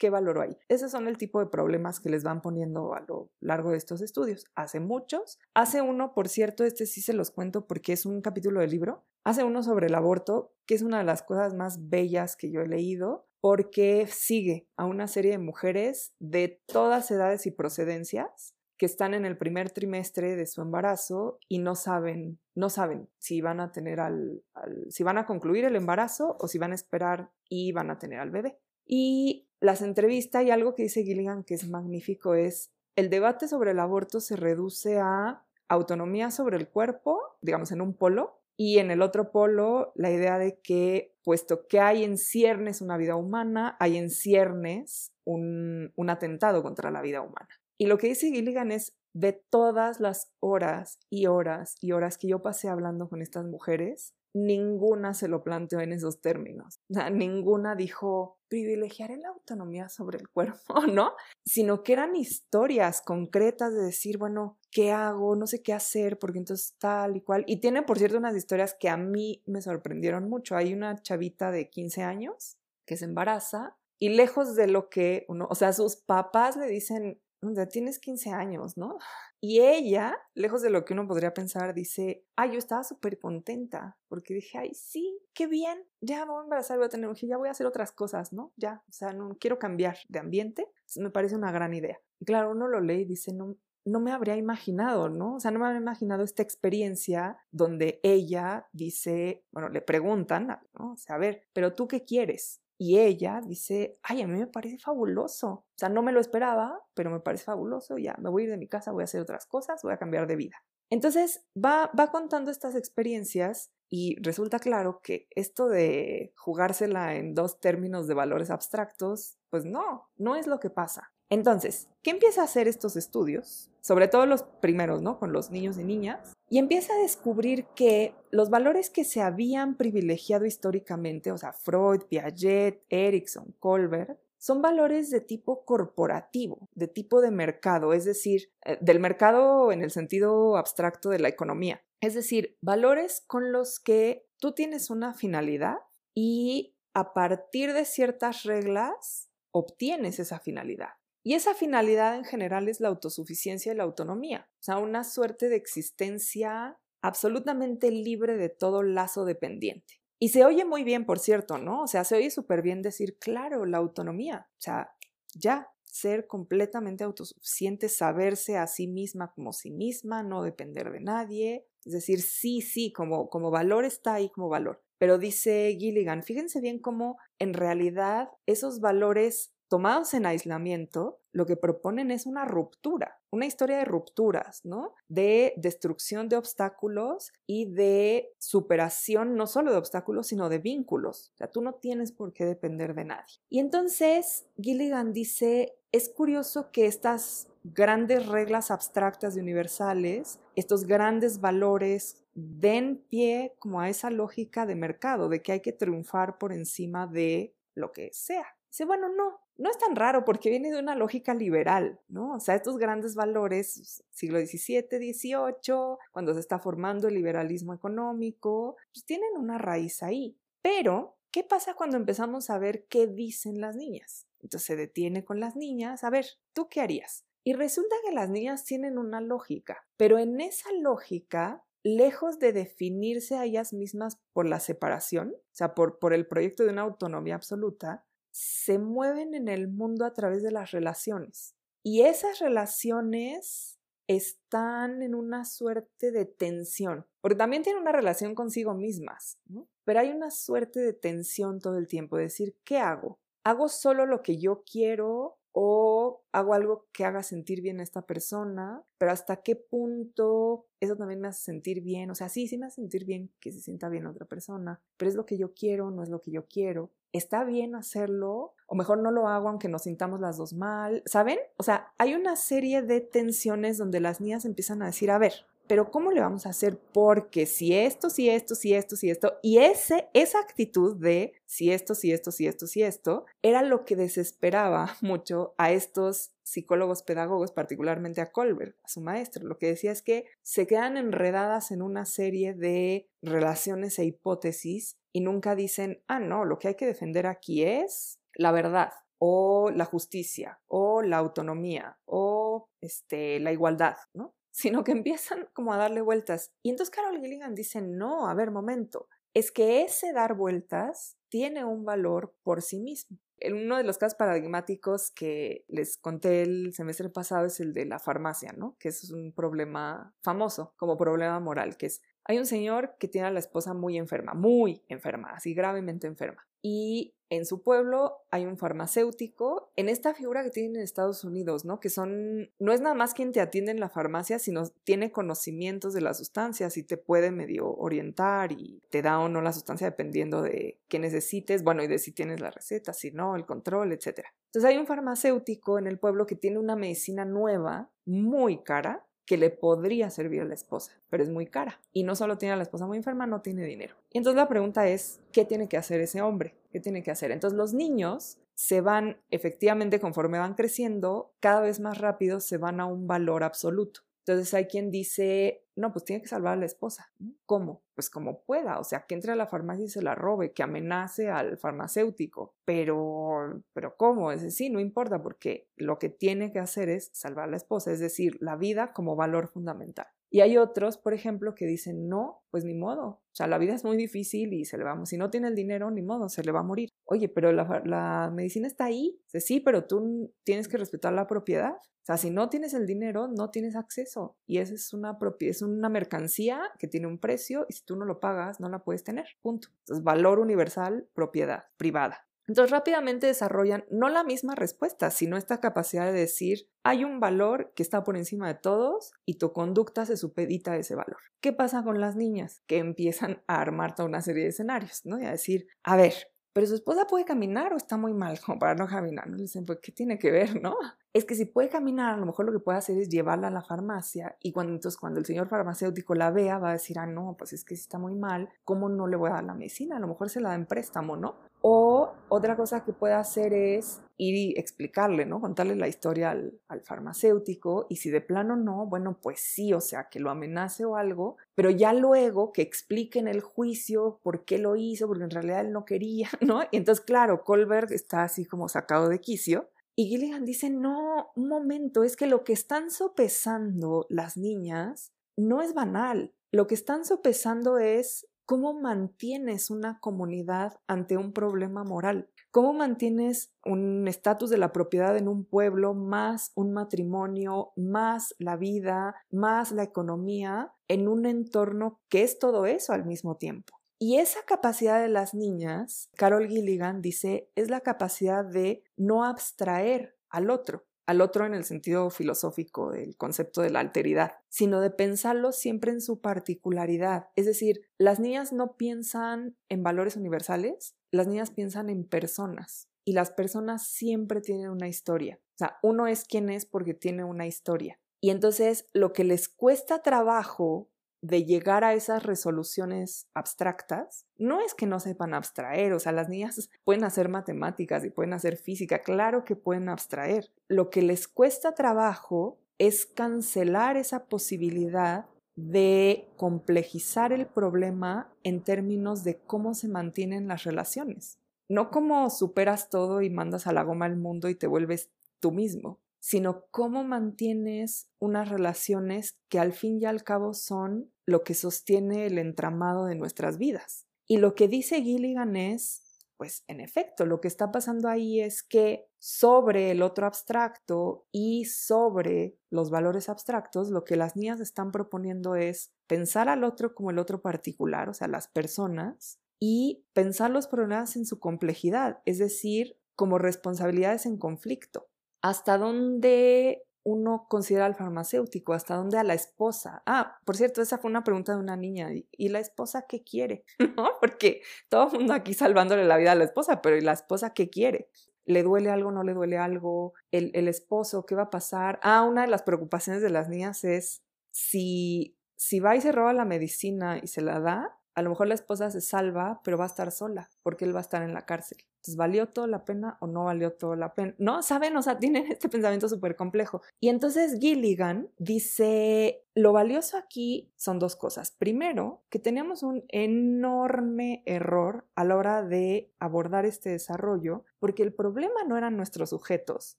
¿Qué 0.00 0.08
valoro 0.08 0.40
ahí? 0.40 0.56
Esos 0.68 0.90
son 0.90 1.08
el 1.08 1.18
tipo 1.18 1.40
de 1.40 1.50
problemas 1.50 2.00
que 2.00 2.08
les 2.08 2.24
van 2.24 2.40
poniendo 2.40 2.94
a 2.94 3.04
lo 3.06 3.30
largo 3.38 3.72
de 3.72 3.76
estos 3.76 4.00
estudios. 4.00 4.46
Hace 4.54 4.80
muchos. 4.80 5.38
Hace 5.52 5.82
uno, 5.82 6.14
por 6.14 6.30
cierto, 6.30 6.64
este 6.64 6.86
sí 6.86 7.02
se 7.02 7.12
los 7.12 7.30
cuento 7.30 7.66
porque 7.66 7.92
es 7.92 8.06
un 8.06 8.22
capítulo 8.22 8.60
del 8.60 8.70
libro. 8.70 9.04
Hace 9.24 9.44
uno 9.44 9.62
sobre 9.62 9.88
el 9.88 9.94
aborto, 9.94 10.54
que 10.66 10.74
es 10.74 10.80
una 10.80 10.96
de 10.96 11.04
las 11.04 11.22
cosas 11.22 11.54
más 11.54 11.90
bellas 11.90 12.34
que 12.36 12.50
yo 12.50 12.62
he 12.62 12.66
leído 12.66 13.28
porque 13.42 14.06
sigue 14.06 14.66
a 14.78 14.86
una 14.86 15.06
serie 15.06 15.32
de 15.32 15.38
mujeres 15.38 16.14
de 16.18 16.62
todas 16.66 17.10
edades 17.10 17.44
y 17.44 17.50
procedencias 17.50 18.54
que 18.78 18.86
están 18.86 19.12
en 19.12 19.26
el 19.26 19.36
primer 19.36 19.70
trimestre 19.70 20.34
de 20.34 20.46
su 20.46 20.62
embarazo 20.62 21.40
y 21.46 21.58
no 21.58 21.74
saben, 21.74 22.40
no 22.54 22.70
saben 22.70 23.10
si 23.18 23.42
van 23.42 23.60
a 23.60 23.70
tener 23.70 24.00
al, 24.00 24.42
si 24.88 25.02
van 25.02 25.18
a 25.18 25.26
concluir 25.26 25.66
el 25.66 25.76
embarazo 25.76 26.38
o 26.40 26.48
si 26.48 26.56
van 26.56 26.72
a 26.72 26.76
esperar 26.76 27.30
y 27.50 27.72
van 27.72 27.90
a 27.90 27.98
tener 27.98 28.18
al 28.20 28.30
bebé. 28.30 28.58
Y 28.86 29.49
las 29.60 29.82
entrevistas 29.82 30.44
y 30.44 30.50
algo 30.50 30.74
que 30.74 30.84
dice 30.84 31.04
Gilligan 31.04 31.44
que 31.44 31.54
es 31.54 31.68
magnífico 31.68 32.34
es 32.34 32.70
el 32.96 33.10
debate 33.10 33.48
sobre 33.48 33.70
el 33.70 33.78
aborto 33.78 34.20
se 34.20 34.36
reduce 34.36 34.98
a 34.98 35.44
autonomía 35.68 36.30
sobre 36.30 36.56
el 36.56 36.68
cuerpo, 36.68 37.20
digamos 37.40 37.70
en 37.70 37.80
un 37.80 37.94
polo, 37.94 38.40
y 38.56 38.78
en 38.78 38.90
el 38.90 39.00
otro 39.00 39.30
polo 39.30 39.92
la 39.94 40.10
idea 40.10 40.38
de 40.38 40.58
que 40.60 41.14
puesto 41.22 41.66
que 41.66 41.80
hay 41.80 42.04
en 42.04 42.18
ciernes 42.18 42.82
una 42.82 42.96
vida 42.96 43.16
humana, 43.16 43.76
hay 43.78 43.96
en 43.96 44.10
ciernes 44.10 45.12
un, 45.24 45.92
un 45.96 46.10
atentado 46.10 46.62
contra 46.62 46.90
la 46.90 47.00
vida 47.00 47.22
humana. 47.22 47.48
Y 47.78 47.86
lo 47.86 47.96
que 47.96 48.08
dice 48.08 48.30
Gilligan 48.30 48.72
es, 48.72 48.96
de 49.12 49.32
todas 49.32 50.00
las 50.00 50.32
horas 50.40 50.98
y 51.08 51.26
horas 51.26 51.76
y 51.80 51.92
horas 51.92 52.18
que 52.18 52.28
yo 52.28 52.42
pasé 52.42 52.68
hablando 52.68 53.08
con 53.08 53.22
estas 53.22 53.44
mujeres, 53.44 54.14
ninguna 54.34 55.14
se 55.14 55.28
lo 55.28 55.42
planteó 55.42 55.80
en 55.80 55.92
esos 55.92 56.20
términos. 56.20 56.80
ninguna 57.12 57.74
dijo 57.74 58.38
privilegiar 58.48 59.10
la 59.10 59.28
autonomía 59.28 59.88
sobre 59.88 60.18
el 60.18 60.28
cuerpo, 60.28 60.74
¿no? 60.92 61.14
Sino 61.44 61.82
que 61.82 61.92
eran 61.92 62.16
historias 62.16 63.02
concretas 63.02 63.72
de 63.72 63.82
decir, 63.82 64.18
bueno, 64.18 64.58
¿qué 64.70 64.92
hago? 64.92 65.36
No 65.36 65.46
sé 65.46 65.62
qué 65.62 65.72
hacer, 65.72 66.18
porque 66.18 66.38
entonces 66.38 66.76
tal 66.78 67.16
y 67.16 67.22
cual. 67.22 67.44
Y 67.46 67.60
tiene, 67.60 67.82
por 67.82 67.98
cierto, 67.98 68.18
unas 68.18 68.36
historias 68.36 68.76
que 68.78 68.88
a 68.88 68.96
mí 68.96 69.42
me 69.46 69.62
sorprendieron 69.62 70.28
mucho. 70.28 70.56
Hay 70.56 70.72
una 70.72 71.00
chavita 71.02 71.50
de 71.50 71.70
15 71.70 72.02
años 72.02 72.58
que 72.86 72.96
se 72.96 73.04
embaraza 73.04 73.76
y 74.00 74.10
lejos 74.10 74.56
de 74.56 74.66
lo 74.66 74.88
que 74.88 75.26
uno, 75.28 75.46
o 75.50 75.54
sea, 75.54 75.72
sus 75.72 75.96
papás 75.96 76.56
le 76.56 76.66
dicen, 76.66 77.20
sea, 77.54 77.66
tienes 77.66 77.98
15 77.98 78.30
años, 78.30 78.76
¿no? 78.76 78.98
Y 79.40 79.60
ella, 79.60 80.18
lejos 80.34 80.62
de 80.62 80.70
lo 80.70 80.84
que 80.84 80.92
uno 80.92 81.06
podría 81.06 81.32
pensar, 81.32 81.74
dice, 81.74 82.24
ay, 82.36 82.52
yo 82.52 82.58
estaba 82.58 82.84
súper 82.84 83.18
contenta, 83.18 83.96
porque 84.08 84.34
dije, 84.34 84.58
ay, 84.58 84.74
sí, 84.74 85.18
qué 85.32 85.46
bien, 85.46 85.82
ya 86.00 86.26
me 86.26 86.32
voy 86.32 86.40
a 86.40 86.44
embarazar, 86.44 86.76
voy 86.76 86.86
a 86.86 86.90
tener 86.90 87.08
un 87.08 87.16
hijo, 87.16 87.26
ya 87.26 87.38
voy 87.38 87.48
a 87.48 87.52
hacer 87.52 87.66
otras 87.66 87.92
cosas, 87.92 88.32
¿no? 88.32 88.52
Ya, 88.56 88.82
o 88.88 88.92
sea, 88.92 89.12
no 89.12 89.36
quiero 89.40 89.58
cambiar 89.58 89.96
de 90.08 90.18
ambiente, 90.18 90.68
me 90.96 91.10
parece 91.10 91.36
una 91.36 91.52
gran 91.52 91.72
idea. 91.72 91.98
Y 92.18 92.26
claro, 92.26 92.50
uno 92.50 92.68
lo 92.68 92.80
lee 92.80 93.02
y 93.02 93.06
dice, 93.06 93.32
no, 93.32 93.56
no 93.84 94.00
me 94.00 94.12
habría 94.12 94.36
imaginado, 94.36 95.08
¿no? 95.08 95.36
O 95.36 95.40
sea, 95.40 95.50
no 95.50 95.58
me 95.58 95.66
habría 95.66 95.80
imaginado 95.80 96.22
esta 96.22 96.42
experiencia 96.42 97.38
donde 97.50 98.00
ella 98.02 98.68
dice, 98.72 99.44
bueno, 99.50 99.68
le 99.68 99.80
preguntan, 99.80 100.46
¿no? 100.78 100.92
O 100.92 100.96
sea, 100.96 101.16
a 101.16 101.18
ver, 101.18 101.44
pero 101.52 101.74
tú 101.74 101.88
qué 101.88 102.04
quieres? 102.04 102.60
Y 102.82 102.98
ella 102.98 103.42
dice, 103.46 103.98
ay, 104.02 104.22
a 104.22 104.26
mí 104.26 104.38
me 104.38 104.46
parece 104.46 104.78
fabuloso. 104.78 105.48
O 105.48 105.64
sea, 105.76 105.90
no 105.90 106.00
me 106.00 106.12
lo 106.12 106.20
esperaba, 106.20 106.80
pero 106.94 107.10
me 107.10 107.20
parece 107.20 107.44
fabuloso. 107.44 107.98
Ya, 107.98 108.16
me 108.18 108.30
voy 108.30 108.40
a 108.40 108.44
ir 108.46 108.50
de 108.52 108.56
mi 108.56 108.68
casa, 108.68 108.90
voy 108.90 109.02
a 109.02 109.04
hacer 109.04 109.20
otras 109.20 109.44
cosas, 109.44 109.82
voy 109.82 109.92
a 109.92 109.98
cambiar 109.98 110.26
de 110.26 110.36
vida. 110.36 110.64
Entonces, 110.88 111.44
va, 111.54 111.90
va 111.98 112.10
contando 112.10 112.50
estas 112.50 112.74
experiencias 112.74 113.70
y 113.90 114.16
resulta 114.22 114.58
claro 114.58 115.02
que 115.02 115.28
esto 115.28 115.68
de 115.68 116.32
jugársela 116.38 117.16
en 117.16 117.34
dos 117.34 117.60
términos 117.60 118.06
de 118.06 118.14
valores 118.14 118.48
abstractos, 118.48 119.36
pues 119.50 119.66
no, 119.66 120.08
no 120.16 120.36
es 120.36 120.46
lo 120.46 120.58
que 120.58 120.70
pasa. 120.70 121.12
Entonces, 121.28 121.90
¿qué 122.02 122.12
empieza 122.12 122.40
a 122.40 122.44
hacer 122.44 122.66
estos 122.66 122.96
estudios? 122.96 123.69
Sobre 123.82 124.08
todo 124.08 124.26
los 124.26 124.42
primeros, 124.42 125.02
¿no? 125.02 125.18
Con 125.18 125.32
los 125.32 125.50
niños 125.50 125.78
y 125.78 125.84
niñas. 125.84 126.34
Y 126.48 126.58
empieza 126.58 126.92
a 126.94 126.98
descubrir 126.98 127.66
que 127.74 128.14
los 128.30 128.50
valores 128.50 128.90
que 128.90 129.04
se 129.04 129.22
habían 129.22 129.76
privilegiado 129.76 130.46
históricamente, 130.46 131.32
o 131.32 131.38
sea, 131.38 131.52
Freud, 131.52 132.02
Piaget, 132.08 132.82
Erickson, 132.88 133.54
Colbert, 133.58 134.18
son 134.40 134.62
valores 134.62 135.10
de 135.10 135.20
tipo 135.20 135.64
corporativo, 135.64 136.68
de 136.74 136.88
tipo 136.88 137.20
de 137.20 137.30
mercado, 137.30 137.92
es 137.92 138.06
decir, 138.06 138.50
eh, 138.64 138.78
del 138.80 138.98
mercado 138.98 139.70
en 139.70 139.82
el 139.82 139.90
sentido 139.90 140.56
abstracto 140.56 141.10
de 141.10 141.18
la 141.18 141.28
economía. 141.28 141.82
Es 142.00 142.14
decir, 142.14 142.56
valores 142.62 143.22
con 143.26 143.52
los 143.52 143.78
que 143.78 144.26
tú 144.38 144.52
tienes 144.52 144.88
una 144.88 145.12
finalidad 145.12 145.76
y 146.14 146.74
a 146.94 147.12
partir 147.12 147.74
de 147.74 147.84
ciertas 147.84 148.44
reglas 148.44 149.30
obtienes 149.52 150.18
esa 150.18 150.40
finalidad. 150.40 150.99
Y 151.22 151.34
esa 151.34 151.54
finalidad 151.54 152.16
en 152.16 152.24
general 152.24 152.68
es 152.68 152.80
la 152.80 152.88
autosuficiencia 152.88 153.72
y 153.72 153.76
la 153.76 153.84
autonomía, 153.84 154.48
o 154.54 154.62
sea, 154.62 154.78
una 154.78 155.04
suerte 155.04 155.48
de 155.48 155.56
existencia 155.56 156.78
absolutamente 157.02 157.90
libre 157.90 158.36
de 158.36 158.48
todo 158.48 158.82
lazo 158.82 159.24
dependiente. 159.24 160.00
Y 160.18 160.30
se 160.30 160.44
oye 160.44 160.64
muy 160.64 160.84
bien, 160.84 161.06
por 161.06 161.18
cierto, 161.18 161.58
¿no? 161.58 161.82
O 161.82 161.86
sea, 161.86 162.04
se 162.04 162.16
oye 162.16 162.30
súper 162.30 162.62
bien 162.62 162.82
decir, 162.82 163.16
claro, 163.18 163.64
la 163.64 163.78
autonomía, 163.78 164.48
o 164.50 164.60
sea, 164.60 164.90
ya, 165.34 165.68
ser 165.82 166.26
completamente 166.26 167.04
autosuficiente, 167.04 167.88
saberse 167.88 168.56
a 168.56 168.66
sí 168.66 168.86
misma 168.86 169.32
como 169.34 169.52
sí 169.52 169.70
misma, 169.70 170.22
no 170.22 170.42
depender 170.42 170.90
de 170.92 171.00
nadie. 171.00 171.66
Es 171.84 171.92
decir, 171.92 172.20
sí, 172.20 172.60
sí, 172.60 172.92
como, 172.92 173.28
como 173.28 173.50
valor 173.50 173.84
está 173.84 174.14
ahí 174.14 174.30
como 174.30 174.48
valor. 174.48 174.82
Pero 174.98 175.18
dice 175.18 175.74
Gilligan, 175.78 176.22
fíjense 176.22 176.60
bien 176.60 176.78
cómo 176.78 177.16
en 177.38 177.54
realidad 177.54 178.28
esos 178.46 178.80
valores 178.80 179.54
tomados 179.70 180.14
en 180.14 180.26
aislamiento, 180.26 181.20
lo 181.32 181.46
que 181.46 181.56
proponen 181.56 182.10
es 182.10 182.26
una 182.26 182.44
ruptura, 182.44 183.20
una 183.30 183.46
historia 183.46 183.78
de 183.78 183.84
rupturas, 183.84 184.64
¿no? 184.64 184.94
De 185.08 185.54
destrucción 185.56 186.28
de 186.28 186.36
obstáculos 186.36 187.32
y 187.46 187.66
de 187.66 188.34
superación 188.38 189.36
no 189.36 189.46
solo 189.46 189.70
de 189.70 189.78
obstáculos, 189.78 190.26
sino 190.26 190.48
de 190.48 190.58
vínculos. 190.58 191.30
O 191.34 191.36
sea, 191.36 191.46
tú 191.46 191.62
no 191.62 191.74
tienes 191.74 192.10
por 192.10 192.32
qué 192.32 192.44
depender 192.44 192.94
de 192.94 193.04
nadie. 193.04 193.36
Y 193.48 193.60
entonces 193.60 194.44
Gilligan 194.60 195.12
dice, 195.12 195.78
es 195.92 196.08
curioso 196.08 196.72
que 196.72 196.86
estas 196.86 197.46
grandes 197.62 198.26
reglas 198.26 198.72
abstractas 198.72 199.36
y 199.36 199.40
universales, 199.40 200.40
estos 200.56 200.84
grandes 200.84 201.40
valores 201.40 202.24
den 202.34 203.04
pie 203.08 203.54
como 203.60 203.80
a 203.80 203.88
esa 203.88 204.10
lógica 204.10 204.66
de 204.66 204.74
mercado, 204.74 205.28
de 205.28 205.42
que 205.42 205.52
hay 205.52 205.60
que 205.60 205.72
triunfar 205.72 206.38
por 206.38 206.52
encima 206.52 207.06
de 207.06 207.54
lo 207.76 207.92
que 207.92 208.10
sea. 208.12 208.46
Dice, 208.70 208.84
bueno, 208.84 209.08
no, 209.08 209.40
no 209.60 209.70
es 209.70 209.76
tan 209.76 209.94
raro 209.94 210.24
porque 210.24 210.48
viene 210.48 210.70
de 210.70 210.78
una 210.78 210.94
lógica 210.94 211.34
liberal, 211.34 212.00
¿no? 212.08 212.32
O 212.32 212.40
sea, 212.40 212.54
estos 212.54 212.78
grandes 212.78 213.14
valores, 213.14 214.02
siglo 214.10 214.38
XVII, 214.40 215.12
XVIII, 215.12 215.98
cuando 216.12 216.32
se 216.32 216.40
está 216.40 216.58
formando 216.58 217.08
el 217.08 217.14
liberalismo 217.14 217.74
económico, 217.74 218.76
pues 218.92 219.04
tienen 219.04 219.36
una 219.36 219.58
raíz 219.58 220.02
ahí. 220.02 220.38
Pero, 220.62 221.18
¿qué 221.30 221.44
pasa 221.44 221.74
cuando 221.74 221.98
empezamos 221.98 222.48
a 222.48 222.58
ver 222.58 222.86
qué 222.88 223.06
dicen 223.06 223.60
las 223.60 223.76
niñas? 223.76 224.26
Entonces 224.40 224.66
se 224.66 224.76
detiene 224.76 225.24
con 225.26 225.40
las 225.40 225.56
niñas, 225.56 226.04
a 226.04 226.10
ver, 226.10 226.24
¿tú 226.54 226.68
qué 226.70 226.80
harías? 226.80 227.26
Y 227.44 227.52
resulta 227.52 227.96
que 228.04 228.14
las 228.14 228.30
niñas 228.30 228.64
tienen 228.64 228.96
una 228.96 229.20
lógica, 229.20 229.86
pero 229.98 230.18
en 230.18 230.40
esa 230.40 230.72
lógica 230.72 231.64
lejos 231.82 232.38
de 232.38 232.52
definirse 232.52 233.36
a 233.36 233.44
ellas 233.44 233.72
mismas 233.72 234.18
por 234.32 234.46
la 234.46 234.60
separación, 234.60 235.34
o 235.34 235.54
sea, 235.54 235.74
por, 235.74 235.98
por 235.98 236.14
el 236.14 236.26
proyecto 236.26 236.62
de 236.62 236.70
una 236.70 236.82
autonomía 236.82 237.34
absoluta, 237.34 238.06
se 238.30 238.78
mueven 238.78 239.34
en 239.34 239.48
el 239.48 239.68
mundo 239.68 240.04
a 240.04 240.12
través 240.12 240.42
de 240.42 240.50
las 240.50 240.70
relaciones. 240.70 241.54
Y 241.82 242.02
esas 242.02 242.38
relaciones 242.38 243.78
están 244.06 245.02
en 245.02 245.14
una 245.14 245.44
suerte 245.44 246.10
de 246.10 246.24
tensión, 246.24 247.06
porque 247.20 247.36
también 247.36 247.62
tienen 247.62 247.82
una 247.82 247.92
relación 247.92 248.34
consigo 248.34 248.74
mismas, 248.74 249.38
pero 249.84 250.00
hay 250.00 250.10
una 250.10 250.30
suerte 250.30 250.80
de 250.80 250.92
tensión 250.92 251.60
todo 251.60 251.78
el 251.78 251.86
tiempo, 251.86 252.16
decir, 252.16 252.56
¿qué 252.64 252.78
hago? 252.78 253.20
¿Hago 253.44 253.68
solo 253.68 254.06
lo 254.06 254.22
que 254.22 254.36
yo 254.38 254.64
quiero 254.70 255.38
o 255.52 256.22
hago 256.32 256.54
algo 256.54 256.86
que 256.92 257.04
haga 257.04 257.22
sentir 257.22 257.60
bien 257.60 257.80
a 257.80 257.82
esta 257.82 258.02
persona, 258.02 258.82
pero 258.98 259.12
hasta 259.12 259.42
qué 259.42 259.56
punto 259.56 260.66
eso 260.80 260.96
también 260.96 261.20
me 261.20 261.28
hace 261.28 261.42
sentir 261.42 261.82
bien, 261.82 262.10
o 262.10 262.14
sea, 262.14 262.28
sí, 262.28 262.46
sí 262.46 262.56
me 262.56 262.66
hace 262.66 262.76
sentir 262.76 263.04
bien 263.04 263.30
que 263.40 263.52
se 263.52 263.60
sienta 263.60 263.88
bien 263.88 264.06
otra 264.06 264.26
persona, 264.26 264.80
pero 264.96 265.08
es 265.08 265.14
lo 265.14 265.26
que 265.26 265.36
yo 265.38 265.52
quiero, 265.52 265.90
no 265.90 266.02
es 266.02 266.08
lo 266.08 266.20
que 266.20 266.30
yo 266.30 266.46
quiero. 266.46 266.90
¿Está 267.12 267.42
bien 267.44 267.74
hacerlo? 267.74 268.54
O 268.66 268.76
mejor 268.76 268.98
no 268.98 269.10
lo 269.10 269.26
hago 269.26 269.48
aunque 269.48 269.68
nos 269.68 269.82
sintamos 269.82 270.20
las 270.20 270.36
dos 270.36 270.52
mal, 270.52 271.02
¿saben? 271.06 271.38
O 271.56 271.64
sea, 271.64 271.92
hay 271.98 272.14
una 272.14 272.36
serie 272.36 272.82
de 272.82 273.00
tensiones 273.00 273.78
donde 273.78 273.98
las 273.98 274.20
niñas 274.20 274.44
empiezan 274.44 274.80
a 274.82 274.86
decir, 274.86 275.10
a 275.10 275.18
ver, 275.18 275.32
pero 275.70 275.88
¿cómo 275.92 276.10
le 276.10 276.20
vamos 276.20 276.46
a 276.46 276.48
hacer? 276.48 276.80
Porque 276.92 277.46
si 277.46 277.76
esto, 277.76 278.10
si 278.10 278.28
esto, 278.28 278.56
si 278.56 278.74
esto, 278.74 278.96
si 278.96 279.08
esto, 279.08 279.38
y 279.40 279.58
ese, 279.58 280.08
esa 280.14 280.40
actitud 280.40 280.96
de 280.96 281.32
si 281.46 281.70
esto, 281.70 281.94
si 281.94 282.10
esto, 282.10 282.32
si 282.32 282.48
esto, 282.48 282.66
si 282.66 282.82
esto, 282.82 283.24
era 283.40 283.62
lo 283.62 283.84
que 283.84 283.94
desesperaba 283.94 284.96
mucho 285.00 285.54
a 285.58 285.70
estos 285.70 286.32
psicólogos 286.42 287.04
pedagogos, 287.04 287.52
particularmente 287.52 288.20
a 288.20 288.32
Colbert, 288.32 288.76
a 288.82 288.88
su 288.88 289.00
maestro. 289.00 289.46
Lo 289.46 289.58
que 289.58 289.68
decía 289.68 289.92
es 289.92 290.02
que 290.02 290.24
se 290.42 290.66
quedan 290.66 290.96
enredadas 290.96 291.70
en 291.70 291.82
una 291.82 292.04
serie 292.04 292.52
de 292.52 293.08
relaciones 293.22 293.96
e 294.00 294.06
hipótesis 294.06 294.98
y 295.12 295.20
nunca 295.20 295.54
dicen, 295.54 296.02
ah, 296.08 296.18
no, 296.18 296.44
lo 296.44 296.58
que 296.58 296.66
hay 296.66 296.74
que 296.74 296.86
defender 296.86 297.28
aquí 297.28 297.62
es 297.62 298.18
la 298.34 298.50
verdad 298.50 298.90
o 299.18 299.70
la 299.70 299.84
justicia 299.84 300.60
o 300.66 301.02
la 301.02 301.18
autonomía 301.18 301.96
o 302.06 302.68
este, 302.80 303.38
la 303.38 303.52
igualdad, 303.52 303.94
¿no? 304.14 304.34
Sino 304.50 304.84
que 304.84 304.92
empiezan 304.92 305.48
como 305.52 305.72
a 305.72 305.76
darle 305.76 306.00
vueltas. 306.00 306.52
Y 306.62 306.70
entonces 306.70 306.94
Carol 306.94 307.20
Gilligan 307.20 307.54
dice, 307.54 307.80
no, 307.82 308.28
a 308.28 308.34
ver, 308.34 308.50
momento, 308.50 309.08
es 309.34 309.52
que 309.52 309.82
ese 309.82 310.12
dar 310.12 310.34
vueltas 310.34 311.16
tiene 311.28 311.64
un 311.64 311.84
valor 311.84 312.34
por 312.42 312.62
sí 312.62 312.80
mismo. 312.80 313.18
Uno 313.42 313.78
de 313.78 313.84
los 313.84 313.96
casos 313.96 314.16
paradigmáticos 314.18 315.12
que 315.12 315.64
les 315.68 315.96
conté 315.96 316.42
el 316.42 316.74
semestre 316.74 317.08
pasado 317.08 317.46
es 317.46 317.58
el 317.60 317.72
de 317.72 317.86
la 317.86 317.98
farmacia, 317.98 318.52
¿no? 318.52 318.76
Que 318.78 318.88
es 318.88 319.10
un 319.10 319.32
problema 319.32 320.14
famoso 320.22 320.74
como 320.76 320.98
problema 320.98 321.40
moral, 321.40 321.78
que 321.78 321.86
es, 321.86 322.02
hay 322.24 322.38
un 322.38 322.44
señor 322.44 322.96
que 322.98 323.08
tiene 323.08 323.28
a 323.28 323.30
la 323.30 323.38
esposa 323.38 323.72
muy 323.72 323.96
enferma, 323.96 324.34
muy 324.34 324.84
enferma, 324.88 325.30
así 325.30 325.54
gravemente 325.54 326.06
enferma. 326.06 326.49
Y 326.62 327.14
en 327.30 327.46
su 327.46 327.62
pueblo 327.62 328.16
hay 328.32 328.44
un 328.44 328.58
farmacéutico 328.58 329.72
en 329.76 329.88
esta 329.88 330.14
figura 330.14 330.42
que 330.42 330.50
tienen 330.50 330.76
en 330.76 330.82
Estados 330.82 331.22
Unidos, 331.22 331.64
¿no? 331.64 331.78
Que 331.78 331.88
son, 331.88 332.50
no 332.58 332.72
es 332.72 332.80
nada 332.80 332.96
más 332.96 333.14
quien 333.14 333.30
te 333.30 333.40
atiende 333.40 333.70
en 333.70 333.78
la 333.78 333.88
farmacia, 333.88 334.40
sino 334.40 334.64
tiene 334.82 335.12
conocimientos 335.12 335.94
de 335.94 336.00
las 336.00 336.18
sustancias 336.18 336.76
y 336.76 336.82
te 336.82 336.96
puede 336.96 337.30
medio 337.30 337.72
orientar 337.72 338.50
y 338.50 338.82
te 338.90 339.00
da 339.00 339.20
o 339.20 339.28
no 339.28 339.40
la 339.42 339.52
sustancia 339.52 339.88
dependiendo 339.88 340.42
de 340.42 340.80
qué 340.88 340.98
necesites, 340.98 341.62
bueno, 341.62 341.84
y 341.84 341.86
de 341.86 342.00
si 342.00 342.10
tienes 342.10 342.40
la 342.40 342.50
receta, 342.50 342.92
si 342.92 343.12
no, 343.12 343.36
el 343.36 343.46
control, 343.46 343.92
etc. 343.92 344.26
Entonces 344.46 344.68
hay 344.68 344.76
un 344.76 344.86
farmacéutico 344.86 345.78
en 345.78 345.86
el 345.86 346.00
pueblo 346.00 346.26
que 346.26 346.34
tiene 346.34 346.58
una 346.58 346.74
medicina 346.74 347.24
nueva, 347.24 347.90
muy 348.06 348.64
cara, 348.64 349.06
que 349.30 349.36
le 349.36 349.50
podría 349.50 350.10
servir 350.10 350.40
a 350.40 350.44
la 350.44 350.54
esposa, 350.54 350.90
pero 351.08 351.22
es 351.22 351.28
muy 351.30 351.46
cara. 351.46 351.80
Y 351.92 352.02
no 352.02 352.16
solo 352.16 352.36
tiene 352.36 352.54
a 352.54 352.56
la 352.56 352.64
esposa 352.64 352.88
muy 352.88 352.96
enferma, 352.96 353.28
no 353.28 353.42
tiene 353.42 353.64
dinero. 353.64 353.94
Y 354.10 354.18
entonces 354.18 354.34
la 354.34 354.48
pregunta 354.48 354.88
es, 354.88 355.20
¿qué 355.30 355.44
tiene 355.44 355.68
que 355.68 355.76
hacer 355.76 356.00
ese 356.00 356.20
hombre? 356.20 356.56
¿Qué 356.72 356.80
tiene 356.80 357.04
que 357.04 357.12
hacer? 357.12 357.30
Entonces 357.30 357.56
los 357.56 357.72
niños 357.72 358.38
se 358.56 358.80
van, 358.80 359.18
efectivamente, 359.30 360.00
conforme 360.00 360.40
van 360.40 360.54
creciendo, 360.54 361.32
cada 361.38 361.60
vez 361.60 361.78
más 361.78 361.98
rápido 361.98 362.40
se 362.40 362.56
van 362.56 362.80
a 362.80 362.86
un 362.86 363.06
valor 363.06 363.44
absoluto. 363.44 364.00
Entonces 364.26 364.52
hay 364.54 364.66
quien 364.66 364.90
dice, 364.90 365.64
no, 365.76 365.92
pues 365.92 366.04
tiene 366.04 366.22
que 366.22 366.28
salvar 366.28 366.54
a 366.54 366.56
la 366.56 366.66
esposa. 366.66 367.10
¿Cómo? 367.46 367.82
Pues 367.94 368.10
como 368.10 368.42
pueda, 368.44 368.78
o 368.78 368.84
sea, 368.84 369.06
que 369.06 369.14
entre 369.14 369.32
a 369.32 369.36
la 369.36 369.46
farmacia 369.46 369.84
y 369.84 369.88
se 369.88 370.02
la 370.02 370.14
robe, 370.14 370.52
que 370.52 370.62
amenace 370.62 371.30
al 371.30 371.58
farmacéutico. 371.58 372.54
Pero, 372.64 373.62
pero 373.72 373.96
¿cómo? 373.96 374.32
Es 374.32 374.42
decir, 374.42 374.72
no 374.72 374.80
importa 374.80 375.22
porque 375.22 375.68
lo 375.76 375.98
que 375.98 376.10
tiene 376.10 376.52
que 376.52 376.58
hacer 376.58 376.88
es 376.88 377.10
salvar 377.12 377.48
a 377.48 377.50
la 377.50 377.56
esposa, 377.56 377.92
es 377.92 378.00
decir, 378.00 378.36
la 378.40 378.56
vida 378.56 378.92
como 378.92 379.16
valor 379.16 379.48
fundamental. 379.48 380.06
Y 380.32 380.40
hay 380.40 380.56
otros, 380.56 380.96
por 380.96 381.12
ejemplo, 381.12 381.56
que 381.56 381.66
dicen, 381.66 382.08
no, 382.08 382.44
pues 382.50 382.64
ni 382.64 382.74
modo. 382.74 383.04
O 383.04 383.34
sea, 383.34 383.48
la 383.48 383.58
vida 383.58 383.74
es 383.74 383.84
muy 383.84 383.96
difícil 383.96 384.52
y 384.52 384.64
se 384.64 384.78
le 384.78 384.84
va, 384.84 385.04
si 385.04 385.18
no 385.18 385.28
tiene 385.28 385.48
el 385.48 385.56
dinero, 385.56 385.90
ni 385.90 386.02
modo, 386.02 386.28
se 386.28 386.44
le 386.44 386.52
va 386.52 386.60
a 386.60 386.64
morir. 386.64 386.88
Oye, 387.04 387.28
pero 387.28 387.52
la, 387.52 388.30
medicina 388.32 388.68
está 388.68 388.84
ahí. 388.84 389.20
Sí, 389.26 389.58
pero 389.58 389.86
tú 389.86 390.32
tienes 390.44 390.68
que 390.68 390.76
respetar 390.76 391.12
la 391.12 391.26
propiedad. 391.26 391.72
O 391.72 392.06
sea, 392.06 392.16
si 392.16 392.30
no 392.30 392.48
tienes 392.48 392.74
el 392.74 392.86
dinero, 392.86 393.28
no 393.28 393.50
tienes 393.50 393.74
acceso. 393.74 394.36
Y 394.46 394.58
esa 394.58 394.74
es 394.74 394.92
una, 394.92 395.18
es 395.40 395.62
una 395.62 395.88
mercancía 395.88 396.62
que 396.78 396.86
tiene 396.86 397.08
un 397.08 397.18
precio 397.18 397.66
y 397.68 397.74
si 397.74 397.84
tú 397.84 397.96
no 397.96 398.04
lo 398.04 398.20
pagas, 398.20 398.60
no 398.60 398.68
la 398.68 398.84
puedes 398.84 399.02
tener. 399.02 399.26
Punto. 399.42 399.68
Entonces, 399.80 400.04
valor 400.04 400.38
universal, 400.38 401.08
propiedad 401.12 401.64
privada. 401.76 402.29
Entonces 402.50 402.72
rápidamente 402.72 403.28
desarrollan 403.28 403.84
no 403.92 404.08
la 404.08 404.24
misma 404.24 404.56
respuesta, 404.56 405.12
sino 405.12 405.36
esta 405.36 405.60
capacidad 405.60 406.06
de 406.06 406.18
decir, 406.18 406.68
hay 406.82 407.04
un 407.04 407.20
valor 407.20 407.72
que 407.76 407.84
está 407.84 408.02
por 408.02 408.16
encima 408.16 408.48
de 408.48 408.56
todos 408.56 409.12
y 409.24 409.38
tu 409.38 409.52
conducta 409.52 410.04
se 410.04 410.16
supedita 410.16 410.72
a 410.72 410.76
ese 410.76 410.96
valor. 410.96 411.18
¿Qué 411.40 411.52
pasa 411.52 411.84
con 411.84 412.00
las 412.00 412.16
niñas? 412.16 412.64
Que 412.66 412.78
empiezan 412.78 413.40
a 413.46 413.60
armar 413.60 413.94
toda 413.94 414.08
una 414.08 414.20
serie 414.20 414.42
de 414.42 414.48
escenarios, 414.48 415.02
¿no? 415.04 415.20
Y 415.20 415.26
a 415.26 415.30
decir, 415.30 415.68
a 415.84 415.94
ver, 415.96 416.12
pero 416.52 416.66
su 416.66 416.74
esposa 416.74 417.06
puede 417.06 417.24
caminar 417.24 417.72
o 417.72 417.76
está 417.76 417.96
muy 417.96 418.14
mal 418.14 418.40
como 418.40 418.58
para 418.58 418.74
no 418.74 418.88
caminar. 418.88 419.28
No 419.28 419.36
dicen, 419.36 419.64
pues, 419.64 419.78
¿qué 419.80 419.92
tiene 419.92 420.18
que 420.18 420.32
ver, 420.32 420.60
no? 420.60 420.74
Es 421.12 421.24
que 421.24 421.34
si 421.34 421.44
puede 421.44 421.68
caminar, 421.68 422.14
a 422.14 422.16
lo 422.18 422.26
mejor 422.26 422.46
lo 422.46 422.52
que 422.52 422.60
puede 422.60 422.78
hacer 422.78 422.96
es 422.96 423.08
llevarla 423.08 423.48
a 423.48 423.50
la 423.50 423.62
farmacia 423.62 424.36
y 424.40 424.52
cuando 424.52 424.74
entonces 424.74 424.96
cuando 424.98 425.18
el 425.18 425.26
señor 425.26 425.48
farmacéutico 425.48 426.14
la 426.14 426.30
vea 426.30 426.58
va 426.58 426.68
a 426.70 426.72
decir, 426.74 427.00
ah, 427.00 427.06
no, 427.06 427.34
pues 427.36 427.52
es 427.52 427.64
que 427.64 427.74
está 427.74 427.98
muy 427.98 428.14
mal, 428.14 428.48
¿cómo 428.64 428.88
no 428.88 429.08
le 429.08 429.16
voy 429.16 429.30
a 429.30 429.34
dar 429.34 429.44
la 429.44 429.54
medicina? 429.54 429.96
A 429.96 430.00
lo 430.00 430.06
mejor 430.06 430.30
se 430.30 430.40
la 430.40 430.50
da 430.50 430.54
en 430.54 430.66
préstamo, 430.66 431.16
¿no? 431.16 431.34
O 431.62 432.12
otra 432.28 432.56
cosa 432.56 432.84
que 432.84 432.92
puede 432.92 433.14
hacer 433.14 433.52
es 433.52 434.00
ir 434.16 434.34
y 434.34 434.58
explicarle, 434.58 435.26
¿no? 435.26 435.40
Contarle 435.40 435.74
la 435.74 435.88
historia 435.88 436.30
al, 436.30 436.60
farmacéutico 436.84 437.86
y 437.88 437.96
si 437.96 438.10
de 438.10 438.20
plano 438.20 438.54
no, 438.54 438.86
bueno, 438.86 439.18
pues 439.20 439.40
sí, 439.40 439.72
o 439.72 439.80
sea, 439.80 440.08
que 440.08 440.20
lo 440.20 440.30
amenace 440.30 440.84
o 440.84 440.96
algo, 440.96 441.36
pero 441.56 441.70
ya 441.70 441.92
luego 441.92 442.52
que 442.52 442.62
explique 442.62 443.18
en 443.18 443.28
el 443.28 443.40
juicio 443.40 444.20
por 444.22 444.44
qué 444.44 444.58
lo 444.58 444.76
hizo, 444.76 445.08
porque 445.08 445.24
en 445.24 445.30
realidad 445.30 445.60
él 445.60 445.72
no 445.72 445.84
quería, 445.84 446.28
¿no? 446.40 446.62
Y 446.70 446.76
entonces, 446.76 447.04
claro, 447.04 447.42
Colbert 447.42 447.90
está 447.90 448.22
así 448.22 448.44
como 448.44 448.68
sacado 448.68 449.08
de 449.08 449.20
quicio. 449.20 449.68
Y 449.96 450.06
Gilligan 450.06 450.44
dice, 450.44 450.70
no, 450.70 451.30
un 451.36 451.48
momento, 451.48 452.04
es 452.04 452.16
que 452.16 452.26
lo 452.26 452.44
que 452.44 452.52
están 452.52 452.90
sopesando 452.90 454.06
las 454.08 454.36
niñas 454.36 455.12
no 455.36 455.62
es 455.62 455.74
banal. 455.74 456.32
Lo 456.52 456.66
que 456.66 456.74
están 456.74 457.04
sopesando 457.04 457.78
es 457.78 458.26
¿Cómo 458.50 458.74
mantienes 458.74 459.70
una 459.70 460.00
comunidad 460.00 460.80
ante 460.88 461.16
un 461.16 461.32
problema 461.32 461.84
moral? 461.84 462.28
¿Cómo 462.50 462.72
mantienes 462.72 463.52
un 463.64 464.08
estatus 464.08 464.50
de 464.50 464.58
la 464.58 464.72
propiedad 464.72 465.16
en 465.16 465.28
un 465.28 465.44
pueblo 465.44 465.94
más 465.94 466.50
un 466.56 466.72
matrimonio, 466.72 467.70
más 467.76 468.34
la 468.40 468.56
vida, 468.56 469.14
más 469.30 469.70
la 469.70 469.84
economía 469.84 470.72
en 470.88 471.06
un 471.06 471.26
entorno 471.26 472.00
que 472.08 472.24
es 472.24 472.40
todo 472.40 472.66
eso 472.66 472.92
al 472.92 473.06
mismo 473.06 473.36
tiempo? 473.36 473.79
Y 474.02 474.16
esa 474.16 474.42
capacidad 474.46 475.00
de 475.00 475.08
las 475.08 475.34
niñas, 475.34 476.08
Carol 476.16 476.48
Gilligan 476.48 477.02
dice, 477.02 477.50
es 477.54 477.68
la 477.68 477.80
capacidad 477.80 478.44
de 478.44 478.82
no 478.96 479.24
abstraer 479.24 480.16
al 480.30 480.50
otro 480.50 480.86
al 481.10 481.22
otro 481.22 481.44
en 481.44 481.54
el 481.54 481.64
sentido 481.64 482.08
filosófico 482.08 482.92
del 482.92 483.16
concepto 483.16 483.62
de 483.62 483.70
la 483.70 483.80
alteridad, 483.80 484.34
sino 484.48 484.80
de 484.80 484.90
pensarlo 484.90 485.50
siempre 485.50 485.90
en 485.90 486.00
su 486.00 486.20
particularidad. 486.20 487.30
Es 487.34 487.46
decir, 487.46 487.80
las 487.98 488.20
niñas 488.20 488.52
no 488.52 488.76
piensan 488.76 489.56
en 489.68 489.82
valores 489.82 490.14
universales, 490.14 490.94
las 491.10 491.26
niñas 491.26 491.50
piensan 491.50 491.90
en 491.90 492.04
personas 492.04 492.88
y 493.04 493.14
las 493.14 493.32
personas 493.32 493.88
siempre 493.88 494.40
tienen 494.40 494.70
una 494.70 494.86
historia. 494.86 495.40
O 495.56 495.58
sea, 495.58 495.78
uno 495.82 496.06
es 496.06 496.24
quien 496.24 496.48
es 496.48 496.64
porque 496.64 496.94
tiene 496.94 497.24
una 497.24 497.48
historia. 497.48 497.98
Y 498.20 498.30
entonces 498.30 498.86
lo 498.92 499.12
que 499.12 499.24
les 499.24 499.48
cuesta 499.48 500.02
trabajo 500.02 500.89
de 501.22 501.44
llegar 501.44 501.84
a 501.84 501.94
esas 501.94 502.22
resoluciones 502.22 503.28
abstractas, 503.34 504.26
no 504.38 504.60
es 504.60 504.74
que 504.74 504.86
no 504.86 505.00
sepan 505.00 505.34
abstraer, 505.34 505.92
o 505.92 506.00
sea, 506.00 506.12
las 506.12 506.28
niñas 506.28 506.70
pueden 506.84 507.04
hacer 507.04 507.28
matemáticas 507.28 508.04
y 508.04 508.10
pueden 508.10 508.32
hacer 508.32 508.56
física, 508.56 509.00
claro 509.02 509.44
que 509.44 509.56
pueden 509.56 509.88
abstraer. 509.88 510.50
Lo 510.68 510.90
que 510.90 511.02
les 511.02 511.28
cuesta 511.28 511.74
trabajo 511.74 512.58
es 512.78 513.04
cancelar 513.04 513.96
esa 513.96 514.26
posibilidad 514.26 515.26
de 515.56 516.28
complejizar 516.36 517.32
el 517.32 517.46
problema 517.46 518.32
en 518.42 518.62
términos 518.62 519.24
de 519.24 519.38
cómo 519.38 519.74
se 519.74 519.88
mantienen 519.88 520.48
las 520.48 520.64
relaciones. 520.64 521.38
No 521.68 521.90
como 521.90 522.30
superas 522.30 522.88
todo 522.88 523.20
y 523.20 523.30
mandas 523.30 523.66
a 523.66 523.72
la 523.72 523.82
goma 523.82 524.06
al 524.06 524.16
mundo 524.16 524.48
y 524.48 524.54
te 524.54 524.66
vuelves 524.66 525.10
tú 525.38 525.52
mismo, 525.52 526.00
sino 526.20 526.66
cómo 526.70 527.02
mantienes 527.02 528.10
unas 528.18 528.48
relaciones 528.48 529.38
que 529.48 529.58
al 529.58 529.72
fin 529.72 529.98
y 530.00 530.04
al 530.04 530.22
cabo 530.22 530.52
son 530.52 531.10
lo 531.26 531.42
que 531.42 531.54
sostiene 531.54 532.26
el 532.26 532.38
entramado 532.38 533.06
de 533.06 533.14
nuestras 533.14 533.58
vidas. 533.58 534.06
Y 534.26 534.36
lo 534.36 534.54
que 534.54 534.68
dice 534.68 535.02
Gilligan 535.02 535.56
es, 535.56 536.02
pues 536.36 536.62
en 536.68 536.80
efecto, 536.80 537.26
lo 537.26 537.40
que 537.40 537.48
está 537.48 537.72
pasando 537.72 538.08
ahí 538.08 538.40
es 538.40 538.62
que 538.62 539.08
sobre 539.18 539.90
el 539.90 540.02
otro 540.02 540.26
abstracto 540.26 541.26
y 541.32 541.64
sobre 541.64 542.56
los 542.70 542.90
valores 542.90 543.28
abstractos, 543.28 543.90
lo 543.90 544.04
que 544.04 544.16
las 544.16 544.36
niñas 544.36 544.60
están 544.60 544.92
proponiendo 544.92 545.56
es 545.56 545.92
pensar 546.06 546.48
al 546.48 546.64
otro 546.64 546.94
como 546.94 547.10
el 547.10 547.18
otro 547.18 547.42
particular, 547.42 548.08
o 548.08 548.14
sea, 548.14 548.28
las 548.28 548.48
personas, 548.48 549.40
y 549.58 550.06
pensar 550.14 550.50
los 550.50 550.66
problemas 550.66 551.16
en 551.16 551.26
su 551.26 551.38
complejidad, 551.38 552.22
es 552.24 552.38
decir, 552.38 552.98
como 553.14 553.36
responsabilidades 553.36 554.24
en 554.24 554.38
conflicto 554.38 555.09
hasta 555.42 555.78
dónde 555.78 556.84
uno 557.02 557.46
considera 557.48 557.86
al 557.86 557.94
farmacéutico, 557.94 558.74
hasta 558.74 558.94
dónde 558.94 559.18
a 559.18 559.24
la 559.24 559.34
esposa. 559.34 560.02
Ah, 560.06 560.38
por 560.44 560.56
cierto, 560.56 560.82
esa 560.82 560.98
fue 560.98 561.10
una 561.10 561.24
pregunta 561.24 561.52
de 561.52 561.58
una 561.58 561.76
niña. 561.76 562.10
¿Y 562.30 562.48
la 562.50 562.60
esposa 562.60 563.06
qué 563.08 563.22
quiere? 563.22 563.64
¿No? 563.96 564.10
Porque 564.20 564.62
todo 564.88 565.10
el 565.10 565.18
mundo 565.18 565.32
aquí 565.34 565.54
salvándole 565.54 566.04
la 566.04 566.18
vida 566.18 566.32
a 566.32 566.36
la 566.36 566.44
esposa, 566.44 566.82
pero 566.82 566.96
¿y 566.96 567.00
la 567.00 567.12
esposa 567.12 567.54
qué 567.54 567.70
quiere? 567.70 568.08
¿Le 568.44 568.62
duele 568.62 568.90
algo? 568.90 569.12
¿No 569.12 569.22
le 569.22 569.32
duele 569.32 569.58
algo? 569.58 570.12
¿El, 570.30 570.50
el 570.54 570.68
esposo 570.68 571.24
qué 571.24 571.34
va 571.34 571.44
a 571.44 571.50
pasar? 571.50 572.00
Ah, 572.02 572.22
una 572.22 572.42
de 572.42 572.48
las 572.48 572.62
preocupaciones 572.62 573.22
de 573.22 573.30
las 573.30 573.48
niñas 573.48 573.84
es 573.84 574.22
si 574.50 575.36
si 575.60 575.78
va 575.78 575.94
y 575.94 576.00
se 576.00 576.10
roba 576.10 576.32
la 576.32 576.46
medicina 576.46 577.20
y 577.22 577.26
se 577.26 577.42
la 577.42 577.60
da, 577.60 577.99
a 578.14 578.22
lo 578.22 578.30
mejor 578.30 578.48
la 578.48 578.54
esposa 578.54 578.90
se 578.90 579.00
salva, 579.00 579.60
pero 579.64 579.78
va 579.78 579.84
a 579.84 579.88
estar 579.88 580.10
sola, 580.10 580.50
porque 580.62 580.84
él 580.84 580.94
va 580.94 580.98
a 580.98 581.02
estar 581.02 581.22
en 581.22 581.34
la 581.34 581.46
cárcel. 581.46 581.78
Entonces, 582.00 582.16
¿valió 582.16 582.48
toda 582.48 582.66
la 582.66 582.84
pena 582.86 583.18
o 583.20 583.26
no 583.26 583.44
valió 583.44 583.74
toda 583.74 583.94
la 583.94 584.14
pena? 584.14 584.34
No, 584.38 584.62
¿saben? 584.62 584.96
O 584.96 585.02
sea, 585.02 585.18
tienen 585.20 585.46
este 585.50 585.68
pensamiento 585.68 586.08
súper 586.08 586.34
complejo. 586.34 586.80
Y 586.98 587.08
entonces 587.08 587.58
Gilligan 587.60 588.30
dice, 588.38 589.44
lo 589.54 589.72
valioso 589.72 590.16
aquí 590.16 590.72
son 590.76 590.98
dos 590.98 591.14
cosas. 591.14 591.50
Primero, 591.50 592.22
que 592.30 592.38
teníamos 592.38 592.82
un 592.82 593.04
enorme 593.08 594.42
error 594.46 595.06
a 595.14 595.24
la 595.24 595.36
hora 595.36 595.62
de 595.62 596.12
abordar 596.18 596.64
este 596.64 596.90
desarrollo, 596.90 597.64
porque 597.78 598.02
el 598.02 598.14
problema 598.14 598.64
no 598.66 598.78
eran 598.78 598.96
nuestros 598.96 599.30
sujetos, 599.30 599.98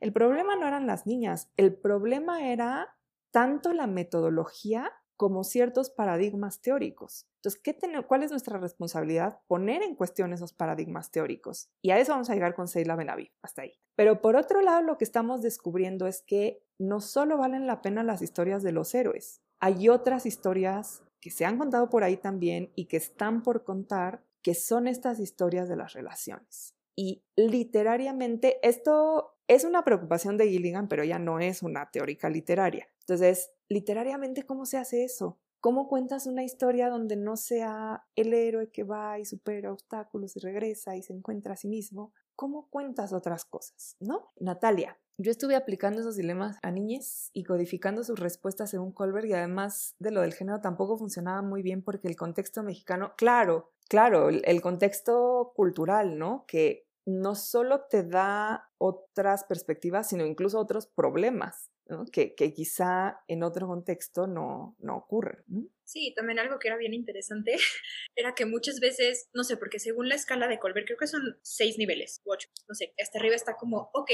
el 0.00 0.12
problema 0.12 0.56
no 0.56 0.66
eran 0.66 0.86
las 0.86 1.06
niñas, 1.06 1.50
el 1.56 1.74
problema 1.74 2.50
era 2.50 2.96
tanto 3.30 3.72
la 3.72 3.86
metodología 3.86 4.92
como 5.16 5.44
ciertos 5.44 5.90
paradigmas 5.90 6.60
teóricos. 6.60 7.26
Entonces, 7.36 7.60
¿qué 7.62 7.76
¿cuál 8.06 8.22
es 8.22 8.30
nuestra 8.30 8.58
responsabilidad? 8.58 9.40
Poner 9.46 9.82
en 9.82 9.94
cuestión 9.94 10.32
esos 10.32 10.52
paradigmas 10.52 11.10
teóricos. 11.10 11.68
Y 11.82 11.90
a 11.90 11.98
eso 11.98 12.12
vamos 12.12 12.30
a 12.30 12.34
llegar 12.34 12.54
con 12.54 12.68
Seila 12.68 12.96
Benaví, 12.96 13.30
hasta 13.42 13.62
ahí. 13.62 13.74
Pero 13.96 14.22
por 14.22 14.36
otro 14.36 14.62
lado, 14.62 14.82
lo 14.82 14.98
que 14.98 15.04
estamos 15.04 15.42
descubriendo 15.42 16.06
es 16.06 16.22
que 16.22 16.64
no 16.78 17.00
solo 17.00 17.38
valen 17.38 17.66
la 17.66 17.82
pena 17.82 18.02
las 18.02 18.22
historias 18.22 18.62
de 18.62 18.72
los 18.72 18.94
héroes, 18.94 19.42
hay 19.60 19.88
otras 19.88 20.26
historias 20.26 21.02
que 21.20 21.30
se 21.30 21.44
han 21.44 21.58
contado 21.58 21.88
por 21.88 22.04
ahí 22.04 22.16
también 22.16 22.70
y 22.74 22.86
que 22.86 22.98
están 22.98 23.42
por 23.42 23.64
contar, 23.64 24.24
que 24.42 24.54
son 24.54 24.86
estas 24.88 25.20
historias 25.20 25.68
de 25.68 25.76
las 25.76 25.94
relaciones. 25.94 26.74
Y 26.96 27.24
literariamente, 27.36 28.58
esto 28.66 29.38
es 29.48 29.64
una 29.64 29.84
preocupación 29.84 30.36
de 30.36 30.48
Gilligan, 30.48 30.88
pero 30.88 31.02
ella 31.02 31.18
no 31.18 31.40
es 31.40 31.62
una 31.62 31.90
teórica 31.90 32.28
literaria. 32.28 32.88
Entonces, 33.00 33.52
literariamente, 33.68 34.44
¿cómo 34.44 34.66
se 34.66 34.78
hace 34.78 35.04
eso? 35.04 35.38
¿Cómo 35.60 35.88
cuentas 35.88 36.26
una 36.26 36.44
historia 36.44 36.90
donde 36.90 37.16
no 37.16 37.36
sea 37.36 38.04
el 38.16 38.34
héroe 38.34 38.70
que 38.70 38.84
va 38.84 39.18
y 39.18 39.24
supera 39.24 39.72
obstáculos 39.72 40.36
y 40.36 40.40
regresa 40.40 40.94
y 40.94 41.02
se 41.02 41.14
encuentra 41.14 41.54
a 41.54 41.56
sí 41.56 41.68
mismo? 41.68 42.12
¿Cómo 42.36 42.68
cuentas 42.68 43.12
otras 43.12 43.44
cosas? 43.44 43.96
¿No? 43.98 44.32
Natalia, 44.36 44.98
yo 45.16 45.30
estuve 45.30 45.54
aplicando 45.54 46.00
esos 46.00 46.16
dilemas 46.16 46.58
a 46.62 46.72
niñas 46.72 47.30
y 47.32 47.44
codificando 47.44 48.02
sus 48.02 48.18
respuestas 48.18 48.70
según 48.70 48.90
Colbert 48.90 49.26
y 49.26 49.32
además 49.32 49.94
de 50.00 50.10
lo 50.10 50.22
del 50.22 50.34
género 50.34 50.60
tampoco 50.60 50.98
funcionaba 50.98 51.40
muy 51.40 51.62
bien 51.62 51.82
porque 51.82 52.08
el 52.08 52.16
contexto 52.16 52.64
mexicano, 52.64 53.14
claro, 53.16 53.72
claro, 53.88 54.28
el, 54.28 54.60
contexto 54.60 55.52
cultural, 55.54 56.18
¿no? 56.18 56.44
Que 56.48 56.88
no 57.06 57.36
solo 57.36 57.82
te 57.82 58.02
da 58.02 58.70
otras 58.78 59.44
perspectivas, 59.44 60.08
sino 60.08 60.26
incluso 60.26 60.58
otros 60.58 60.88
problemas, 60.88 61.70
que, 62.12 62.34
que, 62.34 62.52
quizá 62.52 63.20
en 63.28 63.42
otro 63.42 63.66
contexto 63.66 64.26
no, 64.26 64.76
no 64.80 64.96
ocurren. 64.96 65.44
Sí, 65.84 66.12
también 66.16 66.38
algo 66.38 66.58
que 66.58 66.68
era 66.68 66.76
bien 66.76 66.94
interesante 66.94 67.56
era 68.16 68.34
que 68.34 68.46
muchas 68.46 68.80
veces, 68.80 69.28
no 69.34 69.44
sé, 69.44 69.56
porque 69.56 69.78
según 69.78 70.08
la 70.08 70.14
escala 70.14 70.48
de 70.48 70.58
Colbert, 70.58 70.86
creo 70.86 70.98
que 70.98 71.06
son 71.06 71.38
seis 71.42 71.78
niveles, 71.78 72.22
ocho, 72.24 72.48
no 72.68 72.74
sé, 72.74 72.94
hasta 73.00 73.18
arriba 73.18 73.34
está 73.34 73.56
como, 73.56 73.90
ok, 73.92 74.10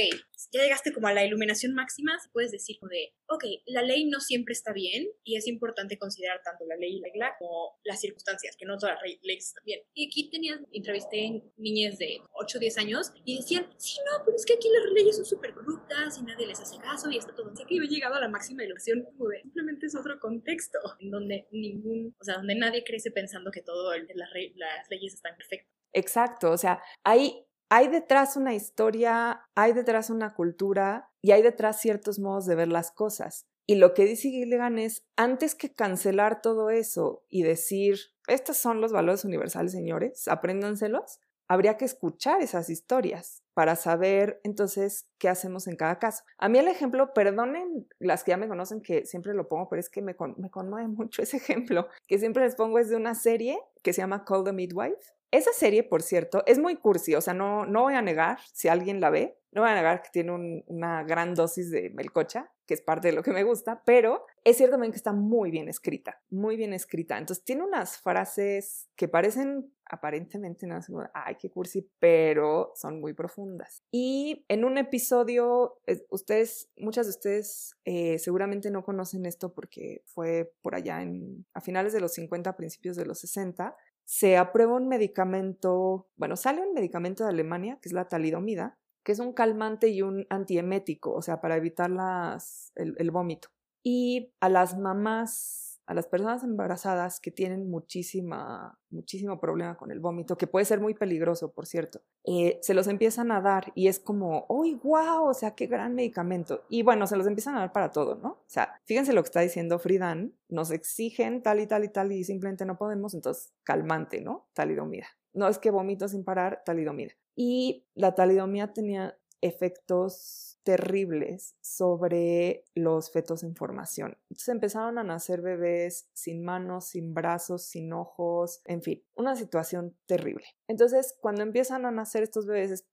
ya 0.53 0.63
llegaste 0.63 0.93
como 0.93 1.07
a 1.07 1.13
la 1.13 1.25
iluminación 1.25 1.75
máxima, 1.75 2.19
puedes 2.33 2.51
decir 2.51 2.77
como 2.79 2.91
de, 2.91 3.15
ok, 3.29 3.45
la 3.67 3.83
ley 3.83 4.05
no 4.05 4.21
siempre 4.21 4.53
está 4.53 4.73
bien 4.73 5.09
y 5.25 5.37
es 5.37 5.47
importante 5.47 5.99
considerar 5.99 6.41
tanto 6.43 6.65
la 6.67 6.77
ley 6.77 6.97
y 6.97 7.01
la 7.01 7.09
regla 7.09 7.35
como 7.39 7.79
las 7.85 8.01
circunstancias, 8.01 8.57
que 8.57 8.67
no 8.67 8.79
todas 8.79 8.97
las 8.97 9.19
leyes 9.23 9.49
están 9.49 9.65
bien. 9.65 9.81
Y 9.95 10.07
aquí 10.09 10.31
tenías, 10.31 10.61
entrevisté 10.73 11.43
niñas 11.57 11.99
de 11.99 12.19
8 12.33 12.59
o 12.59 12.61
10 12.61 12.79
años 12.79 13.13
y 13.25 13.37
decían, 13.37 13.67
sí, 13.77 13.99
no, 14.07 14.25
pero 14.25 14.37
es 14.37 14.45
que 14.45 14.55
aquí 14.55 14.69
las 14.69 14.93
leyes 14.93 15.17
son 15.17 15.25
súper 15.25 15.55
corruptas 15.55 16.19
y 16.19 16.23
nadie 16.23 16.47
les 16.47 16.61
hace 16.61 16.79
caso 16.79 17.11
y 17.11 17.19
está 17.19 17.35
todo. 17.35 17.51
Así 17.51 17.65
que 17.65 17.77
yo 17.77 17.83
he 17.83 17.89
llegado 17.89 18.15
a 18.15 18.21
la 18.21 18.29
máxima 18.29 18.65
ilusión 18.65 19.05
como 19.05 19.29
de, 19.29 19.43
simplemente 19.43 19.87
es 19.87 19.95
otro 19.95 20.19
contexto 20.19 20.79
en 21.01 21.11
donde 21.11 21.47
ningún, 21.61 22.15
o 22.21 22.25
sea, 22.25 22.37
donde 22.37 22.55
nadie 22.55 22.85
crece 22.85 23.11
pensando 23.11 23.51
que 23.51 23.63
todo 23.63 23.93
las 23.97 24.89
leyes 24.91 25.15
están 25.15 25.37
perfectas. 25.37 25.73
Exacto, 25.93 26.51
o 26.51 26.59
sea, 26.59 26.83
hay, 27.05 27.47
hay 27.69 27.89
detrás 27.89 28.37
una 28.37 28.55
historia, 28.55 29.43
hay 29.55 29.73
detrás 29.73 30.11
una 30.11 30.35
cultura 30.35 31.11
y 31.21 31.33
hay 31.33 31.43
detrás 31.43 31.81
ciertos 31.81 32.19
modos 32.19 32.47
de 32.47 32.55
ver 32.55 32.69
las 32.69 32.93
cosas. 32.93 33.47
Y 33.67 33.77
lo 33.77 33.95
que 33.95 34.05
dice 34.05 34.31
Gilligan 34.31 34.79
es, 34.79 35.07
antes 35.17 35.55
que 35.55 35.73
cancelar 35.73 36.43
todo 36.43 36.71
eso 36.71 37.25
y 37.29 37.43
decir, 37.43 37.99
estos 38.27 38.57
son 38.57 38.81
los 38.81 38.93
valores 38.93 39.25
universales, 39.25 39.73
señores, 39.73 40.27
apréndanselos, 40.27 41.21
habría 41.51 41.77
que 41.77 41.85
escuchar 41.85 42.41
esas 42.43 42.71
historias 42.71 43.43
para 43.55 43.75
saber 43.75 44.41
entonces 44.45 45.09
qué 45.19 45.29
hacemos 45.29 45.67
en 45.67 45.75
cada 45.75 45.99
caso. 45.99 46.23
A 46.39 46.49
mí 46.49 46.61
el 46.61 46.69
ejemplo, 46.69 47.13
perdonen 47.13 47.89
las 47.99 48.23
que 48.23 48.31
ya 48.31 48.37
me 48.37 48.47
conocen 48.47 48.81
que 48.81 49.05
siempre 49.05 49.35
lo 49.35 49.49
pongo, 49.49 49.69
pero 49.69 49.81
es 49.81 49.91
que 49.91 50.01
me, 50.01 50.15
me 50.37 50.49
conmueve 50.49 50.87
mucho 50.97 51.23
ese 51.23 51.39
ejemplo, 51.39 51.89
que 52.07 52.21
siempre 52.21 52.45
les 52.45 52.55
pongo 52.55 52.79
es 52.79 52.89
de 52.89 52.95
una 52.95 53.17
serie 53.17 53.59
que 53.83 53.93
se 53.93 54.01
llama 54.01 54.25
Call 54.25 54.45
the 54.45 54.53
Midwife. 54.53 55.13
Esa 55.33 55.53
serie, 55.53 55.83
por 55.83 56.03
cierto, 56.03 56.45
es 56.47 56.61
muy 56.61 56.77
cursi, 56.77 57.17
o 57.17 57.21
sea, 57.21 57.35
no, 57.35 57.67
no 57.67 57.83
voy 57.83 57.95
a 57.95 58.03
negar, 58.03 58.39
si 58.53 58.69
alguien 58.69 59.01
la 59.01 59.11
ve, 59.11 59.37
no 59.51 59.63
voy 59.63 59.71
a 59.71 59.75
negar 59.75 60.03
que 60.03 60.11
tiene 60.13 60.63
una 60.67 61.03
gran 61.03 61.35
dosis 61.35 61.71
de 61.73 61.91
melcocha, 61.91 62.53
que 62.65 62.75
es 62.75 62.81
parte 62.81 63.09
de 63.09 63.15
lo 63.15 63.25
que 63.25 63.33
me 63.33 63.43
gusta, 63.43 63.83
pero 63.85 64.25
es 64.45 64.57
cierto 64.57 64.75
también 64.75 64.93
que 64.93 64.97
está 64.97 65.13
muy 65.13 65.51
bien 65.51 65.69
escrita, 65.69 66.21
muy 66.31 66.57
bien 66.57 66.73
escrita. 66.73 67.19
Entonces 67.19 67.45
tiene 67.45 67.65
unas 67.65 67.99
frases 67.99 68.89
que 68.95 69.09
parecen 69.09 69.73
aparentemente, 69.91 70.67
no 70.67 70.81
ay, 71.13 71.37
qué 71.37 71.51
cursi, 71.51 71.89
pero 71.99 72.73
son 72.75 73.01
muy 73.01 73.13
profundas. 73.13 73.83
Y 73.91 74.45
en 74.49 74.65
un 74.65 74.79
episodio, 74.79 75.79
ustedes, 76.09 76.71
muchas 76.77 77.07
de 77.07 77.11
ustedes 77.11 77.77
eh, 77.85 78.19
seguramente 78.19 78.71
no 78.71 78.85
conocen 78.85 79.27
esto 79.27 79.53
porque 79.53 80.03
fue 80.07 80.53
por 80.63 80.75
allá 80.75 81.03
en, 81.03 81.45
a 81.55 81.61
finales 81.61 81.93
de 81.93 82.01
los 82.01 82.15
50, 82.15 82.57
principios 82.57 82.97
de 82.97 83.07
los 83.07 83.19
60, 83.19 83.77
se 84.11 84.37
aprueba 84.37 84.75
un 84.75 84.89
medicamento, 84.89 86.09
bueno, 86.17 86.37
sale 86.37 86.63
un 86.63 86.75
medicamento 86.75 87.23
de 87.23 87.31
Alemania, 87.31 87.79
que 87.81 87.89
es 87.89 87.93
la 87.93 88.09
talidomida, 88.09 88.77
que 89.05 89.13
es 89.13 89.21
un 89.21 89.33
calmante 89.33 89.87
y 89.87 90.03
un 90.03 90.27
antiemético, 90.31 91.13
o 91.13 91.23
sea, 91.23 91.41
para 91.41 91.57
evitar 91.57 91.91
las, 91.91 92.73
el, 92.75 93.11
vómito. 93.13 93.51
Y 93.85 94.35
a 94.41 94.49
las 94.49 94.77
mamás, 94.77 95.70
a 95.91 95.95
las 95.95 96.07
personas 96.07 96.45
embarazadas 96.45 97.19
que 97.19 97.33
tienen 97.33 97.69
muchísima, 97.69 98.79
muchísimo 98.91 99.41
problema 99.41 99.77
con 99.77 99.91
el 99.91 99.99
vómito, 99.99 100.39
que 100.39 100.47
puede 100.47 100.65
ser 100.65 100.79
muy 100.79 100.95
peligroso, 100.95 101.51
por 101.51 101.67
cierto, 101.67 102.01
eh, 102.23 102.61
se 102.63 102.75
los 102.75 102.87
empiezan 102.87 103.33
a 103.33 103.41
dar 103.41 103.73
y 103.75 103.89
es 103.89 103.99
como, 103.99 104.47
¡uy, 104.49 104.75
wow! 104.85 105.25
O 105.25 105.35
sea, 105.35 105.57
qué 105.57 105.67
gran 105.67 105.97
medicamento. 105.97 106.63
Y 106.69 106.85
bueno, 106.85 107.09
se 107.09 107.17
los 107.17 107.27
empiezan 107.27 107.57
a 107.57 107.59
dar 107.59 107.73
para 107.73 107.91
todo, 107.91 108.15
¿no? 108.15 108.29
O 108.29 108.45
sea, 108.47 108.81
fíjense 108.85 109.13
lo 109.13 109.21
que 109.21 109.27
está 109.27 109.41
diciendo 109.41 109.81
Fridan, 109.81 110.33
nos 110.49 110.71
exigen 110.71 111.43
tal 111.43 111.59
y 111.59 111.67
tal 111.67 111.83
y 111.83 111.89
tal 111.89 112.13
y 112.13 112.23
simplemente 112.23 112.65
no 112.65 112.79
podemos, 112.79 113.13
entonces 113.15 113.53
calmante, 113.65 114.21
¿no? 114.21 114.47
Talidomida. 114.53 115.09
No 115.33 115.49
es 115.49 115.59
que 115.59 115.73
vomito 115.73 116.07
sin 116.07 116.23
parar, 116.23 116.63
talidomida. 116.65 117.15
Y 117.35 117.85
la 117.97 118.15
talidomía 118.15 118.73
tenía 118.73 119.19
efectos 119.41 120.50
terribles 120.63 121.57
sobre 121.61 122.65
los 122.75 123.11
fetos 123.11 123.43
en 123.43 123.55
formación. 123.55 124.17
Entonces 124.29 124.49
empezaron 124.49 124.99
a 124.99 125.05
nacer 125.05 125.41
bebés 125.41 126.09
sin 126.13 126.45
manos, 126.45 126.87
sin 126.87 127.15
brazos, 127.15 127.65
sin 127.65 127.93
ojos, 127.93 128.61
en 128.65 128.83
fin, 128.83 129.03
una 129.15 129.37
situación 129.37 129.97
terrible. 130.07 130.45
Entonces, 130.69 131.17
cuando 131.21 131.43
empiezan 131.43 131.87
a 131.87 131.91
nacer 131.91 132.23
estos 132.23 132.47
bebés, 132.47 132.71
es, 132.71 132.87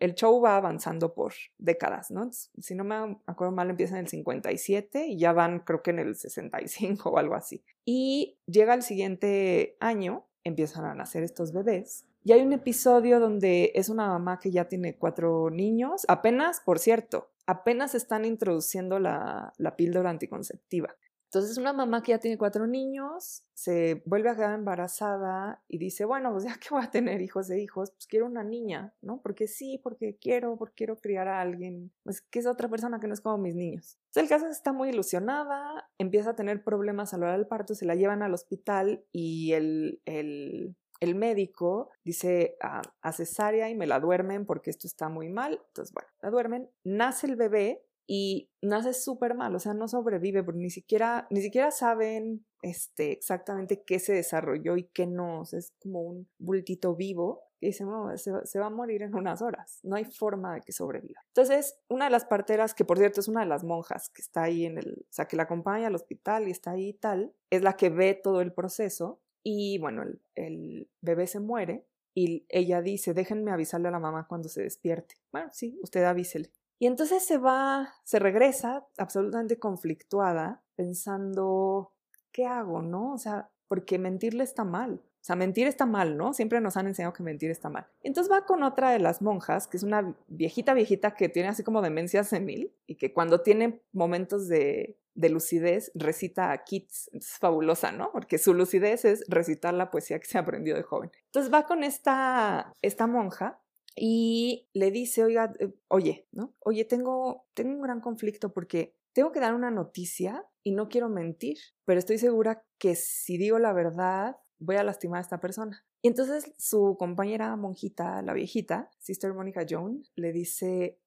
el, 0.00 0.14
show 0.14 0.40
va 0.40 0.56
avanzando 0.56 1.14
por 1.14 1.32
décadas, 1.58 2.10
¿no? 2.10 2.30
si 2.32 2.74
no 2.74 2.84
me 2.84 3.18
acuerdo 3.26 3.52
mal, 3.52 3.70
empieza 3.70 3.94
en 3.94 4.04
el 4.04 4.08
57 4.08 5.06
y 5.06 5.18
ya 5.18 5.32
van 5.32 5.60
creo 5.60 5.82
que 5.82 5.90
en 5.90 5.98
el 5.98 6.16
65 6.16 7.10
o 7.10 7.18
algo 7.18 7.34
así. 7.34 7.64
Y 7.84 8.38
llega 8.46 8.74
el 8.74 8.82
siguiente 8.82 9.76
año, 9.80 10.26
empiezan 10.42 10.84
a 10.84 10.94
nacer 10.94 11.22
estos 11.22 11.52
bebés 11.52 12.06
y 12.24 12.32
hay 12.32 12.40
un 12.40 12.54
episodio 12.54 13.20
donde 13.20 13.70
es 13.74 13.90
una 13.90 14.08
mamá 14.08 14.40
que 14.40 14.50
ya 14.50 14.66
tiene 14.66 14.96
cuatro 14.96 15.50
niños, 15.50 16.04
apenas, 16.08 16.60
por 16.64 16.78
cierto, 16.78 17.30
apenas 17.46 17.94
están 17.94 18.24
introduciendo 18.24 18.98
la, 18.98 19.52
la 19.58 19.76
píldora 19.76 20.08
anticonceptiva. 20.08 20.96
Entonces 21.34 21.58
una 21.58 21.72
mamá 21.72 22.02
que 22.02 22.12
ya 22.12 22.18
tiene 22.18 22.38
cuatro 22.38 22.68
niños 22.68 23.42
se 23.54 24.04
vuelve 24.06 24.30
a 24.30 24.36
quedar 24.36 24.54
embarazada 24.54 25.60
y 25.66 25.78
dice, 25.78 26.04
bueno, 26.04 26.30
pues 26.30 26.44
ya 26.44 26.54
que 26.60 26.68
voy 26.70 26.84
a 26.84 26.90
tener 26.90 27.20
hijos 27.20 27.48
de 27.48 27.60
hijos, 27.60 27.90
pues 27.90 28.06
quiero 28.06 28.26
una 28.26 28.44
niña, 28.44 28.94
¿no? 29.02 29.20
Porque 29.20 29.48
sí, 29.48 29.80
porque 29.82 30.16
quiero, 30.16 30.56
porque 30.56 30.76
quiero 30.76 30.96
criar 30.96 31.26
a 31.26 31.40
alguien, 31.40 31.92
pues 32.04 32.22
que 32.22 32.38
es 32.38 32.46
otra 32.46 32.68
persona 32.68 33.00
que 33.00 33.08
no 33.08 33.14
es 33.14 33.20
como 33.20 33.36
mis 33.36 33.56
niños. 33.56 33.98
Entonces 34.06 34.22
el 34.22 34.28
caso 34.28 34.46
está 34.46 34.72
muy 34.72 34.90
ilusionada, 34.90 35.90
empieza 35.98 36.30
a 36.30 36.36
tener 36.36 36.62
problemas 36.62 37.12
a 37.12 37.18
la 37.18 37.26
hora 37.26 37.36
del 37.36 37.48
parto, 37.48 37.74
se 37.74 37.84
la 37.84 37.96
llevan 37.96 38.22
al 38.22 38.32
hospital 38.32 39.04
y 39.10 39.54
el, 39.54 40.00
el 40.04 40.76
el 41.04 41.14
médico 41.14 41.90
dice 42.04 42.56
a, 42.60 43.12
cesárea 43.12 43.68
y 43.70 43.74
me 43.74 43.86
la 43.86 44.00
duermen 44.00 44.46
porque 44.46 44.70
esto 44.70 44.86
está 44.86 45.08
muy 45.08 45.28
mal. 45.28 45.60
Entonces, 45.68 45.92
bueno, 45.92 46.08
la 46.20 46.30
duermen, 46.30 46.70
nace 46.82 47.26
el 47.26 47.36
bebé 47.36 47.84
y 48.06 48.50
nace 48.60 48.92
súper 48.92 49.34
mal, 49.34 49.54
o 49.54 49.58
sea, 49.58 49.72
no 49.72 49.88
sobrevive 49.88 50.42
porque 50.42 50.60
ni 50.60 50.70
siquiera, 50.70 51.26
ni 51.30 51.40
siquiera 51.40 51.70
saben 51.70 52.44
este, 52.60 53.12
exactamente 53.12 53.82
qué 53.82 53.98
se 53.98 54.12
desarrolló 54.12 54.76
y 54.76 54.84
qué 54.84 55.06
no, 55.06 55.42
es 55.42 55.72
como 55.80 56.02
un 56.02 56.28
bultito 56.38 56.94
vivo 56.94 57.44
y 57.60 57.68
dice, 57.68 57.84
no, 57.84 58.14
se, 58.18 58.32
se, 58.44 58.58
va 58.58 58.66
a 58.66 58.70
morir 58.70 59.02
en 59.02 59.14
unas 59.14 59.40
horas, 59.40 59.80
no 59.84 59.96
hay 59.96 60.04
forma 60.04 60.54
de 60.54 60.60
que 60.60 60.72
sobreviva. 60.72 61.20
Entonces, 61.28 61.78
una 61.88 62.04
de 62.04 62.10
las 62.10 62.26
parteras, 62.26 62.74
que 62.74 62.84
por 62.84 62.98
cierto 62.98 63.20
es 63.20 63.28
una 63.28 63.40
de 63.40 63.46
las 63.46 63.64
monjas 63.64 64.10
que 64.10 64.20
está 64.20 64.42
ahí 64.42 64.66
en 64.66 64.76
el, 64.76 65.06
o 65.08 65.12
sea, 65.12 65.26
que 65.26 65.36
la 65.36 65.44
acompaña 65.44 65.86
al 65.86 65.94
hospital 65.94 66.46
y 66.46 66.50
está 66.50 66.72
ahí 66.72 66.90
y 66.90 66.94
tal, 66.94 67.34
es 67.48 67.62
la 67.62 67.74
que 67.78 67.88
ve 67.88 68.20
todo 68.22 68.42
el 68.42 68.52
proceso 68.52 69.22
y 69.44 69.78
bueno, 69.78 70.04
el, 70.34 70.88
bebé 71.02 71.26
se 71.26 71.38
muere 71.38 71.86
y 72.14 72.46
ella 72.48 72.80
dice, 72.80 73.12
déjenme 73.12 73.52
avisarle 73.52 73.88
a 73.88 73.92
la 73.92 73.98
mamá 74.00 74.26
cuando 74.26 74.48
se 74.48 74.62
despierte. 74.62 75.16
Bueno, 75.30 75.50
sí, 75.52 75.78
usted 75.82 76.02
avísele. 76.04 76.50
Y 76.78 76.86
entonces 76.86 77.24
se 77.24 77.38
va, 77.38 77.94
se 78.04 78.18
regresa 78.18 78.86
absolutamente 78.96 79.58
conflictuada, 79.58 80.64
pensando, 80.74 81.92
¿qué 82.32 82.46
hago? 82.46 82.82
¿No? 82.82 83.12
O 83.12 83.18
sea, 83.18 83.50
porque 83.68 83.98
mentirle 83.98 84.44
está 84.44 84.64
mal. 84.64 85.02
O 85.24 85.26
sea, 85.26 85.36
mentir 85.36 85.66
está 85.66 85.86
mal, 85.86 86.18
¿no? 86.18 86.34
Siempre 86.34 86.60
nos 86.60 86.76
han 86.76 86.86
enseñado 86.86 87.14
que 87.14 87.22
mentir 87.22 87.50
está 87.50 87.70
mal. 87.70 87.86
Entonces 88.02 88.30
va 88.30 88.44
con 88.44 88.62
otra 88.62 88.90
de 88.90 88.98
las 88.98 89.22
monjas, 89.22 89.66
que 89.66 89.78
es 89.78 89.82
una 89.82 90.14
viejita 90.28 90.74
viejita 90.74 91.14
que 91.14 91.30
tiene 91.30 91.48
así 91.48 91.62
como 91.62 91.80
demencia 91.80 92.24
senil 92.24 92.74
y 92.86 92.96
que 92.96 93.14
cuando 93.14 93.40
tiene 93.40 93.80
momentos 93.92 94.48
de, 94.48 94.98
de 95.14 95.30
lucidez 95.30 95.90
recita 95.94 96.52
a 96.52 96.62
Keats. 96.62 97.08
Es 97.14 97.38
fabulosa, 97.38 97.90
¿no? 97.90 98.10
Porque 98.12 98.36
su 98.36 98.52
lucidez 98.52 99.06
es 99.06 99.24
recitar 99.26 99.72
la 99.72 99.90
poesía 99.90 100.18
que 100.18 100.26
se 100.26 100.36
aprendió 100.36 100.74
de 100.74 100.82
joven. 100.82 101.10
Entonces 101.28 101.50
va 101.50 101.66
con 101.66 101.84
esta, 101.84 102.74
esta 102.82 103.06
monja 103.06 103.62
y 103.96 104.68
le 104.74 104.90
dice, 104.90 105.24
oiga, 105.24 105.54
eh, 105.58 105.72
oye, 105.88 106.28
¿no? 106.32 106.54
Oye, 106.58 106.84
tengo, 106.84 107.46
tengo 107.54 107.72
un 107.72 107.80
gran 107.80 108.02
conflicto 108.02 108.52
porque 108.52 108.94
tengo 109.14 109.32
que 109.32 109.40
dar 109.40 109.54
una 109.54 109.70
noticia 109.70 110.44
y 110.62 110.72
no 110.72 110.90
quiero 110.90 111.08
mentir, 111.08 111.56
pero 111.86 111.98
estoy 111.98 112.18
segura 112.18 112.62
que 112.78 112.94
si 112.94 113.38
digo 113.38 113.58
la 113.58 113.72
verdad 113.72 114.36
voy 114.64 114.76
a 114.76 114.84
lastimar 114.84 115.18
a 115.18 115.22
esta 115.22 115.40
persona. 115.40 115.84
Y 116.02 116.08
entonces 116.08 116.52
su 116.58 116.96
compañera 116.98 117.54
monjita, 117.56 118.22
la 118.22 118.32
viejita, 118.32 118.90
Sister 118.98 119.32
Monica 119.34 119.64
Jones, 119.68 120.10
le 120.16 120.32
dice, 120.32 120.98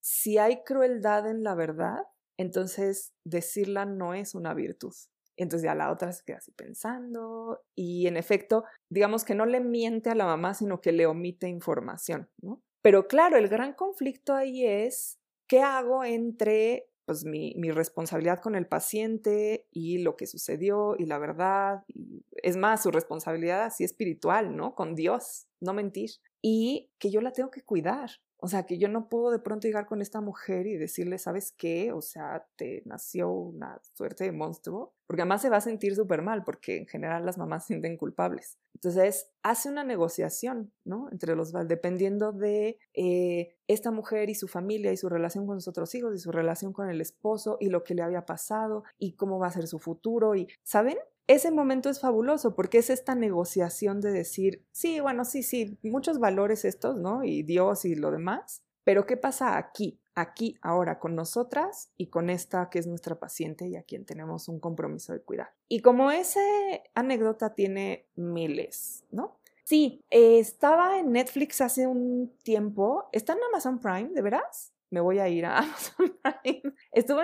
si 0.00 0.38
hay 0.38 0.62
crueldad 0.64 1.28
en 1.28 1.42
la 1.42 1.54
verdad, 1.54 1.98
entonces 2.38 3.14
decirla 3.24 3.86
no 3.86 4.14
es 4.14 4.34
una 4.34 4.54
virtud. 4.54 4.94
Entonces 5.38 5.64
ya 5.64 5.74
la 5.74 5.90
otra 5.90 6.12
se 6.12 6.24
queda 6.24 6.38
así 6.38 6.52
pensando 6.52 7.62
y 7.74 8.06
en 8.06 8.16
efecto, 8.16 8.64
digamos 8.90 9.24
que 9.24 9.34
no 9.34 9.44
le 9.44 9.60
miente 9.60 10.10
a 10.10 10.14
la 10.14 10.24
mamá, 10.24 10.54
sino 10.54 10.80
que 10.80 10.92
le 10.92 11.06
omite 11.06 11.48
información, 11.48 12.30
¿no? 12.40 12.62
Pero 12.82 13.06
claro, 13.06 13.36
el 13.36 13.48
gran 13.48 13.74
conflicto 13.74 14.34
ahí 14.34 14.64
es, 14.64 15.18
¿qué 15.48 15.60
hago 15.60 16.04
entre 16.04 16.88
pues, 17.06 17.24
mi, 17.24 17.54
mi 17.56 17.70
responsabilidad 17.70 18.40
con 18.40 18.54
el 18.54 18.66
paciente 18.66 19.66
y 19.70 19.98
lo 19.98 20.16
que 20.16 20.26
sucedió 20.26 20.96
y 20.98 21.06
la 21.06 21.18
verdad? 21.18 21.84
Es 22.42 22.56
más, 22.56 22.82
su 22.82 22.90
responsabilidad 22.90 23.62
así 23.64 23.84
espiritual, 23.84 24.54
¿no? 24.56 24.74
Con 24.74 24.94
Dios, 24.94 25.46
no 25.60 25.72
mentir. 25.72 26.10
Y 26.42 26.90
que 26.98 27.10
yo 27.10 27.20
la 27.20 27.32
tengo 27.32 27.50
que 27.50 27.62
cuidar, 27.62 28.10
o 28.38 28.48
sea, 28.48 28.64
que 28.66 28.78
yo 28.78 28.88
no 28.88 29.08
puedo 29.08 29.30
de 29.30 29.38
pronto 29.38 29.66
llegar 29.66 29.86
con 29.86 30.02
esta 30.02 30.20
mujer 30.20 30.66
y 30.66 30.76
decirle, 30.76 31.18
¿sabes 31.18 31.52
qué? 31.52 31.92
O 31.92 32.02
sea, 32.02 32.46
te 32.56 32.82
nació 32.84 33.30
una 33.30 33.80
suerte 33.94 34.24
de 34.24 34.32
monstruo, 34.32 34.92
porque 35.06 35.22
además 35.22 35.42
se 35.42 35.48
va 35.48 35.56
a 35.56 35.62
sentir 35.62 35.94
súper 35.94 36.20
mal, 36.20 36.44
porque 36.44 36.78
en 36.78 36.86
general 36.86 37.24
las 37.24 37.38
mamás 37.38 37.62
se 37.66 37.68
sienten 37.68 37.96
culpables. 37.96 38.58
Entonces, 38.74 39.30
hace 39.42 39.70
una 39.70 39.84
negociación, 39.84 40.72
¿no? 40.84 41.08
Entre 41.10 41.34
los, 41.34 41.52
dependiendo 41.66 42.32
de 42.32 42.78
eh, 42.92 43.56
esta 43.68 43.90
mujer 43.90 44.28
y 44.28 44.34
su 44.34 44.48
familia 44.48 44.92
y 44.92 44.98
su 44.98 45.08
relación 45.08 45.46
con 45.46 45.60
sus 45.60 45.68
otros 45.68 45.94
hijos 45.94 46.14
y 46.14 46.18
su 46.18 46.30
relación 46.30 46.74
con 46.74 46.90
el 46.90 47.00
esposo 47.00 47.56
y 47.58 47.70
lo 47.70 47.84
que 47.84 47.94
le 47.94 48.02
había 48.02 48.26
pasado 48.26 48.84
y 48.98 49.14
cómo 49.14 49.38
va 49.38 49.46
a 49.46 49.52
ser 49.52 49.66
su 49.66 49.78
futuro 49.78 50.34
y, 50.34 50.48
¿saben? 50.62 50.98
Ese 51.26 51.50
momento 51.50 51.90
es 51.90 52.00
fabuloso 52.00 52.54
porque 52.54 52.78
es 52.78 52.90
esta 52.90 53.14
negociación 53.14 54.00
de 54.00 54.12
decir, 54.12 54.64
sí, 54.70 55.00
bueno, 55.00 55.24
sí, 55.24 55.42
sí, 55.42 55.78
muchos 55.82 56.18
valores 56.18 56.64
estos, 56.64 56.98
¿no? 56.98 57.24
Y 57.24 57.42
Dios 57.42 57.84
y 57.84 57.94
lo 57.94 58.10
demás, 58.10 58.62
pero 58.84 59.06
¿qué 59.06 59.16
pasa 59.16 59.56
aquí? 59.56 60.00
Aquí, 60.14 60.56
ahora, 60.62 60.98
con 60.98 61.14
nosotras 61.14 61.90
y 61.96 62.06
con 62.06 62.30
esta 62.30 62.70
que 62.70 62.78
es 62.78 62.86
nuestra 62.86 63.18
paciente 63.18 63.66
y 63.66 63.76
a 63.76 63.82
quien 63.82 64.06
tenemos 64.06 64.48
un 64.48 64.60
compromiso 64.60 65.12
de 65.12 65.20
cuidar. 65.20 65.52
Y 65.68 65.80
como 65.80 66.10
esa 66.10 66.40
anécdota 66.94 67.54
tiene 67.54 68.06
miles, 68.14 69.04
¿no? 69.10 69.38
Sí, 69.64 70.04
estaba 70.10 70.98
en 71.00 71.10
Netflix 71.10 71.60
hace 71.60 71.88
un 71.88 72.32
tiempo, 72.44 73.08
está 73.10 73.32
en 73.32 73.40
Amazon 73.50 73.80
Prime, 73.80 74.10
¿de 74.14 74.22
veras? 74.22 74.72
Me 74.90 75.00
voy 75.00 75.18
a 75.18 75.28
ir 75.28 75.44
a 75.44 75.58
Amazon 75.58 76.16
Prime. 76.22 76.74
Estuvo 76.92 77.20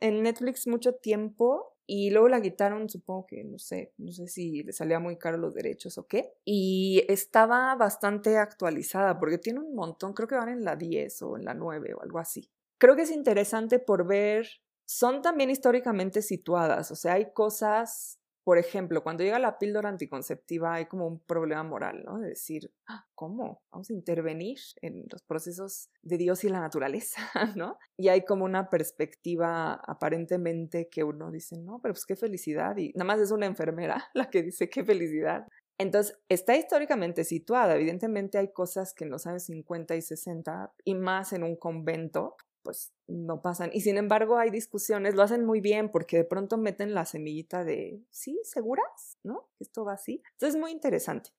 en 0.00 0.22
Netflix 0.22 0.66
mucho 0.66 0.96
tiempo 0.96 1.73
y 1.86 2.10
luego 2.10 2.28
la 2.28 2.40
quitaron, 2.40 2.88
supongo 2.88 3.26
que, 3.26 3.44
no 3.44 3.58
sé, 3.58 3.92
no 3.98 4.12
sé 4.12 4.26
si 4.26 4.62
le 4.62 4.72
salía 4.72 4.98
muy 4.98 5.18
caro 5.18 5.36
los 5.36 5.54
derechos 5.54 5.98
o 5.98 6.06
qué. 6.06 6.32
Y 6.44 7.04
estaba 7.08 7.74
bastante 7.74 8.38
actualizada 8.38 9.18
porque 9.18 9.38
tiene 9.38 9.60
un 9.60 9.74
montón, 9.74 10.14
creo 10.14 10.28
que 10.28 10.36
van 10.36 10.48
en 10.48 10.64
la 10.64 10.76
10 10.76 11.22
o 11.22 11.36
en 11.36 11.44
la 11.44 11.54
9 11.54 11.94
o 11.94 12.02
algo 12.02 12.18
así. 12.18 12.50
Creo 12.78 12.96
que 12.96 13.02
es 13.02 13.10
interesante 13.10 13.78
por 13.78 14.06
ver, 14.06 14.48
son 14.86 15.22
también 15.22 15.50
históricamente 15.50 16.22
situadas, 16.22 16.90
o 16.90 16.96
sea, 16.96 17.14
hay 17.14 17.32
cosas 17.32 18.18
por 18.44 18.58
ejemplo, 18.58 19.02
cuando 19.02 19.24
llega 19.24 19.38
la 19.38 19.58
píldora 19.58 19.88
anticonceptiva 19.88 20.74
hay 20.74 20.84
como 20.84 21.06
un 21.06 21.18
problema 21.20 21.62
moral, 21.62 22.04
¿no? 22.04 22.18
De 22.18 22.28
decir, 22.28 22.70
ah, 22.86 23.06
¿cómo? 23.14 23.62
Vamos 23.72 23.88
a 23.88 23.94
intervenir 23.94 24.58
en 24.82 25.06
los 25.10 25.22
procesos 25.22 25.88
de 26.02 26.18
Dios 26.18 26.44
y 26.44 26.50
la 26.50 26.60
naturaleza, 26.60 27.22
¿no? 27.56 27.78
Y 27.96 28.08
hay 28.08 28.24
como 28.24 28.44
una 28.44 28.68
perspectiva 28.68 29.74
aparentemente 29.74 30.88
que 30.90 31.04
uno 31.04 31.30
dice, 31.30 31.56
no, 31.56 31.80
pero 31.82 31.94
pues 31.94 32.04
qué 32.04 32.16
felicidad. 32.16 32.76
Y 32.76 32.92
nada 32.94 33.06
más 33.06 33.20
es 33.20 33.30
una 33.30 33.46
enfermera 33.46 34.04
la 34.14 34.28
que 34.28 34.42
dice 34.42 34.68
qué 34.68 34.84
felicidad. 34.84 35.46
Entonces, 35.78 36.18
está 36.28 36.54
históricamente 36.54 37.24
situada. 37.24 37.74
Evidentemente 37.74 38.38
hay 38.38 38.52
cosas 38.52 38.92
que 38.94 39.04
en 39.04 39.10
los 39.10 39.26
años 39.26 39.44
50 39.44 39.96
y 39.96 40.02
60, 40.02 40.72
y 40.84 40.94
más 40.94 41.32
en 41.32 41.42
un 41.42 41.56
convento, 41.56 42.36
pues 42.64 42.92
no 43.06 43.42
pasan. 43.42 43.70
Y 43.72 43.82
sin 43.82 43.98
embargo 43.98 44.38
hay 44.38 44.50
discusiones, 44.50 45.14
lo 45.14 45.22
hacen 45.22 45.44
muy 45.44 45.60
bien 45.60 45.90
porque 45.90 46.16
de 46.16 46.24
pronto 46.24 46.56
meten 46.56 46.94
la 46.94 47.04
semillita 47.04 47.62
de, 47.62 48.02
sí, 48.10 48.40
seguras, 48.42 49.18
¿no? 49.22 49.48
Esto 49.60 49.84
va 49.84 49.92
así. 49.92 50.22
Entonces 50.32 50.56
es 50.56 50.60
muy 50.60 50.72
interesante. 50.72 51.30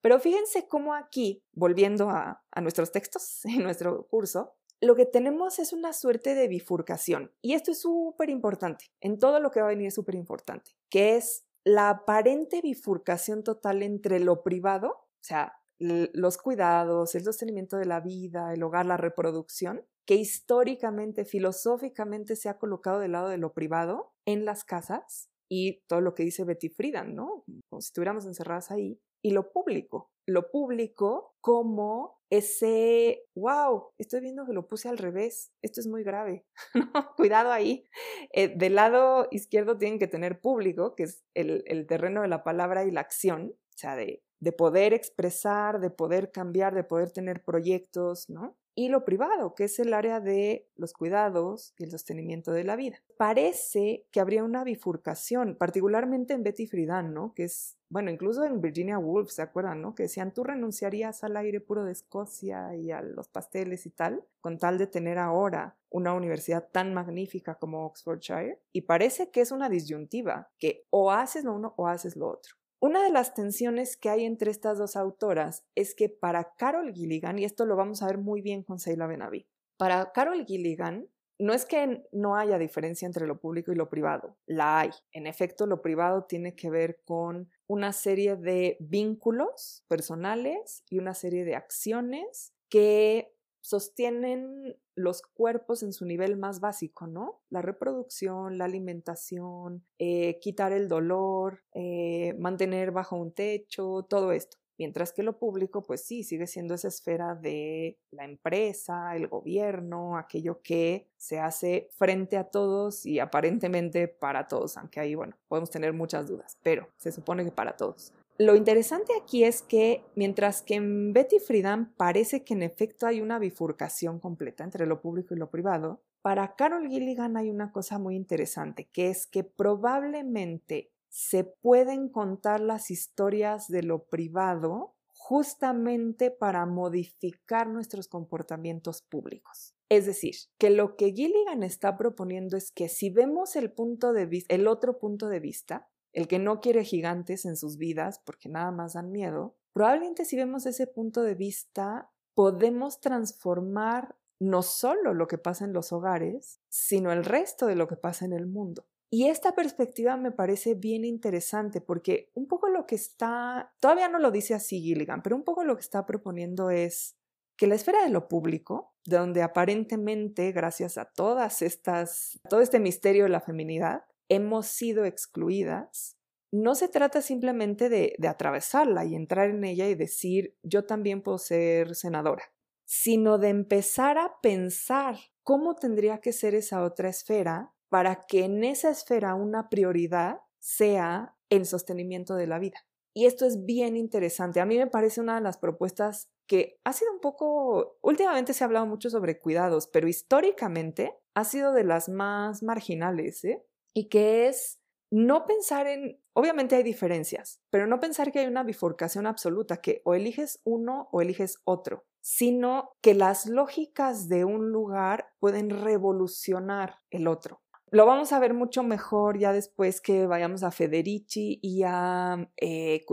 Pero 0.00 0.20
fíjense 0.20 0.66
cómo 0.68 0.94
aquí, 0.94 1.42
volviendo 1.52 2.10
a, 2.10 2.42
a 2.50 2.60
nuestros 2.60 2.92
textos 2.92 3.44
en 3.44 3.62
nuestro 3.62 4.06
curso, 4.08 4.56
lo 4.80 4.96
que 4.96 5.06
tenemos 5.06 5.58
es 5.58 5.72
una 5.72 5.92
suerte 5.92 6.34
de 6.34 6.48
bifurcación. 6.48 7.32
Y 7.40 7.54
esto 7.54 7.70
es 7.70 7.80
súper 7.80 8.28
importante. 8.28 8.86
En 9.00 9.18
todo 9.18 9.40
lo 9.40 9.50
que 9.50 9.60
va 9.60 9.66
a 9.66 9.70
venir 9.70 9.88
es 9.88 9.94
súper 9.94 10.14
importante, 10.14 10.72
que 10.90 11.16
es 11.16 11.43
la 11.64 11.90
aparente 11.90 12.60
bifurcación 12.60 13.42
total 13.42 13.82
entre 13.82 14.20
lo 14.20 14.42
privado, 14.42 14.88
o 14.88 15.22
sea, 15.22 15.54
los 15.78 16.38
cuidados, 16.38 17.14
el 17.14 17.24
sostenimiento 17.24 17.76
de 17.76 17.86
la 17.86 18.00
vida, 18.00 18.52
el 18.52 18.62
hogar, 18.62 18.86
la 18.86 18.96
reproducción, 18.96 19.84
que 20.06 20.14
históricamente, 20.14 21.24
filosóficamente 21.24 22.36
se 22.36 22.48
ha 22.48 22.58
colocado 22.58 23.00
del 23.00 23.12
lado 23.12 23.28
de 23.28 23.38
lo 23.38 23.54
privado 23.54 24.12
en 24.26 24.44
las 24.44 24.64
casas 24.64 25.30
y 25.48 25.82
todo 25.86 26.00
lo 26.00 26.14
que 26.14 26.24
dice 26.24 26.44
Betty 26.44 26.68
Friedan, 26.68 27.14
¿no? 27.14 27.44
Como 27.68 27.80
si 27.80 27.88
estuviéramos 27.88 28.26
encerradas 28.26 28.70
ahí, 28.70 29.00
y 29.24 29.30
lo 29.30 29.50
público. 29.50 30.10
Lo 30.26 30.50
público 30.50 31.34
como 31.40 32.20
ese, 32.30 33.24
wow, 33.34 33.90
estoy 33.98 34.20
viendo 34.20 34.46
que 34.46 34.52
lo 34.52 34.68
puse 34.68 34.88
al 34.88 34.98
revés, 34.98 35.52
esto 35.62 35.80
es 35.80 35.86
muy 35.86 36.02
grave, 36.02 36.44
cuidado 37.16 37.50
ahí. 37.50 37.86
Eh, 38.32 38.48
del 38.56 38.74
lado 38.74 39.28
izquierdo 39.30 39.78
tienen 39.78 39.98
que 39.98 40.08
tener 40.08 40.40
público, 40.40 40.94
que 40.94 41.04
es 41.04 41.24
el, 41.34 41.64
el 41.66 41.86
terreno 41.86 42.22
de 42.22 42.28
la 42.28 42.44
palabra 42.44 42.84
y 42.84 42.90
la 42.90 43.00
acción, 43.00 43.54
o 43.54 43.78
sea, 43.78 43.96
de, 43.96 44.22
de 44.40 44.52
poder 44.52 44.92
expresar, 44.92 45.80
de 45.80 45.90
poder 45.90 46.30
cambiar, 46.30 46.74
de 46.74 46.84
poder 46.84 47.10
tener 47.10 47.42
proyectos, 47.42 48.28
¿no? 48.28 48.56
Y 48.74 48.88
lo 48.88 49.04
privado, 49.04 49.54
que 49.54 49.64
es 49.64 49.78
el 49.78 49.94
área 49.94 50.20
de 50.20 50.68
los 50.76 50.92
cuidados 50.92 51.74
y 51.78 51.84
el 51.84 51.90
sostenimiento 51.90 52.52
de 52.52 52.64
la 52.64 52.76
vida. 52.76 53.02
Parece 53.16 54.06
que 54.10 54.20
habría 54.20 54.42
una 54.44 54.64
bifurcación, 54.64 55.56
particularmente 55.56 56.34
en 56.34 56.42
Betty 56.42 56.66
Friedan, 56.66 57.14
¿no? 57.14 57.32
Que 57.34 57.44
es, 57.44 57.76
bueno, 57.88 58.10
incluso 58.10 58.44
en 58.44 58.60
Virginia 58.60 58.98
Woolf, 58.98 59.30
¿se 59.30 59.42
acuerdan, 59.42 59.80
no? 59.80 59.94
Que 59.94 60.04
decían, 60.04 60.34
tú 60.34 60.42
renunciarías 60.42 61.22
al 61.22 61.36
aire 61.36 61.60
puro 61.60 61.84
de 61.84 61.92
Escocia 61.92 62.74
y 62.74 62.90
a 62.90 63.00
los 63.00 63.28
pasteles 63.28 63.86
y 63.86 63.90
tal, 63.90 64.24
con 64.40 64.58
tal 64.58 64.78
de 64.78 64.88
tener 64.88 65.18
ahora 65.18 65.76
una 65.90 66.12
universidad 66.12 66.68
tan 66.72 66.92
magnífica 66.92 67.54
como 67.54 67.86
Oxfordshire. 67.86 68.60
Y 68.72 68.82
parece 68.82 69.30
que 69.30 69.40
es 69.40 69.52
una 69.52 69.68
disyuntiva, 69.68 70.50
que 70.58 70.84
o 70.90 71.12
haces 71.12 71.44
lo 71.44 71.54
uno 71.54 71.74
o 71.76 71.86
haces 71.86 72.16
lo 72.16 72.28
otro. 72.28 72.56
Una 72.84 73.02
de 73.02 73.08
las 73.08 73.32
tensiones 73.32 73.96
que 73.96 74.10
hay 74.10 74.26
entre 74.26 74.50
estas 74.50 74.76
dos 74.76 74.94
autoras 74.94 75.64
es 75.74 75.94
que 75.94 76.10
para 76.10 76.52
Carol 76.54 76.92
Gilligan, 76.92 77.38
y 77.38 77.44
esto 77.46 77.64
lo 77.64 77.76
vamos 77.76 78.02
a 78.02 78.06
ver 78.08 78.18
muy 78.18 78.42
bien 78.42 78.62
con 78.62 78.78
Seila 78.78 79.06
Benaví, 79.06 79.48
para 79.78 80.12
Carol 80.12 80.44
Gilligan 80.44 81.08
no 81.38 81.54
es 81.54 81.64
que 81.64 82.04
no 82.12 82.36
haya 82.36 82.58
diferencia 82.58 83.06
entre 83.06 83.26
lo 83.26 83.40
público 83.40 83.72
y 83.72 83.74
lo 83.74 83.88
privado, 83.88 84.36
la 84.44 84.80
hay. 84.80 84.90
En 85.12 85.26
efecto, 85.26 85.66
lo 85.66 85.80
privado 85.80 86.24
tiene 86.24 86.54
que 86.54 86.68
ver 86.68 87.00
con 87.06 87.50
una 87.66 87.94
serie 87.94 88.36
de 88.36 88.76
vínculos 88.80 89.82
personales 89.88 90.84
y 90.90 90.98
una 90.98 91.14
serie 91.14 91.46
de 91.46 91.56
acciones 91.56 92.52
que 92.68 93.33
sostienen 93.64 94.76
los 94.94 95.22
cuerpos 95.22 95.82
en 95.82 95.94
su 95.94 96.04
nivel 96.04 96.36
más 96.36 96.60
básico, 96.60 97.06
¿no? 97.06 97.40
La 97.48 97.62
reproducción, 97.62 98.58
la 98.58 98.66
alimentación, 98.66 99.86
eh, 99.98 100.38
quitar 100.40 100.72
el 100.72 100.86
dolor, 100.86 101.62
eh, 101.72 102.34
mantener 102.38 102.92
bajo 102.92 103.16
un 103.16 103.32
techo, 103.32 104.04
todo 104.06 104.32
esto. 104.32 104.58
Mientras 104.76 105.14
que 105.14 105.22
lo 105.22 105.38
público, 105.38 105.82
pues 105.82 106.04
sí, 106.04 106.24
sigue 106.24 106.46
siendo 106.46 106.74
esa 106.74 106.88
esfera 106.88 107.34
de 107.34 107.96
la 108.10 108.24
empresa, 108.24 109.16
el 109.16 109.28
gobierno, 109.28 110.18
aquello 110.18 110.60
que 110.60 111.08
se 111.16 111.38
hace 111.38 111.88
frente 111.96 112.36
a 112.36 112.50
todos 112.50 113.06
y 113.06 113.18
aparentemente 113.18 114.08
para 114.08 114.46
todos, 114.46 114.76
aunque 114.76 115.00
ahí, 115.00 115.14
bueno, 115.14 115.36
podemos 115.48 115.70
tener 115.70 115.94
muchas 115.94 116.28
dudas, 116.28 116.58
pero 116.62 116.88
se 116.98 117.12
supone 117.12 117.44
que 117.44 117.50
para 117.50 117.76
todos. 117.76 118.12
Lo 118.36 118.56
interesante 118.56 119.12
aquí 119.20 119.44
es 119.44 119.62
que 119.62 120.04
mientras 120.16 120.60
que 120.60 120.74
en 120.74 121.12
Betty 121.12 121.38
Friedan 121.38 121.94
parece 121.96 122.42
que 122.42 122.54
en 122.54 122.64
efecto 122.64 123.06
hay 123.06 123.20
una 123.20 123.38
bifurcación 123.38 124.18
completa 124.18 124.64
entre 124.64 124.86
lo 124.86 125.00
público 125.00 125.34
y 125.34 125.38
lo 125.38 125.50
privado, 125.50 126.02
para 126.20 126.56
Carol 126.56 126.88
Gilligan 126.88 127.36
hay 127.36 127.50
una 127.50 127.70
cosa 127.70 127.98
muy 127.98 128.16
interesante, 128.16 128.88
que 128.92 129.08
es 129.08 129.28
que 129.28 129.44
probablemente 129.44 130.90
se 131.10 131.44
pueden 131.44 132.08
contar 132.08 132.60
las 132.60 132.90
historias 132.90 133.68
de 133.68 133.84
lo 133.84 134.06
privado 134.06 134.96
justamente 135.12 136.32
para 136.32 136.66
modificar 136.66 137.68
nuestros 137.68 138.08
comportamientos 138.08 139.02
públicos. 139.02 139.76
Es 139.88 140.06
decir, 140.06 140.34
que 140.58 140.70
lo 140.70 140.96
que 140.96 141.12
Gilligan 141.12 141.62
está 141.62 141.96
proponiendo 141.96 142.56
es 142.56 142.72
que 142.72 142.88
si 142.88 143.10
vemos 143.10 143.54
el 143.54 143.70
punto 143.70 144.12
de 144.12 144.44
otro 144.66 144.98
punto 144.98 145.28
de 145.28 145.38
vista, 145.38 145.88
el 146.14 146.28
que 146.28 146.38
no 146.38 146.60
quiere 146.60 146.84
gigantes 146.84 147.44
en 147.44 147.56
sus 147.56 147.76
vidas 147.76 148.20
porque 148.24 148.48
nada 148.48 148.70
más 148.70 148.94
dan 148.94 149.12
miedo, 149.12 149.56
probablemente 149.72 150.24
si 150.24 150.36
vemos 150.36 150.66
ese 150.66 150.86
punto 150.86 151.22
de 151.22 151.34
vista 151.34 152.10
podemos 152.34 153.00
transformar 153.00 154.16
no 154.40 154.62
solo 154.62 155.14
lo 155.14 155.28
que 155.28 155.38
pasa 155.38 155.64
en 155.64 155.72
los 155.72 155.92
hogares, 155.92 156.60
sino 156.68 157.12
el 157.12 157.24
resto 157.24 157.66
de 157.66 157.76
lo 157.76 157.86
que 157.88 157.96
pasa 157.96 158.24
en 158.24 158.32
el 158.32 158.46
mundo. 158.46 158.86
Y 159.10 159.28
esta 159.28 159.54
perspectiva 159.54 160.16
me 160.16 160.32
parece 160.32 160.74
bien 160.74 161.04
interesante 161.04 161.80
porque 161.80 162.32
un 162.34 162.48
poco 162.48 162.68
lo 162.68 162.84
que 162.84 162.96
está, 162.96 163.72
todavía 163.78 164.08
no 164.08 164.18
lo 164.18 164.32
dice 164.32 164.54
así 164.54 164.80
Gilligan, 164.80 165.22
pero 165.22 165.36
un 165.36 165.44
poco 165.44 165.62
lo 165.62 165.76
que 165.76 165.82
está 165.82 166.04
proponiendo 166.04 166.70
es 166.70 167.16
que 167.56 167.68
la 167.68 167.76
esfera 167.76 168.02
de 168.02 168.10
lo 168.10 168.26
público, 168.26 168.94
de 169.06 169.18
donde 169.18 169.42
aparentemente, 169.42 170.50
gracias 170.50 170.98
a 170.98 171.04
todas 171.04 171.62
estas, 171.62 172.40
todo 172.48 172.60
este 172.60 172.80
misterio 172.80 173.24
de 173.24 173.30
la 173.30 173.40
feminidad, 173.40 174.04
hemos 174.28 174.66
sido 174.66 175.04
excluidas, 175.04 176.16
no 176.52 176.76
se 176.76 176.88
trata 176.88 177.20
simplemente 177.20 177.88
de, 177.88 178.16
atravesarla 178.28 179.04
y 179.04 179.16
entrar 179.16 179.50
en 179.50 179.64
ella 179.64 179.88
y 179.88 179.94
decir, 179.94 180.56
yo 180.62 180.84
también 180.84 181.20
puedo 181.20 181.38
ser 181.38 181.96
senadora, 181.96 182.44
sino 182.84 183.38
de 183.38 183.48
empezar 183.48 184.18
a 184.18 184.40
pensar 184.40 185.16
cómo 185.42 185.74
tendría 185.74 186.18
que 186.20 186.32
ser 186.32 186.54
esa 186.54 186.84
otra 186.84 187.08
esfera 187.08 187.74
para 187.88 188.22
que 188.26 188.44
en 188.44 188.62
esa 188.62 188.90
esfera 188.90 189.34
una 189.34 189.68
prioridad 189.68 190.42
sea 190.60 191.36
el 191.50 191.66
sostenimiento 191.66 192.36
de 192.36 192.46
la 192.46 192.58
vida. 192.58 192.78
Y 193.12 193.26
esto 193.26 193.46
es 193.46 193.64
bien 193.64 193.96
interesante. 193.96 194.60
A 194.60 194.66
mí 194.66 194.76
me 194.76 194.86
parece 194.86 195.20
una 195.20 195.36
de 195.36 195.40
las 195.40 195.58
propuestas 195.58 196.30
que 196.46 196.80
ha 196.84 196.92
sido 196.92 197.12
un 197.12 197.20
poco, 197.20 197.98
últimamente 198.00 198.52
se 198.52 198.62
ha 198.62 198.66
hablado 198.66 198.86
mucho 198.86 199.10
sobre 199.10 199.38
cuidados, 199.38 199.86
pero 199.86 200.08
históricamente 200.08 201.16
ha 201.34 201.44
sido 201.44 201.72
de 201.72 201.84
las 201.84 202.08
más 202.08 202.62
marginales, 202.62 203.44
¿eh? 203.44 203.64
Y 203.94 204.08
que 204.08 204.48
es 204.48 204.80
no 205.10 205.46
pensar 205.46 205.86
en, 205.86 206.20
obviamente 206.32 206.74
hay 206.74 206.82
diferencias, 206.82 207.60
pero 207.70 207.86
no 207.86 208.00
pensar 208.00 208.32
que 208.32 208.40
hay 208.40 208.46
una 208.46 208.64
bifurcación 208.64 209.26
absoluta, 209.26 209.76
que 209.76 210.02
o 210.04 210.14
eliges 210.14 210.60
uno 210.64 211.08
o 211.12 211.22
eliges 211.22 211.60
otro, 211.64 212.04
sino 212.20 212.90
que 213.00 213.14
las 213.14 213.46
lógicas 213.46 214.28
de 214.28 214.44
un 214.44 214.72
lugar 214.72 215.28
pueden 215.38 215.70
revolucionar 215.70 216.98
el 217.10 217.28
otro. 217.28 217.62
Lo 217.90 218.06
vamos 218.06 218.32
a 218.32 218.40
ver 218.40 218.54
mucho 218.54 218.82
mejor 218.82 219.38
ya 219.38 219.52
después 219.52 220.00
que 220.00 220.26
vayamos 220.26 220.64
a 220.64 220.72
Federici 220.72 221.60
y 221.62 221.84
a 221.84 222.50
eh, 222.56 223.04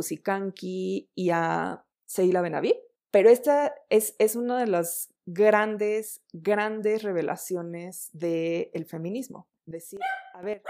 y 0.63 1.29
a 1.29 1.85
Seila 2.07 2.41
Benaví. 2.41 2.73
Pero 3.11 3.29
esta 3.29 3.75
es, 3.89 4.15
es 4.17 4.35
una 4.35 4.57
de 4.57 4.65
las 4.65 5.13
grandes, 5.27 6.23
grandes 6.33 7.03
revelaciones 7.03 8.09
del 8.13 8.85
feminismo. 8.87 9.50
Decir, 9.71 9.99
a 10.33 10.41
ver, 10.41 10.61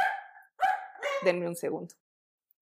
denme 1.23 1.48
un 1.48 1.56
segundo. 1.56 1.94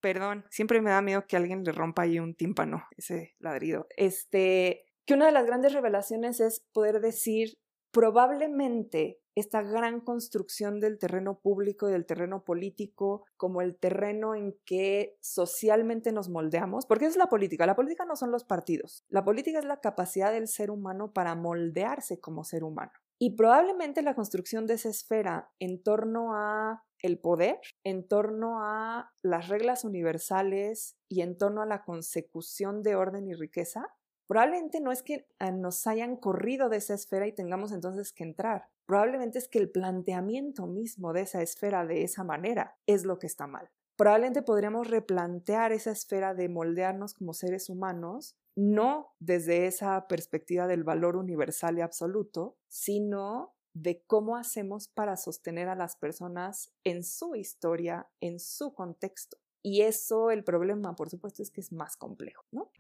Perdón, 0.02 0.46
siempre 0.50 0.82
me 0.82 0.92
da 0.92 1.02
miedo 1.02 1.28
que 1.28 1.36
alguien 1.36 1.64
le 1.64 1.72
rompa 1.72 2.04
ahí 2.04 2.20
un 2.20 2.34
tímpano, 2.34 2.86
ese 2.96 3.36
ladrido. 3.40 3.88
Este, 3.98 4.86
que 5.06 5.14
una 5.14 5.26
de 5.26 5.34
las 5.34 5.46
grandes 5.46 5.74
revelaciones 5.74 6.40
es 6.40 6.66
poder 6.72 7.02
decir, 7.02 7.60
probablemente 7.92 9.20
esta 9.36 9.62
gran 9.62 10.02
construcción 10.02 10.80
del 10.80 11.00
terreno 11.00 11.40
público 11.40 11.88
y 11.88 11.94
del 11.94 12.06
terreno 12.06 12.44
político 12.44 13.26
como 13.38 13.62
el 13.62 13.78
terreno 13.78 14.36
en 14.36 14.56
que 14.66 15.18
socialmente 15.22 16.12
nos 16.12 16.30
moldeamos, 16.30 16.86
porque 16.86 17.06
es 17.06 17.16
la 17.16 17.28
política, 17.28 17.66
la 17.66 17.76
política 17.76 18.06
no 18.06 18.16
son 18.16 18.32
los 18.32 18.44
partidos, 18.44 19.06
la 19.08 19.24
política 19.24 19.60
es 19.60 19.66
la 19.66 19.80
capacidad 19.80 20.32
del 20.32 20.48
ser 20.48 20.72
humano 20.72 21.12
para 21.12 21.36
moldearse 21.36 22.20
como 22.20 22.44
ser 22.44 22.64
humano. 22.64 22.92
Y 23.20 23.36
probablemente 23.36 24.02
la 24.02 24.16
construcción 24.16 24.66
de 24.66 24.76
esa 24.76 24.90
esfera 24.90 25.52
en 25.60 25.84
torno 25.84 26.36
a 26.36 26.84
el 27.02 27.20
poder, 27.20 27.60
en 27.84 28.08
torno 28.08 28.64
a 28.64 29.12
las 29.22 29.48
reglas 29.48 29.84
universales 29.84 30.98
y 31.10 31.22
en 31.22 31.38
torno 31.38 31.62
a 31.62 31.66
la 31.66 31.84
consecución 31.84 32.82
de 32.82 32.96
orden 32.96 33.28
y 33.28 33.34
riqueza, 33.34 33.88
Probablemente 34.30 34.80
no 34.80 34.92
es 34.92 35.02
que 35.02 35.26
ah, 35.40 35.50
nos 35.50 35.88
hayan 35.88 36.16
corrido 36.16 36.70
de 36.70 36.78
esa 36.78 36.94
esfera 36.94 37.26
y 37.26 37.34
tengamos 37.34 37.72
entonces 37.72 38.14
que 38.14 38.24
entrar. 38.24 38.70
Probablemente 38.86 39.40
es 39.40 39.48
que 39.48 39.58
el 39.58 39.72
planteamiento 39.72 40.68
mismo 40.68 41.14
de 41.14 41.22
esa 41.22 41.42
esfera 41.42 41.84
de 41.88 42.04
esa 42.04 42.24
manera 42.24 42.78
es 42.86 43.06
lo 43.06 43.18
que 43.18 43.26
está 43.26 43.48
mal. 43.48 43.72
Probablemente 44.00 44.42
podríamos 44.44 44.88
replantear 44.88 45.74
esa 45.74 45.92
esfera 45.92 46.34
de 46.34 46.48
moldearnos 46.48 47.14
como 47.14 47.34
seres 47.34 47.68
humanos, 47.68 48.38
no 48.56 49.14
desde 49.20 49.68
esa 49.68 50.08
perspectiva 50.08 50.68
del 50.68 50.86
valor 50.86 51.18
universal 51.18 51.78
y 51.78 51.82
absoluto, 51.82 52.56
sino 52.70 53.58
de 53.74 54.02
cómo 54.08 54.38
hacemos 54.38 54.88
para 54.88 55.18
sostener 55.18 55.68
a 55.68 55.76
las 55.76 55.98
personas 55.98 56.72
en 56.86 57.04
su 57.04 57.36
historia, 57.36 58.08
en 58.22 58.40
su 58.40 58.74
contexto. 58.74 59.38
Y 59.62 59.82
eso, 59.82 60.32
el 60.32 60.46
problema, 60.46 60.96
por 60.96 61.10
supuesto, 61.10 61.44
es 61.44 61.52
que 61.52 61.60
es 61.60 61.74
más 61.74 61.98
complejo, 61.98 62.46
¿no? 62.52 62.72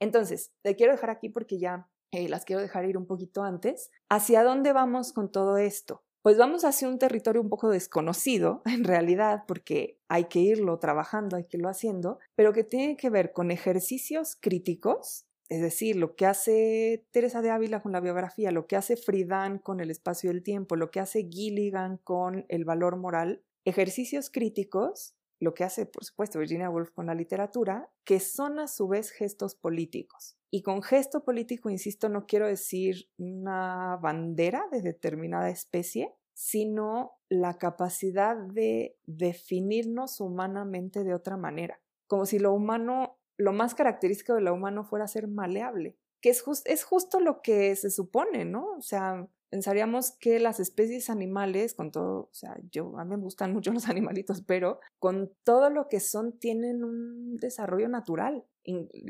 Entonces, 0.00 0.50
te 0.62 0.74
quiero 0.74 0.90
dejar 0.90 1.10
aquí 1.10 1.28
porque 1.28 1.60
ya 1.60 1.88
eh, 2.10 2.28
las 2.28 2.44
quiero 2.44 2.62
dejar 2.62 2.84
ir 2.84 2.96
un 2.96 3.06
poquito 3.06 3.42
antes. 3.42 3.90
¿Hacia 4.08 4.42
dónde 4.42 4.72
vamos 4.72 5.12
con 5.12 5.30
todo 5.30 5.58
esto? 5.58 6.02
Pues 6.22 6.36
vamos 6.36 6.64
hacia 6.64 6.88
un 6.88 6.98
territorio 6.98 7.40
un 7.40 7.48
poco 7.48 7.70
desconocido, 7.70 8.62
en 8.66 8.84
realidad, 8.84 9.44
porque 9.46 9.98
hay 10.08 10.24
que 10.24 10.40
irlo 10.40 10.78
trabajando, 10.78 11.36
hay 11.36 11.44
que 11.44 11.56
irlo 11.56 11.68
haciendo, 11.68 12.18
pero 12.34 12.52
que 12.52 12.64
tiene 12.64 12.96
que 12.96 13.10
ver 13.10 13.32
con 13.32 13.50
ejercicios 13.50 14.36
críticos, 14.40 15.26
es 15.48 15.62
decir, 15.62 15.96
lo 15.96 16.14
que 16.14 16.26
hace 16.26 17.06
Teresa 17.10 17.40
de 17.40 17.50
Ávila 17.50 17.80
con 17.80 17.92
la 17.92 18.00
biografía, 18.00 18.50
lo 18.50 18.66
que 18.66 18.76
hace 18.76 18.96
Friedan 18.96 19.58
con 19.58 19.80
el 19.80 19.90
espacio 19.90 20.30
y 20.30 20.34
el 20.34 20.42
tiempo, 20.42 20.76
lo 20.76 20.90
que 20.90 21.00
hace 21.00 21.28
Gilligan 21.30 21.96
con 21.98 22.44
el 22.48 22.64
valor 22.66 22.96
moral, 22.96 23.42
ejercicios 23.64 24.28
críticos 24.28 25.14
lo 25.40 25.54
que 25.54 25.64
hace, 25.64 25.86
por 25.86 26.04
supuesto, 26.04 26.38
Virginia 26.38 26.70
Woolf 26.70 26.90
con 26.90 27.06
la 27.06 27.14
literatura, 27.14 27.90
que 28.04 28.20
son 28.20 28.58
a 28.58 28.66
su 28.66 28.88
vez 28.88 29.10
gestos 29.10 29.54
políticos. 29.54 30.37
Y 30.50 30.62
con 30.62 30.82
gesto 30.82 31.24
político, 31.24 31.68
insisto, 31.68 32.08
no 32.08 32.26
quiero 32.26 32.46
decir 32.46 33.08
una 33.18 33.98
bandera 34.00 34.64
de 34.70 34.80
determinada 34.80 35.50
especie, 35.50 36.14
sino 36.32 37.12
la 37.28 37.58
capacidad 37.58 38.36
de 38.36 38.96
definirnos 39.06 40.20
humanamente 40.20 41.04
de 41.04 41.12
otra 41.12 41.36
manera, 41.36 41.80
como 42.06 42.26
si 42.26 42.38
lo 42.38 42.52
humano, 42.52 43.18
lo 43.36 43.52
más 43.52 43.74
característico 43.74 44.34
de 44.34 44.42
lo 44.42 44.54
humano 44.54 44.84
fuera 44.84 45.08
ser 45.08 45.28
maleable, 45.28 45.96
que 46.22 46.30
es, 46.30 46.44
es 46.64 46.84
justo 46.84 47.20
lo 47.20 47.42
que 47.42 47.74
se 47.76 47.90
supone, 47.90 48.44
¿no? 48.44 48.76
O 48.76 48.80
sea, 48.80 49.28
pensaríamos 49.50 50.12
que 50.12 50.38
las 50.38 50.60
especies 50.60 51.10
animales, 51.10 51.74
con 51.74 51.90
todo, 51.90 52.20
o 52.20 52.34
sea, 52.34 52.56
yo 52.70 52.98
a 52.98 53.04
mí 53.04 53.16
me 53.16 53.22
gustan 53.22 53.52
mucho 53.54 53.72
los 53.72 53.88
animalitos, 53.88 54.42
pero 54.42 54.80
con 54.98 55.32
todo 55.44 55.70
lo 55.70 55.88
que 55.88 56.00
son 56.00 56.38
tienen 56.38 56.84
un 56.84 57.36
desarrollo 57.36 57.88
natural. 57.88 58.44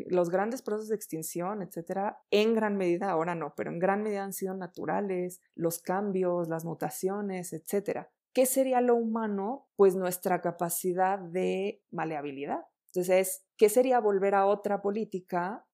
Los 0.09 0.31
grandes 0.31 0.63
procesos 0.63 0.89
de 0.89 0.97
extinción, 0.97 1.63
etcétera, 1.63 2.21
en 2.31 2.55
gran 2.55 2.77
medida, 2.77 3.11
ahora 3.11 3.35
no, 3.35 3.55
pero 3.57 3.71
en 3.71 3.79
gran 3.79 4.03
medida 4.03 4.25
han 4.25 4.33
sido 4.33 4.55
naturales, 4.55 5.41
los 5.55 5.81
cambios, 5.81 6.49
las 6.49 6.65
mutaciones, 6.65 7.53
etcétera. 7.53 8.11
¿Qué 8.33 8.47
sería 8.47 8.81
lo 8.81 8.95
humano? 8.95 9.69
Pues 9.77 9.97
nuestra 9.97 10.41
capacidad 10.41 11.19
de 11.19 11.83
maleabilidad. 11.91 12.67
Entonces, 12.87 13.45
¿qué 13.57 13.69
sería 13.69 14.01
volver 14.01 14.35
a 14.35 14.47
otra 14.47 14.81
política? 14.81 15.67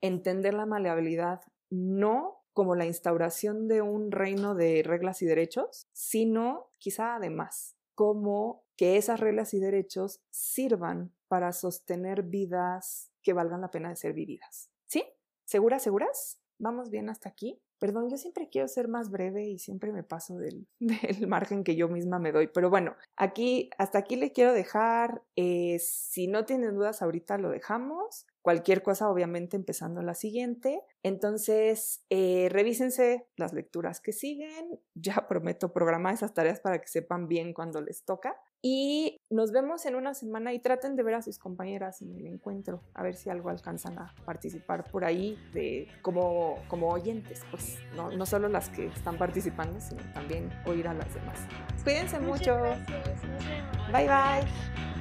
Entender 0.00 0.54
la 0.54 0.66
maleabilidad 0.66 1.40
no 1.70 2.42
como 2.52 2.74
la 2.74 2.84
instauración 2.84 3.68
de 3.68 3.80
un 3.80 4.10
reino 4.10 4.54
de 4.54 4.82
reglas 4.84 5.22
y 5.22 5.26
derechos, 5.26 5.86
sino 5.92 6.70
quizá 6.78 7.14
además 7.14 7.76
cómo 7.94 8.64
que 8.76 8.96
esas 8.96 9.20
reglas 9.20 9.54
y 9.54 9.60
derechos 9.60 10.20
sirvan 10.30 11.14
para 11.28 11.52
sostener 11.52 12.22
vidas 12.22 13.09
que 13.22 13.32
valgan 13.32 13.60
la 13.60 13.70
pena 13.70 13.88
de 13.88 13.96
ser 13.96 14.12
vividas. 14.12 14.70
¿Sí? 14.86 15.04
¿Seguras, 15.44 15.82
seguras? 15.82 16.40
¿Vamos 16.58 16.90
bien 16.90 17.08
hasta 17.08 17.28
aquí? 17.28 17.60
Perdón, 17.80 18.10
yo 18.10 18.18
siempre 18.18 18.50
quiero 18.50 18.68
ser 18.68 18.88
más 18.88 19.10
breve 19.10 19.48
y 19.48 19.58
siempre 19.58 19.90
me 19.90 20.02
paso 20.02 20.36
del, 20.36 20.68
del 20.78 21.26
margen 21.26 21.64
que 21.64 21.76
yo 21.76 21.88
misma 21.88 22.18
me 22.18 22.30
doy. 22.30 22.48
Pero 22.48 22.68
bueno, 22.68 22.94
aquí, 23.16 23.70
hasta 23.78 23.98
aquí 23.98 24.16
le 24.16 24.32
quiero 24.32 24.52
dejar. 24.52 25.22
Eh, 25.34 25.78
si 25.80 26.26
no 26.26 26.44
tienen 26.44 26.74
dudas, 26.74 27.00
ahorita 27.00 27.38
lo 27.38 27.48
dejamos. 27.48 28.26
Cualquier 28.42 28.82
cosa, 28.82 29.08
obviamente, 29.08 29.56
empezando 29.56 30.02
la 30.02 30.14
siguiente. 30.14 30.82
Entonces, 31.02 32.04
eh, 32.10 32.48
revísense 32.50 33.26
las 33.36 33.54
lecturas 33.54 34.00
que 34.00 34.12
siguen. 34.12 34.78
Ya 34.94 35.26
prometo 35.26 35.72
programar 35.72 36.12
esas 36.12 36.34
tareas 36.34 36.60
para 36.60 36.78
que 36.78 36.88
sepan 36.88 37.26
bien 37.26 37.54
cuando 37.54 37.80
les 37.80 38.04
toca. 38.04 38.36
Y 38.62 39.22
nos 39.30 39.52
vemos 39.52 39.86
en 39.86 39.94
una 39.94 40.12
semana 40.12 40.52
y 40.52 40.58
traten 40.58 40.94
de 40.94 41.02
ver 41.02 41.14
a 41.14 41.22
sus 41.22 41.38
compañeras 41.38 42.02
en 42.02 42.14
el 42.14 42.26
encuentro, 42.26 42.82
a 42.94 43.02
ver 43.02 43.14
si 43.14 43.30
algo 43.30 43.48
alcanzan 43.48 43.98
a 43.98 44.14
participar 44.26 44.84
por 44.90 45.04
ahí 45.04 45.38
de, 45.54 45.88
como, 46.02 46.56
como 46.68 46.88
oyentes, 46.88 47.42
pues 47.50 47.78
no, 47.96 48.10
no 48.10 48.26
solo 48.26 48.48
las 48.48 48.68
que 48.68 48.86
están 48.86 49.16
participando, 49.16 49.80
sino 49.80 50.02
también 50.12 50.50
oír 50.66 50.88
a 50.88 50.94
las 50.94 51.12
demás. 51.14 51.38
Cuídense 51.82 52.20
mucho. 52.20 52.54
Gracias, 52.56 53.24
nos 53.24 53.46
vemos. 53.46 53.92
Bye 53.92 54.06
bye. 54.06 54.99